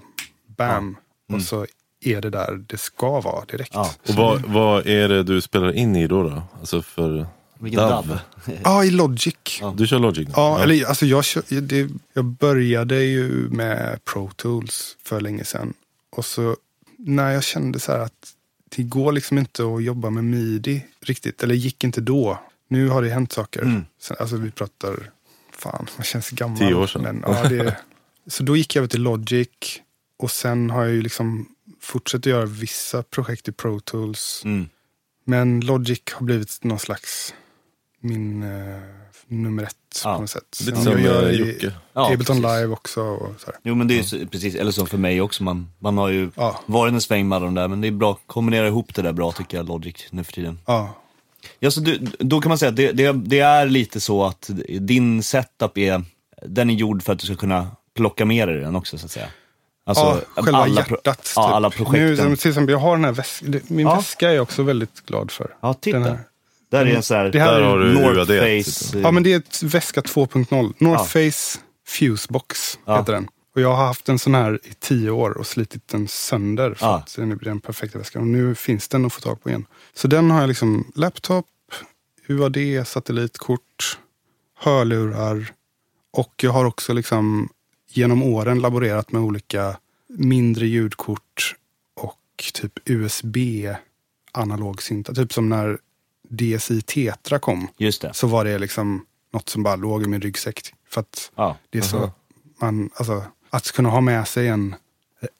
bam. 0.58 0.98
Och 1.34 1.42
så 1.42 1.66
är 2.04 2.22
det 2.22 2.30
där 2.30 2.64
det 2.68 2.78
ska 2.78 3.22
vara 3.22 3.46
direkt. 3.46 3.76
Mm. 3.76 3.88
Ja. 4.04 4.12
Och 4.12 4.16
vad, 4.16 4.42
vad 4.42 4.88
är 4.88 5.10
det 5.10 5.24
du 5.24 5.42
spelar 5.42 5.72
in 5.74 5.96
i 5.96 6.08
då? 6.08 6.24
då? 6.24 6.44
Alltså 6.60 6.82
för 6.82 7.26
Vilken 7.60 7.80
DAV? 7.80 8.08
DAV. 8.08 8.20
Ja, 8.64 8.84
i 8.86 8.92
Logic. 8.92 9.36
Ja. 9.62 9.74
Du 9.78 9.88
kör 9.88 10.00
Logic? 10.00 10.28
nu? 10.28 10.34
Ja, 10.36 10.64
eller 10.64 10.86
alltså 10.86 11.06
jag, 11.06 11.24
kö- 11.24 11.42
det, 11.62 11.90
jag 12.14 12.26
började 12.26 13.04
ju 13.04 13.28
med 13.50 14.06
Pro 14.06 14.30
Tools 14.36 14.98
för 15.04 15.22
länge 15.22 15.44
sedan. 15.44 15.74
Och 16.12 16.26
så 16.26 16.56
när 16.98 17.32
jag 17.32 17.44
kände 17.44 17.80
så 17.80 17.92
här 17.92 18.00
att 18.00 18.34
det 18.76 18.84
går 18.84 19.12
liksom 19.12 19.38
inte 19.38 19.64
att 19.76 19.84
jobba 19.84 20.10
med 20.10 20.24
midi 20.24 20.86
riktigt. 21.02 21.44
Eller 21.44 21.56
gick 21.56 21.84
inte 21.84 22.02
då. 22.02 22.40
Nu 22.72 22.88
har 22.90 23.02
det 23.02 23.10
hänt 23.10 23.32
saker. 23.32 23.62
Mm. 23.62 23.86
Sen, 24.02 24.18
alltså 24.20 24.36
vi 24.38 24.52
pratar, 24.52 25.12
fan 25.52 25.88
man 25.98 26.04
känns 26.04 26.30
gammal. 26.30 26.58
Tio 26.58 26.74
år 26.74 26.88
sedan. 26.88 27.02
Men, 27.02 27.24
ja, 27.28 27.50
det, 27.50 27.78
så 28.28 28.44
då 28.44 28.56
gick 28.58 28.76
jag 28.76 28.82
över 28.82 28.88
till 28.88 29.02
Logic. 29.02 29.48
Och 30.18 30.32
sen 30.32 30.70
har 30.70 30.84
jag 30.84 30.92
ju 30.94 31.02
liksom 31.02 31.48
fortsatt 31.82 32.26
göra 32.26 32.46
vissa 32.46 33.04
projekt 33.04 33.48
i 33.48 33.52
Pro 33.52 33.80
Tools. 33.80 34.42
Mm. 34.46 34.70
Men 35.26 35.60
Logic 35.60 36.02
har 36.14 36.26
blivit 36.26 36.64
någon 36.64 36.80
slags 36.80 37.34
min 38.00 38.44
eh, 38.44 38.80
nummer 39.28 39.64
ett 39.64 39.76
Ja, 40.04 40.16
på 40.16 40.22
något 40.22 40.30
sätt. 40.30 40.60
Lite 40.66 40.82
som 40.82 41.04
jag 41.04 41.24
eh, 41.24 41.32
Jocke. 41.32 41.74
Ja, 41.94 42.12
Ableton. 42.14 42.36
Live 42.36 42.68
också. 42.68 43.02
Och 43.02 43.42
så 43.42 43.46
här. 43.46 43.56
Jo 43.64 43.76
men 43.76 43.88
det 43.88 44.00
är 44.00 44.16
ju 44.16 44.28
precis, 44.28 44.56
eller 44.56 44.72
som 44.72 44.88
för 44.88 44.98
mig 44.98 45.22
också. 45.22 45.44
Man, 45.44 45.72
man 45.80 45.98
har 45.98 46.10
ju 46.10 46.32
Ja. 46.36 46.62
varit 46.66 46.94
en 46.94 47.02
sväng 47.02 47.28
med 47.28 47.42
de 47.42 47.54
där, 47.54 47.68
men 47.68 47.82
det 47.82 47.88
är 47.88 47.92
bra, 47.92 48.20
kombinera 48.26 48.68
ihop 48.68 48.96
det 48.96 49.02
där 49.02 49.14
bra 49.14 49.32
tycker 49.32 49.58
jag, 49.58 49.68
Logic 49.68 50.08
nu 50.10 50.24
för 50.24 50.34
tiden. 50.34 50.60
Ja, 50.66 51.01
Ja, 51.60 51.72
så 51.72 51.80
du, 51.80 51.98
då 52.20 52.42
kan 52.42 52.50
man 52.50 52.58
säga 52.58 52.70
att 52.70 52.76
det, 52.76 52.92
det, 52.92 53.12
det 53.12 53.40
är 53.40 53.66
lite 53.66 54.00
så 54.00 54.24
att 54.26 54.50
din 54.80 55.24
setup 55.24 55.78
är, 55.78 56.04
den 56.46 56.70
är 56.70 56.74
gjord 56.74 57.04
för 57.04 57.14
att 57.14 57.20
du 57.20 57.26
ska 57.26 57.36
kunna 57.36 57.68
plocka 57.96 58.26
med 58.26 58.48
dig 58.48 58.60
den 58.60 58.76
också 58.76 58.98
så 58.98 59.06
att 59.06 59.12
säga. 59.12 59.28
Alltså, 59.86 60.04
ja, 60.36 60.42
själva 60.44 60.60
alla 60.60 60.84
pro- 60.84 60.96
hjärtat. 60.96 61.18
typ. 61.24 61.34
Ja, 61.36 61.50
alla 61.56 61.68
Nu, 61.70 61.76
projekten. 61.76 62.18
som, 62.18 62.36
till 62.38 62.50
exempel, 62.52 62.72
jag 62.72 62.80
har 62.80 62.96
den 62.96 63.06
här 63.06 63.12
väskan. 63.12 63.60
Min 63.68 63.86
Ja. 63.86 63.96
väska 63.96 64.30
är 64.30 64.34
jag 64.34 64.44
också 64.44 64.64
väldigt 64.64 65.06
glad 65.06 65.32
för. 65.32 65.56
Ja, 65.62 65.74
titta. 65.74 65.98
Den 66.00 66.08
här. 66.08 66.20
Där 66.72 66.86
är 66.86 66.96
en 66.96 67.04
sån 67.04 67.18
här, 67.18 67.30
Det 67.30 67.40
här 67.40 67.52
Där 67.54 67.60
är- 67.60 67.64
har 67.66 67.80
du 67.80 67.94
North 67.94 68.18
UAD. 68.18 68.28
Face. 68.28 68.98
eh, 68.98 69.02
Ja, 69.04 69.12
men 69.12 69.24
det 69.24 69.34
är 69.34 69.38
ett 69.38 69.64
väska 69.64 70.02
2.0. 70.02 70.74
North 70.78 71.18
Ja. 71.20 71.32
Face 71.32 71.60
Fusebox 71.88 72.80
Ja. 72.86 72.98
heter 72.98 73.14
den. 73.14 73.28
Och 73.56 73.62
jag 73.62 73.76
har 73.76 73.86
haft 73.86 74.10
en 74.10 74.20
sån 74.20 74.36
här 74.36 74.60
i 74.64 74.74
tio 74.80 75.10
år 75.10 75.38
och 75.38 75.48
slitit 75.48 75.88
den 75.88 76.08
sönder 76.08 76.74
för 76.74 76.86
Ja. 76.86 76.96
att 76.98 77.16
den 77.16 77.38
blir 77.38 77.50
den 77.50 77.60
perfekta 77.62 77.98
väskan. 78.00 78.22
Och 78.22 78.28
nu 78.28 78.56
finns 78.56 78.88
den 78.88 79.06
att 79.06 79.14
få 79.14 79.22
tag 79.22 79.44
på 79.44 79.50
igen. 79.50 79.66
Så 79.94 80.08
den 80.08 80.32
har 80.32 80.40
jag 80.42 80.48
liksom 80.48 80.92
laptop, 80.96 81.46
UAD, 82.28 82.58
satellitkort, 82.88 84.00
hörlurar 84.58 85.52
och 86.12 86.34
jag 86.44 86.52
har 86.52 86.66
också 86.66 86.94
liksom 86.94 87.50
genom 87.90 88.24
åren 88.24 88.60
laborerat 88.60 89.12
med 89.12 89.22
olika 89.22 89.78
mindre 90.08 90.68
ljudkort 90.68 91.56
och 91.96 92.20
typ 92.54 92.74
USB 92.86 93.38
analogsyntar. 94.32 95.14
Typ 95.14 95.34
som 95.34 95.50
när 95.50 95.78
DSI 96.30 96.82
Tetra 96.82 97.40
kom 97.40 97.68
Just 97.78 98.02
det. 98.02 98.14
så 98.14 98.28
var 98.28 98.46
det 98.46 98.60
liksom 98.60 99.06
något 99.34 99.50
som 99.50 99.64
bara 99.64 99.76
låg 99.76 100.04
i 100.04 100.08
min 100.08 100.22
ryggsäck. 100.22 100.74
För 100.90 101.02
att 101.02 101.32
Ja. 101.36 101.58
det 101.70 101.78
är 101.78 101.82
så, 101.82 102.12
man, 102.62 102.90
alltså, 102.94 103.24
att 103.52 103.72
kunna 103.72 103.90
ha 103.90 104.02
med 104.02 104.28
sig 104.28 104.48
en 104.48 104.76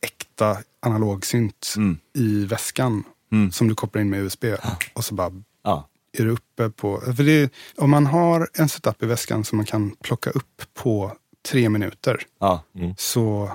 äkta 0.02 0.58
analogsynt 0.80 1.74
Mm. 1.78 1.98
i 2.14 2.46
väskan 2.46 3.04
Mm. 3.32 3.52
som 3.52 3.68
du 3.68 3.76
kopplar 3.76 4.02
in 4.02 4.10
med 4.10 4.20
USB 4.24 4.46
och 4.94 5.06
så 5.06 5.14
bara 5.14 5.32
Ja. 5.64 5.88
är 6.18 6.24
du 6.24 6.30
uppe 6.32 6.70
på... 6.70 7.02
För 7.16 7.24
det, 7.24 7.54
om 7.78 7.90
man 7.90 8.06
har 8.06 8.50
en 8.54 8.70
setup 8.70 9.04
i 9.04 9.06
väskan 9.06 9.44
som 9.44 9.58
man 9.58 9.66
kan 9.66 9.96
plocka 10.04 10.30
upp 10.30 10.62
på 10.74 11.18
tre 11.50 11.70
minuter 11.70 12.22
Ja. 12.40 12.64
så, 12.98 13.52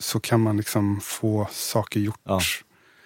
så 0.00 0.20
kan 0.20 0.40
man 0.40 0.56
liksom 0.56 1.00
få 1.00 1.48
saker 1.52 2.00
gjort. 2.00 2.18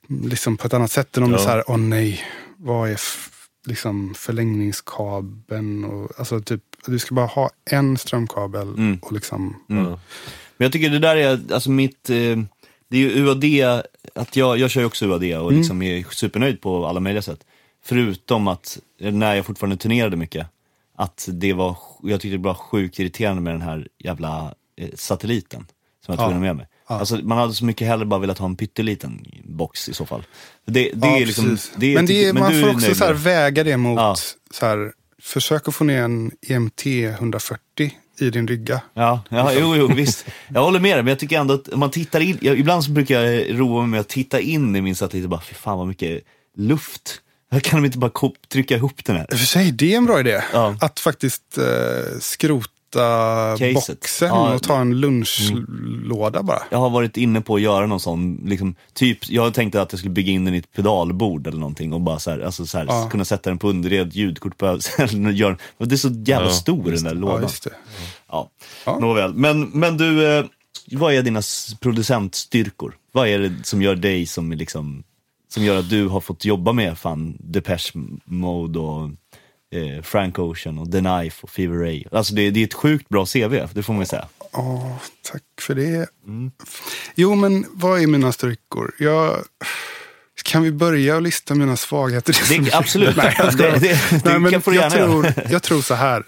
Liksom 0.09 0.57
på 0.57 0.67
ett 0.67 0.75
annat 0.75 0.91
sätt 0.93 1.17
än 1.17 1.23
om 1.23 1.31
Ja. 1.31 1.37
det 1.37 1.43
är 1.43 1.45
så 1.45 1.51
här, 1.51 1.65
åh 1.71 1.77
nej, 1.77 2.23
vad 2.57 2.89
är 2.91 2.95
f- 2.95 3.49
liksom 3.67 4.15
förlängningskabeln? 4.15 5.85
Och, 5.85 6.11
alltså 6.19 6.41
typ, 6.41 6.63
du 6.87 6.99
ska 6.99 7.15
bara 7.15 7.27
ha 7.27 7.51
en 7.65 7.99
strömkabel 7.99 8.69
Mm. 8.69 8.99
och 9.03 9.13
liksom, 9.13 9.57
Men 10.61 10.65
jag 10.65 10.73
tycker 10.73 10.91
det 10.91 10.99
där 10.99 11.17
är, 11.17 11.41
alltså 11.53 11.71
mitt, 11.71 12.11
eh, 12.11 12.17
det 12.89 12.97
är 12.97 13.01
ju 13.01 13.25
UAD, 13.27 13.45
att 14.15 14.37
jag, 14.37 14.59
jag 14.59 14.71
kör 14.71 14.81
ju 14.81 14.87
också 14.87 15.07
UAD 15.07 15.35
och 15.35 15.53
liksom 15.53 15.83
är 15.83 16.05
supernöjd 16.11 16.61
på 16.61 16.87
alla 16.87 17.01
möjliga 17.01 17.23
sätt. 17.23 17.41
Förutom 17.85 18.49
att, 18.49 18.79
när 18.99 19.35
jag 19.35 19.47
fortfarande 19.47 19.77
turnerade 19.77 20.17
mycket, 20.17 20.47
att 20.97 21.29
det 21.33 21.53
var, 21.53 21.77
jag 22.03 22.21
tyckte 22.21 22.37
det 22.37 22.43
var 22.43 22.55
sjukt 22.55 22.99
irriterande 22.99 23.43
med 23.43 23.55
den 23.55 23.63
här 23.63 23.89
jävla 23.99 24.55
eh, 24.77 24.89
satelliten 24.95 25.67
som 26.07 26.15
jag 26.15 26.19
tog 26.27 26.37
Ja. 26.37 26.41
med 26.41 26.57
mig. 26.57 26.67
Ja. 26.89 26.99
Alltså 26.99 27.17
man 27.17 27.39
hade 27.39 27.55
så 27.55 27.65
mycket 27.65 27.87
hellre 27.89 28.07
bara 28.07 28.21
velat 28.21 28.39
ha 28.39 28.47
en 28.47 28.57
pytteliten 28.57 29.25
box 29.45 29.89
i 29.89 29.95
så 29.95 30.07
fall. 30.07 30.23
Det, 30.67 30.91
det 30.95 31.07
Ja, 31.07 31.17
är 31.19 31.27
liksom, 31.27 31.59
det 31.77 31.87
är, 31.87 31.95
men 31.95 32.07
det 32.07 32.25
är, 32.25 32.33
men 32.33 32.43
man 32.43 32.61
får 32.61 32.75
också 32.75 32.95
så 32.95 33.05
här 33.05 33.15
väga 33.15 33.65
det 33.65 33.77
mot, 33.77 34.19
så 34.51 34.67
här, 34.67 34.93
försök 35.23 35.69
att 35.69 35.75
få 35.75 35.85
ner 35.85 36.03
en 36.03 36.31
EMT 36.49 36.87
140 36.87 37.93
i 38.23 38.31
din 38.31 38.49
rygga. 38.49 38.81
Ja, 38.95 39.23
ja 39.29 39.53
jo, 39.53 39.77
jo, 39.77 39.87
visst. 39.95 40.27
Jag 40.49 40.61
håller 40.61 40.81
med 40.81 40.97
dig, 40.97 41.03
men 41.03 41.11
jag 41.11 41.19
tycker 41.19 41.41
ändå 41.41 41.55
att 41.55 41.77
man 41.77 41.91
tittar 41.91 42.21
in, 42.21 42.39
jag, 42.41 42.59
ibland 42.59 42.85
så 42.85 42.91
brukar 42.91 43.21
jag 43.21 43.61
roa 43.61 43.81
mig 43.81 43.91
med 43.91 44.01
att 44.01 44.09
titta 44.09 44.41
in 44.41 44.77
i 44.77 44.81
min 44.81 44.97
satellit 44.97 45.25
och 45.25 45.31
bara, 45.31 45.41
fy 45.41 45.55
fan 45.55 45.79
vad 45.79 45.87
mycket 45.87 46.23
luft. 46.57 47.21
Jag 47.53 47.63
kan 47.63 47.83
de 47.83 47.87
inte 47.87 47.99
bara 47.99 48.31
trycka 48.49 48.77
ihop 48.77 49.05
den 49.05 49.17
här? 49.17 49.27
För 49.31 49.37
sig, 49.37 49.73
det 49.73 49.93
är 49.93 49.97
en 49.97 50.07
bra 50.07 50.21
idé. 50.21 50.43
Ja. 50.53 50.77
Att 50.81 51.01
faktiskt 51.01 51.59
eh, 51.59 52.19
skrota 52.21 52.69
Caset. 53.59 53.75
boxen 54.01 54.29
Ja. 54.29 54.55
och 54.55 54.63
ta 54.63 54.81
en 54.81 55.01
lunchlåda 55.01 56.43
bara. 56.43 56.63
Jag 56.71 56.79
har 56.79 56.91
varit 56.91 57.17
inne 57.17 57.41
på 57.41 57.55
att 57.55 57.61
göra 57.61 57.87
någon 57.87 58.01
sån, 58.01 58.41
liksom, 58.45 58.75
typ, 58.95 59.19
jag 59.31 59.55
tänkte 59.55 59.83
att 59.83 59.93
jag 59.93 59.99
skulle 59.99 60.15
bygga 60.15 60.33
in 60.33 60.45
den 60.45 60.55
i 60.55 60.59
ett 60.59 60.73
pedalbord 60.73 61.47
eller 61.47 61.59
någonting 61.59 61.93
och 61.93 62.01
bara 62.01 62.19
så 62.19 62.31
här, 62.31 62.41
alltså 62.41 62.67
så 62.67 62.79
här, 62.79 62.87
Ja. 62.89 63.09
kunna 63.11 63.25
sätta 63.25 63.51
den 63.51 63.59
på 63.59 63.69
underred, 63.69 64.13
ljudkort 64.15 64.57
på 64.59 64.67
gör, 65.33 65.59
men 65.79 65.89
Det 65.89 65.95
är 65.95 65.97
så 65.97 66.09
jävla 66.09 66.49
Ja, 66.49 66.53
stor 66.55 66.85
den 66.91 67.05
där 67.05 67.15
Ja, 67.15 67.21
lådan. 67.21 67.43
just 67.43 67.65
det. 67.65 67.71
Ja, 68.29 68.51
Ja. 68.87 68.99
nåväl. 68.99 69.35
Men, 69.35 69.61
men 69.63 69.97
du, 69.97 70.27
eh, 70.39 70.45
vad 70.93 71.15
är 71.15 71.23
dina 71.23 71.43
producentstyrkor? 71.81 72.95
Vad 73.13 73.29
är 73.29 73.39
det 73.39 73.55
som 73.67 73.83
gör 73.83 73.95
dig 73.97 74.27
som 74.27 74.53
liksom, 74.53 75.03
som 75.49 75.65
gör 75.65 75.79
att 75.79 75.91
du 75.91 76.09
har 76.09 76.21
fått 76.21 76.45
jobba 76.45 76.73
med 76.73 76.99
fan 76.99 77.37
Depeche 77.41 77.93
Mode 78.25 78.79
och 78.79 79.11
eh, 79.75 80.03
Frank 80.03 80.39
Ocean 80.39 80.79
och 80.79 80.93
The 80.93 80.99
Knife 80.99 81.39
och 81.43 81.51
Fever 81.51 81.77
Ray. 81.77 82.05
Alltså 82.13 82.35
det, 82.35 82.51
det 82.51 82.61
är 82.61 82.65
ett 82.65 82.75
sjukt 82.75 83.09
bra 83.09 83.27
CV, 83.27 83.67
det 83.73 83.83
får 83.83 83.93
man 83.93 84.03
ju 84.03 84.07
säga. 84.07 84.29
Ja, 84.53 84.99
tack 85.23 85.43
för 85.61 85.75
det. 85.75 86.11
Mm. 86.27 86.51
Jo, 87.15 87.35
men 87.35 87.67
vad 87.71 88.03
är 88.03 88.07
mina 88.07 88.33
styrkor? 88.33 88.95
Jag... 88.99 89.45
Kan 90.45 90.63
vi 90.63 90.73
börja 90.73 91.17
och 91.17 91.23
lista 91.23 91.55
mina 91.55 91.77
svagheter? 91.77 92.37
Det, 92.49 92.75
absolut, 92.75 93.17
Nej, 93.17 93.35
jag 93.39 93.57
det, 93.57 93.79
det, 93.79 94.25
Nej, 94.25 94.39
men 94.39 94.53
jag, 94.53 94.91
tror, 94.93 95.33
jag 95.51 95.63
tror 95.63 95.83
så 95.83 95.95
här 95.95 96.25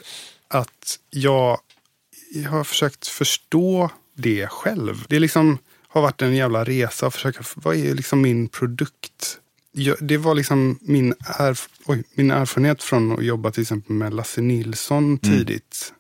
att 0.48 0.98
jag, 1.10 1.58
jag 2.34 2.50
har 2.50 2.64
försökt 2.64 3.06
förstå 3.06 3.90
det 4.16 4.46
själv. 4.46 5.04
Det 5.08 5.18
liksom 5.18 5.58
har 5.88 6.02
varit 6.02 6.22
en 6.22 6.34
jävla 6.34 6.64
resa 6.64 7.06
att 7.06 7.14
försöka, 7.14 7.42
vad 7.54 7.76
är 7.76 7.94
liksom 7.94 8.20
min 8.20 8.48
produkt? 8.48 9.38
Jag, 9.72 9.96
det 10.00 10.16
var 10.16 10.34
liksom 10.34 10.78
min, 10.80 11.14
erf, 11.38 11.68
oj, 11.86 12.04
min 12.14 12.30
erfarenhet 12.30 12.82
från 12.82 13.12
att 13.12 13.24
jobba 13.24 13.50
till 13.50 13.62
exempel 13.62 13.96
med 13.96 14.14
Lasse 14.14 14.40
Nilsson 14.40 15.18
tidigt. 15.18 15.92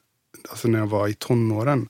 Alltså 0.50 0.68
när 0.68 0.78
jag 0.78 0.86
var 0.86 1.08
i 1.08 1.14
tonåren. 1.14 1.88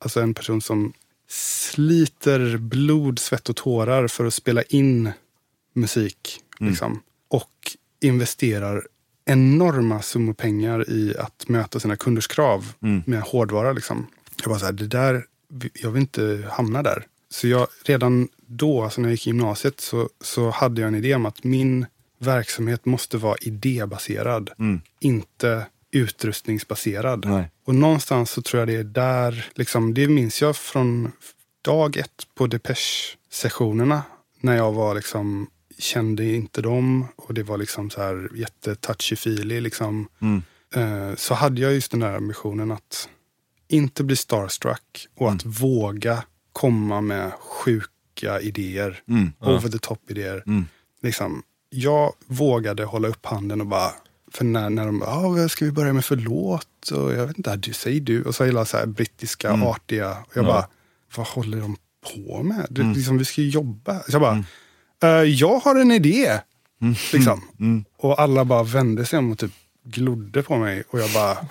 Alltså 0.00 0.20
en 0.20 0.34
person 0.34 0.60
som 0.60 0.92
sliter 1.28 2.56
blod, 2.56 3.18
svett 3.18 3.48
och 3.48 3.56
tårar 3.56 4.08
för 4.08 4.24
att 4.24 4.34
spela 4.34 4.62
in 4.62 5.10
musik. 5.72 6.40
Liksom. 6.58 7.02
Och 7.28 7.76
investerar 8.00 8.86
enorma 9.24 10.02
summor 10.02 10.32
pengar 10.32 10.90
i 10.90 11.16
att 11.18 11.48
möta 11.48 11.80
sina 11.80 11.96
kunders 11.96 12.26
krav 12.28 12.72
med 13.06 13.22
hårdvara. 13.22 13.72
Liksom. 13.72 14.06
Jag 14.42 14.48
bara 14.48 14.58
så 14.58 14.64
här, 14.64 14.72
det 14.72 14.86
där, 14.86 15.24
jag 15.72 15.90
vill 15.90 16.00
inte 16.00 16.48
hamna 16.52 16.82
där. 16.82 17.06
Så 17.28 17.48
jag, 17.48 17.68
redan 17.84 18.28
då, 18.46 18.82
alltså 18.82 19.00
när 19.00 19.08
jag 19.08 19.12
gick 19.12 19.26
i 19.26 19.30
gymnasiet, 19.30 19.80
så, 19.80 20.08
så 20.20 20.50
hade 20.50 20.80
jag 20.80 20.88
en 20.88 20.94
idé 20.94 21.14
om 21.14 21.26
att 21.26 21.44
min 21.44 21.86
verksamhet 22.18 22.84
måste 22.84 23.16
vara 23.16 23.36
idébaserad. 23.40 24.50
Inte 25.00 25.66
utrustningsbaserad. 25.90 27.24
Nej. 27.26 27.50
Och 27.64 27.74
någonstans 27.74 28.30
så 28.30 28.42
tror 28.42 28.60
jag 28.60 28.68
det 28.68 28.76
är 28.76 28.84
där, 28.84 29.50
liksom, 29.54 29.94
det 29.94 30.08
minns 30.08 30.42
jag 30.42 30.56
från 30.56 31.12
dag 31.62 31.96
ett 31.96 32.26
på 32.34 32.46
Depeche-sessionerna. 32.46 34.02
När 34.40 34.56
jag 34.56 34.72
var 34.72 34.94
liksom, 34.94 35.50
kände 35.78 36.24
inte 36.24 36.62
dem 36.62 37.06
och 37.16 37.34
det 37.34 37.42
var 37.42 37.58
liksom 37.58 37.90
så 37.90 38.02
här 38.02 38.28
jättetouchy-feely. 38.34 39.60
Liksom. 39.60 40.08
Eh, 40.74 41.14
så 41.16 41.34
hade 41.34 41.60
jag 41.60 41.74
just 41.74 41.90
den 41.90 42.00
där 42.00 42.16
ambitionen 42.16 42.70
att 42.70 43.08
inte 43.68 44.04
bli 44.04 44.16
starstruck 44.16 45.08
och 45.16 45.30
att 45.30 45.44
våga 45.44 46.22
komma 46.60 47.00
med 47.00 47.32
sjuka 47.40 48.40
idéer. 48.40 49.02
Over 49.40 49.68
the 49.68 49.78
top-idéer. 49.78 50.42
Liksom, 51.02 51.42
jag 51.70 52.12
vågade 52.26 52.84
hålla 52.84 53.08
upp 53.08 53.26
handen 53.26 53.60
och 53.60 53.66
bara, 53.66 53.90
för 54.32 54.44
när, 54.44 54.70
när 54.70 54.86
de 54.86 54.98
bara, 54.98 55.10
ah, 55.10 55.48
ska 55.48 55.64
vi 55.64 55.72
börja 55.72 55.92
med 55.92 56.04
för 56.04 56.16
låt? 56.16 56.90
Och 56.90 57.12
jag 57.12 57.26
vet 57.26 57.38
inte, 57.38 57.56
du, 57.56 57.72
säg 57.72 58.00
du. 58.00 58.22
Och 58.22 58.34
så 58.34 58.44
hela 58.44 58.64
så 58.64 58.76
här 58.76 58.86
brittiska, 58.86 59.50
artiga. 59.52 60.10
Och 60.28 60.36
jag 60.36 60.44
bara, 60.44 60.68
vad 61.16 61.26
håller 61.26 61.60
de 61.60 61.76
på 62.14 62.42
med? 62.42 62.66
Det, 62.70 62.82
liksom, 62.94 63.18
vi 63.18 63.24
ska 63.24 63.40
ju 63.42 63.48
jobba. 63.48 63.98
Så 64.00 64.12
jag 64.12 64.20
bara, 64.20 64.44
"Eh, 65.02 65.22
jag 65.28 65.58
har 65.58 65.80
en 65.80 65.92
idé. 65.92 66.40
Liksom. 67.12 67.40
Och 67.98 68.20
alla 68.20 68.44
bara 68.44 68.62
vände 68.62 69.04
sig 69.06 69.18
om 69.18 69.32
och 69.32 69.38
typ 69.38 69.52
glodde 69.86 70.42
på 70.42 70.56
mig. 70.56 70.84
Och 70.88 71.00
jag 71.00 71.10
bara, 71.12 71.46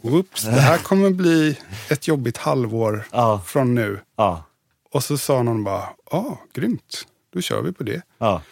whoops, 0.00 0.42
det 0.42 0.50
här 0.60 0.78
kommer 0.78 1.10
bli 1.10 1.58
ett 1.90 2.08
jobbigt 2.08 2.36
halvår 2.36 3.04
Ja. 3.12 3.42
från 3.46 3.74
nu. 3.74 4.00
Ja, 4.16 4.44
Och 4.92 5.04
så 5.04 5.18
sa 5.18 5.42
någon 5.42 5.64
bara, 5.64 5.88
ja, 6.10 6.18
ah, 6.18 6.38
grymt. 6.54 7.06
Då 7.32 7.40
kör 7.40 7.62
vi 7.62 7.72
på 7.72 7.82
det. 7.82 8.02
ja. 8.18 8.42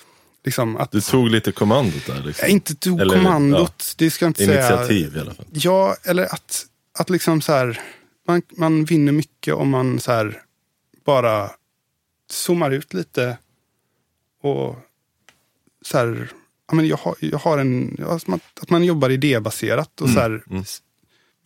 Liksom 0.45 0.77
att, 0.77 0.91
Du 0.91 1.01
tog 1.01 1.29
lite 1.31 1.53
kommandot 1.53 2.07
där. 2.07 2.23
Liksom. 2.23 2.43
jag 2.43 2.51
inte 2.51 2.75
tog 2.75 3.01
Eller, 3.01 3.15
kommandot, 3.17 3.95
det 3.97 4.11
ska 4.11 4.25
jag 4.25 4.31
inte 4.31 4.47
säga. 4.47 4.69
Initiativ 4.69 5.17
i 5.17 5.21
alla 5.21 5.35
fall. 5.35 5.47
Ja, 5.53 5.97
eller 6.03 6.25
att, 6.35 6.67
att 6.99 7.11
liksom 7.11 7.41
så 7.41 7.53
här, 7.53 7.81
man, 8.29 8.43
man 8.57 8.85
vinner 8.85 9.13
mycket 9.13 9.55
om 9.55 9.69
man 9.71 10.01
så 10.01 10.13
här 10.13 10.43
bara 11.05 11.51
zoomar 12.31 12.71
ut 12.71 12.95
lite 12.95 13.39
och 14.43 14.77
så 15.83 15.99
här, 15.99 16.29
ja, 16.69 16.75
men 16.75 16.87
jag, 16.89 16.97
har, 16.97 17.15
jag 17.21 17.39
har 17.39 17.59
en, 17.59 17.97
ja, 17.99 18.19
som 18.19 18.35
att, 18.35 18.43
att 18.63 18.71
man 18.71 18.85
jobbar 18.85 19.11
idébaserat 19.11 20.01
och 20.01 20.09
så 20.11 20.21
här, 20.21 20.43
s- 20.63 20.83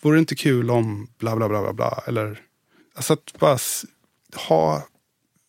vore 0.03 0.17
det 0.17 0.21
inte 0.21 0.35
kul 0.35 0.71
om 0.71 1.09
bla 1.19 1.37
bla 1.37 1.49
bla 1.49 1.61
bla 1.63 1.73
bla, 1.73 2.03
eller 2.07 2.41
alltså 2.95 3.13
att 3.13 3.33
bara 3.39 3.59
ha 4.49 4.87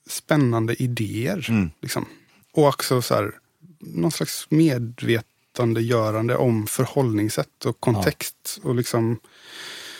spännande 0.10 0.84
idéer. 0.84 1.69
Liksom. 1.81 2.06
Och 2.53 2.68
också 2.68 3.02
så 3.02 3.14
här, 3.15 3.31
någon 3.80 4.11
slags 4.11 4.45
medvetandegörande 4.49 6.35
om 6.35 6.68
förhållningssätt 6.68 7.65
och 7.65 7.80
kontext. 7.80 8.60
Och 8.64 8.76
liksom, 8.76 9.19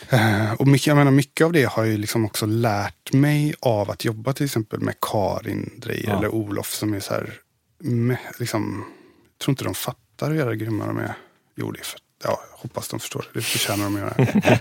eh, 0.10 0.54
och 0.54 0.68
mycket, 0.68 0.88
jag 0.88 0.98
menar, 0.98 1.12
mycket 1.12 1.46
av 1.46 1.52
det 1.52 1.64
har 1.64 1.86
jag 1.86 2.00
liksom 2.00 2.26
också 2.26 2.46
lärt 2.46 3.14
mig 3.14 3.54
av 3.60 3.92
att 3.92 4.06
jobba 4.06 4.34
till 4.34 4.46
exempel 4.46 4.80
med 4.80 4.96
Karin 5.02 5.74
Dreyer 5.78 6.10
Ja. 6.10 6.18
eller 6.18 6.28
Olof 6.30 6.74
som 6.74 6.94
är 6.94 7.00
så 7.00 7.14
här, 7.14 7.34
med, 7.80 8.18
liksom, 8.40 8.86
jag 8.86 9.01
tror 9.42 9.52
inte 9.52 9.64
de 9.64 9.74
fattar 9.74 10.30
hur 10.32 10.38
jävla 10.38 10.56
grymma 10.56 10.86
de 10.88 10.98
är. 10.98 11.14
Jo, 11.56 11.72
det 11.72 11.80
är 11.80 11.84
för, 11.84 12.00
ja, 12.24 12.40
jag 12.52 12.58
hoppas 12.58 12.88
de 12.88 13.00
förstår 13.00 13.26
det. 13.34 13.42
Förtjänar 13.42 13.84
de 13.84 13.96
att 13.96 14.02
göra. 14.02 14.60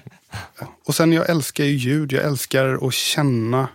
Ja. 0.61 0.67
Och 0.85 0.95
sen 0.95 1.13
jag 1.13 1.31
älskar 1.31 1.65
ju 1.65 1.71
ljud. 1.71 2.13
Jag 2.13 2.25
älskar 2.25 2.87
att 2.89 2.95
känna, 2.95 3.69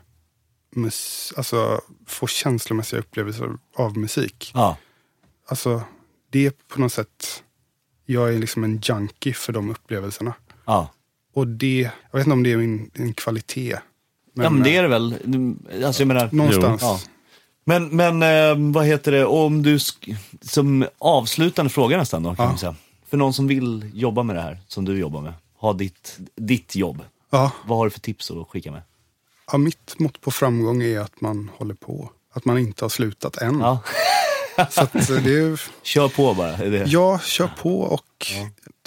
mus, 0.75 1.33
alltså 1.37 1.81
få 2.07 2.27
känslomässiga 2.27 2.99
upplevelser 2.99 3.49
av 3.75 3.97
musik. 3.97 4.51
ja. 4.53 4.77
Alltså, 5.47 5.81
det 6.29 6.45
är 6.45 6.53
på 6.67 6.79
något 6.81 6.93
sätt, 6.93 7.43
jag 8.05 8.33
är 8.33 8.39
liksom 8.39 8.63
en 8.63 8.79
junkie 8.83 9.33
för 9.33 9.53
de 9.53 9.69
upplevelserna. 9.69 10.33
ja. 10.65 10.91
Och 11.33 11.47
det, 11.47 11.89
jag 12.11 12.17
vet 12.19 12.27
inte 12.27 12.33
om 12.33 12.43
det 12.43 12.51
är 12.51 12.57
min 12.57 12.91
en 12.93 13.13
kvalitet. 13.13 13.77
ja, 14.33 14.49
men 14.49 14.63
det 14.63 14.75
är 14.75 14.81
det 14.83 14.87
väl. 14.87 15.15
Alltså 15.85 16.01
jag 16.01 16.07
menar, 16.07 16.29
Någonstans. 16.31 16.81
Ja. 16.81 16.99
Men, 17.65 17.87
men 17.95 18.23
eh, 18.23 18.71
vad 18.73 18.85
heter 18.85 19.11
det, 19.11 19.25
om 19.25 19.63
du, 19.63 19.77
sk- 19.77 20.15
som 20.41 20.85
avslutande 20.99 21.69
fråga 21.69 21.97
nästan 21.97 22.23
då, 22.23 22.35
kan 22.35 22.45
man 22.47 22.57
säga. 22.57 22.75
För 23.09 23.17
någon 23.17 23.33
som 23.33 23.47
vill 23.47 23.91
jobba 23.93 24.23
med 24.23 24.35
det 24.35 24.41
här, 24.41 24.59
som 24.67 24.85
du 24.85 24.97
jobbar 24.99 25.21
med, 25.21 25.33
ha 25.57 25.73
ditt, 25.73 26.19
ditt 26.35 26.75
jobb. 26.75 27.01
Ja, 27.29 27.51
Vad 27.65 27.77
har 27.77 27.85
du 27.85 27.91
för 27.91 27.99
tips 27.99 28.31
att 28.31 28.47
skicka 28.47 28.71
med? 28.71 28.81
ja, 29.51 29.57
mitt 29.57 29.95
mått 29.99 30.21
på 30.21 30.31
framgång 30.31 30.83
är 30.83 30.99
att 30.99 31.21
man 31.21 31.51
håller 31.57 31.73
på. 31.73 32.11
Att 32.33 32.45
man 32.45 32.57
inte 32.57 32.85
har 32.85 32.89
slutat 32.89 33.37
än. 33.37 33.59
Ja, 33.59 33.79
Så 34.69 34.81
att 34.81 34.95
eh, 34.95 35.23
det 35.23 35.33
är, 35.39 35.61
kör 35.83 36.07
på 36.07 36.33
bara. 36.33 36.51
Är 36.57 36.71
det? 36.71 36.83
ja, 36.87 37.19
kör 37.19 37.49
på 37.61 37.79
och 37.81 38.31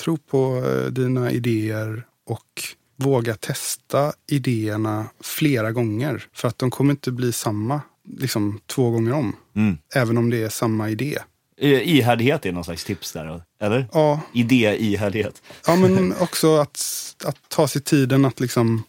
tro 0.00 0.16
på 0.16 0.64
eh, 0.66 0.86
dina 0.92 1.30
idéer. 1.30 2.06
Och 2.26 2.62
våga 2.96 3.34
testa 3.34 4.12
idéerna 4.26 5.06
flera 5.20 5.72
gånger. 5.72 6.24
För 6.32 6.48
att 6.48 6.58
de 6.58 6.70
kommer 6.70 6.90
inte 6.90 7.10
bli 7.12 7.32
samma 7.32 7.80
liksom 8.16 8.60
två 8.66 8.90
gånger 8.90 9.12
om. 9.12 9.36
Mm. 9.56 9.78
Även 9.94 10.18
om 10.18 10.30
det 10.30 10.42
är 10.42 10.48
samma 10.48 10.90
idé. 10.90 11.18
Eh, 11.60 11.88
Ihärdighet 11.88 12.46
är 12.46 12.52
någon 12.52 12.64
slags 12.64 12.84
tips 12.84 13.12
där, 13.12 13.42
eller? 13.60 13.88
Ja, 13.92 14.20
Idé-ihärdighet. 14.32 15.42
ja 15.66 15.76
men 15.76 16.14
också 16.20 16.56
att, 16.56 16.80
att 17.24 17.36
ta 17.48 17.68
sig 17.68 17.82
tiden 17.82 18.24
att 18.24 18.40
liksom 18.40 18.82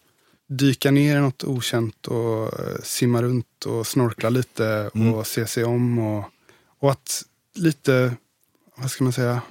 dyka 0.49 0.91
ner 0.91 1.17
i 1.17 1.19
något 1.19 1.43
okänt 1.43 2.07
och 2.07 2.59
eh, 2.59 2.81
simma 2.83 3.21
runt 3.21 3.65
och 3.65 3.87
snorkla 3.87 4.29
lite 4.29 4.89
och 5.15 5.27
se 5.27 5.47
sig 5.47 5.63
om. 5.63 5.99
Och, 5.99 6.25
och 6.79 6.91
att 6.91 7.23
lite, 7.55 8.13
vad 8.77 8.91
ska 8.91 9.03
man 9.03 9.13
säga, 9.13 9.41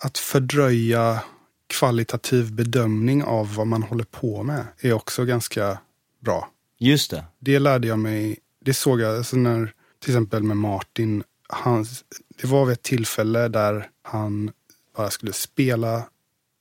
att 0.00 0.18
fördröja 0.18 1.20
kvalitativ 1.66 2.52
bedömning 2.52 3.24
av 3.24 3.54
vad 3.54 3.66
man 3.66 3.82
håller 3.82 4.04
på 4.04 4.42
med 4.42 4.66
är 4.80 4.92
också 4.92 5.24
ganska 5.24 5.78
bra. 6.24 6.50
Just 6.78 7.10
det. 7.10 7.24
Det 7.38 7.58
lärde 7.58 7.88
jag 7.88 7.98
mig, 7.98 8.38
det 8.64 8.74
såg 8.74 9.00
jag 9.00 9.16
alltså 9.16 9.36
när, 9.36 9.72
till 10.00 10.10
exempel 10.10 10.42
med 10.42 10.56
Martin, 10.56 11.22
hans, 11.48 12.04
det 12.40 12.46
var 12.46 12.64
vid 12.64 12.72
ett 12.72 12.82
tillfälle 12.82 13.48
där 13.48 13.88
han 14.02 14.50
bara 14.96 15.10
skulle 15.10 15.32
spela 15.32 16.02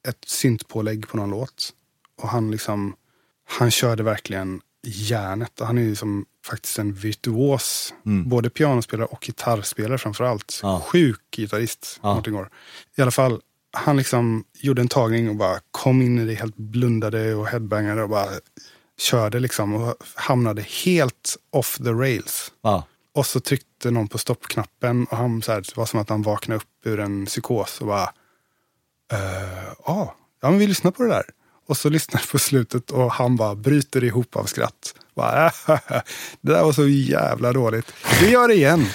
ett 0.08 0.26
syntpålägg 0.26 1.08
på 1.08 1.18
någon 1.18 1.30
låt. 1.30 1.70
Och 2.22 2.30
han 2.30 2.52
liksom, 2.52 2.96
han 3.50 3.72
körde 3.72 4.04
verkligen 4.04 4.62
järnet. 4.86 5.60
Han 5.60 5.78
är 5.78 5.82
ju 5.82 5.96
som 5.96 6.26
faktiskt 6.46 6.80
en 6.80 6.94
virtuos, 6.94 7.94
både 8.26 8.50
pianospelare 8.50 9.08
och 9.08 9.22
gitarrspelare 9.22 9.98
framför 9.98 10.24
allt. 10.24 10.60
Ja. 10.64 10.82
Sjuk 10.88 11.22
gitarrist, 11.36 12.00
Ja. 12.04 12.16
Martin 12.16 12.34
Gore. 12.34 12.50
I 12.98 13.02
alla 13.02 13.12
fall, 13.12 13.42
han 13.72 13.98
liksom 13.98 14.44
gjorde 14.54 14.82
en 14.82 14.88
tagning 14.88 15.30
och 15.30 15.36
bara 15.36 15.60
kom 15.72 16.02
in 16.02 16.20
i 16.20 16.26
det 16.26 16.34
helt 16.34 16.56
blundade 16.58 17.36
och 17.36 17.48
headbangade 17.48 18.04
och 18.04 18.10
bara 18.10 18.30
körde 18.98 19.40
liksom 19.40 19.74
och 19.74 19.96
hamnade 20.16 20.62
helt 20.62 21.38
off 21.52 21.78
the 21.78 21.90
rails. 21.90 22.52
Ja. 22.62 22.84
Och 23.14 23.26
så 23.26 23.40
tryckte 23.40 23.92
någon 23.92 24.08
på 24.08 24.18
stoppknappen 24.18 25.06
och 25.06 25.18
han 25.18 25.42
så 25.42 25.52
här, 25.52 25.62
det 25.62 25.78
var 25.78 25.86
som 25.86 26.00
att 26.00 26.10
han 26.10 26.22
vaknade 26.22 26.58
upp 26.58 26.86
ur 26.86 27.00
en 27.00 27.26
psykos 27.26 27.82
och 27.82 27.88
bara 27.88 28.14
eh, 29.12 29.72
ah, 29.84 30.16
ja 30.42 30.50
men 30.50 30.58
vi 30.60 30.68
lyssnar 30.68 30.92
på 30.92 31.04
det 31.04 31.10
där. 31.10 31.26
Och 31.68 31.78
så 31.78 31.90
lyssnar 31.90 32.22
vi 32.22 32.28
på 32.28 32.40
slutet 32.40 32.92
och 32.92 33.12
han 33.12 33.36
bara 33.36 33.56
bryter 33.56 34.04
ihop 34.04 34.36
av 34.36 34.46
skratt. 34.46 34.96
Bara, 35.16 35.52
det 36.42 36.52
där 36.52 36.64
var 36.64 36.72
så 36.72 36.88
jävla 36.88 37.54
dåligt. 37.54 37.94
Vi 38.22 38.30
gör 38.30 38.48
det 38.48 38.54
igen. 38.54 38.88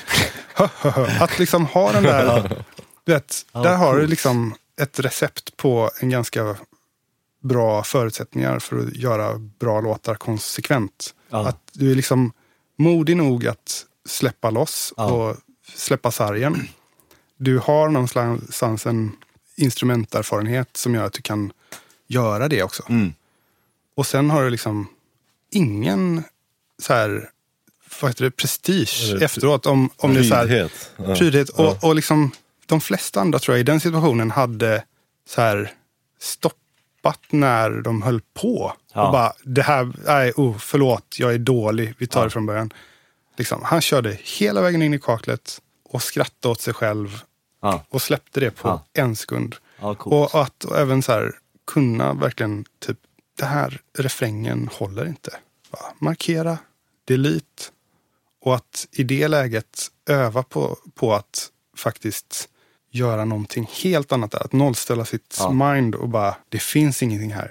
att 1.20 1.38
liksom 1.38 1.66
ha 1.66 1.92
den 1.92 2.02
där, 2.02 2.64
du 3.04 3.12
vet, 3.12 3.46
där 3.52 3.76
har 3.76 3.96
du 3.96 4.06
liksom 4.06 4.54
ett 4.80 5.00
recept 5.00 5.56
på 5.56 5.90
en 6.00 6.10
ganska 6.10 6.56
bra 7.42 7.82
förutsättningar 7.82 8.58
för 8.58 8.78
att 8.78 8.96
göra 8.96 9.38
bra 9.38 9.80
låtar 9.80 10.14
konsekvent. 10.14 11.14
Ja. 11.30 11.48
Att 11.48 11.60
du 11.72 11.90
är 11.90 11.94
liksom 11.94 12.32
modig 12.78 13.16
nog 13.16 13.46
att 13.46 13.84
släppa 14.08 14.50
loss 14.50 14.92
Ja. 14.96 15.12
och 15.12 15.36
släppa 15.74 16.10
sargen. 16.10 16.68
Du 17.36 17.58
har 17.58 17.88
någonstans 17.88 18.86
en 18.86 19.16
instrumenterfarenhet 19.56 20.76
som 20.76 20.94
gör 20.94 21.04
att 21.04 21.12
du 21.12 21.22
kan 21.22 21.52
göra 22.06 22.48
det 22.48 22.62
också. 22.62 22.82
Mm. 22.88 23.12
Och 23.96 24.06
sen 24.06 24.30
har 24.30 24.42
du 24.44 24.50
liksom 24.50 24.88
ingen 25.50 26.22
så 26.82 26.92
här, 26.94 27.30
vad 28.00 28.10
heter 28.10 28.24
det, 28.24 28.30
prestige 28.30 29.10
Eller 29.10 29.22
efteråt. 29.24 29.66
Om, 29.66 29.90
om 29.96 30.14
det 30.14 30.20
är 30.20 30.24
så 30.24 30.34
här, 30.34 30.46
Prydhet. 30.46 30.90
Ja. 30.96 31.14
prydhet. 31.14 31.48
Och, 31.48 31.84
och 31.84 31.94
liksom, 31.94 32.30
de 32.66 32.80
flesta 32.80 33.20
andra 33.20 33.38
tror 33.38 33.56
jag 33.56 33.60
i 33.60 33.64
den 33.64 33.80
situationen 33.80 34.30
hade 34.30 34.84
så 35.28 35.40
här 35.40 35.72
stoppat 37.08 37.32
när 37.32 37.70
de 37.70 38.02
höll 38.02 38.20
på. 38.34 38.72
Ja. 38.94 39.06
Och 39.06 39.12
bara, 39.12 39.32
det 39.44 39.62
här, 39.62 39.92
nej, 40.06 40.32
oh, 40.36 40.58
förlåt, 40.58 41.16
jag 41.18 41.34
är 41.34 41.38
dålig, 41.38 41.94
vi 41.98 42.06
tar 42.06 42.24
det 42.24 42.30
från 42.30 42.46
början. 42.46 42.72
Liksom, 43.36 43.60
han 43.64 43.80
körde 43.80 44.18
hela 44.38 44.60
vägen 44.62 44.82
in 44.82 44.94
i 44.94 44.98
kaklet 44.98 45.60
och 45.84 46.02
skrattade 46.02 46.52
åt 46.52 46.60
sig 46.60 46.74
själv 46.74 47.22
Ja. 47.62 47.84
och 47.90 48.02
släppte 48.02 48.40
det 48.40 48.50
på 48.50 48.68
Ja. 48.68 48.84
en 49.02 49.16
sekund. 49.16 49.56
Ja. 49.80 49.96
Och 49.98 50.42
att 50.42 50.64
och 50.64 50.78
även 50.78 51.02
så 51.02 51.12
här 51.12 51.32
kunna 51.66 52.14
verkligen, 52.14 52.64
typ, 52.80 52.98
det 53.38 53.46
här 53.46 53.80
refrängen 53.98 54.68
håller 54.72 55.06
inte. 55.06 55.30
Bara 55.70 55.92
markera, 56.00 56.58
delete. 57.04 57.64
Och 58.40 58.54
att 58.54 58.86
i 58.92 59.02
det 59.02 59.28
läget 59.28 59.88
öva 60.06 60.42
på, 60.42 60.78
på 60.94 61.14
att 61.14 61.50
faktiskt 61.76 62.48
göra 62.90 63.24
någonting 63.24 63.68
helt 63.82 64.12
annat. 64.12 64.34
Att 64.34 64.52
nollställa 64.52 65.04
sitt 65.04 65.36
Ja. 65.38 65.50
mind 65.50 65.94
och 65.94 66.08
bara, 66.08 66.34
det 66.48 66.62
finns 66.62 67.02
ingenting 67.02 67.32
här. 67.32 67.50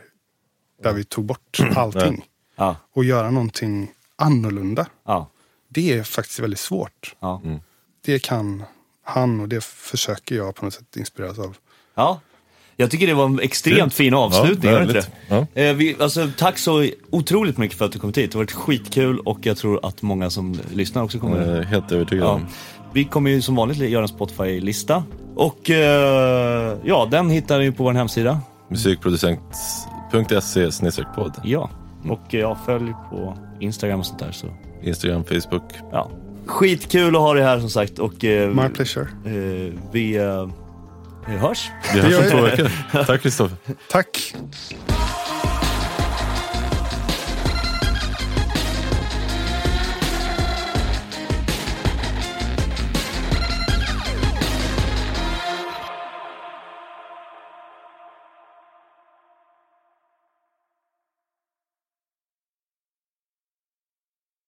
Där 0.83 0.93
vi 0.93 1.03
tog 1.03 1.25
bort 1.25 1.57
allting. 1.75 2.25
Ja. 2.55 2.75
Och 2.93 3.03
göra 3.05 3.31
någonting 3.31 3.91
annorlunda. 4.15 4.85
Ja. 5.05 5.29
Det 5.69 5.93
är 5.97 6.03
faktiskt 6.03 6.39
väldigt 6.39 6.59
svårt. 6.59 7.15
Ja. 7.19 7.41
Det 8.05 8.19
kan 8.23 8.63
han 9.03 9.39
och 9.39 9.47
det 9.49 9.63
försöker 9.63 10.35
jag 10.35 10.55
på 10.55 10.65
något 10.65 10.73
sätt 10.73 10.95
inspireras 10.97 11.39
av. 11.39 11.57
ja. 11.95 12.19
Jag 12.79 12.91
tycker 12.91 13.07
det 13.07 13.13
var 13.13 13.25
en 13.25 13.39
extremt 13.39 13.93
fin 13.93 14.13
avslutning, 14.13 14.71
Ja, 14.71 14.81
inte 14.81 14.93
väldigt. 14.93 15.53
det? 15.53 15.67
Eh, 15.69 15.75
vi, 15.75 15.95
alltså, 15.99 16.29
tack 16.37 16.57
så 16.57 16.89
otroligt 17.09 17.57
mycket 17.57 17.77
för 17.77 17.85
att 17.85 17.91
du 17.91 17.99
kom 17.99 18.07
hit. 18.07 18.15
Det 18.15 18.33
har 18.33 18.43
varit 18.43 18.51
skitkul 18.51 19.19
och 19.19 19.39
jag 19.45 19.57
tror 19.57 19.85
att 19.85 20.01
många 20.01 20.29
som 20.29 20.59
lyssnar 20.73 21.03
också 21.03 21.19
kommer... 21.19 21.47
Jag 21.47 21.57
är 21.57 21.63
helt 21.63 21.91
övertygad 21.91 22.25
Ja. 22.25 22.31
om. 22.31 22.47
Vi 22.93 23.03
kommer 23.03 23.29
ju 23.29 23.41
som 23.41 23.55
vanligt 23.55 23.77
göra 23.77 24.01
en 24.01 24.07
Spotify-lista. 24.07 25.03
Och 25.35 25.69
eh, 25.69 26.77
ja, 26.83 27.07
den 27.11 27.29
hittar 27.29 27.59
ni 27.59 27.71
på 27.71 27.83
vår 27.83 27.93
hemsida. 27.93 28.39
Musikproducent.se 28.69 31.03
podd. 31.15 31.33
Ja, 31.43 31.69
och 32.09 32.33
eh, 32.35 32.39
ja, 32.41 32.57
följ 32.65 32.91
på 33.09 33.37
Instagram 33.59 33.99
och 33.99 34.05
sånt 34.05 34.19
där. 34.19 34.31
Så, 34.31 34.47
Instagram, 34.83 35.23
Facebook. 35.23 35.63
ja. 35.91 36.09
Skitkul 36.45 37.15
att 37.15 37.21
ha 37.21 37.33
dig 37.33 37.43
här 37.43 37.59
som 37.59 37.69
sagt 37.69 37.99
och 37.99 38.25
eh, 38.25 38.49
My 38.49 38.69
pleasure. 38.69 39.07
eh, 39.25 39.73
vi 39.91 40.15
eh, 40.17 40.47
hörs. 41.39 41.71
Vi 41.93 41.99
hörs 41.99 42.17
om 42.17 42.23
två 42.31 42.41
veckor. 42.45 42.71
Tack 43.05 43.21
Kristoffer. 43.21 43.57
Tack! 43.91 44.33